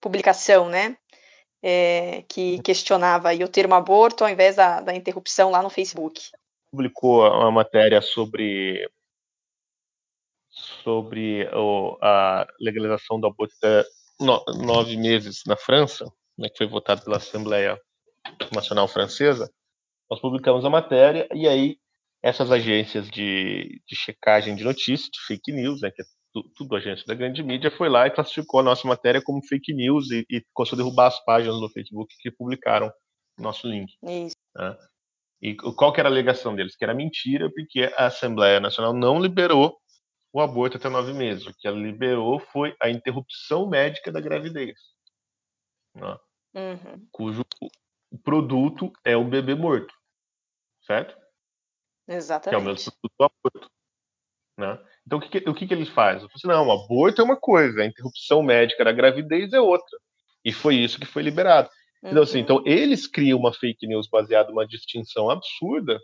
publicação, 0.00 0.68
né, 0.68 0.96
é, 1.66 2.22
que 2.28 2.60
questionava 2.60 3.32
o 3.32 3.48
termo 3.48 3.74
aborto 3.74 4.22
ao 4.22 4.28
invés 4.28 4.56
da, 4.56 4.82
da 4.82 4.94
interrupção 4.94 5.50
lá 5.50 5.62
no 5.62 5.70
Facebook. 5.70 6.20
Publicou 6.70 7.26
uma 7.26 7.50
matéria 7.50 8.02
sobre 8.02 8.86
sobre 10.50 11.48
o, 11.54 11.96
a 12.02 12.46
legalização 12.60 13.18
do 13.18 13.28
aborto 13.28 13.54
no, 14.20 14.44
nove 14.62 14.94
meses 14.98 15.40
na 15.46 15.56
França, 15.56 16.04
né, 16.38 16.50
que 16.50 16.58
foi 16.58 16.66
votado 16.66 17.02
pela 17.02 17.16
Assembleia 17.16 17.80
Nacional 18.52 18.86
Francesa, 18.86 19.50
nós 20.10 20.20
publicamos 20.20 20.64
a 20.66 20.70
matéria 20.70 21.26
e 21.32 21.48
aí 21.48 21.78
essas 22.22 22.50
agências 22.52 23.10
de, 23.10 23.82
de 23.86 23.96
checagem 23.96 24.54
de 24.54 24.64
notícias, 24.64 25.08
de 25.10 25.20
fake 25.26 25.50
news, 25.50 25.80
né, 25.80 25.90
que 25.90 26.02
é 26.02 26.04
tudo, 26.56 26.76
agência 26.76 27.06
da 27.06 27.14
grande 27.14 27.42
mídia, 27.42 27.70
foi 27.70 27.88
lá 27.88 28.06
e 28.06 28.10
classificou 28.10 28.60
a 28.60 28.62
nossa 28.62 28.86
matéria 28.86 29.22
como 29.22 29.44
fake 29.44 29.72
news 29.72 30.10
e, 30.10 30.26
e 30.28 30.44
começou 30.52 30.76
a 30.76 30.78
derrubar 30.78 31.06
as 31.06 31.24
páginas 31.24 31.60
do 31.60 31.68
Facebook 31.68 32.14
que 32.18 32.30
publicaram 32.30 32.92
o 33.38 33.42
nosso 33.42 33.68
link. 33.68 33.92
Isso. 34.02 34.34
Né? 34.56 34.76
E 35.40 35.54
qual 35.54 35.92
que 35.92 36.00
era 36.00 36.08
a 36.08 36.12
alegação 36.12 36.54
deles? 36.54 36.74
Que 36.74 36.84
era 36.84 36.94
mentira, 36.94 37.50
porque 37.52 37.92
a 37.96 38.06
Assembleia 38.06 38.58
Nacional 38.60 38.92
não 38.92 39.20
liberou 39.20 39.78
o 40.32 40.40
aborto 40.40 40.76
até 40.76 40.88
nove 40.88 41.12
meses. 41.12 41.46
O 41.46 41.54
que 41.54 41.68
ela 41.68 41.78
liberou 41.78 42.40
foi 42.40 42.74
a 42.80 42.90
interrupção 42.90 43.68
médica 43.68 44.10
da 44.10 44.20
gravidez, 44.20 44.78
né? 45.94 46.18
Uhum. 46.56 47.08
cujo 47.10 47.44
produto 48.22 48.92
é 49.04 49.16
o 49.16 49.24
bebê 49.24 49.54
morto, 49.54 49.92
certo? 50.82 51.14
Que 52.06 52.12
é 52.12 52.14
o 52.14 52.16
Exatamente. 52.16 52.64
mesmo 52.64 52.92
produto 52.92 53.14
do 53.18 53.24
aborto. 53.24 53.70
Né? 54.56 54.93
Então, 55.06 55.18
o 55.18 55.22
que, 55.22 55.28
que- 55.40 55.50
o 55.50 55.54
que, 55.54 55.66
que 55.66 55.74
ele 55.74 55.84
faz? 55.86 56.22
Eu 56.22 56.28
falei 56.28 56.34
assim, 56.36 56.48
não, 56.48 56.66
o 56.68 56.72
aborto 56.72 57.20
é 57.20 57.24
uma 57.24 57.36
coisa, 57.36 57.82
a 57.82 57.86
interrupção 57.86 58.42
médica 58.42 58.84
da 58.84 58.92
gravidez 58.92 59.52
é 59.52 59.60
outra. 59.60 59.98
E 60.44 60.52
foi 60.52 60.76
isso 60.76 60.98
que 60.98 61.06
foi 61.06 61.22
liberado. 61.22 61.68
Então, 62.02 62.22
assim, 62.22 62.38
Uhum. 62.38 62.44
então 62.44 62.62
eles 62.66 63.06
criam 63.06 63.38
uma 63.38 63.52
fake 63.52 63.86
news 63.86 64.08
baseada 64.08 64.50
numa 64.50 64.66
distinção 64.66 65.30
absurda, 65.30 65.98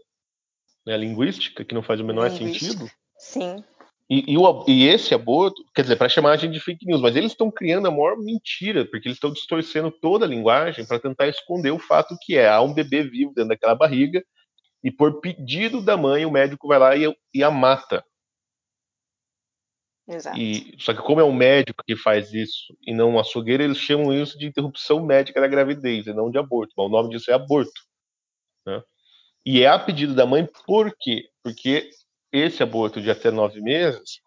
né, 0.87 0.97
linguística, 0.97 1.65
que 1.65 1.75
não 1.75 1.83
faz 1.83 2.01
o 2.01 2.05
menor 2.05 2.31
Linguística. 2.31 2.67
sentido. 2.73 2.91
Sim, 3.19 3.63
E, 4.13 4.33
e 4.33 4.37
o- 4.37 4.65
e 4.67 4.89
esse 4.89 5.15
aborto, 5.15 5.63
quer 5.73 5.83
dizer, 5.83 5.95
para 5.95 6.09
chamar 6.09 6.33
a 6.33 6.37
gente 6.37 6.53
de 6.55 6.59
fake 6.59 6.85
news, 6.85 7.01
mas 7.01 7.15
eles 7.15 7.31
estão 7.31 7.49
criando 7.49 7.87
a 7.87 7.93
maior 7.93 8.17
mentira, 8.19 8.85
porque 8.85 9.07
eles 9.07 9.17
estão 9.17 9.33
distorcendo 9.33 9.89
toda 9.89 10.25
a 10.25 10.29
linguagem 10.29 10.85
para 10.85 10.99
tentar 10.99 11.29
esconder 11.29 11.71
o 11.71 11.79
fato 11.79 12.17
que 12.23 12.37
é 12.37 12.49
há 12.49 12.61
um 12.61 12.75
bebê 12.75 13.05
vivo 13.05 13.33
dentro 13.33 13.51
daquela 13.51 13.77
barriga 13.77 14.21
e 14.83 14.91
por 14.91 15.21
pedido 15.21 15.81
da 15.81 15.97
mãe 15.97 16.27
o 16.27 16.31
médico 16.31 16.67
vai 16.67 16.79
lá 16.81 16.97
e, 16.97 17.15
e 17.33 17.45
a 17.45 17.53
mata. 17.53 18.05
Exato. 20.15 20.39
E, 20.39 20.75
só 20.79 20.93
que 20.93 21.03
como 21.03 21.21
é 21.21 21.25
um 21.25 21.33
médico 21.33 21.83
que 21.87 21.97
faz 21.97 22.33
isso 22.33 22.77
e 22.87 22.93
não 22.93 23.11
um 23.11 23.19
açougueiro, 23.19 23.63
eles 23.63 23.79
chamam 23.79 24.13
isso 24.13 24.39
de 24.39 24.47
interrupção 24.47 25.05
médica 25.05 25.41
da 25.41 25.47
gravidez 25.47 26.07
e 26.07 26.13
não 26.13 26.31
de 26.31 26.39
aborto. 26.39 26.75
Mas 26.77 26.87
o 26.87 26.91
nome 26.91 27.11
disso 27.11 27.31
é 27.31 27.35
aborto. 27.35 27.81
né? 28.67 28.83
E 29.45 29.63
é 29.63 29.69
a 29.69 29.79
pedido 29.79 30.15
da 30.15 30.27
mãe 30.27 30.49
por 30.67 30.95
quê? 30.99 31.29
Porque 31.43 31.91
esse 32.33 32.63
aborto 32.63 33.01
de 33.01 33.11
até 33.11 33.31
nove 33.31 33.61
meses, 33.61 34.21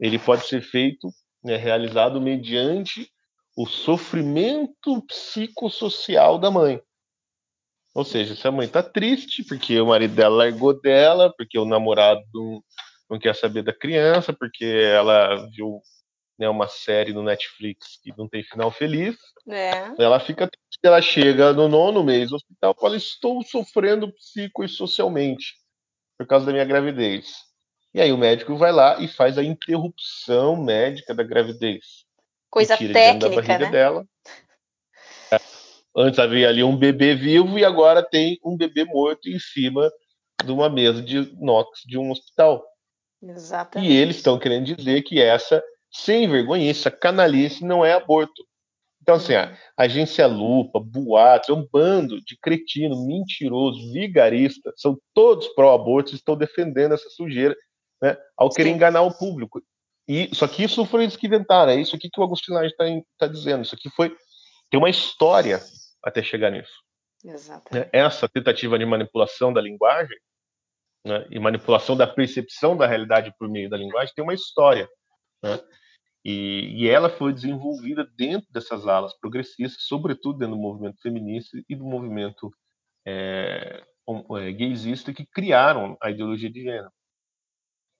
ele 0.00 0.18
pode 0.18 0.46
ser 0.46 0.60
feito, 0.60 1.08
né, 1.42 1.56
realizado 1.56 2.20
mediante 2.20 3.10
o 3.56 3.66
sofrimento 3.66 5.02
psicossocial 5.06 6.38
da 6.38 6.50
mãe. 6.50 6.80
Ou 7.94 8.04
seja, 8.04 8.36
se 8.36 8.46
a 8.46 8.52
mãe 8.52 8.66
está 8.66 8.82
triste 8.82 9.42
porque 9.42 9.80
o 9.80 9.86
marido 9.86 10.14
dela 10.14 10.36
largou 10.36 10.78
dela, 10.80 11.32
porque 11.36 11.58
o 11.58 11.64
namorado 11.64 12.62
não, 13.08 13.18
quer 13.18 13.34
saber 13.34 13.62
da 13.62 13.72
criança, 13.72 14.32
porque 14.32 14.64
ela 14.64 15.48
viu 15.50 15.80
né, 16.38 16.48
uma 16.48 16.68
série 16.68 17.12
no 17.12 17.22
Netflix 17.22 17.98
que 18.02 18.12
não 18.16 18.28
tem 18.28 18.42
final 18.42 18.70
feliz, 18.70 19.16
É, 19.48 19.90
ela 19.98 20.20
fica 20.20 20.46
triste, 20.46 20.78
ela 20.82 21.02
chega 21.02 21.52
no 21.52 21.68
nono 21.68 22.04
mês 22.04 22.30
do 22.30 22.36
hospital 22.36 22.74
e 22.76 22.80
fala, 22.80 22.96
estou 22.96 23.42
sofrendo 23.42 24.12
psico 24.12 24.62
e 24.62 24.68
socialmente 24.68 25.54
por 26.16 26.26
causa 26.26 26.46
da 26.46 26.52
minha 26.52 26.64
gravidez. 26.64 27.48
E 27.94 28.00
aí 28.00 28.12
o 28.12 28.18
médico 28.18 28.56
vai 28.56 28.70
lá 28.70 29.00
e 29.00 29.08
faz 29.08 29.38
a 29.38 29.42
interrupção 29.42 30.62
médica 30.62 31.14
da 31.14 31.22
gravidez. 31.22 32.04
coisa 32.50 32.76
tira 32.76 32.92
dentro 32.92 33.30
da 33.30 33.36
técnica, 33.36 33.48
barriga 33.48 33.64
né? 33.66 33.70
dela. 33.72 34.06
É. 35.32 35.40
Antes 35.96 36.18
havia 36.18 36.48
ali 36.48 36.62
um 36.62 36.76
bebê 36.76 37.14
vivo 37.14 37.58
e 37.58 37.64
agora 37.64 38.02
tem 38.02 38.38
um 38.44 38.56
bebê 38.56 38.84
morto 38.84 39.28
em 39.28 39.38
cima 39.38 39.90
de 40.44 40.52
uma 40.52 40.68
mesa 40.68 41.02
de 41.02 41.16
inox 41.16 41.80
de 41.86 41.98
um 41.98 42.10
hospital. 42.10 42.64
Exatamente. 43.22 43.90
E 43.90 43.96
eles 43.96 44.16
estão 44.16 44.38
querendo 44.38 44.74
dizer 44.74 45.02
que 45.02 45.20
essa 45.20 45.62
sem 45.90 46.28
vergonhice, 46.28 46.80
essa 46.80 46.90
canalice 46.90 47.64
não 47.64 47.84
é 47.84 47.92
aborto. 47.92 48.46
Então, 49.02 49.16
assim, 49.16 49.32
Uhum. 49.34 49.56
a 49.76 49.82
agência 49.84 50.26
Lupa, 50.26 50.78
Boatos, 50.78 51.48
é 51.48 51.52
um 51.52 51.66
bando 51.72 52.22
de 52.22 52.36
cretino, 52.38 53.06
mentiroso, 53.06 53.90
vigarista, 53.90 54.72
são 54.76 54.98
todos 55.14 55.48
pró-aborto, 55.48 56.14
estão 56.14 56.36
defendendo 56.36 56.92
essa 56.92 57.08
sujeira, 57.08 57.56
né, 58.02 58.16
ao 58.36 58.50
querer 58.50 58.68
Sim. 58.68 58.74
enganar 58.74 59.02
o 59.02 59.16
público. 59.16 59.62
E, 60.06 60.28
só 60.34 60.46
que 60.46 60.62
isso 60.62 60.84
foi 60.84 61.04
eles 61.04 61.16
que 61.16 61.26
inventaram, 61.26 61.72
é 61.72 61.80
isso 61.80 61.96
aqui 61.96 62.10
que 62.10 62.20
o 62.20 62.24
Agostinho 62.24 62.62
está 62.64 62.84
tá 63.18 63.26
dizendo, 63.26 63.62
isso 63.62 63.74
aqui 63.74 63.88
foi, 63.90 64.14
tem 64.70 64.78
uma 64.78 64.90
história 64.90 65.60
até 66.04 66.22
chegar 66.22 66.50
nisso. 66.50 66.72
Exatamente. 67.24 67.86
né? 67.86 67.90
Essa 67.92 68.28
tentativa 68.28 68.78
de 68.78 68.84
manipulação 68.84 69.52
da 69.52 69.60
linguagem 69.60 70.16
né, 71.08 71.26
e 71.30 71.38
manipulação 71.38 71.96
da 71.96 72.06
percepção 72.06 72.76
da 72.76 72.86
realidade 72.86 73.34
por 73.38 73.48
meio 73.48 73.70
da 73.70 73.76
linguagem 73.76 74.12
tem 74.14 74.22
uma 74.22 74.34
história. 74.34 74.88
Né? 75.42 75.58
E, 76.24 76.82
e 76.82 76.88
ela 76.88 77.08
foi 77.08 77.32
desenvolvida 77.32 78.06
dentro 78.16 78.46
dessas 78.52 78.86
alas 78.86 79.16
progressistas, 79.18 79.84
sobretudo 79.84 80.38
dentro 80.38 80.54
do 80.54 80.60
movimento 80.60 81.00
feminista 81.00 81.56
e 81.68 81.74
do 81.74 81.84
movimento 81.84 82.50
é, 83.06 83.82
é, 84.38 84.52
gaysista, 84.52 85.12
que 85.12 85.24
criaram 85.24 85.96
a 86.02 86.10
ideologia 86.10 86.50
de 86.50 86.62
gênero. 86.62 86.92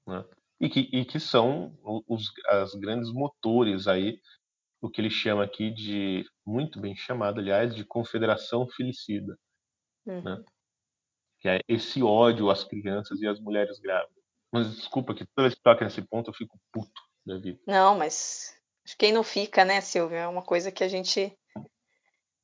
Né? 0.06 0.24
E, 0.60 0.68
que, 0.68 0.80
e 0.92 1.04
que 1.04 1.18
são 1.18 1.78
os 2.08 2.30
as 2.46 2.74
grandes 2.74 3.10
motores 3.12 3.86
aí, 3.86 4.20
o 4.80 4.90
que 4.90 5.00
ele 5.00 5.10
chama 5.10 5.44
aqui 5.44 5.70
de, 5.70 6.24
muito 6.44 6.80
bem 6.80 6.94
chamado, 6.96 7.40
aliás, 7.40 7.74
de 7.74 7.84
confederação 7.84 8.66
filicida 8.68 9.38
Uhum. 10.08 10.22
né? 10.22 10.44
Que 11.38 11.48
é 11.48 11.60
esse 11.68 12.02
ódio 12.02 12.50
às 12.50 12.64
crianças 12.64 13.20
e 13.20 13.26
às 13.26 13.40
mulheres 13.40 13.78
grávidas. 13.78 14.22
Mas 14.52 14.74
desculpa 14.74 15.14
que 15.14 15.26
toda 15.26 15.48
vez 15.48 15.54
que 15.54 15.62
toca 15.62 15.84
nesse 15.84 16.02
ponto 16.02 16.30
eu 16.30 16.34
fico 16.34 16.58
puto 16.72 17.02
da 17.24 17.38
vida. 17.38 17.58
Não, 17.66 17.96
mas 17.96 18.54
quem 18.98 19.12
não 19.12 19.22
fica, 19.22 19.64
né, 19.64 19.80
Silvia? 19.80 20.18
É 20.18 20.28
uma 20.28 20.42
coisa 20.42 20.72
que 20.72 20.82
a 20.82 20.88
gente 20.88 21.36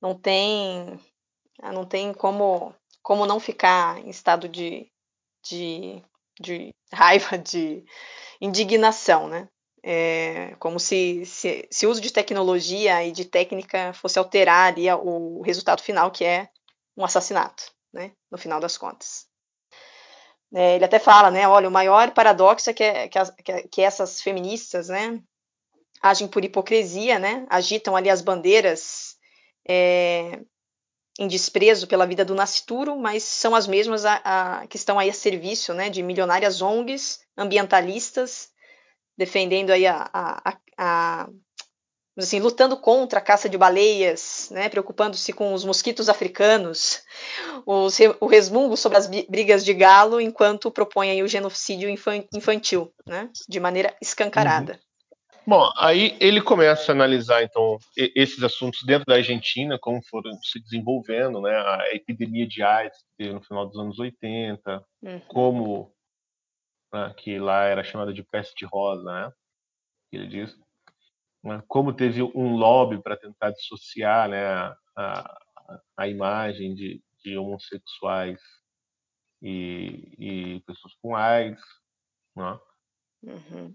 não 0.01 0.15
tem, 0.15 1.01
ah, 1.63 1.73
não 1.73 1.85
tem 1.85 2.13
como, 2.13 2.75
como 3.03 3.27
não 3.27 3.41
ficar 3.41 3.99
em 3.99 4.11
estado 4.11 4.49
de, 4.49 4.91
de, 5.49 6.03
de 6.39 6.71
raiva, 6.93 7.39
de 7.39 7.85
indignação, 8.41 9.29
né? 9.29 9.49
É 9.87 10.57
como 10.59 10.81
se, 10.81 11.27
se, 11.27 11.69
se 11.71 11.87
o 11.87 11.91
uso 11.91 12.01
de 12.01 12.11
tecnologia 12.11 13.05
e 13.05 13.13
de 13.13 13.27
técnica 13.27 13.93
fosse 13.93 14.19
alterar 14.19 14.73
ali 14.73 14.91
o 14.91 15.43
resultado 15.43 15.83
final, 15.83 16.11
que 16.11 16.25
é 16.25 16.49
um 16.97 17.05
assassinato, 17.05 17.74
né? 17.95 18.13
No 18.31 18.39
final 18.39 18.61
das 18.61 18.79
contas. 18.79 19.29
É, 20.53 20.77
ele 20.77 20.85
até 20.85 20.99
fala, 20.99 21.31
né? 21.31 21.49
Olha, 21.49 21.69
o 21.69 21.73
maior 21.73 22.13
paradoxo 22.13 22.71
é 22.71 22.75
que, 22.75 23.09
que, 23.09 23.63
que- 23.69 23.83
essas 23.83 24.21
feministas, 24.21 24.89
né? 24.89 25.21
Agem 26.03 26.29
por 26.29 26.45
hipocrisia, 26.45 27.19
né? 27.19 27.47
Agitam 27.51 27.97
ali 27.97 28.11
as 28.11 28.23
bandeiras 28.23 29.17
é, 29.69 30.41
em 31.19 31.29
desprezo 31.29 31.89
pela 31.89 32.07
vida 32.07 32.25
do 32.25 32.35
nascituro, 32.35 32.99
mas 32.99 33.23
são 33.25 33.55
as 33.55 33.67
mesmas 33.67 34.05
a, 34.07 34.21
a- 34.25 34.69
que 34.69 34.77
estão 34.77 34.99
aí 34.99 35.11
a 35.11 35.15
serviço, 35.15 35.75
né? 35.75 35.91
De 35.91 36.03
milionárias 36.03 36.63
ONGs 36.63 37.21
ambientalistas 37.39 38.51
defendendo 39.19 39.71
aí 39.71 39.87
a, 39.87 40.11
a, 40.79 41.29
assim, 42.17 42.41
lutando 42.41 42.77
contra 42.77 43.19
a 43.19 43.23
caça 43.23 43.49
de 43.49 43.59
baleias, 43.59 44.49
né, 44.51 44.69
preocupando-se 44.69 45.33
com 45.33 45.53
os 45.53 45.65
mosquitos 45.65 46.09
africanos, 46.09 47.03
os 47.67 47.99
o 48.21 48.27
resmungo 48.27 48.77
sobre 48.77 48.99
as 48.99 49.07
brigas 49.07 49.65
de 49.65 49.75
galo, 49.75 50.21
enquanto 50.21 50.71
propõe 50.71 51.11
aí 51.11 51.23
o 51.23 51.29
genocídio 51.29 51.89
infan- 51.89 52.25
infantil, 52.33 52.93
né, 53.07 53.31
de 53.49 53.59
maneira 53.59 53.97
escancarada. 54.01 54.79
Bom, 55.47 55.71
aí 55.77 56.17
ele 56.21 56.41
começa 56.41 56.91
a 56.91 56.95
analisar 56.95 57.43
então 57.43 57.77
esses 57.97 58.43
assuntos 58.43 58.83
dentro 58.87 59.05
da 59.05 59.17
Argentina, 59.17 59.79
como 59.79 60.01
foram 60.09 60.33
se 60.43 60.59
desenvolvendo, 60.59 61.39
né? 61.43 61.51
A 61.55 61.89
epidemia 61.93 62.47
de 62.47 62.63
AIDS 62.63 62.97
no 63.21 63.43
final 63.43 63.67
dos 63.67 63.79
anos 63.79 63.99
80, 63.99 64.83
Uhum. 65.03 65.21
como 65.29 65.95
né, 66.91 67.13
que 67.19 67.39
lá 67.39 67.65
era 67.65 67.85
chamada 67.85 68.11
de 68.11 68.23
peste 68.23 68.65
rosa, 68.65 69.05
né? 69.05 69.31
Ele 70.11 70.27
diz, 70.27 70.57
né, 71.45 71.63
como 71.69 71.93
teve 71.95 72.23
um 72.23 72.57
lobby 72.57 73.03
para 73.03 73.17
tentar 73.17 73.51
dissociar, 73.51 74.29
né, 74.29 74.47
a, 74.97 75.39
a, 75.97 76.09
imagem 76.09 76.75
de, 76.75 77.03
de 77.23 77.37
homossexuais 77.37 78.41
e, 79.43 80.15
e 80.19 80.61
pessoas 80.67 80.95
com 81.03 81.15
AIDS, 81.15 81.63
né? 82.37 82.59
Uhum. 83.23 83.75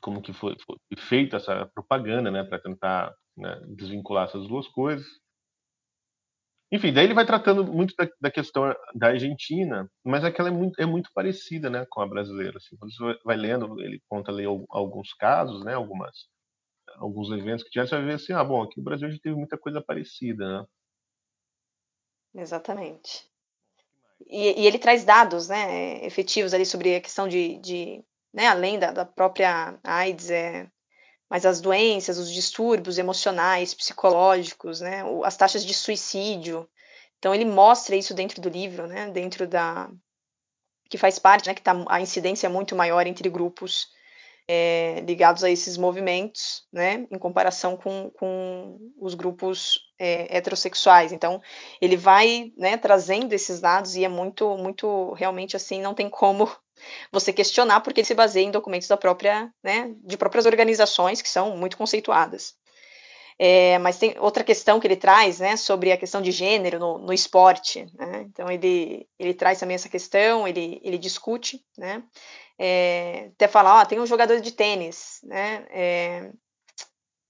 como 0.00 0.20
que 0.22 0.32
foi, 0.32 0.56
foi 0.66 0.76
feita 0.98 1.36
essa 1.36 1.66
propaganda, 1.66 2.30
né, 2.30 2.42
para 2.44 2.60
tentar 2.60 3.14
né, 3.36 3.60
desvincular 3.76 4.26
essas 4.28 4.46
duas 4.48 4.66
coisas. 4.68 5.06
Enfim, 6.72 6.92
daí 6.92 7.04
ele 7.04 7.14
vai 7.14 7.26
tratando 7.26 7.64
muito 7.64 7.94
da, 7.96 8.08
da 8.20 8.30
questão 8.30 8.74
da 8.94 9.08
Argentina, 9.08 9.90
mas 10.04 10.22
é 10.24 10.30
que 10.30 10.40
ela 10.40 10.50
é 10.50 10.52
muito, 10.52 10.80
é 10.80 10.86
muito 10.86 11.10
parecida, 11.12 11.68
né, 11.68 11.84
com 11.90 12.00
a 12.00 12.06
brasileira. 12.06 12.58
Assim. 12.58 12.76
Quando 12.76 12.92
você 12.94 13.18
vai- 13.24 13.36
lendo, 13.36 13.80
ele 13.80 14.00
conta 14.08 14.30
ali 14.30 14.44
al- 14.44 14.66
alguns 14.70 15.12
casos, 15.14 15.64
né, 15.64 15.74
algumas, 15.74 16.28
alguns 16.96 17.30
eventos 17.30 17.64
que 17.64 17.70
tiveram, 17.70 17.88
você 17.88 17.96
vai 17.96 18.04
ver 18.04 18.14
assim, 18.14 18.32
ah, 18.32 18.44
bom, 18.44 18.62
aqui 18.62 18.78
no 18.78 18.84
Brasil 18.84 19.08
a 19.08 19.10
gente 19.10 19.22
teve 19.22 19.36
muita 19.36 19.58
coisa 19.58 19.80
parecida, 19.80 20.46
né. 20.46 20.66
Exatamente. 22.34 23.28
E, 24.26 24.62
e, 24.62 24.66
ele 24.66 24.78
traz 24.78 25.04
dados 25.04 25.48
né, 25.48 26.04
efetivos 26.04 26.54
ali 26.54 26.64
sobre 26.64 26.94
a 26.94 27.00
questão 27.00 27.26
de, 27.26 27.58
de 27.58 28.04
né, 28.32 28.46
além 28.46 28.78
da, 28.78 28.92
da 28.92 29.04
própria 29.04 29.78
AIDS, 29.82 30.30
é, 30.30 30.70
mas 31.28 31.46
as 31.46 31.60
doenças, 31.60 32.18
os 32.18 32.32
distúrbios 32.32 32.98
emocionais, 32.98 33.74
psicológicos, 33.74 34.80
né, 34.80 35.02
as 35.24 35.36
taxas 35.36 35.64
de 35.64 35.74
suicídio. 35.74 36.68
Então 37.18 37.34
ele 37.34 37.44
mostra 37.44 37.96
isso 37.96 38.14
dentro 38.14 38.40
do 38.40 38.48
livro, 38.48 38.86
né, 38.86 39.10
dentro 39.10 39.46
da 39.46 39.90
que 40.88 40.98
faz 40.98 41.18
parte, 41.20 41.46
né, 41.46 41.54
que 41.54 41.62
tá, 41.62 41.72
a 41.88 42.00
incidência 42.00 42.46
é 42.46 42.50
muito 42.50 42.74
maior 42.74 43.06
entre 43.06 43.28
grupos 43.28 43.88
é, 44.52 45.04
ligados 45.06 45.44
a 45.44 45.50
esses 45.50 45.76
movimentos, 45.76 46.64
né, 46.72 47.06
em 47.08 47.18
comparação 47.20 47.76
com, 47.76 48.10
com 48.18 48.80
os 49.00 49.14
grupos 49.14 49.78
é, 49.96 50.36
heterossexuais. 50.36 51.12
Então, 51.12 51.40
ele 51.80 51.96
vai 51.96 52.52
né, 52.58 52.76
trazendo 52.76 53.32
esses 53.32 53.60
dados 53.60 53.94
e 53.94 54.04
é 54.04 54.08
muito, 54.08 54.58
muito, 54.58 55.12
realmente 55.12 55.54
assim, 55.54 55.80
não 55.80 55.94
tem 55.94 56.10
como 56.10 56.50
você 57.12 57.32
questionar, 57.32 57.80
porque 57.80 58.00
ele 58.00 58.06
se 58.08 58.14
baseia 58.14 58.44
em 58.44 58.50
documentos 58.50 58.88
da 58.88 58.96
própria, 58.96 59.54
né, 59.62 59.94
de 60.02 60.16
próprias 60.16 60.46
organizações 60.46 61.22
que 61.22 61.28
são 61.28 61.56
muito 61.56 61.76
conceituadas. 61.76 62.56
É, 63.42 63.78
mas 63.78 63.96
tem 63.96 64.14
outra 64.18 64.44
questão 64.44 64.78
que 64.78 64.86
ele 64.86 64.96
traz, 64.96 65.38
né, 65.38 65.56
sobre 65.56 65.90
a 65.90 65.96
questão 65.96 66.20
de 66.20 66.30
gênero 66.30 66.78
no, 66.78 66.98
no 66.98 67.10
esporte. 67.10 67.86
Né? 67.98 68.26
Então 68.28 68.50
ele, 68.50 69.08
ele 69.18 69.32
traz 69.32 69.58
também 69.58 69.76
essa 69.76 69.88
questão, 69.88 70.46
ele, 70.46 70.78
ele 70.84 70.98
discute, 70.98 71.64
né? 71.78 72.02
É, 72.58 73.30
até 73.32 73.48
falar, 73.48 73.80
ó, 73.80 73.84
tem 73.86 73.98
um 73.98 74.04
jogador 74.04 74.38
de 74.42 74.52
tênis, 74.52 75.20
né? 75.22 75.66
É, 75.70 76.30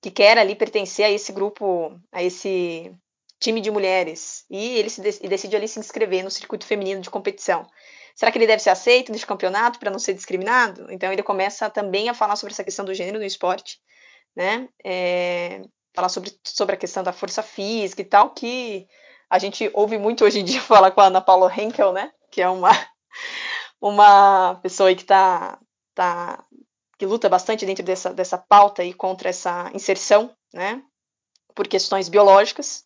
que 0.02 0.10
quer 0.10 0.36
ali 0.36 0.56
pertencer 0.56 1.04
a 1.04 1.10
esse 1.10 1.30
grupo, 1.30 1.96
a 2.10 2.20
esse 2.24 2.90
time 3.38 3.60
de 3.60 3.70
mulheres, 3.70 4.44
e 4.50 4.78
ele 4.78 4.90
se 4.90 5.00
e 5.22 5.28
decide 5.28 5.54
ali 5.54 5.68
se 5.68 5.78
inscrever 5.78 6.24
no 6.24 6.30
circuito 6.30 6.66
feminino 6.66 7.00
de 7.00 7.08
competição. 7.08 7.64
Será 8.16 8.32
que 8.32 8.38
ele 8.38 8.48
deve 8.48 8.62
ser 8.62 8.70
aceito 8.70 9.12
nesse 9.12 9.24
campeonato 9.24 9.78
para 9.78 9.92
não 9.92 9.98
ser 10.00 10.14
discriminado? 10.14 10.90
Então 10.90 11.12
ele 11.12 11.22
começa 11.22 11.70
também 11.70 12.08
a 12.08 12.14
falar 12.14 12.34
sobre 12.34 12.52
essa 12.52 12.64
questão 12.64 12.84
do 12.84 12.94
gênero 12.94 13.20
no 13.20 13.24
esporte, 13.24 13.78
né? 14.34 14.68
É, 14.84 15.62
falar 15.94 16.08
sobre, 16.08 16.32
sobre 16.44 16.74
a 16.74 16.78
questão 16.78 17.02
da 17.02 17.12
força 17.12 17.42
física 17.42 18.02
e 18.02 18.04
tal, 18.04 18.30
que 18.30 18.86
a 19.28 19.38
gente 19.38 19.70
ouve 19.74 19.98
muito 19.98 20.24
hoje 20.24 20.40
em 20.40 20.44
dia 20.44 20.60
falar 20.62 20.90
com 20.90 21.00
a 21.00 21.06
Ana 21.06 21.20
Paula 21.20 21.52
Henkel, 21.54 21.92
né? 21.92 22.12
Que 22.30 22.42
é 22.42 22.48
uma, 22.48 22.70
uma 23.80 24.56
pessoa 24.56 24.88
aí 24.88 24.96
que 24.96 25.04
tá, 25.04 25.58
tá 25.94 26.44
que 26.98 27.06
luta 27.06 27.28
bastante 27.28 27.64
dentro 27.64 27.84
dessa, 27.84 28.12
dessa 28.12 28.36
pauta 28.36 28.84
e 28.84 28.92
contra 28.92 29.30
essa 29.30 29.70
inserção, 29.74 30.34
né? 30.52 30.82
Por 31.54 31.66
questões 31.66 32.08
biológicas. 32.08 32.84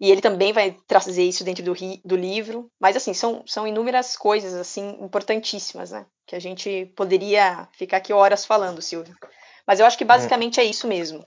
E 0.00 0.10
ele 0.10 0.20
também 0.20 0.52
vai 0.52 0.76
trazer 0.86 1.24
isso 1.24 1.42
dentro 1.42 1.64
do, 1.64 1.74
do 2.04 2.16
livro. 2.16 2.70
Mas, 2.78 2.96
assim, 2.96 3.12
são, 3.12 3.42
são 3.46 3.66
inúmeras 3.66 4.16
coisas, 4.16 4.54
assim, 4.54 4.96
importantíssimas, 5.00 5.90
né? 5.90 6.06
Que 6.24 6.36
a 6.36 6.38
gente 6.38 6.92
poderia 6.94 7.68
ficar 7.72 7.96
aqui 7.96 8.12
horas 8.12 8.44
falando, 8.44 8.80
Silvio. 8.80 9.16
Mas 9.66 9.80
eu 9.80 9.86
acho 9.86 9.98
que 9.98 10.04
basicamente 10.04 10.60
é 10.60 10.64
isso 10.64 10.86
mesmo. 10.86 11.26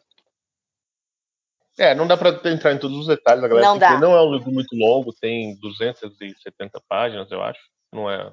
É, 1.78 1.96
não 1.96 2.06
dá 2.06 2.18
para 2.18 2.30
entrar 2.52 2.74
em 2.74 2.78
todos 2.78 2.98
os 2.98 3.08
detalhes, 3.08 3.44
a 3.44 3.48
galera 3.48 3.66
não, 3.66 3.78
dá. 3.78 4.00
não 4.00 4.14
é 4.14 4.22
um 4.22 4.34
livro 4.34 4.52
muito 4.52 4.76
longo, 4.76 5.14
tem 5.14 5.56
270 5.60 6.82
páginas, 6.88 7.32
eu 7.32 7.42
acho. 7.42 7.60
Não 7.94 8.10
é, 8.10 8.32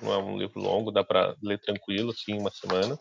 não 0.00 0.12
é 0.12 0.18
um 0.18 0.36
livro 0.36 0.60
longo, 0.60 0.90
dá 0.90 1.02
para 1.02 1.34
ler 1.42 1.58
tranquilo, 1.58 2.10
assim, 2.10 2.38
uma 2.38 2.50
semana. 2.50 2.98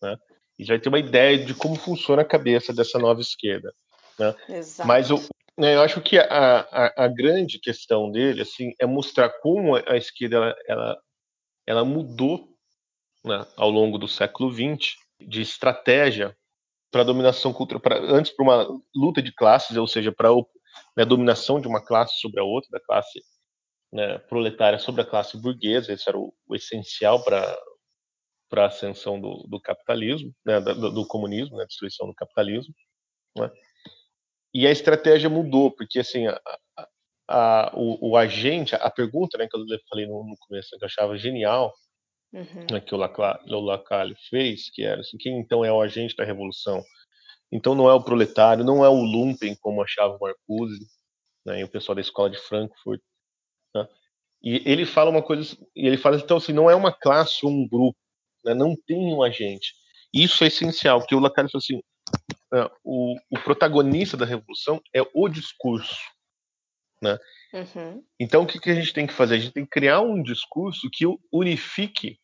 Né? 0.00 0.16
E 0.58 0.64
já 0.64 0.78
ter 0.78 0.88
uma 0.88 0.98
ideia 0.98 1.38
de 1.38 1.54
como 1.54 1.76
funciona 1.76 2.22
a 2.22 2.24
cabeça 2.24 2.72
dessa 2.72 2.98
nova 2.98 3.20
esquerda. 3.20 3.72
Né? 4.18 4.34
Exato. 4.48 4.86
Mas 4.86 5.10
eu, 5.10 5.20
né, 5.58 5.74
eu 5.74 5.82
acho 5.82 6.00
que 6.00 6.18
a, 6.18 6.24
a, 6.24 7.04
a, 7.04 7.08
grande 7.08 7.58
questão 7.58 8.10
dele 8.10 8.42
assim, 8.42 8.72
é 8.80 8.86
mostrar 8.86 9.28
como 9.40 9.76
a 9.76 9.96
esquerda 9.96 10.36
ela, 10.36 10.56
ela, 10.68 10.98
ela 11.66 11.84
mudou 11.84 12.48
né, 13.24 13.44
ao 13.56 13.70
longo 13.70 13.98
do 13.98 14.08
século 14.08 14.52
XX 14.52 14.96
de 15.20 15.42
estratégia 15.42 16.36
para 16.90 17.04
dominação 17.04 17.52
cultural, 17.52 17.80
pra, 17.80 17.98
antes 17.98 18.32
para 18.32 18.42
uma 18.42 18.80
luta 18.94 19.22
de 19.22 19.32
classes, 19.32 19.76
ou 19.76 19.86
seja, 19.86 20.12
para 20.12 20.30
né, 20.96 21.02
a 21.02 21.04
dominação 21.04 21.60
de 21.60 21.68
uma 21.68 21.84
classe 21.84 22.18
sobre 22.20 22.40
a 22.40 22.44
outra, 22.44 22.70
da 22.70 22.80
classe 22.80 23.20
né, 23.92 24.18
proletária 24.18 24.78
sobre 24.78 25.02
a 25.02 25.06
classe 25.06 25.36
burguesa, 25.36 25.92
esse 25.92 26.08
era 26.08 26.18
o, 26.18 26.32
o 26.46 26.54
essencial 26.54 27.22
para 27.22 27.58
para 28.48 28.64
a 28.64 28.68
ascensão 28.68 29.20
do, 29.20 29.46
do 29.48 29.60
capitalismo, 29.60 30.34
né, 30.44 30.58
do, 30.58 30.90
do, 30.90 31.06
comunismo, 31.06 31.58
né, 31.58 31.66
destruição 31.66 32.06
do 32.06 32.14
capitalismo. 32.14 32.74
Né? 33.36 33.50
E 34.54 34.66
a 34.66 34.70
estratégia 34.70 35.28
mudou, 35.28 35.70
porque 35.70 35.98
assim, 35.98 36.26
a, 36.26 36.40
a, 36.76 36.88
a, 37.28 37.72
o, 37.76 38.10
o, 38.10 38.16
agente, 38.16 38.74
a 38.74 38.90
pergunta 38.90 39.36
né, 39.36 39.46
que 39.46 39.56
eu 39.56 39.64
falei 39.88 40.06
no, 40.06 40.24
no 40.24 40.36
começo, 40.38 40.70
que 40.70 40.82
eu 40.82 40.86
achava 40.86 41.18
genial. 41.18 41.74
Né, 42.32 42.80
que 42.80 42.94
o 42.94 43.60
Lacalle 43.60 44.16
fez, 44.28 44.70
que 44.70 44.82
era 44.82 45.00
assim, 45.00 45.16
quem 45.16 45.38
então 45.38 45.64
é 45.64 45.72
o 45.72 45.80
agente 45.80 46.16
da 46.16 46.24
revolução? 46.24 46.82
Então 47.50 47.74
não 47.74 47.88
é 47.88 47.94
o 47.94 48.02
proletário, 48.02 48.64
não 48.64 48.84
é 48.84 48.88
o 48.88 49.02
lumpen, 49.02 49.56
como 49.60 49.82
achava 49.82 50.14
o 50.14 50.20
Marcuse, 50.20 50.86
né, 51.46 51.60
e 51.60 51.64
o 51.64 51.68
pessoal 51.68 51.94
da 51.94 52.02
escola 52.02 52.30
de 52.30 52.38
Frankfurt. 52.38 53.00
Né? 53.74 53.88
E 54.42 54.62
ele 54.70 54.84
fala 54.84 55.10
uma 55.10 55.22
coisa, 55.22 55.56
e 55.74 55.86
ele 55.86 55.96
fala 55.96 56.16
então 56.16 56.36
assim, 56.36 56.52
não 56.52 56.70
é 56.70 56.74
uma 56.74 56.92
classe 56.92 57.44
ou 57.44 57.50
um 57.50 57.66
grupo, 57.66 57.98
né, 58.44 58.54
não 58.54 58.76
tem 58.86 59.12
um 59.12 59.22
agente. 59.22 59.74
Isso 60.12 60.44
é 60.44 60.48
essencial, 60.48 61.00
porque 61.00 61.14
o 61.14 61.20
Lacan 61.20 61.48
falou 61.48 61.58
assim, 61.62 61.80
é, 62.54 62.70
o, 62.82 63.14
o, 63.30 63.38
protagonista 63.40 64.16
da 64.16 64.24
revolução 64.24 64.80
é 64.94 65.02
o 65.14 65.28
discurso. 65.28 65.96
Né? 67.02 67.18
Uhum. 67.52 68.04
Então, 68.18 68.42
o 68.42 68.46
que, 68.46 68.58
que, 68.58 68.70
a 68.70 68.74
gente 68.74 68.92
tem 68.92 69.06
que 69.06 69.12
fazer? 69.12 69.36
A 69.36 69.38
gente 69.38 69.52
tem 69.52 69.64
que 69.64 69.70
criar 69.70 70.00
um 70.00 70.22
discurso 70.22 70.88
que 70.92 71.04
unifique 71.32 72.18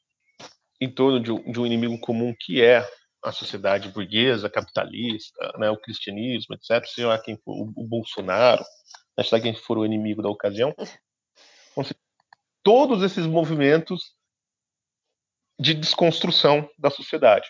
em 0.81 0.91
torno 0.91 1.21
de 1.21 1.31
um, 1.31 1.53
de 1.53 1.61
um 1.61 1.67
inimigo 1.67 1.99
comum 2.01 2.35
que 2.39 2.63
é 2.63 2.87
a 3.23 3.33
sociedade 3.33 3.89
burguesa, 3.89 4.51
capitalista, 4.51 5.53
né, 5.59 5.71
o 5.71 5.81
cristianismo, 5.81 6.55
etc. 6.55 6.87
Seja 6.87 7.09
lá 7.09 7.19
quem 7.19 7.37
for, 7.39 7.53
o, 7.53 7.73
o 7.77 7.87
Bolsonaro, 7.87 8.63
né, 9.17 9.25
seja 9.25 9.37
lá 9.37 9.43
quem 9.43 9.55
for 9.55 9.79
o 9.79 9.87
inimigo 9.87 10.23
da 10.23 10.29
ocasião. 10.29 10.75
Então, 11.77 11.91
todos 12.63 13.03
esses 13.03 13.27
movimentos 13.27 14.15
de 15.59 15.75
desconstrução 15.75 16.69
da 16.79 16.91
sociedade. 16.91 17.49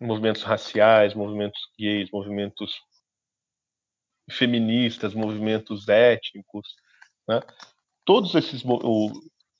Movimentos 0.00 0.42
raciais, 0.42 1.14
movimentos 1.14 1.60
gays, 1.78 2.08
movimentos 2.12 2.72
feministas, 4.30 5.14
movimentos 5.14 5.88
étnicos, 5.88 6.74
né? 7.28 7.40
todos 8.04 8.34
esses, 8.34 8.62
o 8.64 9.12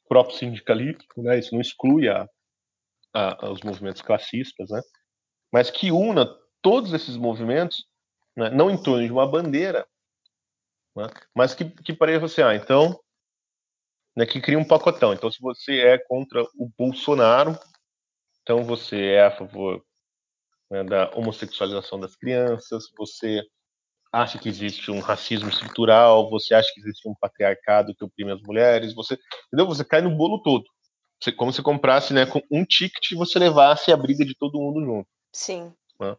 próprio 0.09 0.37
sindicalismo, 0.37 1.03
né? 1.19 1.39
isso 1.39 1.55
não 1.55 1.61
exclui 1.61 2.09
a, 2.09 2.29
a, 3.15 3.51
os 3.51 3.63
movimentos 3.63 4.03
classistas, 4.03 4.71
né? 4.71 4.81
mas 5.53 5.71
que 5.71 5.91
una 5.91 6.27
todos 6.61 6.93
esses 6.93 7.17
movimentos, 7.17 7.87
né? 8.37 8.51
não 8.51 8.71
em 8.71 8.83
torno 8.83 9.05
de 9.05 9.13
uma 9.13 9.27
bandeira, 9.27 9.87
né? 10.97 11.09
mas 11.35 11.55
que, 11.55 11.65
que 11.65 11.93
pareça 11.93 12.27
assim, 12.27 12.43
ah, 12.43 12.55
então 12.55 12.99
né, 14.19 14.27
que 14.27 14.41
cria 14.41 14.59
um 14.59 14.67
pacotão. 14.67 15.15
Então, 15.15 15.31
se 15.31 15.41
você 15.41 15.79
é 15.79 15.97
contra 15.97 16.43
o 16.59 16.69
Bolsonaro, 16.77 17.57
então 18.43 18.65
você 18.65 19.13
é 19.13 19.27
a 19.27 19.31
favor 19.31 19.81
né, 20.69 20.83
da 20.83 21.09
homossexualização 21.15 22.01
das 22.01 22.17
crianças, 22.17 22.91
você 22.99 23.47
acha 24.13 24.39
que 24.39 24.49
existe 24.49 24.91
um 24.91 25.01
racismo 25.01 25.49
estrutural, 25.49 26.31
você 26.31 26.55
acha 26.55 26.73
que 26.73 26.81
existe 26.81 27.09
um 27.09 27.15
patriarcado 27.15 27.95
que 27.95 28.05
oprime 28.05 28.33
as 28.33 28.41
mulheres, 28.43 28.95
você, 28.95 29.19
entendeu? 29.47 29.67
Você 29.67 29.85
cai 29.85 30.01
no 30.01 30.17
bolo 30.17 30.43
todo. 30.43 30.65
Você, 31.21 31.33
como 31.33 31.53
se 31.53 31.63
comprasse, 31.63 32.15
né, 32.15 32.27
com 32.27 32.41
um 32.51 32.65
ticket 32.65 33.11
e 33.11 33.17
você 33.17 33.39
levasse 33.39 33.93
a 33.93 33.97
briga 33.97 34.25
de 34.25 34.35
todo 34.37 34.59
mundo 34.59 34.85
junto. 34.85 35.09
Sim. 35.33 35.75
Né? 36.01 36.17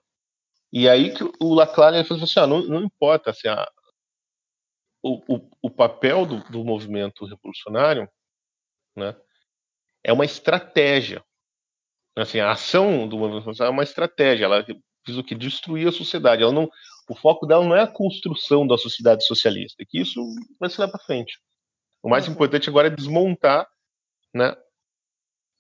E 0.72 0.90
aí 0.90 1.14
que 1.14 1.24
o 1.40 1.54
Laclare 1.54 2.04
falou 2.06 2.24
assim, 2.24 2.40
ah, 2.40 2.48
não, 2.48 2.62
não 2.64 2.84
importa 2.84 3.32
assim, 3.32 3.48
a, 3.48 3.68
o, 5.02 5.36
o, 5.36 5.50
o 5.64 5.70
papel 5.70 6.26
do, 6.26 6.44
do 6.50 6.64
movimento 6.64 7.26
revolucionário 7.26 8.10
né, 8.96 9.16
é 10.04 10.14
uma 10.14 10.26
estratégia. 10.26 11.24
Assim, 12.18 12.40
a 12.40 12.52
ação 12.52 13.08
do 13.08 13.18
movimento 13.18 13.40
revolucionário 13.40 13.74
é 13.74 13.78
uma 13.78 13.84
estratégia. 13.84 14.46
Ela 14.46 14.66
diz 15.06 15.18
o 15.18 15.24
que 15.24 15.34
destruir 15.34 15.88
a 15.88 15.92
sociedade. 15.92 16.44
Ela 16.44 16.52
não, 16.52 16.70
o 17.10 17.16
foco 17.16 17.46
dela 17.46 17.66
não 17.66 17.76
é 17.76 17.82
a 17.82 17.88
construção 17.88 18.66
da 18.68 18.78
sociedade 18.78 19.26
socialista, 19.26 19.84
que 19.88 20.00
isso 20.00 20.24
vai 20.60 20.70
se 20.70 20.80
levar 20.80 20.92
para 20.92 21.04
frente. 21.04 21.40
O 22.04 22.10
mais 22.10 22.28
uhum. 22.28 22.34
importante 22.34 22.70
agora 22.70 22.88
é 22.88 22.92
desmontar, 22.92 23.68
né, 24.34 24.56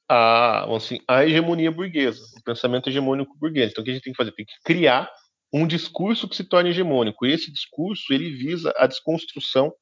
a, 0.07 0.75
assim, 0.75 0.99
a 1.07 1.25
hegemonia 1.25 1.71
burguesa, 1.71 2.23
o 2.37 2.43
pensamento 2.43 2.89
hegemônico 2.89 3.37
burguês. 3.37 3.71
Então, 3.71 3.81
o 3.81 3.85
que 3.85 3.91
a 3.91 3.93
gente 3.93 4.03
tem 4.03 4.13
que 4.13 4.17
fazer? 4.17 4.31
Tem 4.31 4.45
que 4.45 4.53
criar 4.63 5.11
um 5.53 5.67
discurso 5.67 6.27
que 6.27 6.35
se 6.35 6.43
torne 6.43 6.69
hegemônico. 6.69 7.25
E 7.25 7.33
esse 7.33 7.51
discurso 7.51 8.13
ele 8.13 8.29
visa 8.31 8.73
a 8.77 8.87
desconstrução 8.87 9.73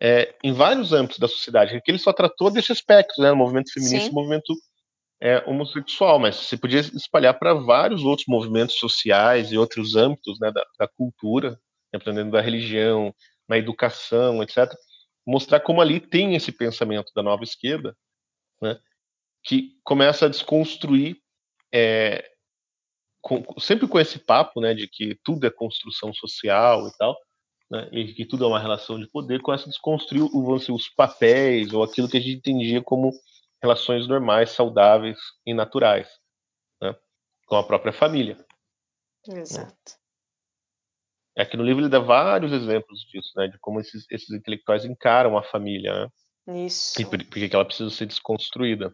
é, 0.00 0.34
em 0.42 0.52
vários 0.52 0.92
âmbitos 0.92 1.18
da 1.18 1.28
sociedade. 1.28 1.72
Porque 1.72 1.90
ele 1.90 1.98
só 1.98 2.12
tratou 2.12 2.50
desse 2.50 2.72
aspecto, 2.72 3.20
né, 3.20 3.30
no 3.30 3.36
movimento 3.36 3.72
feminista, 3.72 4.08
e 4.08 4.12
movimento 4.12 4.54
é, 5.24 5.42
homossexual, 5.48 6.18
mas 6.18 6.36
você 6.36 6.54
podia 6.54 6.80
espalhar 6.80 7.38
para 7.38 7.54
vários 7.54 8.04
outros 8.04 8.28
movimentos 8.28 8.78
sociais 8.78 9.50
e 9.50 9.56
outros 9.56 9.96
âmbitos 9.96 10.38
né, 10.38 10.52
da, 10.52 10.62
da 10.78 10.86
cultura, 10.86 11.58
aprendendo 11.94 12.32
da 12.32 12.42
religião, 12.42 13.14
na 13.48 13.56
educação, 13.56 14.42
etc. 14.42 14.70
mostrar 15.26 15.60
como 15.60 15.80
ali 15.80 15.98
tem 15.98 16.34
esse 16.34 16.52
pensamento 16.52 17.10
da 17.16 17.22
nova 17.22 17.42
esquerda, 17.42 17.96
né, 18.60 18.78
que 19.42 19.70
começa 19.82 20.26
a 20.26 20.28
desconstruir, 20.28 21.16
é, 21.72 22.22
com, 23.22 23.42
sempre 23.58 23.88
com 23.88 23.98
esse 23.98 24.18
papo, 24.18 24.60
né, 24.60 24.74
de 24.74 24.86
que 24.86 25.18
tudo 25.24 25.46
é 25.46 25.50
construção 25.50 26.12
social 26.12 26.86
e 26.86 26.92
tal, 26.98 27.16
né, 27.70 27.88
e 27.92 28.12
que 28.12 28.26
tudo 28.26 28.44
é 28.44 28.48
uma 28.48 28.60
relação 28.60 29.00
de 29.00 29.08
poder, 29.08 29.40
começa 29.40 29.64
a 29.64 29.70
desconstruir 29.70 30.22
os 30.22 30.88
papéis 30.90 31.72
ou 31.72 31.82
aquilo 31.82 32.10
que 32.10 32.18
a 32.18 32.20
gente 32.20 32.36
entendia 32.36 32.82
como 32.82 33.10
relações 33.64 34.06
normais, 34.06 34.50
saudáveis 34.50 35.18
e 35.46 35.54
naturais, 35.54 36.06
né, 36.80 36.94
com 37.46 37.56
a 37.56 37.66
própria 37.66 37.92
família. 37.92 38.36
Exato. 39.26 39.94
É 41.36 41.44
que 41.44 41.56
no 41.56 41.64
livro 41.64 41.82
ele 41.82 41.88
dá 41.88 41.98
vários 41.98 42.52
exemplos 42.52 43.00
disso, 43.10 43.32
né, 43.36 43.48
de 43.48 43.58
como 43.58 43.80
esses, 43.80 44.04
esses 44.10 44.30
intelectuais 44.30 44.84
encaram 44.84 45.36
a 45.36 45.42
família, 45.42 45.92
né? 46.46 46.66
Isso. 46.66 47.00
E 47.00 47.06
por, 47.06 47.18
porque 47.24 47.50
ela 47.52 47.64
precisa 47.64 47.88
ser 47.88 48.04
desconstruída. 48.04 48.92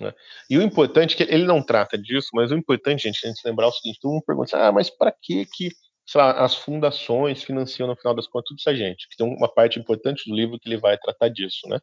Né? 0.00 0.14
E 0.48 0.56
o 0.56 0.62
importante 0.62 1.14
é 1.14 1.16
que 1.16 1.34
ele 1.34 1.44
não 1.44 1.60
trata 1.60 1.98
disso, 1.98 2.28
mas 2.32 2.52
o 2.52 2.54
importante, 2.54 3.02
gente, 3.02 3.26
a 3.26 3.28
gente 3.28 3.42
lembrar 3.44 3.66
o 3.66 3.72
seguinte: 3.72 3.98
todo 4.00 4.12
mundo 4.12 4.24
pergunta, 4.24 4.56
ah, 4.56 4.70
mas 4.70 4.88
para 4.88 5.10
que 5.10 5.44
que 5.44 5.70
lá, 6.14 6.44
as 6.44 6.54
fundações 6.54 7.42
financiam 7.42 7.88
no 7.88 7.96
final 7.96 8.14
das 8.14 8.28
contas 8.28 8.48
tudo 8.48 8.58
isso 8.58 8.70
a 8.70 8.74
gente? 8.74 9.08
Que 9.08 9.16
tem 9.16 9.26
uma 9.26 9.52
parte 9.52 9.78
importante 9.78 10.30
do 10.30 10.36
livro 10.36 10.58
que 10.58 10.68
ele 10.68 10.78
vai 10.78 10.96
tratar 10.96 11.28
disso, 11.28 11.68
né? 11.68 11.80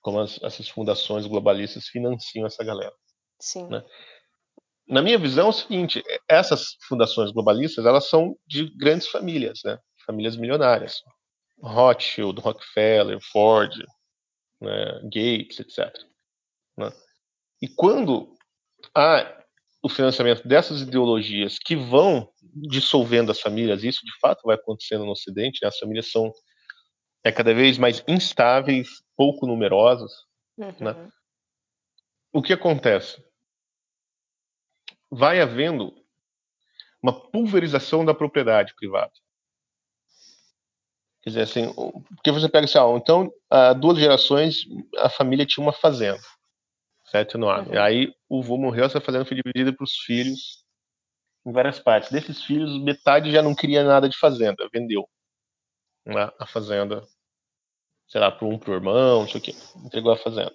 Como 0.00 0.20
as, 0.20 0.42
essas 0.42 0.68
fundações 0.68 1.26
globalistas 1.26 1.86
financiam 1.88 2.46
essa 2.46 2.64
galera. 2.64 2.92
Sim. 3.38 3.68
Né? 3.68 3.82
na 4.90 5.00
minha 5.00 5.18
visão, 5.18 5.46
é 5.46 5.50
o 5.50 5.52
seguinte: 5.52 6.02
essas 6.28 6.76
fundações 6.88 7.30
globalistas 7.30 7.86
elas 7.86 8.08
são 8.08 8.36
de 8.46 8.66
grandes 8.76 9.06
famílias, 9.06 9.60
né? 9.64 9.78
Famílias 10.04 10.36
milionárias, 10.36 11.00
Rothschild, 11.62 12.40
Rockefeller, 12.40 13.18
Ford, 13.32 13.72
né? 14.60 15.00
Gates, 15.04 15.60
etc. 15.60 15.94
Né? 16.76 16.92
E 17.62 17.68
quando 17.68 18.34
há 18.94 19.38
o 19.82 19.88
financiamento 19.88 20.46
dessas 20.46 20.82
ideologias 20.82 21.58
que 21.58 21.76
vão 21.76 22.28
dissolvendo 22.68 23.30
as 23.30 23.40
famílias, 23.40 23.84
isso 23.84 24.04
de 24.04 24.18
fato 24.20 24.42
vai 24.44 24.56
acontecendo 24.56 25.04
no 25.04 25.12
Ocidente, 25.12 25.60
né? 25.62 25.68
as 25.68 25.78
famílias 25.78 26.10
são 26.10 26.32
é 27.24 27.32
cada 27.32 27.54
vez 27.54 27.78
mais 27.78 28.02
instáveis, 28.06 29.02
pouco 29.16 29.46
numerosas. 29.46 30.12
Né? 30.56 30.74
Uhum. 30.78 30.84
Né? 30.84 31.12
O 32.32 32.42
que 32.42 32.52
acontece? 32.52 33.22
vai 35.10 35.40
havendo 35.40 35.92
uma 37.02 37.12
pulverização 37.12 38.04
da 38.04 38.14
propriedade 38.14 38.74
privada. 38.76 39.12
Quer 41.22 41.30
dizer, 41.30 41.42
assim, 41.42 41.74
porque 42.14 42.30
você 42.30 42.48
pega 42.48 42.64
assim, 42.64 42.78
ó, 42.78 42.96
então, 42.96 43.30
há 43.50 43.72
duas 43.72 43.98
gerações, 43.98 44.64
a 44.98 45.10
família 45.10 45.44
tinha 45.44 45.62
uma 45.64 45.72
fazenda, 45.72 46.22
certo? 47.10 47.36
No 47.36 47.48
ano. 47.48 47.72
Uhum. 47.72 47.82
Aí 47.82 48.14
o 48.28 48.42
vô 48.42 48.56
morreu, 48.56 48.84
essa 48.84 49.00
fazenda 49.00 49.24
foi 49.24 49.36
dividida 49.36 49.74
para 49.74 49.84
os 49.84 49.96
filhos 49.98 50.64
em 51.44 51.52
várias 51.52 51.78
partes. 51.78 52.10
Desses 52.10 52.42
filhos, 52.42 52.80
metade 52.82 53.32
já 53.32 53.42
não 53.42 53.54
queria 53.54 53.82
nada 53.84 54.08
de 54.08 54.16
fazenda, 54.16 54.68
vendeu 54.72 55.06
né, 56.04 56.30
a 56.38 56.46
fazenda, 56.46 57.02
sei 58.08 58.20
lá, 58.20 58.30
para 58.30 58.46
um 58.46 58.58
pro 58.58 58.74
irmão, 58.74 59.20
não 59.20 59.28
sei 59.28 59.40
o 59.40 59.42
quê, 59.42 59.54
entregou 59.84 60.12
a 60.12 60.16
fazenda. 60.16 60.54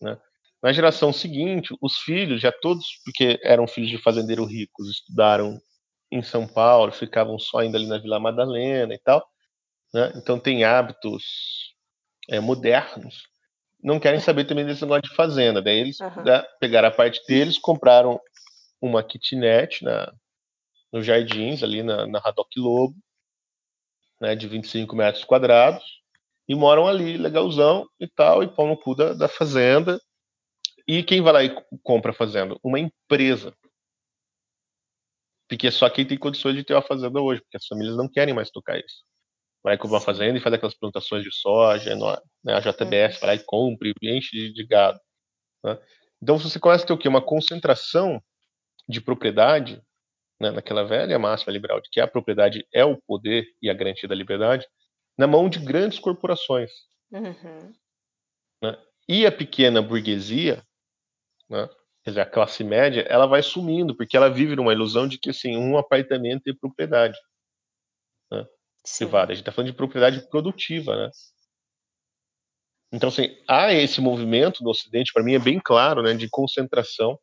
Né? 0.00 0.18
Na 0.62 0.72
geração 0.72 1.12
seguinte, 1.12 1.74
os 1.80 1.98
filhos, 1.98 2.40
já 2.40 2.52
todos, 2.52 2.86
porque 3.04 3.38
eram 3.42 3.66
filhos 3.66 3.90
de 3.90 3.98
fazendeiro 3.98 4.44
ricos, 4.44 4.88
estudaram 4.88 5.60
em 6.10 6.22
São 6.22 6.46
Paulo, 6.46 6.92
ficavam 6.92 7.38
só 7.38 7.58
ainda 7.58 7.78
ali 7.78 7.86
na 7.86 7.98
Vila 7.98 8.20
Madalena 8.20 8.94
e 8.94 8.98
tal, 8.98 9.26
né? 9.92 10.12
então 10.16 10.38
tem 10.38 10.64
hábitos 10.64 11.74
é, 12.28 12.40
modernos, 12.40 13.24
não 13.82 14.00
querem 14.00 14.20
saber 14.20 14.44
também 14.44 14.66
desse 14.66 14.82
negócio 14.82 15.02
de 15.02 15.14
fazenda. 15.14 15.62
Daí 15.62 15.78
eles 15.78 16.00
uhum. 16.00 16.24
né, 16.24 16.42
pegaram 16.58 16.88
a 16.88 16.90
parte 16.90 17.24
deles, 17.26 17.58
compraram 17.58 18.20
uma 18.80 19.02
kitnet 19.02 19.84
na, 19.84 20.12
nos 20.92 21.06
jardins, 21.06 21.62
ali 21.62 21.82
na, 21.82 22.06
na 22.06 22.18
Haddock 22.18 22.58
Lobo, 22.58 22.96
né, 24.20 24.34
de 24.34 24.48
25 24.48 24.94
metros 24.96 25.24
quadrados, 25.24 25.84
e 26.48 26.54
moram 26.54 26.86
ali, 26.86 27.16
legalzão 27.16 27.88
e 27.98 28.06
tal, 28.06 28.42
e 28.42 28.48
pão 28.48 28.68
no 28.68 28.76
cu 28.76 28.94
da, 28.94 29.12
da 29.12 29.28
fazenda, 29.28 30.00
e 30.86 31.02
quem 31.02 31.20
vai 31.20 31.32
lá 31.32 31.44
e 31.44 31.54
compra 31.82 32.12
a 32.12 32.14
fazenda? 32.14 32.56
Uma 32.62 32.78
empresa. 32.78 33.52
Porque 35.48 35.66
é 35.66 35.70
só 35.70 35.88
quem 35.90 36.06
tem 36.06 36.18
condições 36.18 36.54
de 36.54 36.64
ter 36.64 36.74
uma 36.74 36.82
fazenda 36.82 37.20
hoje, 37.20 37.40
porque 37.40 37.56
as 37.56 37.66
famílias 37.66 37.96
não 37.96 38.08
querem 38.08 38.34
mais 38.34 38.50
tocar 38.50 38.78
isso. 38.78 39.04
Vai 39.64 39.76
comprar 39.76 39.98
uma 39.98 40.04
fazenda 40.04 40.38
e 40.38 40.40
faz 40.40 40.54
aquelas 40.54 40.76
plantações 40.76 41.24
de 41.24 41.34
soja, 41.34 41.94
né? 42.44 42.54
a 42.54 42.60
JBS 42.60 43.14
uhum. 43.14 43.20
vai 43.20 43.28
lá 43.28 43.34
e 43.34 43.44
compra 43.44 43.88
e 43.88 44.16
enche 44.16 44.30
de, 44.30 44.52
de 44.52 44.66
gado. 44.66 44.98
Né? 45.64 45.78
Então 46.22 46.38
você 46.38 46.58
começa 46.58 46.84
a 46.84 46.86
ter 46.86 46.92
o 46.92 46.98
quê? 46.98 47.08
Uma 47.08 47.22
concentração 47.22 48.22
de 48.88 49.00
propriedade, 49.00 49.82
né? 50.40 50.50
naquela 50.50 50.84
velha 50.84 51.18
máxima 51.18 51.52
liberal 51.52 51.80
de 51.80 51.88
que 51.90 52.00
a 52.00 52.06
propriedade 52.06 52.66
é 52.72 52.84
o 52.84 52.96
poder 52.96 53.46
e 53.60 53.70
a 53.70 53.74
garantia 53.74 54.08
da 54.08 54.14
liberdade, 54.14 54.66
na 55.16 55.26
mão 55.26 55.48
de 55.48 55.58
grandes 55.58 55.98
corporações. 55.98 56.70
Uhum. 57.10 57.72
Né? 58.62 58.78
E 59.08 59.26
a 59.26 59.32
pequena 59.32 59.80
burguesia 59.80 60.62
né? 61.48 61.68
Quer 62.04 62.10
dizer, 62.10 62.20
a 62.20 62.26
classe 62.26 62.62
média, 62.62 63.02
ela 63.08 63.26
vai 63.26 63.42
sumindo, 63.42 63.96
porque 63.96 64.16
ela 64.16 64.28
vive 64.28 64.54
numa 64.54 64.72
ilusão 64.72 65.08
de 65.08 65.18
que, 65.18 65.30
assim, 65.30 65.56
um 65.56 65.76
apartamento 65.76 66.48
é 66.48 66.54
propriedade 66.54 67.18
né? 68.30 68.46
privada. 68.98 69.32
A 69.32 69.34
gente 69.34 69.42
está 69.42 69.52
falando 69.52 69.70
de 69.70 69.76
propriedade 69.76 70.28
produtiva, 70.28 70.96
né? 70.96 71.10
Então, 72.92 73.08
assim, 73.08 73.36
há 73.48 73.72
esse 73.72 74.00
movimento 74.00 74.62
no 74.62 74.70
Ocidente, 74.70 75.12
para 75.12 75.24
mim 75.24 75.34
é 75.34 75.38
bem 75.38 75.60
claro, 75.62 76.02
né, 76.02 76.14
de 76.14 76.28
concentração 76.30 77.18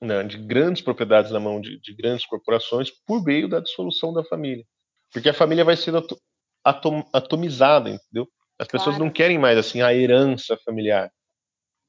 né, 0.00 0.22
de 0.22 0.38
grandes 0.38 0.82
propriedades 0.82 1.30
na 1.30 1.40
mão 1.40 1.60
de, 1.60 1.80
de, 1.80 1.94
grandes 1.94 2.26
corporações 2.26 2.90
por 3.06 3.22
meio 3.24 3.48
da 3.48 3.60
dissolução 3.60 4.12
da 4.12 4.24
família. 4.24 4.64
Porque 5.12 5.28
a 5.28 5.34
família 5.34 5.64
vai 5.64 5.76
sendo 5.76 6.04
atom, 6.64 7.04
atomizada, 7.12 7.90
entendeu? 7.90 8.28
As 8.58 8.66
pessoas 8.66 8.96
claro. 8.96 9.04
não 9.04 9.12
querem 9.12 9.38
mais, 9.38 9.58
assim, 9.58 9.82
a 9.82 9.94
herança 9.94 10.56
familiar. 10.64 11.10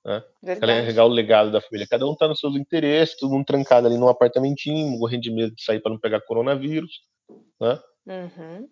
Né? 0.06 0.24
Carregar 0.60 1.06
o 1.06 1.10
legado 1.10 1.52
da 1.52 1.62
família. 1.62 1.88
Cada 1.90 2.06
um 2.06 2.14
está 2.14 2.28
nos 2.28 2.40
seus 2.40 2.56
interesses, 2.56 3.18
todo 3.18 3.32
mundo 3.32 3.46
trancado 3.46 3.88
ali 3.88 3.98
num 3.98 4.08
apartamentinho, 4.08 4.98
morrendo 4.98 5.24
de 5.24 5.32
medo 5.32 5.56
de 5.56 5.64
sair 5.64 5.82
para 5.82 5.92
não 5.92 6.00
pegar 6.00 6.22
coronavírus. 6.22 7.02
Né? 7.60 7.80
Uhum. 8.06 8.70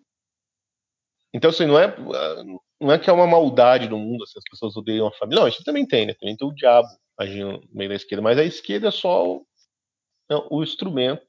Então, 1.34 1.50
assim, 1.50 1.66
não 1.66 1.78
é, 1.78 1.94
não 2.80 2.92
é 2.92 2.98
que 2.98 3.10
é 3.10 3.12
uma 3.12 3.26
maldade 3.26 3.88
no 3.88 3.98
mundo, 3.98 4.24
assim, 4.24 4.38
as 4.38 4.44
pessoas 4.50 4.76
odeiam 4.76 5.06
a 5.06 5.12
família. 5.12 5.42
Não, 5.42 5.48
isso 5.48 5.62
também 5.64 5.86
tem, 5.86 6.06
né? 6.06 6.14
Também 6.14 6.34
tem 6.36 6.48
o 6.48 6.54
diabo 6.54 6.88
agindo 7.18 7.52
no 7.52 7.68
meio 7.72 7.90
da 7.90 7.96
esquerda, 7.96 8.22
mas 8.22 8.38
a 8.38 8.44
esquerda 8.44 8.88
é 8.88 8.90
só 8.90 9.26
o, 9.26 9.46
é 10.30 10.34
o 10.50 10.62
instrumento 10.62 11.26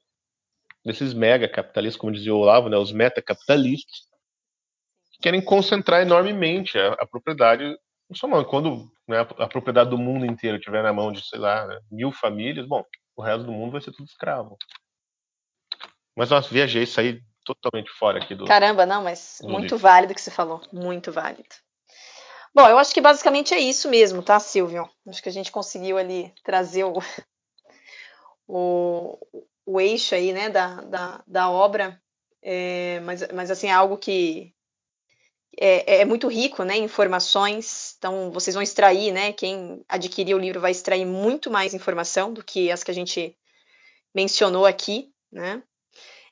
desses 0.84 1.12
mega 1.12 1.48
capitalistas, 1.48 2.00
como 2.00 2.12
dizia 2.12 2.34
o 2.34 2.38
Olavo, 2.38 2.68
né? 2.68 2.76
Os 2.76 2.92
metacapitalistas, 2.92 4.08
que 5.12 5.18
querem 5.22 5.44
concentrar 5.44 6.02
enormemente 6.02 6.78
a, 6.78 6.92
a 6.94 7.06
propriedade 7.06 7.76
mão. 8.24 8.44
Quando 8.44 8.90
né, 9.06 9.20
a 9.20 9.48
propriedade 9.48 9.90
do 9.90 9.98
mundo 9.98 10.24
inteiro 10.24 10.56
estiver 10.56 10.82
na 10.82 10.92
mão 10.92 11.12
de, 11.12 11.26
sei 11.26 11.38
lá, 11.38 11.66
né, 11.66 11.80
mil 11.90 12.12
famílias, 12.12 12.66
bom, 12.66 12.84
o 13.16 13.22
resto 13.22 13.44
do 13.44 13.52
mundo 13.52 13.72
vai 13.72 13.80
ser 13.80 13.92
tudo 13.92 14.06
escravo. 14.06 14.56
Mas 16.16 16.30
nós 16.30 16.46
viajei, 16.48 16.86
saí 16.86 17.20
totalmente 17.44 17.90
fora 17.90 18.18
aqui 18.22 18.34
do. 18.34 18.44
Caramba, 18.44 18.84
não, 18.84 19.02
mas 19.02 19.38
muito 19.42 19.62
livro. 19.62 19.78
válido 19.78 20.14
que 20.14 20.20
você 20.20 20.30
falou. 20.30 20.60
Muito 20.72 21.12
válido. 21.12 21.48
Bom, 22.58 22.68
eu 22.68 22.76
acho 22.76 22.92
que 22.92 23.00
basicamente 23.00 23.54
é 23.54 23.60
isso 23.60 23.88
mesmo, 23.88 24.20
tá, 24.20 24.40
Silvio? 24.40 24.90
Acho 25.06 25.22
que 25.22 25.28
a 25.28 25.32
gente 25.32 25.52
conseguiu 25.52 25.96
ali 25.96 26.34
trazer 26.42 26.82
o, 26.82 26.94
o, 28.48 29.16
o 29.64 29.80
eixo 29.80 30.16
aí, 30.16 30.32
né, 30.32 30.50
da, 30.50 30.80
da, 30.80 31.22
da 31.24 31.50
obra. 31.50 32.02
É, 32.42 32.98
mas, 33.04 33.24
mas, 33.32 33.52
assim, 33.52 33.68
é 33.68 33.72
algo 33.72 33.96
que, 33.96 34.52
é, 35.56 36.00
é, 36.00 36.04
muito 36.04 36.26
rico 36.26 36.64
né, 36.64 36.76
informações, 36.76 37.94
então 37.96 38.32
vocês 38.32 38.54
vão 38.54 38.62
extrair, 38.62 39.12
né? 39.12 39.32
Quem 39.32 39.84
adquirir 39.88 40.34
o 40.34 40.40
livro 40.40 40.60
vai 40.60 40.72
extrair 40.72 41.06
muito 41.06 41.52
mais 41.52 41.74
informação 41.74 42.32
do 42.32 42.42
que 42.42 42.72
as 42.72 42.82
que 42.82 42.90
a 42.90 42.94
gente 42.94 43.38
mencionou 44.12 44.66
aqui, 44.66 45.12
né? 45.30 45.62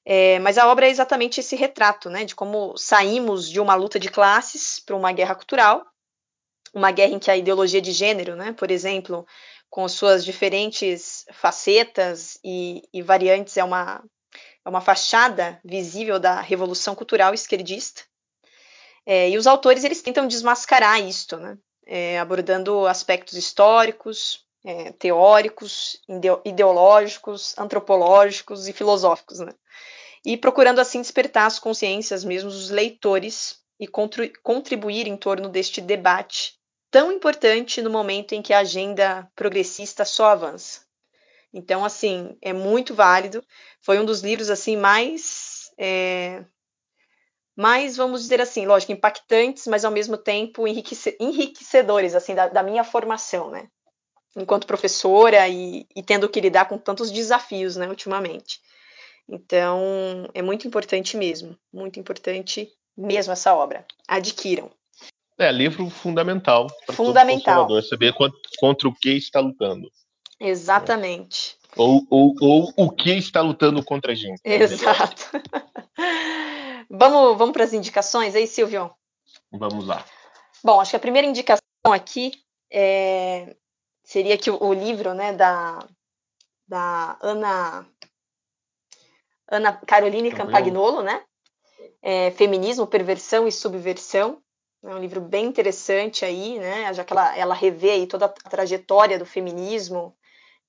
É, 0.05 0.40
mas 0.40 0.59
a 0.59 0.69
obra 0.69 0.89
é 0.89 0.90
exatamente 0.90 1.39
esse 1.39 1.55
retrato, 1.55 2.11
né? 2.11 2.24
De 2.24 2.35
como 2.35 2.77
saímos 2.77 3.48
de 3.48 3.61
uma 3.61 3.77
luta 3.77 4.01
de 4.01 4.11
classes 4.11 4.81
para 4.81 4.97
uma 4.97 5.12
guerra 5.12 5.36
cultural, 5.36 5.86
uma 6.77 6.90
guerra 6.90 7.15
em 7.15 7.19
que 7.19 7.31
a 7.31 7.36
ideologia 7.36 7.81
de 7.81 7.90
gênero, 7.90 8.36
né? 8.36 8.53
Por 8.53 8.70
exemplo, 8.70 9.27
com 9.70 9.89
suas 9.89 10.23
diferentes 10.23 11.24
facetas 11.32 12.39
e, 12.44 12.82
e 12.93 13.01
variantes, 13.01 13.57
é 13.57 13.65
uma, 13.65 14.05
é 14.65 14.69
uma 14.69 14.82
fachada 14.82 15.59
visível 15.65 16.20
da 16.20 16.40
revolução 16.40 16.94
cultural 16.94 17.32
esquerdista 17.32 18.03
é, 19.07 19.31
e 19.31 19.39
os 19.39 19.47
autores 19.47 19.85
eles 19.85 20.03
tentam 20.03 20.27
desmascarar 20.27 21.01
isto, 21.01 21.39
né? 21.39 21.57
É, 21.86 22.19
abordando 22.19 22.86
aspectos 22.86 23.35
históricos, 23.35 24.44
é, 24.65 24.90
teóricos, 24.93 26.03
ideológicos, 26.44 27.57
antropológicos 27.57 28.66
e 28.66 28.73
filosóficos, 28.73 29.39
né? 29.39 29.55
E 30.24 30.36
procurando 30.36 30.81
assim 30.81 31.01
despertar 31.01 31.47
as 31.47 31.59
consciências 31.59 32.24
mesmo 32.24 32.51
dos 32.51 32.69
leitores 32.69 33.61
e 33.78 33.86
contribuir 34.43 35.07
em 35.07 35.16
torno 35.16 35.48
deste 35.48 35.81
debate 35.81 36.55
tão 36.97 37.12
importante 37.12 37.82
no 37.82 37.90
momento 37.90 38.32
em 38.32 38.40
que 38.40 38.55
a 38.55 38.60
agenda 38.60 39.31
progressista 39.36 40.02
só 40.02 40.31
avança. 40.31 40.81
Então, 41.52 41.85
assim, 41.85 42.39
é 42.40 42.55
muito 42.55 42.94
válido. 42.94 43.44
Foi 43.82 43.98
um 43.98 44.05
dos 44.06 44.23
livros 44.23 44.48
assim 44.48 44.78
mais, 44.78 45.70
é, 45.77 46.43
mais 47.55 47.98
vamos 47.98 48.23
dizer 48.23 48.40
assim, 48.40 48.64
lógico, 48.64 48.93
impactantes, 48.93 49.66
mas 49.66 49.85
ao 49.85 49.93
mesmo 49.93 50.16
tempo 50.16 50.66
enriquece, 50.66 51.14
enriquecedores 51.20 52.14
assim 52.14 52.35
da, 52.35 52.48
da, 52.48 52.62
minha 52.62 52.82
formação, 52.82 53.51
né? 53.51 53.68
Enquanto 54.35 54.66
professora 54.66 55.47
e, 55.47 55.86
e 55.94 56.02
tendo 56.02 56.31
que 56.31 56.40
lidar 56.40 56.64
com 56.64 56.78
tantos 56.78 57.10
desafios, 57.10 57.77
né, 57.77 57.86
ultimamente. 57.90 58.59
Então, 59.28 60.31
é 60.32 60.40
muito 60.40 60.66
importante 60.66 61.14
mesmo, 61.14 61.59
muito 61.70 62.01
importante 62.01 62.73
mesmo 62.97 63.35
essa 63.35 63.55
obra. 63.55 63.85
Adquiram. 64.09 64.70
É, 65.38 65.52
livro 65.52 65.90
fundamental 65.90 66.66
para 66.86 66.96
fundamental. 66.96 67.68
saber 67.82 68.14
contra 68.58 68.88
o 68.88 68.94
que 68.94 69.10
está 69.10 69.38
lutando. 69.40 69.90
Exatamente. 70.40 71.56
Ou, 71.76 72.06
ou, 72.08 72.34
ou 72.40 72.72
o 72.76 72.90
que 72.90 73.10
está 73.12 73.42
lutando 73.42 73.84
contra 73.84 74.12
a 74.12 74.14
gente. 74.14 74.40
Exato. 74.42 75.30
vamos 76.88 77.36
vamos 77.36 77.52
para 77.52 77.64
as 77.64 77.74
indicações 77.74 78.34
aí, 78.34 78.46
Silvio? 78.46 78.90
Vamos 79.52 79.86
lá. 79.86 80.04
Bom, 80.64 80.80
acho 80.80 80.90
que 80.90 80.96
a 80.96 81.00
primeira 81.00 81.28
indicação 81.28 81.60
aqui 81.84 82.32
é, 82.72 83.54
seria 84.02 84.38
que 84.38 84.50
o, 84.50 84.62
o 84.62 84.72
livro 84.72 85.12
né, 85.12 85.32
da, 85.32 85.86
da 86.66 87.18
Ana 87.20 87.86
Ana 89.48 89.72
Caroline 89.72 90.32
Campagnolo, 90.32 91.02
né? 91.02 91.22
É, 92.02 92.30
Feminismo, 92.32 92.86
Perversão 92.86 93.46
e 93.46 93.52
Subversão. 93.52 94.42
É 94.82 94.94
um 94.94 94.98
livro 94.98 95.20
bem 95.20 95.47
interessante 95.47 96.24
aí, 96.24 96.59
né? 96.59 96.93
Já 96.94 97.05
que 97.05 97.12
ela, 97.12 97.36
ela 97.36 97.55
revê 97.55 97.90
aí 97.93 98.07
toda 98.07 98.27
a 98.27 98.28
trajetória 98.28 99.19
do 99.19 99.27
feminismo, 99.27 100.16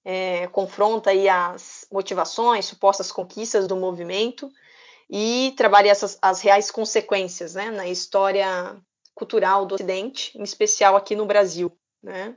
é, 0.04 0.48
confronta 0.48 1.10
aí 1.10 1.28
as 1.30 1.86
motivações, 1.92 2.66
supostas 2.66 3.12
conquistas 3.12 3.68
do 3.68 3.76
movimento 3.76 4.50
e 5.10 5.54
trabalha 5.58 5.90
essas 5.90 6.18
as 6.22 6.42
reais 6.42 6.72
consequências, 6.72 7.56
né? 7.56 7.70
Na 7.72 7.88
história 7.88 8.76
cultural 9.14 9.66
do 9.66 9.76
Ocidente, 9.76 10.38
em 10.38 10.44
especial 10.44 10.96
aqui 10.96 11.16
no 11.16 11.26
Brasil, 11.26 11.72
né? 12.02 12.36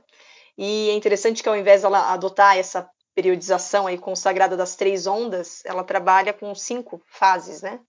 E 0.57 0.89
é 0.89 0.93
interessante 0.93 1.41
que 1.41 1.49
ao 1.49 1.55
invés 1.55 1.81
dela 1.81 2.11
adotar 2.11 2.57
essa 2.57 2.89
periodização 3.15 3.87
aí 3.87 3.97
consagrada 3.97 4.57
das 4.57 4.75
três 4.75 5.07
ondas, 5.07 5.63
ela 5.65 5.83
trabalha 5.83 6.33
com 6.33 6.53
cinco 6.53 7.01
fases, 7.07 7.61
né? 7.61 7.79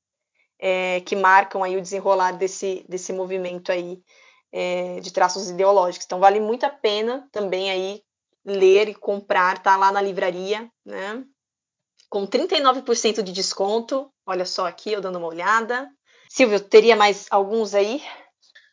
É, 0.64 1.00
que 1.00 1.16
marcam 1.16 1.64
aí 1.64 1.76
o 1.76 1.82
desenrolar 1.82 2.32
desse, 2.32 2.86
desse 2.88 3.12
movimento 3.12 3.72
aí 3.72 4.00
é, 4.52 5.00
de 5.00 5.12
traços 5.12 5.50
ideológicos. 5.50 6.06
Então 6.06 6.20
vale 6.20 6.38
muito 6.38 6.64
a 6.64 6.70
pena 6.70 7.28
também 7.32 7.68
aí 7.68 8.00
ler 8.44 8.88
e 8.88 8.94
comprar, 8.94 9.60
tá 9.60 9.76
lá 9.76 9.90
na 9.90 10.00
livraria, 10.00 10.70
né? 10.86 11.24
Com 12.08 12.26
39% 12.26 13.22
de 13.22 13.32
desconto. 13.32 14.08
Olha 14.26 14.44
só 14.44 14.66
aqui, 14.66 14.92
eu 14.92 15.00
dando 15.00 15.18
uma 15.18 15.28
olhada. 15.28 15.88
Silvio, 16.28 16.60
teria 16.60 16.94
mais 16.94 17.26
alguns 17.30 17.74
aí? 17.74 18.00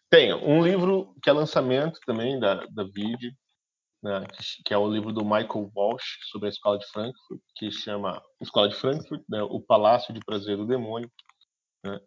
Tenho. 0.10 0.38
Um 0.38 0.62
livro 0.64 1.16
que 1.22 1.30
é 1.30 1.34
lançamento 1.34 2.00
também 2.06 2.40
da, 2.40 2.56
da 2.66 2.84
VID, 2.84 3.32
né, 4.02 4.26
que 4.66 4.74
é 4.74 4.78
o 4.78 4.88
livro 4.88 5.12
do 5.12 5.24
Michael 5.24 5.70
Walsh 5.76 6.20
sobre 6.32 6.48
a 6.48 6.50
Escola 6.50 6.80
de 6.80 6.88
Frankfurt, 6.88 7.42
que 7.56 7.72
chama 7.72 8.22
Escola 8.42 8.70
de 8.70 8.76
Frankfurt, 8.76 9.22
né, 9.30 9.44
O 9.44 9.60
Palácio 9.60 10.14
de 10.14 10.20
Prazer 10.22 10.58
do 10.58 10.66
Demônio, 10.66 11.12
né, 11.84 12.00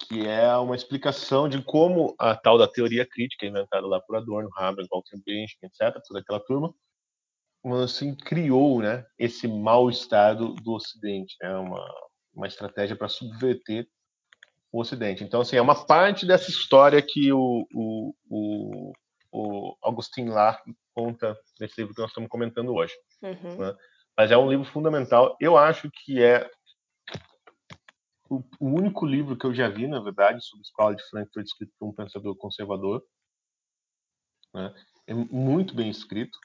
que 0.00 0.26
é 0.26 0.54
uma 0.56 0.76
explicação 0.76 1.48
de 1.48 1.62
como 1.62 2.14
a 2.18 2.34
tal 2.34 2.58
da 2.58 2.68
teoria 2.68 3.06
crítica 3.06 3.46
inventada 3.46 3.86
lá 3.86 4.00
por 4.00 4.16
Adorno, 4.16 4.50
Habermas, 4.56 4.88
Walter 4.90 5.18
Benjamin, 5.24 5.56
etc., 5.62 6.02
toda 6.06 6.20
aquela 6.20 6.40
turma, 6.40 6.74
assim 7.82 8.14
criou, 8.14 8.80
né, 8.80 9.04
esse 9.18 9.48
mal 9.48 9.88
estado 9.88 10.54
do 10.54 10.74
Ocidente, 10.74 11.36
né, 11.40 11.56
uma 11.56 11.84
uma 12.36 12.46
estratégia 12.46 12.94
para 12.94 13.08
subverter 13.08 13.88
o 14.70 14.80
Ocidente. 14.80 15.24
Então, 15.24 15.40
assim, 15.40 15.56
é 15.56 15.62
uma 15.62 15.86
parte 15.86 16.26
dessa 16.26 16.50
história 16.50 17.00
que 17.00 17.32
o, 17.32 17.66
o, 17.72 18.14
o, 18.28 18.92
o 19.32 19.76
Augustin 19.82 20.28
Lar 20.28 20.62
conta 20.94 21.36
nesse 21.58 21.80
livro 21.80 21.94
que 21.94 22.00
nós 22.00 22.10
estamos 22.10 22.28
comentando 22.28 22.74
hoje. 22.74 22.92
Uhum. 23.22 23.56
Né? 23.56 23.74
Mas 24.16 24.30
é 24.30 24.36
um 24.36 24.48
livro 24.48 24.66
fundamental. 24.66 25.36
Eu 25.40 25.56
acho 25.56 25.90
que 25.90 26.22
é 26.22 26.48
o, 28.28 28.42
o, 28.60 28.66
único 28.66 29.06
livro 29.06 29.36
que 29.36 29.46
eu 29.46 29.54
já 29.54 29.68
vi, 29.68 29.86
na 29.86 30.00
verdade, 30.00 30.44
sobre 30.44 30.60
a 30.60 30.68
escola 30.68 30.96
de 30.96 31.02
Frankfurt 31.08 31.46
escrito 31.46 31.72
por 31.78 31.88
um 31.88 31.94
pensador 31.94 32.36
conservador. 32.36 33.02
Né? 34.54 34.74
É 35.06 35.14
muito 35.14 35.74
bem 35.74 35.90
escrito. 35.90 36.38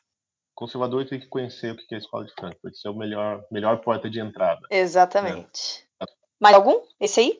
Conservador 0.53 1.07
tem 1.07 1.19
que 1.19 1.27
conhecer 1.27 1.73
o 1.73 1.77
que 1.77 1.93
é 1.93 1.95
a 1.95 1.99
escola 1.99 2.25
de 2.25 2.33
Frankfurt. 2.33 2.73
Isso 2.73 2.87
é 2.87 2.91
o 2.91 2.97
melhor, 2.97 3.45
melhor 3.51 3.81
porta 3.81 4.09
de 4.09 4.19
entrada. 4.19 4.61
Exatamente. 4.69 5.87
Né? 5.99 6.07
Mais 6.39 6.55
algum? 6.55 6.81
Esse 6.99 7.19
aí? 7.21 7.39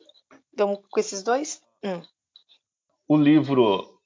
Vamos 0.56 0.80
com 0.90 1.00
esses 1.00 1.22
dois? 1.22 1.62
Hum. 1.84 2.02
O 3.08 3.16
livro 3.16 4.00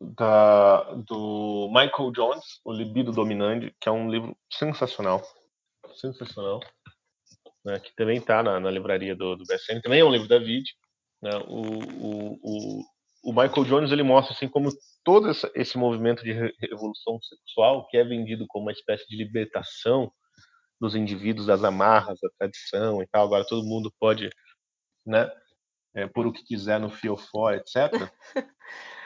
da, 0.00 0.82
do 0.94 1.68
Michael 1.68 2.10
Jones, 2.12 2.60
O 2.64 2.72
Libido 2.72 3.12
Dominante, 3.12 3.74
que 3.80 3.88
é 3.88 3.92
um 3.92 4.10
livro 4.10 4.36
sensacional. 4.50 5.22
Sensacional. 5.94 6.60
Né, 7.64 7.78
que 7.78 7.94
também 7.94 8.18
está 8.18 8.42
na, 8.42 8.58
na, 8.58 8.70
livraria 8.70 9.14
do, 9.14 9.36
do 9.36 9.44
BSN. 9.44 9.80
Também 9.82 10.00
é 10.00 10.04
um 10.04 10.10
livro 10.10 10.28
da 10.28 10.38
Vid. 10.38 10.64
Né, 11.22 11.30
o, 11.46 12.38
o, 12.42 12.84
o, 13.24 13.32
Michael 13.32 13.64
Jones 13.64 13.92
ele 13.92 14.02
mostra 14.02 14.34
assim 14.34 14.48
como 14.48 14.70
todo 15.04 15.28
essa, 15.28 15.50
esse 15.54 15.76
movimento 15.76 16.24
de 16.24 16.32
revolução 16.32 17.20
sexual, 17.20 17.86
que 17.88 17.98
é 17.98 18.04
vendido 18.04 18.46
como 18.48 18.64
uma 18.64 18.72
espécie 18.72 19.06
de 19.06 19.16
libertação 19.16 20.10
dos 20.80 20.94
indivíduos 20.94 21.46
das 21.46 21.62
amarras 21.62 22.18
da 22.20 22.30
tradição 22.38 23.02
e 23.02 23.06
tal. 23.06 23.26
Agora 23.26 23.44
todo 23.44 23.66
mundo 23.66 23.92
pode 24.00 24.30
né, 25.06 25.30
é, 25.94 26.06
por 26.06 26.26
o 26.26 26.32
que 26.32 26.42
quiser 26.42 26.80
no 26.80 26.88
fiofó, 26.88 27.52
etc. 27.52 28.10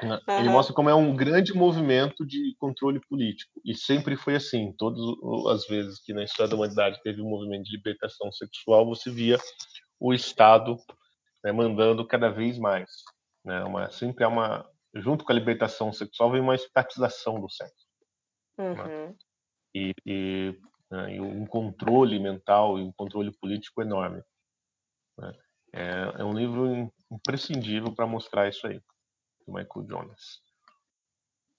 Né? 0.05 0.20
Ele 0.39 0.48
mostra 0.48 0.74
como 0.74 0.90
é 0.90 0.94
um 0.94 1.14
grande 1.14 1.52
movimento 1.55 2.26
de 2.26 2.55
controle 2.59 3.01
político. 3.09 3.60
E 3.64 3.74
sempre 3.74 4.16
foi 4.16 4.36
assim. 4.36 4.72
Todas 4.76 5.01
as 5.52 5.66
vezes 5.66 6.01
que 6.01 6.12
na 6.12 6.24
história 6.24 6.51
da 6.51 6.56
humanidade 6.56 7.01
teve 7.02 7.20
um 7.20 7.28
movimento 7.28 7.64
de 7.64 7.76
libertação 7.76 8.31
sexual, 8.32 8.86
você 8.86 9.10
via 9.10 9.39
o 9.98 10.12
Estado 10.12 10.76
né, 11.43 11.52
mandando 11.52 12.06
cada 12.06 12.28
vez 12.28 12.59
mais. 12.59 12.90
Né? 13.44 13.62
Uma, 13.64 13.90
sempre 13.90 14.24
há 14.24 14.28
uma. 14.28 14.68
Junto 14.97 15.24
com 15.24 15.32
a 15.32 15.35
libertação 15.35 15.93
sexual, 15.93 16.31
vem 16.31 16.40
uma 16.40 16.55
estatização 16.55 17.40
do 17.40 17.51
sexo. 17.51 17.86
Né? 18.56 18.70
Uhum. 18.70 18.74
Né? 18.74 19.14
E, 19.74 19.93
e, 20.06 20.60
né, 20.90 21.16
e, 21.16 21.20
um 21.20 21.44
controle 21.47 22.18
mental 22.20 22.78
e 22.78 22.82
um 22.82 22.93
controle 22.93 23.32
político 23.40 23.82
enorme. 23.82 24.22
É, 25.72 26.20
é 26.20 26.24
um 26.24 26.32
livro 26.32 26.93
imprescindível 27.10 27.93
para 27.93 28.06
mostrar 28.06 28.48
isso 28.48 28.64
aí 28.66 28.81
do 29.47 29.53
Michael 29.53 29.87
Jonas. 29.89 30.41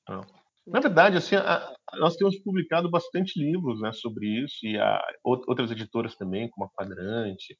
Então, 0.03 0.21
na 0.65 0.79
verdade, 0.79 1.17
assim, 1.17 1.35
a, 1.35 1.75
nós 1.93 2.15
temos 2.15 2.37
publicado 2.39 2.89
bastante 2.89 3.39
livros 3.39 3.79
né, 3.81 3.91
sobre 3.93 4.27
isso 4.43 4.65
e 4.65 4.77
a, 4.77 5.01
outras 5.23 5.71
editoras 5.71 6.15
também, 6.15 6.49
como 6.49 6.65
a 6.65 6.69
Quadrante, 6.69 7.57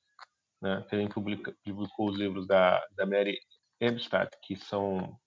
né, 0.62 0.86
também 0.90 1.08
publica, 1.08 1.56
publicou 1.64 2.10
os 2.10 2.18
livros 2.18 2.48
da, 2.48 2.84
da 2.96 3.06
Mary 3.06 3.38
Ebstadt, 3.80 4.36
que 4.44 4.56
são 4.56 5.18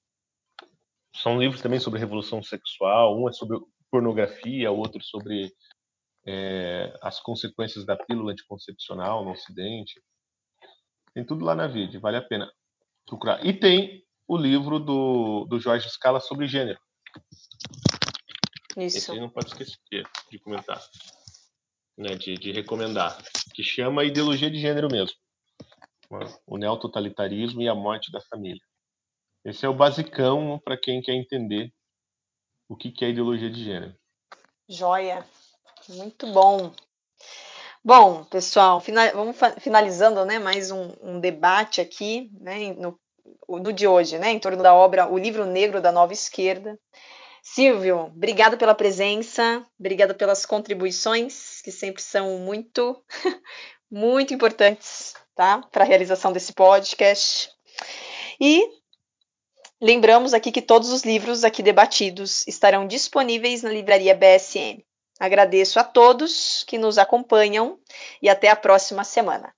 são 1.14 1.40
livros 1.40 1.60
também 1.60 1.80
sobre 1.80 1.98
revolução 1.98 2.42
sexual. 2.42 3.18
Um 3.18 3.28
é 3.28 3.32
sobre 3.32 3.58
pornografia, 3.90 4.70
outro 4.70 5.02
sobre 5.02 5.52
é, 6.26 6.96
as 7.02 7.20
consequências 7.20 7.84
da 7.84 7.96
pílula 7.96 8.32
anticoncepcional 8.32 9.24
no 9.24 9.32
Ocidente. 9.32 10.00
Tem 11.14 11.24
tudo 11.24 11.44
lá 11.44 11.54
na 11.54 11.66
vídeo, 11.66 12.00
vale 12.00 12.18
a 12.18 12.22
pena 12.22 12.50
procurar. 13.06 13.44
E 13.44 13.52
tem 13.52 14.04
o 14.28 14.36
livro 14.36 14.78
do, 14.78 15.46
do 15.46 15.58
Jorge 15.58 15.88
Scala 15.88 16.20
sobre 16.20 16.46
gênero. 16.46 16.78
Isso. 18.76 18.98
Esse 18.98 19.10
aí 19.10 19.18
não 19.18 19.30
pode 19.30 19.48
esquecer 19.48 20.06
de 20.30 20.38
comentar, 20.38 20.80
né, 21.96 22.14
de, 22.14 22.34
de 22.34 22.52
recomendar, 22.52 23.18
que 23.54 23.62
chama 23.64 24.04
Ideologia 24.04 24.50
de 24.50 24.60
Gênero 24.60 24.88
mesmo. 24.88 25.16
O 26.46 26.58
neototalitarismo 26.58 27.62
e 27.62 27.68
a 27.68 27.74
morte 27.74 28.12
da 28.12 28.20
família. 28.20 28.62
Esse 29.44 29.64
é 29.64 29.68
o 29.68 29.74
basicão 29.74 30.60
para 30.62 30.76
quem 30.76 31.00
quer 31.00 31.14
entender 31.14 31.72
o 32.68 32.76
que 32.76 32.92
é 33.04 33.08
ideologia 33.08 33.50
de 33.50 33.64
gênero. 33.64 33.96
Joia, 34.68 35.26
muito 35.88 36.26
bom. 36.32 36.74
Bom, 37.82 38.24
pessoal, 38.24 38.82
vamos 39.14 39.36
finalizando 39.60 40.24
né, 40.26 40.38
mais 40.38 40.70
um, 40.70 40.92
um 41.00 41.18
debate 41.18 41.80
aqui 41.80 42.30
né, 42.38 42.74
no 42.74 42.98
do 43.48 43.72
de 43.72 43.86
hoje, 43.86 44.18
né, 44.18 44.30
em 44.30 44.38
torno 44.38 44.62
da 44.62 44.74
obra 44.74 45.08
O 45.08 45.18
Livro 45.18 45.44
Negro 45.46 45.80
da 45.80 45.92
Nova 45.92 46.12
Esquerda. 46.12 46.78
Silvio, 47.42 48.00
obrigado 48.06 48.58
pela 48.58 48.74
presença, 48.74 49.64
obrigado 49.78 50.14
pelas 50.14 50.44
contribuições, 50.44 51.62
que 51.62 51.72
sempre 51.72 52.02
são 52.02 52.38
muito, 52.38 53.02
muito 53.90 54.34
importantes, 54.34 55.14
tá, 55.34 55.62
para 55.72 55.84
a 55.84 55.86
realização 55.86 56.32
desse 56.32 56.52
podcast. 56.52 57.50
E 58.40 58.68
lembramos 59.80 60.34
aqui 60.34 60.52
que 60.52 60.60
todos 60.60 60.90
os 60.90 61.02
livros 61.02 61.44
aqui 61.44 61.62
debatidos 61.62 62.46
estarão 62.46 62.86
disponíveis 62.86 63.62
na 63.62 63.70
livraria 63.70 64.14
BSN. 64.14 64.82
Agradeço 65.18 65.80
a 65.80 65.84
todos 65.84 66.64
que 66.64 66.78
nos 66.78 66.98
acompanham 66.98 67.78
e 68.22 68.28
até 68.28 68.50
a 68.50 68.56
próxima 68.56 69.02
semana. 69.04 69.52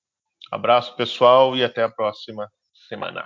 Abraço, 0.51 0.97
pessoal, 0.97 1.57
e 1.57 1.63
até 1.63 1.83
a 1.83 1.89
próxima 1.89 2.51
semana. 2.89 3.25